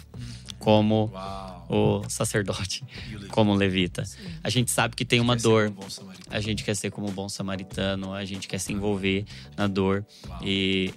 como 0.63 1.11
Uau. 1.11 2.01
o 2.05 2.09
sacerdote, 2.09 2.85
como 3.29 3.51
o 3.51 3.55
levita. 3.55 4.05
Sim. 4.05 4.17
A 4.41 4.49
gente 4.49 4.71
sabe 4.71 4.95
que 4.95 5.03
tem 5.03 5.19
uma 5.19 5.35
dor. 5.35 5.69
Um 5.69 6.09
a 6.29 6.39
gente 6.39 6.63
quer 6.63 6.73
ser 6.73 6.89
como 6.89 7.09
um 7.09 7.11
bom 7.11 7.27
samaritano, 7.27 8.13
a 8.13 8.23
gente 8.23 8.47
quer 8.47 8.59
se 8.59 8.71
envolver 8.71 9.25
na 9.57 9.67
dor. 9.67 10.05
Uau. 10.25 10.39
E 10.41 10.93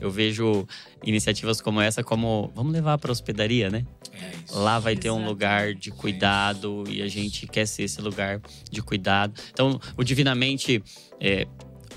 eu 0.00 0.10
vejo 0.10 0.66
iniciativas 1.04 1.60
como 1.60 1.82
essa 1.82 2.02
como 2.02 2.50
vamos 2.54 2.72
levar 2.72 2.96
para 2.96 3.10
a 3.10 3.12
hospedaria, 3.12 3.68
né? 3.68 3.84
É 4.14 4.32
Lá 4.52 4.78
vai 4.78 4.96
ter 4.96 5.10
um 5.10 5.26
lugar 5.26 5.74
de 5.74 5.90
cuidado 5.90 6.84
e 6.88 7.02
a 7.02 7.08
gente 7.08 7.46
quer 7.46 7.66
ser 7.66 7.82
esse 7.82 8.00
lugar 8.00 8.40
de 8.70 8.80
cuidado. 8.80 9.38
Então, 9.50 9.78
o 9.98 10.02
Divinamente 10.02 10.82
é, 11.20 11.46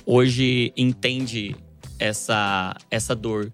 hoje 0.06 0.74
entende 0.76 1.56
essa, 1.98 2.76
essa 2.92 3.16
dor 3.16 3.54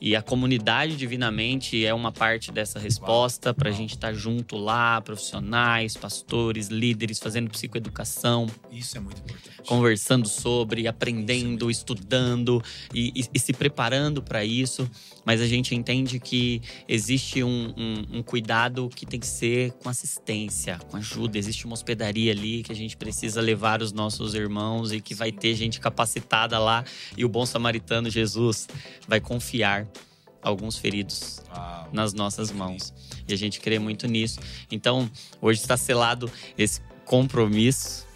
e 0.00 0.14
a 0.14 0.22
comunidade 0.22 0.96
divinamente 0.96 1.84
é 1.84 1.92
uma 1.92 2.12
parte 2.12 2.52
dessa 2.52 2.78
resposta 2.78 3.52
para 3.52 3.68
a 3.68 3.72
gente 3.72 3.94
estar 3.94 4.08
tá 4.08 4.12
junto 4.12 4.56
lá, 4.56 5.00
profissionais, 5.00 5.96
pastores, 5.96 6.68
líderes, 6.68 7.18
fazendo 7.18 7.50
psicoeducação. 7.50 8.46
Isso 8.70 8.96
é 8.96 9.00
muito 9.00 9.20
importante. 9.20 9.48
Conversando 9.66 10.28
sobre, 10.28 10.86
aprendendo, 10.86 11.68
é 11.68 11.72
estudando 11.72 12.62
e, 12.94 13.12
e, 13.14 13.24
e, 13.34 13.38
se 13.38 13.52
preparando 13.52 14.22
para 14.22 14.44
isso. 14.44 14.88
Mas 15.24 15.40
a 15.42 15.46
gente 15.46 15.74
entende 15.74 16.18
que 16.18 16.62
existe 16.88 17.42
um, 17.42 17.74
um, 17.76 18.18
um 18.18 18.22
cuidado 18.22 18.88
que 18.88 19.04
tem 19.04 19.20
que 19.20 19.26
ser 19.26 19.72
com 19.72 19.88
assistência, 19.88 20.78
com 20.90 20.96
ajuda. 20.96 21.36
Existe 21.36 21.66
uma 21.66 21.74
hospedaria 21.74 22.32
ali 22.32 22.62
que 22.62 22.72
a 22.72 22.74
gente 22.74 22.96
precisa 22.96 23.40
levar 23.40 23.82
os 23.82 23.92
nossos 23.92 24.34
irmãos 24.34 24.92
e 24.92 25.00
que 25.00 25.14
vai 25.14 25.32
ter 25.32 25.54
gente 25.54 25.80
capacitada 25.80 26.58
lá. 26.58 26.84
E 27.16 27.24
o 27.24 27.28
bom 27.28 27.44
samaritano 27.44 28.08
Jesus 28.08 28.68
vai 29.06 29.20
confiar 29.20 29.87
alguns 30.42 30.76
feridos 30.76 31.42
Uau. 31.54 31.88
nas 31.92 32.12
nossas 32.12 32.50
mãos. 32.50 32.92
E 33.26 33.32
a 33.32 33.36
gente 33.36 33.60
crê 33.60 33.78
muito 33.78 34.06
nisso. 34.06 34.38
Então, 34.70 35.10
hoje 35.40 35.60
está 35.60 35.76
selado 35.76 36.30
esse 36.56 36.80
compromisso. 37.04 38.06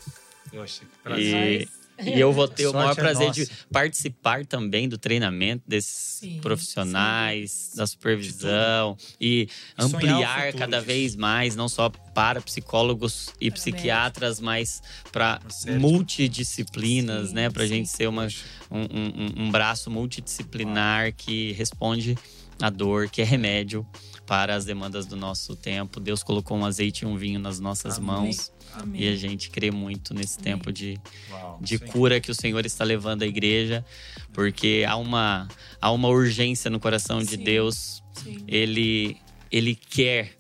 Poxa, 0.51 0.81
que 0.81 0.99
prazer. 1.03 1.63
E 1.63 1.82
e 2.15 2.19
eu 2.19 2.33
vou 2.33 2.49
ter 2.49 2.67
o 2.67 2.73
maior 2.73 2.93
é 2.93 2.95
prazer 2.95 3.31
de 3.31 3.49
participar 3.71 4.45
também 4.45 4.89
do 4.89 4.99
treinamento 4.99 5.65
desses 5.67 6.19
sim, 6.21 6.41
profissionais, 6.41 7.51
sim. 7.51 7.77
da 7.77 7.87
supervisão 7.87 8.97
e 9.21 9.49
ampliar 9.79 10.47
futuro, 10.47 10.59
cada 10.59 10.81
vez 10.81 11.17
mais, 11.17 11.57
não 11.57 11.69
só 11.69 11.89
para 12.15 12.41
psicólogos 12.41 13.31
e 13.41 13.51
para 13.51 13.61
psiquiatras, 13.61 14.41
mas 14.41 14.83
para 15.11 15.41
multidisciplinas, 15.79 17.29
sim, 17.29 17.35
né? 17.35 17.51
Para 17.51 17.63
a 17.63 17.67
gente 17.67 17.89
ser 17.89 18.09
uma, 18.09 18.27
um, 18.71 18.81
um, 18.81 19.45
um 19.45 19.51
braço 19.51 19.91
multidisciplinar 19.91 21.15
que 21.15 21.53
responde 21.53 22.17
à 22.61 22.71
dor, 22.71 23.09
que 23.09 23.23
é 23.23 23.25
remédio 23.25 23.87
para 24.27 24.55
as 24.55 24.65
demandas 24.65 25.07
do 25.07 25.17
nosso 25.17 25.57
tempo. 25.57 26.01
Deus 26.01 26.23
colocou 26.23 26.57
um 26.57 26.65
azeite 26.65 27.05
e 27.05 27.07
um 27.07 27.17
vinho 27.17 27.41
nas 27.41 27.59
nossas 27.59 27.99
Amém. 27.99 28.07
mãos 28.07 28.53
Amém. 28.75 29.03
E 29.03 29.09
a 29.09 29.17
gente 29.17 29.51
crê 29.51 29.71
muito 29.71 30.15
nesse 30.15 30.39
Amém. 30.39 30.53
tempo 30.53 30.73
de, 30.73 30.99
Uau, 31.31 31.59
de 31.61 31.79
cura 31.79 32.21
que 32.21 32.31
o 32.31 32.35
Senhor 32.35 32.65
está 32.65 32.85
levando 32.85 33.23
a 33.23 33.27
igreja, 33.27 33.85
porque 34.33 34.85
há 34.87 34.97
uma, 34.97 35.49
há 35.81 35.91
uma 35.91 36.09
urgência 36.09 36.71
no 36.71 36.81
coração 36.81 37.21
sim. 37.21 37.27
de 37.27 37.37
Deus. 37.37 38.03
Sim. 38.15 38.45
Ele, 38.47 39.17
ele 39.51 39.75
quer 39.75 40.39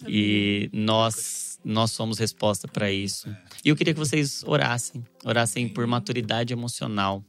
Amém. 0.00 0.14
e 0.14 0.70
nós, 0.72 1.58
nós 1.64 1.90
somos 1.90 2.18
resposta 2.18 2.66
para 2.66 2.90
isso. 2.90 3.28
É. 3.28 3.42
E 3.64 3.68
eu 3.68 3.76
queria 3.76 3.92
que 3.92 4.00
vocês 4.00 4.42
orassem, 4.44 5.04
orassem 5.24 5.68
por 5.68 5.86
maturidade 5.86 6.52
emocional 6.52 7.24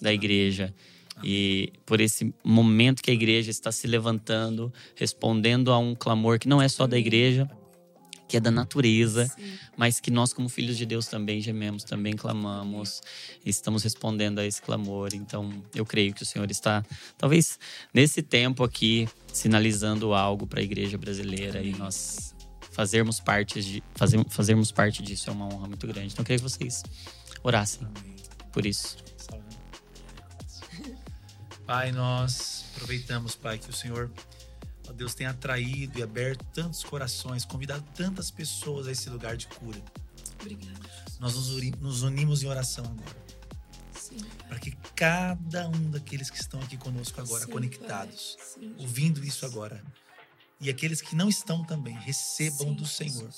da 0.00 0.12
igreja. 0.12 0.74
E 1.22 1.72
por 1.84 2.00
esse 2.00 2.34
momento 2.42 3.02
que 3.02 3.10
a 3.10 3.14
igreja 3.14 3.50
está 3.50 3.70
se 3.70 3.86
levantando, 3.86 4.72
respondendo 4.94 5.70
a 5.70 5.78
um 5.78 5.94
clamor 5.94 6.38
que 6.38 6.48
não 6.48 6.62
é 6.62 6.68
só 6.68 6.86
da 6.86 6.98
igreja, 6.98 7.48
que 8.30 8.36
é 8.36 8.40
da 8.40 8.50
natureza, 8.52 9.26
Sim. 9.26 9.58
mas 9.76 9.98
que 9.98 10.08
nós, 10.08 10.32
como 10.32 10.48
filhos 10.48 10.78
de 10.78 10.86
Deus, 10.86 11.08
também 11.08 11.40
gememos, 11.40 11.82
também 11.82 12.14
clamamos, 12.14 13.02
estamos 13.44 13.82
respondendo 13.82 14.38
a 14.38 14.46
esse 14.46 14.62
clamor. 14.62 15.10
Então, 15.12 15.52
eu 15.74 15.84
creio 15.84 16.14
que 16.14 16.22
o 16.22 16.26
Senhor 16.26 16.48
está, 16.48 16.84
talvez, 17.18 17.58
nesse 17.92 18.22
tempo 18.22 18.62
aqui, 18.62 19.08
sinalizando 19.32 20.14
algo 20.14 20.46
para 20.46 20.60
a 20.60 20.62
igreja 20.62 20.96
brasileira 20.96 21.58
Amém. 21.58 21.72
e 21.74 21.76
nós 21.76 22.32
fazermos 22.70 23.18
parte, 23.18 23.60
de, 23.60 23.82
fazer, 23.96 24.24
fazermos 24.28 24.70
parte 24.70 25.02
disso 25.02 25.28
é 25.28 25.32
uma 25.32 25.46
honra 25.46 25.66
muito 25.66 25.84
grande. 25.88 26.12
Então, 26.12 26.22
eu 26.22 26.26
queria 26.26 26.38
que 26.38 26.48
vocês 26.48 26.84
orassem 27.42 27.80
Amém. 27.82 28.14
por 28.52 28.64
isso. 28.64 28.96
Pai, 31.66 31.90
nós 31.90 32.64
aproveitamos, 32.76 33.34
Pai, 33.34 33.58
que 33.58 33.70
o 33.70 33.72
Senhor 33.72 34.08
ó 34.90 34.92
Deus, 34.92 35.14
tem 35.14 35.26
atraído 35.26 35.98
e 35.98 36.02
aberto 36.02 36.44
tantos 36.52 36.82
corações, 36.82 37.44
convidado 37.44 37.84
tantas 37.94 38.30
pessoas 38.30 38.88
a 38.88 38.92
esse 38.92 39.08
lugar 39.08 39.36
de 39.36 39.46
cura. 39.46 39.80
Obrigada. 40.40 40.78
Nós 41.18 41.34
nos 41.34 42.02
unimos 42.02 42.42
em 42.42 42.46
oração 42.46 42.84
agora. 42.84 43.30
Para 44.48 44.58
que 44.58 44.72
cada 44.96 45.68
um 45.68 45.90
daqueles 45.90 46.28
que 46.28 46.40
estão 46.40 46.60
aqui 46.60 46.76
conosco 46.76 47.20
agora, 47.20 47.44
Sim, 47.44 47.52
conectados, 47.52 48.36
Sim, 48.40 48.74
ouvindo 48.78 49.24
isso 49.24 49.46
agora, 49.46 49.80
e 50.60 50.68
aqueles 50.68 51.00
que 51.00 51.14
não 51.14 51.28
estão 51.28 51.64
também, 51.64 51.96
recebam 52.00 52.68
Sim, 52.68 52.74
do 52.74 52.86
Senhor, 52.86 53.30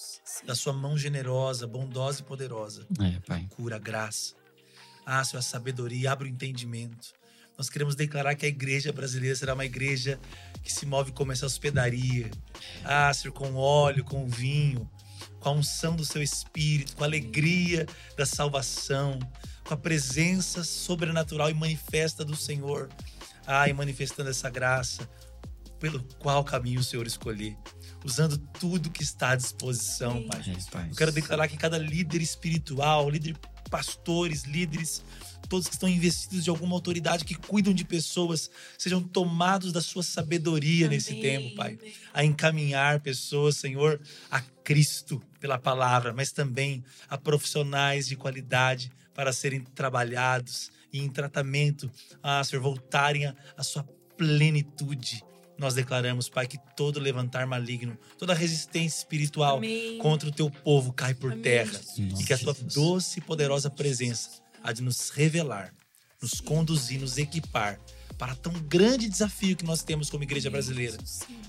da 0.47 0.55
sua 0.55 0.73
mão 0.73 0.97
generosa, 0.97 1.67
bondosa 1.67 2.21
e 2.21 2.25
poderosa, 2.25 2.87
é, 2.99 3.45
cura, 3.55 3.79
graça. 3.79 4.35
Ah, 5.05 5.23
sua 5.25 5.43
sabedoria, 5.43 6.13
abre 6.13 6.29
o 6.29 6.31
entendimento 6.33 7.13
nós 7.57 7.69
queremos 7.69 7.95
declarar 7.95 8.35
que 8.35 8.47
a 8.47 8.49
igreja 8.49 8.93
brasileira 8.93 9.37
será 9.37 9.55
uma 9.55 9.65
igreja 9.65 10.19
que 10.63 10.73
se 10.73 10.87
move 10.87 11.13
como 11.13 11.33
essa 11.33 11.47
hospedaria. 11.47 12.31
Ah, 12.85 13.13
Senhor, 13.13 13.33
com 13.33 13.55
óleo, 13.55 14.05
com 14.05 14.27
vinho, 14.27 14.89
com 15.41 15.49
a 15.49 15.53
unção 15.53 15.95
do 15.95 16.05
seu 16.05 16.23
espírito, 16.23 16.97
com 16.97 17.05
a 17.05 17.07
alegria 17.07 17.87
da 18.17 18.27
salvação, 18.27 19.19
com 19.65 19.75
a 19.75 19.77
presença 19.77 20.65
sobrenatural 20.65 21.51
e 21.51 21.55
manifesta 21.55 22.25
do 22.25 22.37
Senhor. 22.37 22.89
Ah, 23.47 23.69
e 23.69 23.73
manifestando 23.73 24.31
essa 24.31 24.49
graça, 24.49 25.09
pelo 25.81 26.03
qual 26.19 26.45
caminho 26.45 26.81
o 26.81 26.85
Senhor 26.85 27.07
escolher 27.07 27.57
usando 28.05 28.37
tudo 28.37 28.91
que 28.91 29.03
está 29.03 29.31
à 29.31 29.37
disposição, 29.37 30.27
Pai. 30.27 30.89
Eu 30.91 30.97
quero 30.97 31.13
declarar 31.13 31.49
que 31.49 31.57
cada 31.57 31.79
líder 31.79 32.21
espiritual, 32.21 33.09
líder 33.09 33.37
pastores, 33.71 34.45
líderes, 34.45 35.03
todos 35.49 35.69
que 35.69 35.75
estão 35.75 35.89
investidos 35.89 36.45
de 36.45 36.51
alguma 36.51 36.75
autoridade 36.75 37.25
que 37.25 37.35
cuidam 37.35 37.73
de 37.75 37.85
pessoas, 37.85 38.51
sejam 38.79 39.03
tomados 39.03 39.73
da 39.73 39.81
sua 39.81 40.03
sabedoria 40.03 40.87
Amém. 40.87 40.97
nesse 40.97 41.15
tempo, 41.15 41.55
Pai. 41.57 41.79
A 42.13 42.25
encaminhar 42.25 43.01
pessoas, 43.01 43.57
Senhor, 43.57 44.01
a 44.31 44.41
Cristo 44.41 45.23
pela 45.41 45.59
palavra, 45.59 46.13
mas 46.13 46.33
também 46.33 46.85
a 47.09 47.19
profissionais 47.19 48.07
de 48.07 48.17
qualidade 48.17 48.91
para 49.15 49.33
serem 49.33 49.61
trabalhados 49.61 50.71
e 50.93 51.01
em 51.01 51.09
tratamento, 51.09 51.91
a 52.23 52.43
Senhor, 52.45 52.63
voltarem 52.63 53.27
à 53.57 53.63
sua 53.63 53.85
plenitude. 54.17 55.25
Nós 55.59 55.75
declaramos, 55.75 56.29
Pai, 56.29 56.47
que 56.47 56.59
todo 56.77 56.99
levantar 56.99 57.47
maligno, 57.47 57.97
toda 58.19 58.35
resistência 58.35 58.99
espiritual 58.99 59.59
Amém. 59.59 59.99
contra 59.99 60.29
o 60.29 60.33
teu 60.33 60.51
povo 60.51 60.93
cai 60.93 61.15
por 61.15 61.33
Amém. 61.33 61.43
terra. 61.43 61.73
Nossa, 61.73 62.23
e 62.23 62.25
que 62.25 62.33
a 62.33 62.39
tua 62.39 62.55
Jesus. 62.55 62.75
doce 62.75 63.19
e 63.19 63.23
poderosa 63.23 63.71
presença 63.71 64.42
há 64.63 64.73
de 64.73 64.83
nos 64.83 65.11
revelar, 65.11 65.73
nos 66.21 66.41
conduzir, 66.41 67.01
nos 67.01 67.19
equipar 67.19 67.79
para 68.19 68.35
tão 68.35 68.53
grande 68.53 69.09
desafio 69.09 69.57
que 69.57 69.65
nós 69.65 69.83
temos 69.83 70.09
como 70.11 70.23
igreja 70.23 70.51
brasileira. 70.51 70.97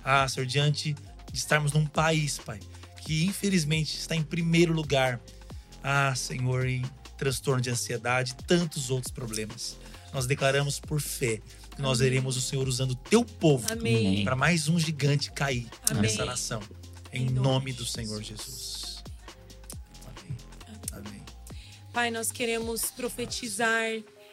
Ah, 0.04 0.28
Senhor, 0.28 0.46
diante 0.46 0.94
de 1.32 1.38
estarmos 1.38 1.72
num 1.74 1.86
país, 1.86 2.38
Pai, 2.40 2.60
que 3.06 3.26
infelizmente 3.26 3.98
está 3.98 4.16
em 4.16 4.24
primeiro 4.24 4.74
lugar 4.74 5.20
Ah, 5.84 6.14
Senhor, 6.16 6.66
em 6.66 6.82
transtorno 7.18 7.62
de 7.62 7.70
ansiedade, 7.70 8.36
tantos 8.48 8.90
outros 8.90 9.12
problemas. 9.12 9.78
Nós 10.14 10.26
declaramos 10.26 10.80
por 10.80 11.02
fé 11.02 11.42
que 11.76 11.82
nós 11.82 12.00
veremos 12.00 12.38
o 12.38 12.42
Senhor 12.42 12.68
usando 12.68 12.92
o 12.92 12.96
teu 12.96 13.26
povo 13.26 13.68
para 14.24 14.36
mais 14.36 14.68
um 14.70 14.80
gigante 14.80 15.32
cair 15.32 15.68
Amém. 15.90 16.04
nessa 16.04 16.24
nação. 16.24 16.62
Em, 17.12 17.24
Em 17.24 17.26
nome, 17.26 17.40
nome 17.42 17.74
do 17.74 17.86
Senhor 17.86 18.22
Jesus. 18.24 18.73
Pai, 21.94 22.10
nós 22.10 22.32
queremos 22.32 22.90
profetizar 22.90 23.88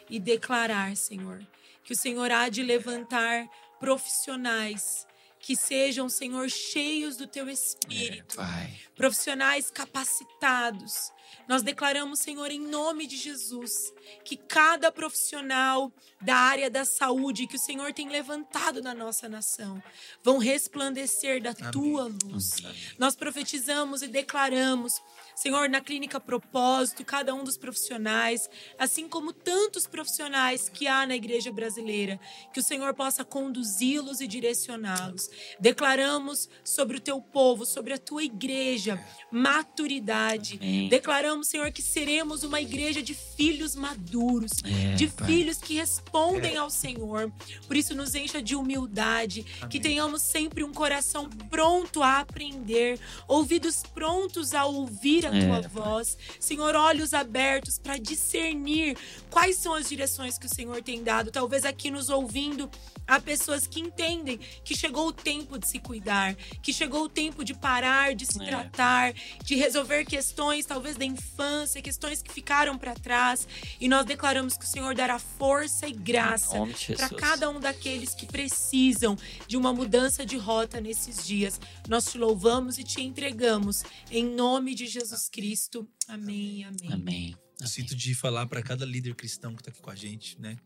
e 0.09 0.19
declarar, 0.19 0.97
Senhor, 0.97 1.45
que 1.83 1.93
o 1.93 1.95
Senhor 1.95 2.31
há 2.31 2.49
de 2.49 2.63
levantar 2.63 3.47
profissionais 3.79 5.05
que 5.39 5.55
sejam, 5.55 6.09
Senhor, 6.09 6.49
cheios 6.49 7.17
do 7.17 7.27
teu 7.27 7.47
espírito, 7.47 8.35
Pai. 8.35 8.75
profissionais 8.95 9.69
capacitados. 9.69 11.11
Nós 11.47 11.61
declaramos, 11.61 12.19
Senhor, 12.19 12.49
em 12.49 12.59
nome 12.59 13.05
de 13.05 13.15
Jesus, 13.15 13.93
que 14.25 14.37
cada 14.37 14.91
profissional 14.91 15.93
da 16.21 16.35
área 16.35 16.69
da 16.69 16.85
saúde 16.85 17.47
que 17.47 17.55
o 17.55 17.59
Senhor 17.59 17.93
tem 17.93 18.09
levantado 18.09 18.81
na 18.81 18.93
nossa 18.93 19.27
nação 19.27 19.81
vão 20.23 20.37
resplandecer 20.37 21.41
da 21.41 21.53
tua 21.53 22.11
luz. 22.23 22.55
Nós 22.97 23.15
profetizamos 23.15 24.01
e 24.01 24.07
declaramos, 24.07 25.01
Senhor, 25.35 25.67
na 25.69 25.81
clínica 25.81 26.19
Propósito, 26.19 27.03
cada 27.03 27.33
um 27.33 27.43
dos 27.43 27.57
profissionais, 27.57 28.49
assim 28.77 29.07
como 29.09 29.33
tantos 29.33 29.87
profissionais 29.87 30.69
que 30.69 30.87
há 30.87 31.05
na 31.07 31.15
igreja 31.15 31.51
brasileira, 31.51 32.19
que 32.53 32.59
o 32.59 32.63
Senhor 32.63 32.93
possa 32.93 33.23
conduzi-los 33.25 34.21
e 34.21 34.27
direcioná-los. 34.27 35.29
Declaramos 35.59 36.47
sobre 36.63 36.97
o 36.97 37.01
teu 37.01 37.19
povo, 37.21 37.65
sobre 37.65 37.93
a 37.93 37.97
tua 37.97 38.23
igreja, 38.23 39.03
maturidade. 39.31 40.57
Amém. 40.61 40.89
Declaramos, 40.89 41.47
Senhor, 41.47 41.71
que 41.71 41.81
seremos 41.81 42.43
uma 42.43 42.61
igreja 42.61 43.01
de 43.01 43.13
filhos 43.13 43.75
maduros, 43.75 44.51
É, 44.63 44.95
de 44.95 45.07
Pai. 45.07 45.27
filhos 45.27 45.57
que 45.57 45.77
respondem 46.11 46.57
ao 46.57 46.69
Senhor. 46.69 47.31
Por 47.67 47.75
isso, 47.77 47.95
nos 47.95 48.13
encha 48.15 48.41
de 48.41 48.55
humildade, 48.55 49.43
que 49.43 49.77
Amém. 49.77 49.81
tenhamos 49.81 50.21
sempre 50.21 50.63
um 50.63 50.73
coração 50.73 51.29
pronto 51.49 52.03
a 52.03 52.19
aprender, 52.19 52.99
ouvidos 53.27 53.83
prontos 53.93 54.53
a 54.53 54.65
ouvir 54.65 55.25
a 55.25 55.35
É, 55.35 55.45
tua 55.45 55.61
voz. 55.61 56.17
Senhor, 56.39 56.75
olhos 56.75 57.13
abertos 57.13 57.79
para 57.79 57.97
discernir 57.97 58.97
quais 59.29 59.55
são 59.55 59.73
as 59.73 59.87
direções 59.87 60.37
que 60.37 60.45
o 60.45 60.53
Senhor 60.53 60.81
tem 60.83 61.01
dado. 61.03 61.31
Talvez 61.31 61.63
aqui 61.65 61.89
nos 61.89 62.09
ouvindo. 62.09 62.69
Há 63.07 63.19
pessoas 63.19 63.67
que 63.67 63.79
entendem 63.81 64.37
que 64.63 64.73
chegou 64.75 65.07
o 65.07 65.11
tempo 65.11 65.57
de 65.57 65.67
se 65.67 65.79
cuidar, 65.79 66.33
que 66.61 66.71
chegou 66.71 67.03
o 67.03 67.09
tempo 67.09 67.43
de 67.43 67.53
parar, 67.53 68.13
de 68.15 68.25
se 68.25 68.41
É. 68.41 68.45
tratar, 68.45 69.13
de 69.43 69.55
resolver 69.55 70.05
questões, 70.05 70.65
talvez 70.65 70.95
da 70.95 71.03
infância, 71.03 71.81
questões 71.81 72.21
que 72.21 72.31
ficaram 72.31 72.77
para 72.77 72.93
trás. 72.93 73.45
E 73.81 73.87
nós 73.89 74.05
declaramos 74.05 74.55
que 74.55 74.63
o 74.63 74.67
Senhor 74.67 74.93
dará 74.95 75.19
força 75.19 75.87
e 75.87 75.93
graça 76.01 76.57
para 76.95 77.09
cada 77.09 77.49
um 77.49 77.59
daqueles 77.59 78.13
que 78.13 78.25
precisam 78.25 79.17
de 79.47 79.55
uma 79.55 79.73
mudança 79.73 80.25
de 80.25 80.37
rota 80.37 80.81
nesses 80.81 81.25
dias. 81.25 81.59
Nós 81.87 82.05
te 82.05 82.17
louvamos 82.17 82.77
e 82.77 82.83
te 82.83 83.01
entregamos 83.01 83.83
em 84.09 84.25
nome 84.25 84.75
de 84.75 84.87
Jesus 84.87 85.29
Cristo. 85.29 85.87
Amém, 86.07 86.63
amém. 86.65 86.91
Amém. 86.91 87.35
Eu 87.59 87.67
sinto 87.67 87.95
de 87.95 88.15
falar 88.15 88.47
para 88.47 88.63
cada 88.63 88.85
líder 88.85 89.13
cristão 89.13 89.53
que 89.53 89.61
está 89.61 89.69
aqui 89.69 89.81
com 89.81 89.91
a 89.91 89.95
gente, 89.95 90.39
né? 90.41 90.57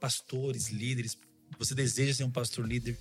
Pastores, 0.00 0.70
líderes. 0.70 1.18
Você 1.58 1.74
deseja 1.74 2.14
ser 2.14 2.24
um 2.24 2.30
pastor 2.30 2.66
líder? 2.66 2.98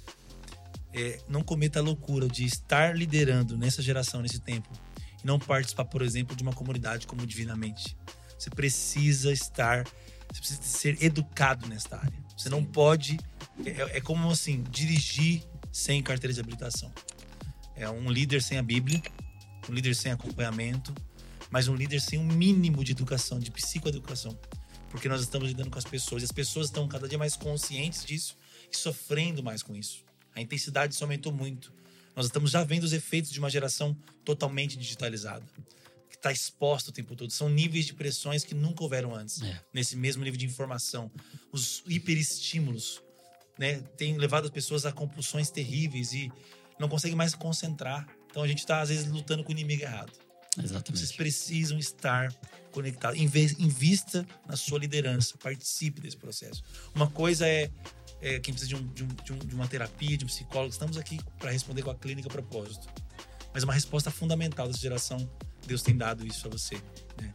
É, 0.94 1.22
não 1.30 1.44
cometa 1.44 1.80
a 1.80 1.82
loucura 1.82 2.28
de 2.28 2.44
estar 2.44 2.96
liderando 2.96 3.58
nessa 3.58 3.82
geração, 3.82 4.22
nesse 4.22 4.40
tempo, 4.40 4.70
e 5.24 5.26
não 5.26 5.40
participar, 5.40 5.86
por 5.86 6.02
exemplo, 6.02 6.36
de 6.36 6.44
uma 6.44 6.54
comunidade 6.54 7.08
como 7.08 7.26
Divinamente. 7.26 7.96
Você 8.38 8.50
precisa 8.50 9.32
estar, 9.32 9.86
você 10.38 10.56
precisa 10.56 10.62
ser 10.62 11.04
educado 11.04 11.68
nesta 11.68 11.98
área. 11.98 12.14
Você 12.38 12.50
não 12.50 12.64
pode. 12.64 13.18
É, 13.66 13.98
é 13.98 14.02
como 14.02 14.30
assim, 14.30 14.64
dirigir 14.70 15.44
sem 15.72 16.02
carteira 16.02 16.34
de 16.34 16.40
habilitação. 16.40 16.92
É 17.76 17.90
um 17.90 18.12
líder 18.12 18.42
sem 18.42 18.58
a 18.58 18.64
Bíblia, 18.64 19.02
um 19.70 19.74
líder 19.74 19.96
sem 19.96 20.12
acompanhamento, 20.12 20.94
mas 21.50 21.68
um 21.68 21.76
líder 21.76 22.00
sem 22.00 22.20
um 22.20 22.26
mínimo 22.26 22.84
de 22.84 22.92
educação, 22.92 23.40
de 23.40 23.52
psicoeducação. 23.52 24.38
Porque 24.90 25.10
nós 25.10 25.22
estamos 25.22 25.50
lidando 25.50 25.70
com 25.70 25.78
as 25.78 25.86
pessoas 25.86 26.22
e 26.22 26.26
as 26.26 26.32
pessoas 26.32 26.68
estão 26.68 26.88
cada 26.88 27.08
dia 27.08 27.18
mais 27.18 27.36
conscientes 27.36 28.06
disso 28.06 28.38
e 28.72 28.78
sofrendo 28.78 29.44
mais 29.44 29.62
com 29.62 29.76
isso. 29.76 30.04
A 30.36 30.42
intensidade 30.42 30.94
disso 30.94 31.04
aumentou 31.04 31.32
muito. 31.32 31.74
Nós 32.16 32.26
estamos 32.26 32.52
já 32.52 32.64
vendo 32.64 32.84
os 32.84 32.94
efeitos 32.94 33.32
de 33.32 33.40
uma 33.40 33.50
geração 33.50 33.96
totalmente 34.24 34.78
digitalizada, 34.78 35.46
que 36.18 36.20
está 36.20 36.32
exposta 36.32 36.90
o 36.90 36.94
tempo 36.94 37.16
todo. 37.16 37.32
São 37.32 37.48
níveis 37.48 37.86
de 37.86 37.94
pressões 37.94 38.44
que 38.44 38.56
nunca 38.56 38.84
houveram 38.84 39.14
antes, 39.16 39.42
É. 39.42 39.62
nesse 39.74 39.96
mesmo 39.96 40.24
nível 40.24 40.38
de 40.38 40.46
informação. 40.46 41.12
Os 41.52 41.84
hiperestímulos 41.88 43.02
né, 43.60 43.80
têm 43.98 44.18
levado 44.18 44.46
as 44.46 44.52
pessoas 44.52 44.86
a 44.86 44.92
compulsões 44.92 45.50
terríveis 45.50 46.14
e 46.14 46.32
não 46.80 46.88
conseguem 46.88 47.16
mais 47.16 47.32
se 47.32 47.38
concentrar. 47.38 48.08
Então 48.30 48.44
a 48.44 48.48
gente 48.48 48.60
está, 48.60 48.82
às 48.82 48.90
vezes, 48.90 49.08
lutando 49.08 49.44
com 49.44 49.50
o 49.50 49.52
inimigo 49.52 49.82
errado. 49.84 50.12
Vocês 50.56 50.72
Exatamente. 50.72 51.14
precisam 51.18 51.78
estar 51.80 52.34
conectados. 52.72 53.20
Invista 53.20 54.26
na 54.48 54.56
sua 54.56 54.80
liderança, 54.80 55.38
participe 55.38 56.02
desse 56.02 56.18
processo. 56.18 56.64
Uma 56.96 57.10
coisa 57.10 57.48
é, 57.48 57.70
é 58.22 58.40
quem 58.40 58.54
precisa 58.54 58.70
de, 58.70 58.76
um- 58.76 58.94
de 58.94 59.04
um- 59.04 59.08
de 59.08 59.34
um- 59.34 59.56
uma 59.56 59.68
terapia, 59.68 60.18
de 60.18 60.26
um 60.26 60.28
psicólogo. 60.28 60.72
Estamos 60.72 60.98
aqui 60.98 61.20
para 61.40 61.52
responder 61.52 61.84
com 61.84 61.92
a 61.92 61.96
clínica 61.96 62.28
propósito. 62.30 62.88
Mas 63.54 63.64
uma 63.64 63.74
resposta 63.74 64.12
fundamental 64.12 64.68
dessa 64.68 64.80
geração, 64.80 65.28
Deus 65.68 65.82
tem 65.82 65.96
dado 65.96 66.26
isso 66.26 66.48
a 66.48 66.50
você, 66.50 66.76
né, 67.22 67.34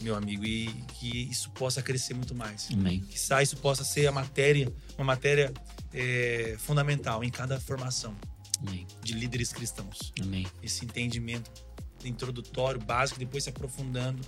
meu 0.00 0.14
amigo, 0.14 0.44
e 0.44 0.66
que 0.94 1.30
isso 1.30 1.50
possa 1.50 1.82
crescer 1.82 2.14
muito 2.14 2.34
mais. 2.34 2.68
Amém. 2.72 3.00
Que 3.00 3.16
isso 3.16 3.56
possa 3.56 3.84
ser 3.84 4.06
a 4.06 4.12
matéria, 4.12 4.72
uma 4.96 5.04
matéria 5.04 5.52
é, 5.92 6.56
fundamental 6.58 7.22
em 7.22 7.30
cada 7.30 7.60
formação 7.60 8.16
Amém. 8.60 8.86
de 9.02 9.12
líderes 9.12 9.52
cristãos 9.52 10.12
Amém. 10.20 10.46
esse 10.62 10.84
entendimento 10.84 11.50
introdutório, 12.04 12.80
básico, 12.80 13.18
depois 13.18 13.44
se 13.44 13.50
aprofundando 13.50 14.22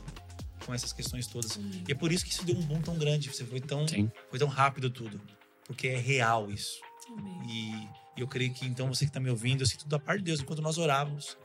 com 0.64 0.72
essas 0.72 0.92
questões 0.92 1.26
todas. 1.26 1.56
E 1.56 1.92
é 1.92 1.94
por 1.94 2.12
isso 2.12 2.24
que 2.24 2.30
isso 2.30 2.44
deu 2.44 2.56
um 2.56 2.62
boom 2.62 2.80
tão 2.80 2.96
grande, 2.96 3.28
você 3.28 3.44
foi 3.44 3.60
tão, 3.60 3.86
Sim. 3.86 4.10
foi 4.30 4.38
tão 4.38 4.48
rápido 4.48 4.90
tudo, 4.90 5.20
porque 5.66 5.88
é 5.88 5.96
real 5.96 6.50
isso. 6.50 6.80
Amém. 7.08 7.42
E, 7.48 8.18
e 8.18 8.20
eu 8.20 8.28
creio 8.28 8.52
que 8.52 8.64
então 8.64 8.88
você 8.88 9.04
que 9.04 9.10
está 9.10 9.20
me 9.20 9.30
ouvindo, 9.30 9.62
eu 9.62 9.66
sinto 9.66 9.86
da 9.88 9.98
parte 9.98 10.18
de 10.18 10.24
Deus, 10.24 10.40
enquanto 10.40 10.62
nós 10.62 10.78
orávamos, 10.78 11.36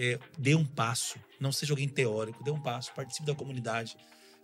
é, 0.00 0.16
dê 0.38 0.54
um 0.54 0.64
passo, 0.64 1.18
não 1.40 1.50
seja 1.50 1.72
alguém 1.72 1.88
teórico, 1.88 2.42
dê 2.44 2.52
um 2.52 2.60
passo, 2.60 2.94
participe 2.94 3.26
da 3.26 3.34
comunidade, 3.34 3.96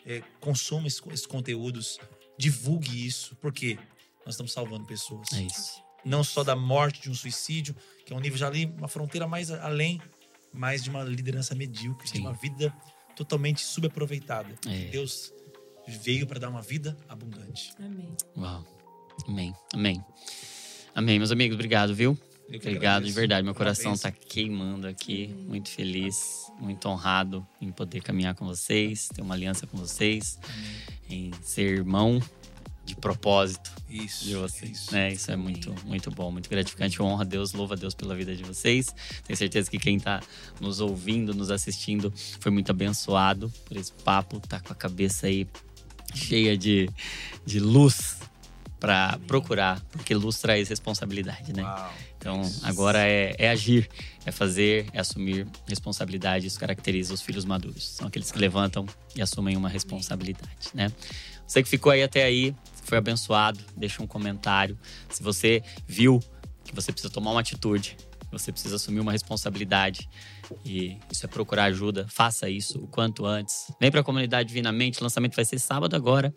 é, 0.05 0.21
consuma 0.41 0.89
esses, 0.89 1.01
esses 1.13 1.27
conteúdos, 1.27 1.99
divulgue 2.37 3.07
isso, 3.07 3.37
porque 3.37 3.79
nós 4.27 4.35
estamos 4.35 4.53
salvando 4.53 4.85
pessoas 4.85 5.33
É 5.33 5.43
isso. 5.43 5.81
não 6.05 6.25
só 6.25 6.43
da 6.43 6.57
morte 6.57 7.03
de 7.03 7.11
um 7.11 7.15
suicídio, 7.15 7.75
que 8.05 8.13
é 8.13 8.17
um 8.17 8.21
nível 8.21 8.37
já 8.37 8.49
ali, 8.49 8.67
uma 8.67 8.89
fronteira 8.89 9.29
mais 9.29 9.51
além, 9.51 10.03
mas 10.53 10.83
de 10.83 10.91
uma 10.91 11.05
liderança 11.05 11.55
medíocre, 11.55 12.09
Sim. 12.09 12.15
de 12.15 12.21
uma 12.21 12.33
vida 12.33 12.75
totalmente 13.15 13.63
subaproveitada. 13.65 14.55
É. 14.67 14.87
Deus 14.91 15.33
veio 15.87 16.27
para 16.27 16.41
dar 16.41 16.49
uma 16.49 16.63
vida 16.63 16.97
abundante. 17.09 17.73
Amém. 17.79 18.17
Uau. 18.37 18.65
Amém. 19.29 19.55
Amém. 19.73 20.05
Amém, 20.95 21.19
meus 21.19 21.31
amigos. 21.31 21.55
Obrigado, 21.55 21.95
viu? 21.95 22.19
Obrigado, 22.49 23.05
de 23.05 23.13
verdade. 23.13 23.43
Meu 23.43 23.55
coração 23.55 23.97
Parabéns. 23.97 24.01
tá 24.01 24.13
queimando 24.13 24.87
aqui. 24.87 25.29
Muito 25.47 25.71
feliz, 25.71 26.51
muito 26.61 26.89
honrado 26.89 27.47
em 27.61 27.73
poder 27.73 28.03
caminhar 28.03 28.35
com 28.35 28.47
vocês, 28.47 29.09
ter 29.09 29.23
uma 29.23 29.35
aliança 29.35 29.67
com 29.67 29.77
vocês, 29.77 30.39
em 31.09 31.31
ser 31.43 31.79
irmão 31.79 32.21
de 32.85 32.95
propósito 32.95 33.73
Isso. 33.89 34.27
de 34.27 34.35
vocês. 34.35 34.71
isso. 34.71 34.93
Né? 34.93 35.13
Isso 35.13 35.31
é 35.31 35.37
muito, 35.37 35.75
muito 35.87 36.11
bom, 36.11 36.31
muito 36.31 36.51
gratificante. 36.51 37.01
Eu 37.01 37.07
honro 37.07 37.23
a 37.23 37.25
Deus, 37.25 37.53
louvo 37.53 37.73
a 37.73 37.77
Deus 37.77 37.95
pela 37.95 38.15
vida 38.15 38.37
de 38.37 38.43
vocês. 38.43 38.95
Tenho 39.25 39.37
certeza 39.37 39.71
que 39.71 39.79
quem 39.79 39.99
tá 39.99 40.21
nos 40.61 40.81
ouvindo, 40.81 41.35
nos 41.35 41.51
assistindo, 41.51 42.13
foi 42.39 42.53
muito 42.53 42.71
abençoado 42.71 43.51
por 43.65 43.77
esse 43.77 43.93
papo. 44.05 44.39
Tá 44.41 44.61
com 44.61 44.73
a 44.73 44.77
cabeça 44.77 45.27
aí 45.27 45.47
cheia 46.15 46.57
de, 46.57 46.91
de 47.47 47.59
luz 47.59 48.19
para 48.81 49.19
procurar, 49.27 49.81
porque 49.93 50.15
luz 50.15 50.39
traz 50.39 50.69
responsabilidade, 50.69 51.53
né? 51.53 51.63
Uau. 51.63 51.93
Então, 52.19 52.43
agora 52.63 52.99
é, 53.01 53.35
é 53.39 53.51
agir, 53.51 53.89
é 54.25 54.33
fazer, 54.33 54.87
é 54.93 55.01
assumir 55.01 55.47
responsabilidade. 55.67 56.47
Isso 56.47 56.59
caracteriza 56.59 57.13
os 57.13 57.23
filhos 57.23 57.45
maduros. 57.45 57.87
São 57.87 58.07
aqueles 58.07 58.31
que 58.31 58.39
levantam 58.39 58.87
e 59.15 59.23
assumem 59.23 59.57
uma 59.57 59.69
responsabilidade, 59.69 60.71
né? 60.73 60.93
Você 61.47 61.63
que 61.63 61.69
ficou 61.69 61.93
aí 61.93 62.03
até 62.03 62.25
aí, 62.25 62.55
foi 62.85 62.97
abençoado, 62.99 63.61
deixa 63.77 64.03
um 64.03 64.07
comentário. 64.07 64.79
Se 65.11 65.23
você 65.23 65.63
viu 65.87 66.19
que 66.65 66.75
você 66.75 66.91
precisa 66.91 67.13
tomar 67.13 67.33
uma 67.33 67.41
atitude, 67.41 67.97
Você 68.35 68.51
precisa 68.51 68.77
assumir 68.77 69.01
uma 69.01 69.13
responsabilidade 69.13 70.09
e 70.65 70.99
isso 71.11 71.25
é 71.25 71.29
procurar 71.29 71.65
ajuda. 71.65 72.07
Faça 72.09 72.51
isso 72.51 72.79
o 72.79 72.87
quanto 72.87 73.25
antes. 73.25 73.73
Vem 73.81 73.91
para 73.91 74.01
a 74.01 74.05
comunidade 74.05 74.49
Divinamente. 74.49 75.01
O 75.01 75.05
lançamento 75.05 75.35
vai 75.37 75.45
ser 75.45 75.59
sábado 75.59 75.95
agora. 75.95 76.35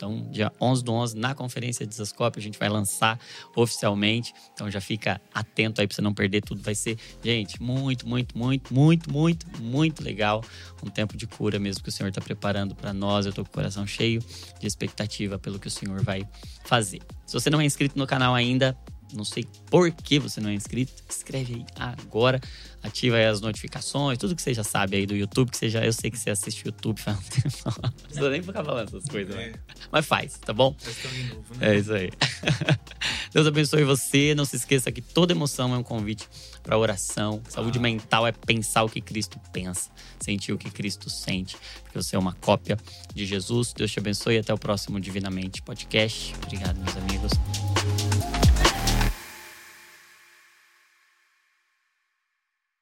Então, 0.00 0.26
dia 0.30 0.50
11 0.58 0.82
do 0.82 0.92
11, 0.94 1.16
na 1.18 1.34
conferência 1.34 1.86
de 1.86 1.94
Zascope, 1.94 2.38
a 2.38 2.42
gente 2.42 2.58
vai 2.58 2.70
lançar 2.70 3.20
oficialmente. 3.54 4.32
Então, 4.54 4.70
já 4.70 4.80
fica 4.80 5.20
atento 5.34 5.82
aí 5.82 5.86
para 5.86 5.94
você 5.94 6.00
não 6.00 6.14
perder 6.14 6.40
tudo. 6.40 6.62
Vai 6.62 6.74
ser, 6.74 6.96
gente, 7.22 7.62
muito, 7.62 8.08
muito, 8.08 8.36
muito, 8.36 8.72
muito, 8.72 9.12
muito, 9.12 9.46
muito 9.60 10.02
legal. 10.02 10.42
Um 10.82 10.88
tempo 10.88 11.18
de 11.18 11.26
cura 11.26 11.58
mesmo 11.58 11.82
que 11.82 11.90
o 11.90 11.92
Senhor 11.92 12.08
está 12.08 12.22
preparando 12.22 12.74
para 12.74 12.94
nós. 12.94 13.26
Eu 13.26 13.30
estou 13.30 13.44
com 13.44 13.50
o 13.50 13.54
coração 13.54 13.86
cheio 13.86 14.22
de 14.58 14.66
expectativa 14.66 15.38
pelo 15.38 15.58
que 15.58 15.68
o 15.68 15.70
Senhor 15.70 16.02
vai 16.02 16.26
fazer. 16.64 17.02
Se 17.26 17.34
você 17.34 17.50
não 17.50 17.60
é 17.60 17.66
inscrito 17.66 17.98
no 17.98 18.06
canal 18.06 18.34
ainda, 18.34 18.74
não 19.12 19.24
sei 19.24 19.46
por 19.70 19.90
que 19.90 20.18
você 20.18 20.40
não 20.40 20.50
é 20.50 20.54
inscrito, 20.54 20.92
escreve 21.08 21.54
aí 21.54 21.66
agora, 21.76 22.40
ativa 22.82 23.16
aí 23.16 23.26
as 23.26 23.40
notificações, 23.40 24.18
tudo 24.18 24.34
que 24.34 24.42
você 24.42 24.54
já 24.54 24.64
sabe 24.64 24.96
aí 24.96 25.06
do 25.06 25.14
YouTube, 25.14 25.50
que 25.50 25.56
você 25.56 25.68
já, 25.68 25.84
eu 25.84 25.92
sei 25.92 26.10
que 26.10 26.18
você 26.18 26.30
assiste 26.30 26.64
YouTube 26.64 27.00
faz 27.00 27.16
um 27.18 27.22
tempo. 27.40 27.80
Não 27.82 27.90
precisa 27.90 28.30
nem 28.30 28.42
ficar 28.42 28.64
falando 28.64 28.88
essas 28.88 29.08
coisas, 29.08 29.34
né? 29.34 29.52
Mas 29.90 30.06
faz, 30.06 30.38
tá 30.38 30.52
bom? 30.52 30.74
Novo, 31.34 31.54
né? 31.56 31.74
É 31.74 31.78
isso 31.78 31.92
aí. 31.92 32.10
Deus 33.32 33.46
abençoe 33.46 33.84
você. 33.84 34.34
Não 34.34 34.44
se 34.44 34.56
esqueça 34.56 34.90
que 34.90 35.00
toda 35.00 35.32
emoção 35.32 35.74
é 35.74 35.78
um 35.78 35.82
convite 35.82 36.28
para 36.62 36.76
oração. 36.76 37.42
Saúde 37.48 37.78
ah. 37.78 37.82
mental 37.82 38.26
é 38.26 38.32
pensar 38.32 38.82
o 38.82 38.88
que 38.88 39.00
Cristo 39.00 39.38
pensa, 39.52 39.90
sentir 40.18 40.52
o 40.52 40.58
que 40.58 40.70
Cristo 40.70 41.08
sente, 41.08 41.56
porque 41.82 42.02
você 42.02 42.16
é 42.16 42.18
uma 42.18 42.34
cópia 42.34 42.78
de 43.14 43.24
Jesus. 43.24 43.72
Deus 43.72 43.90
te 43.90 43.98
abençoe 43.98 44.36
e 44.36 44.38
até 44.38 44.52
o 44.52 44.58
próximo 44.58 45.00
Divinamente 45.00 45.62
Podcast. 45.62 46.34
Obrigado, 46.42 46.76
meus 46.78 46.96
amigos. 46.96 47.89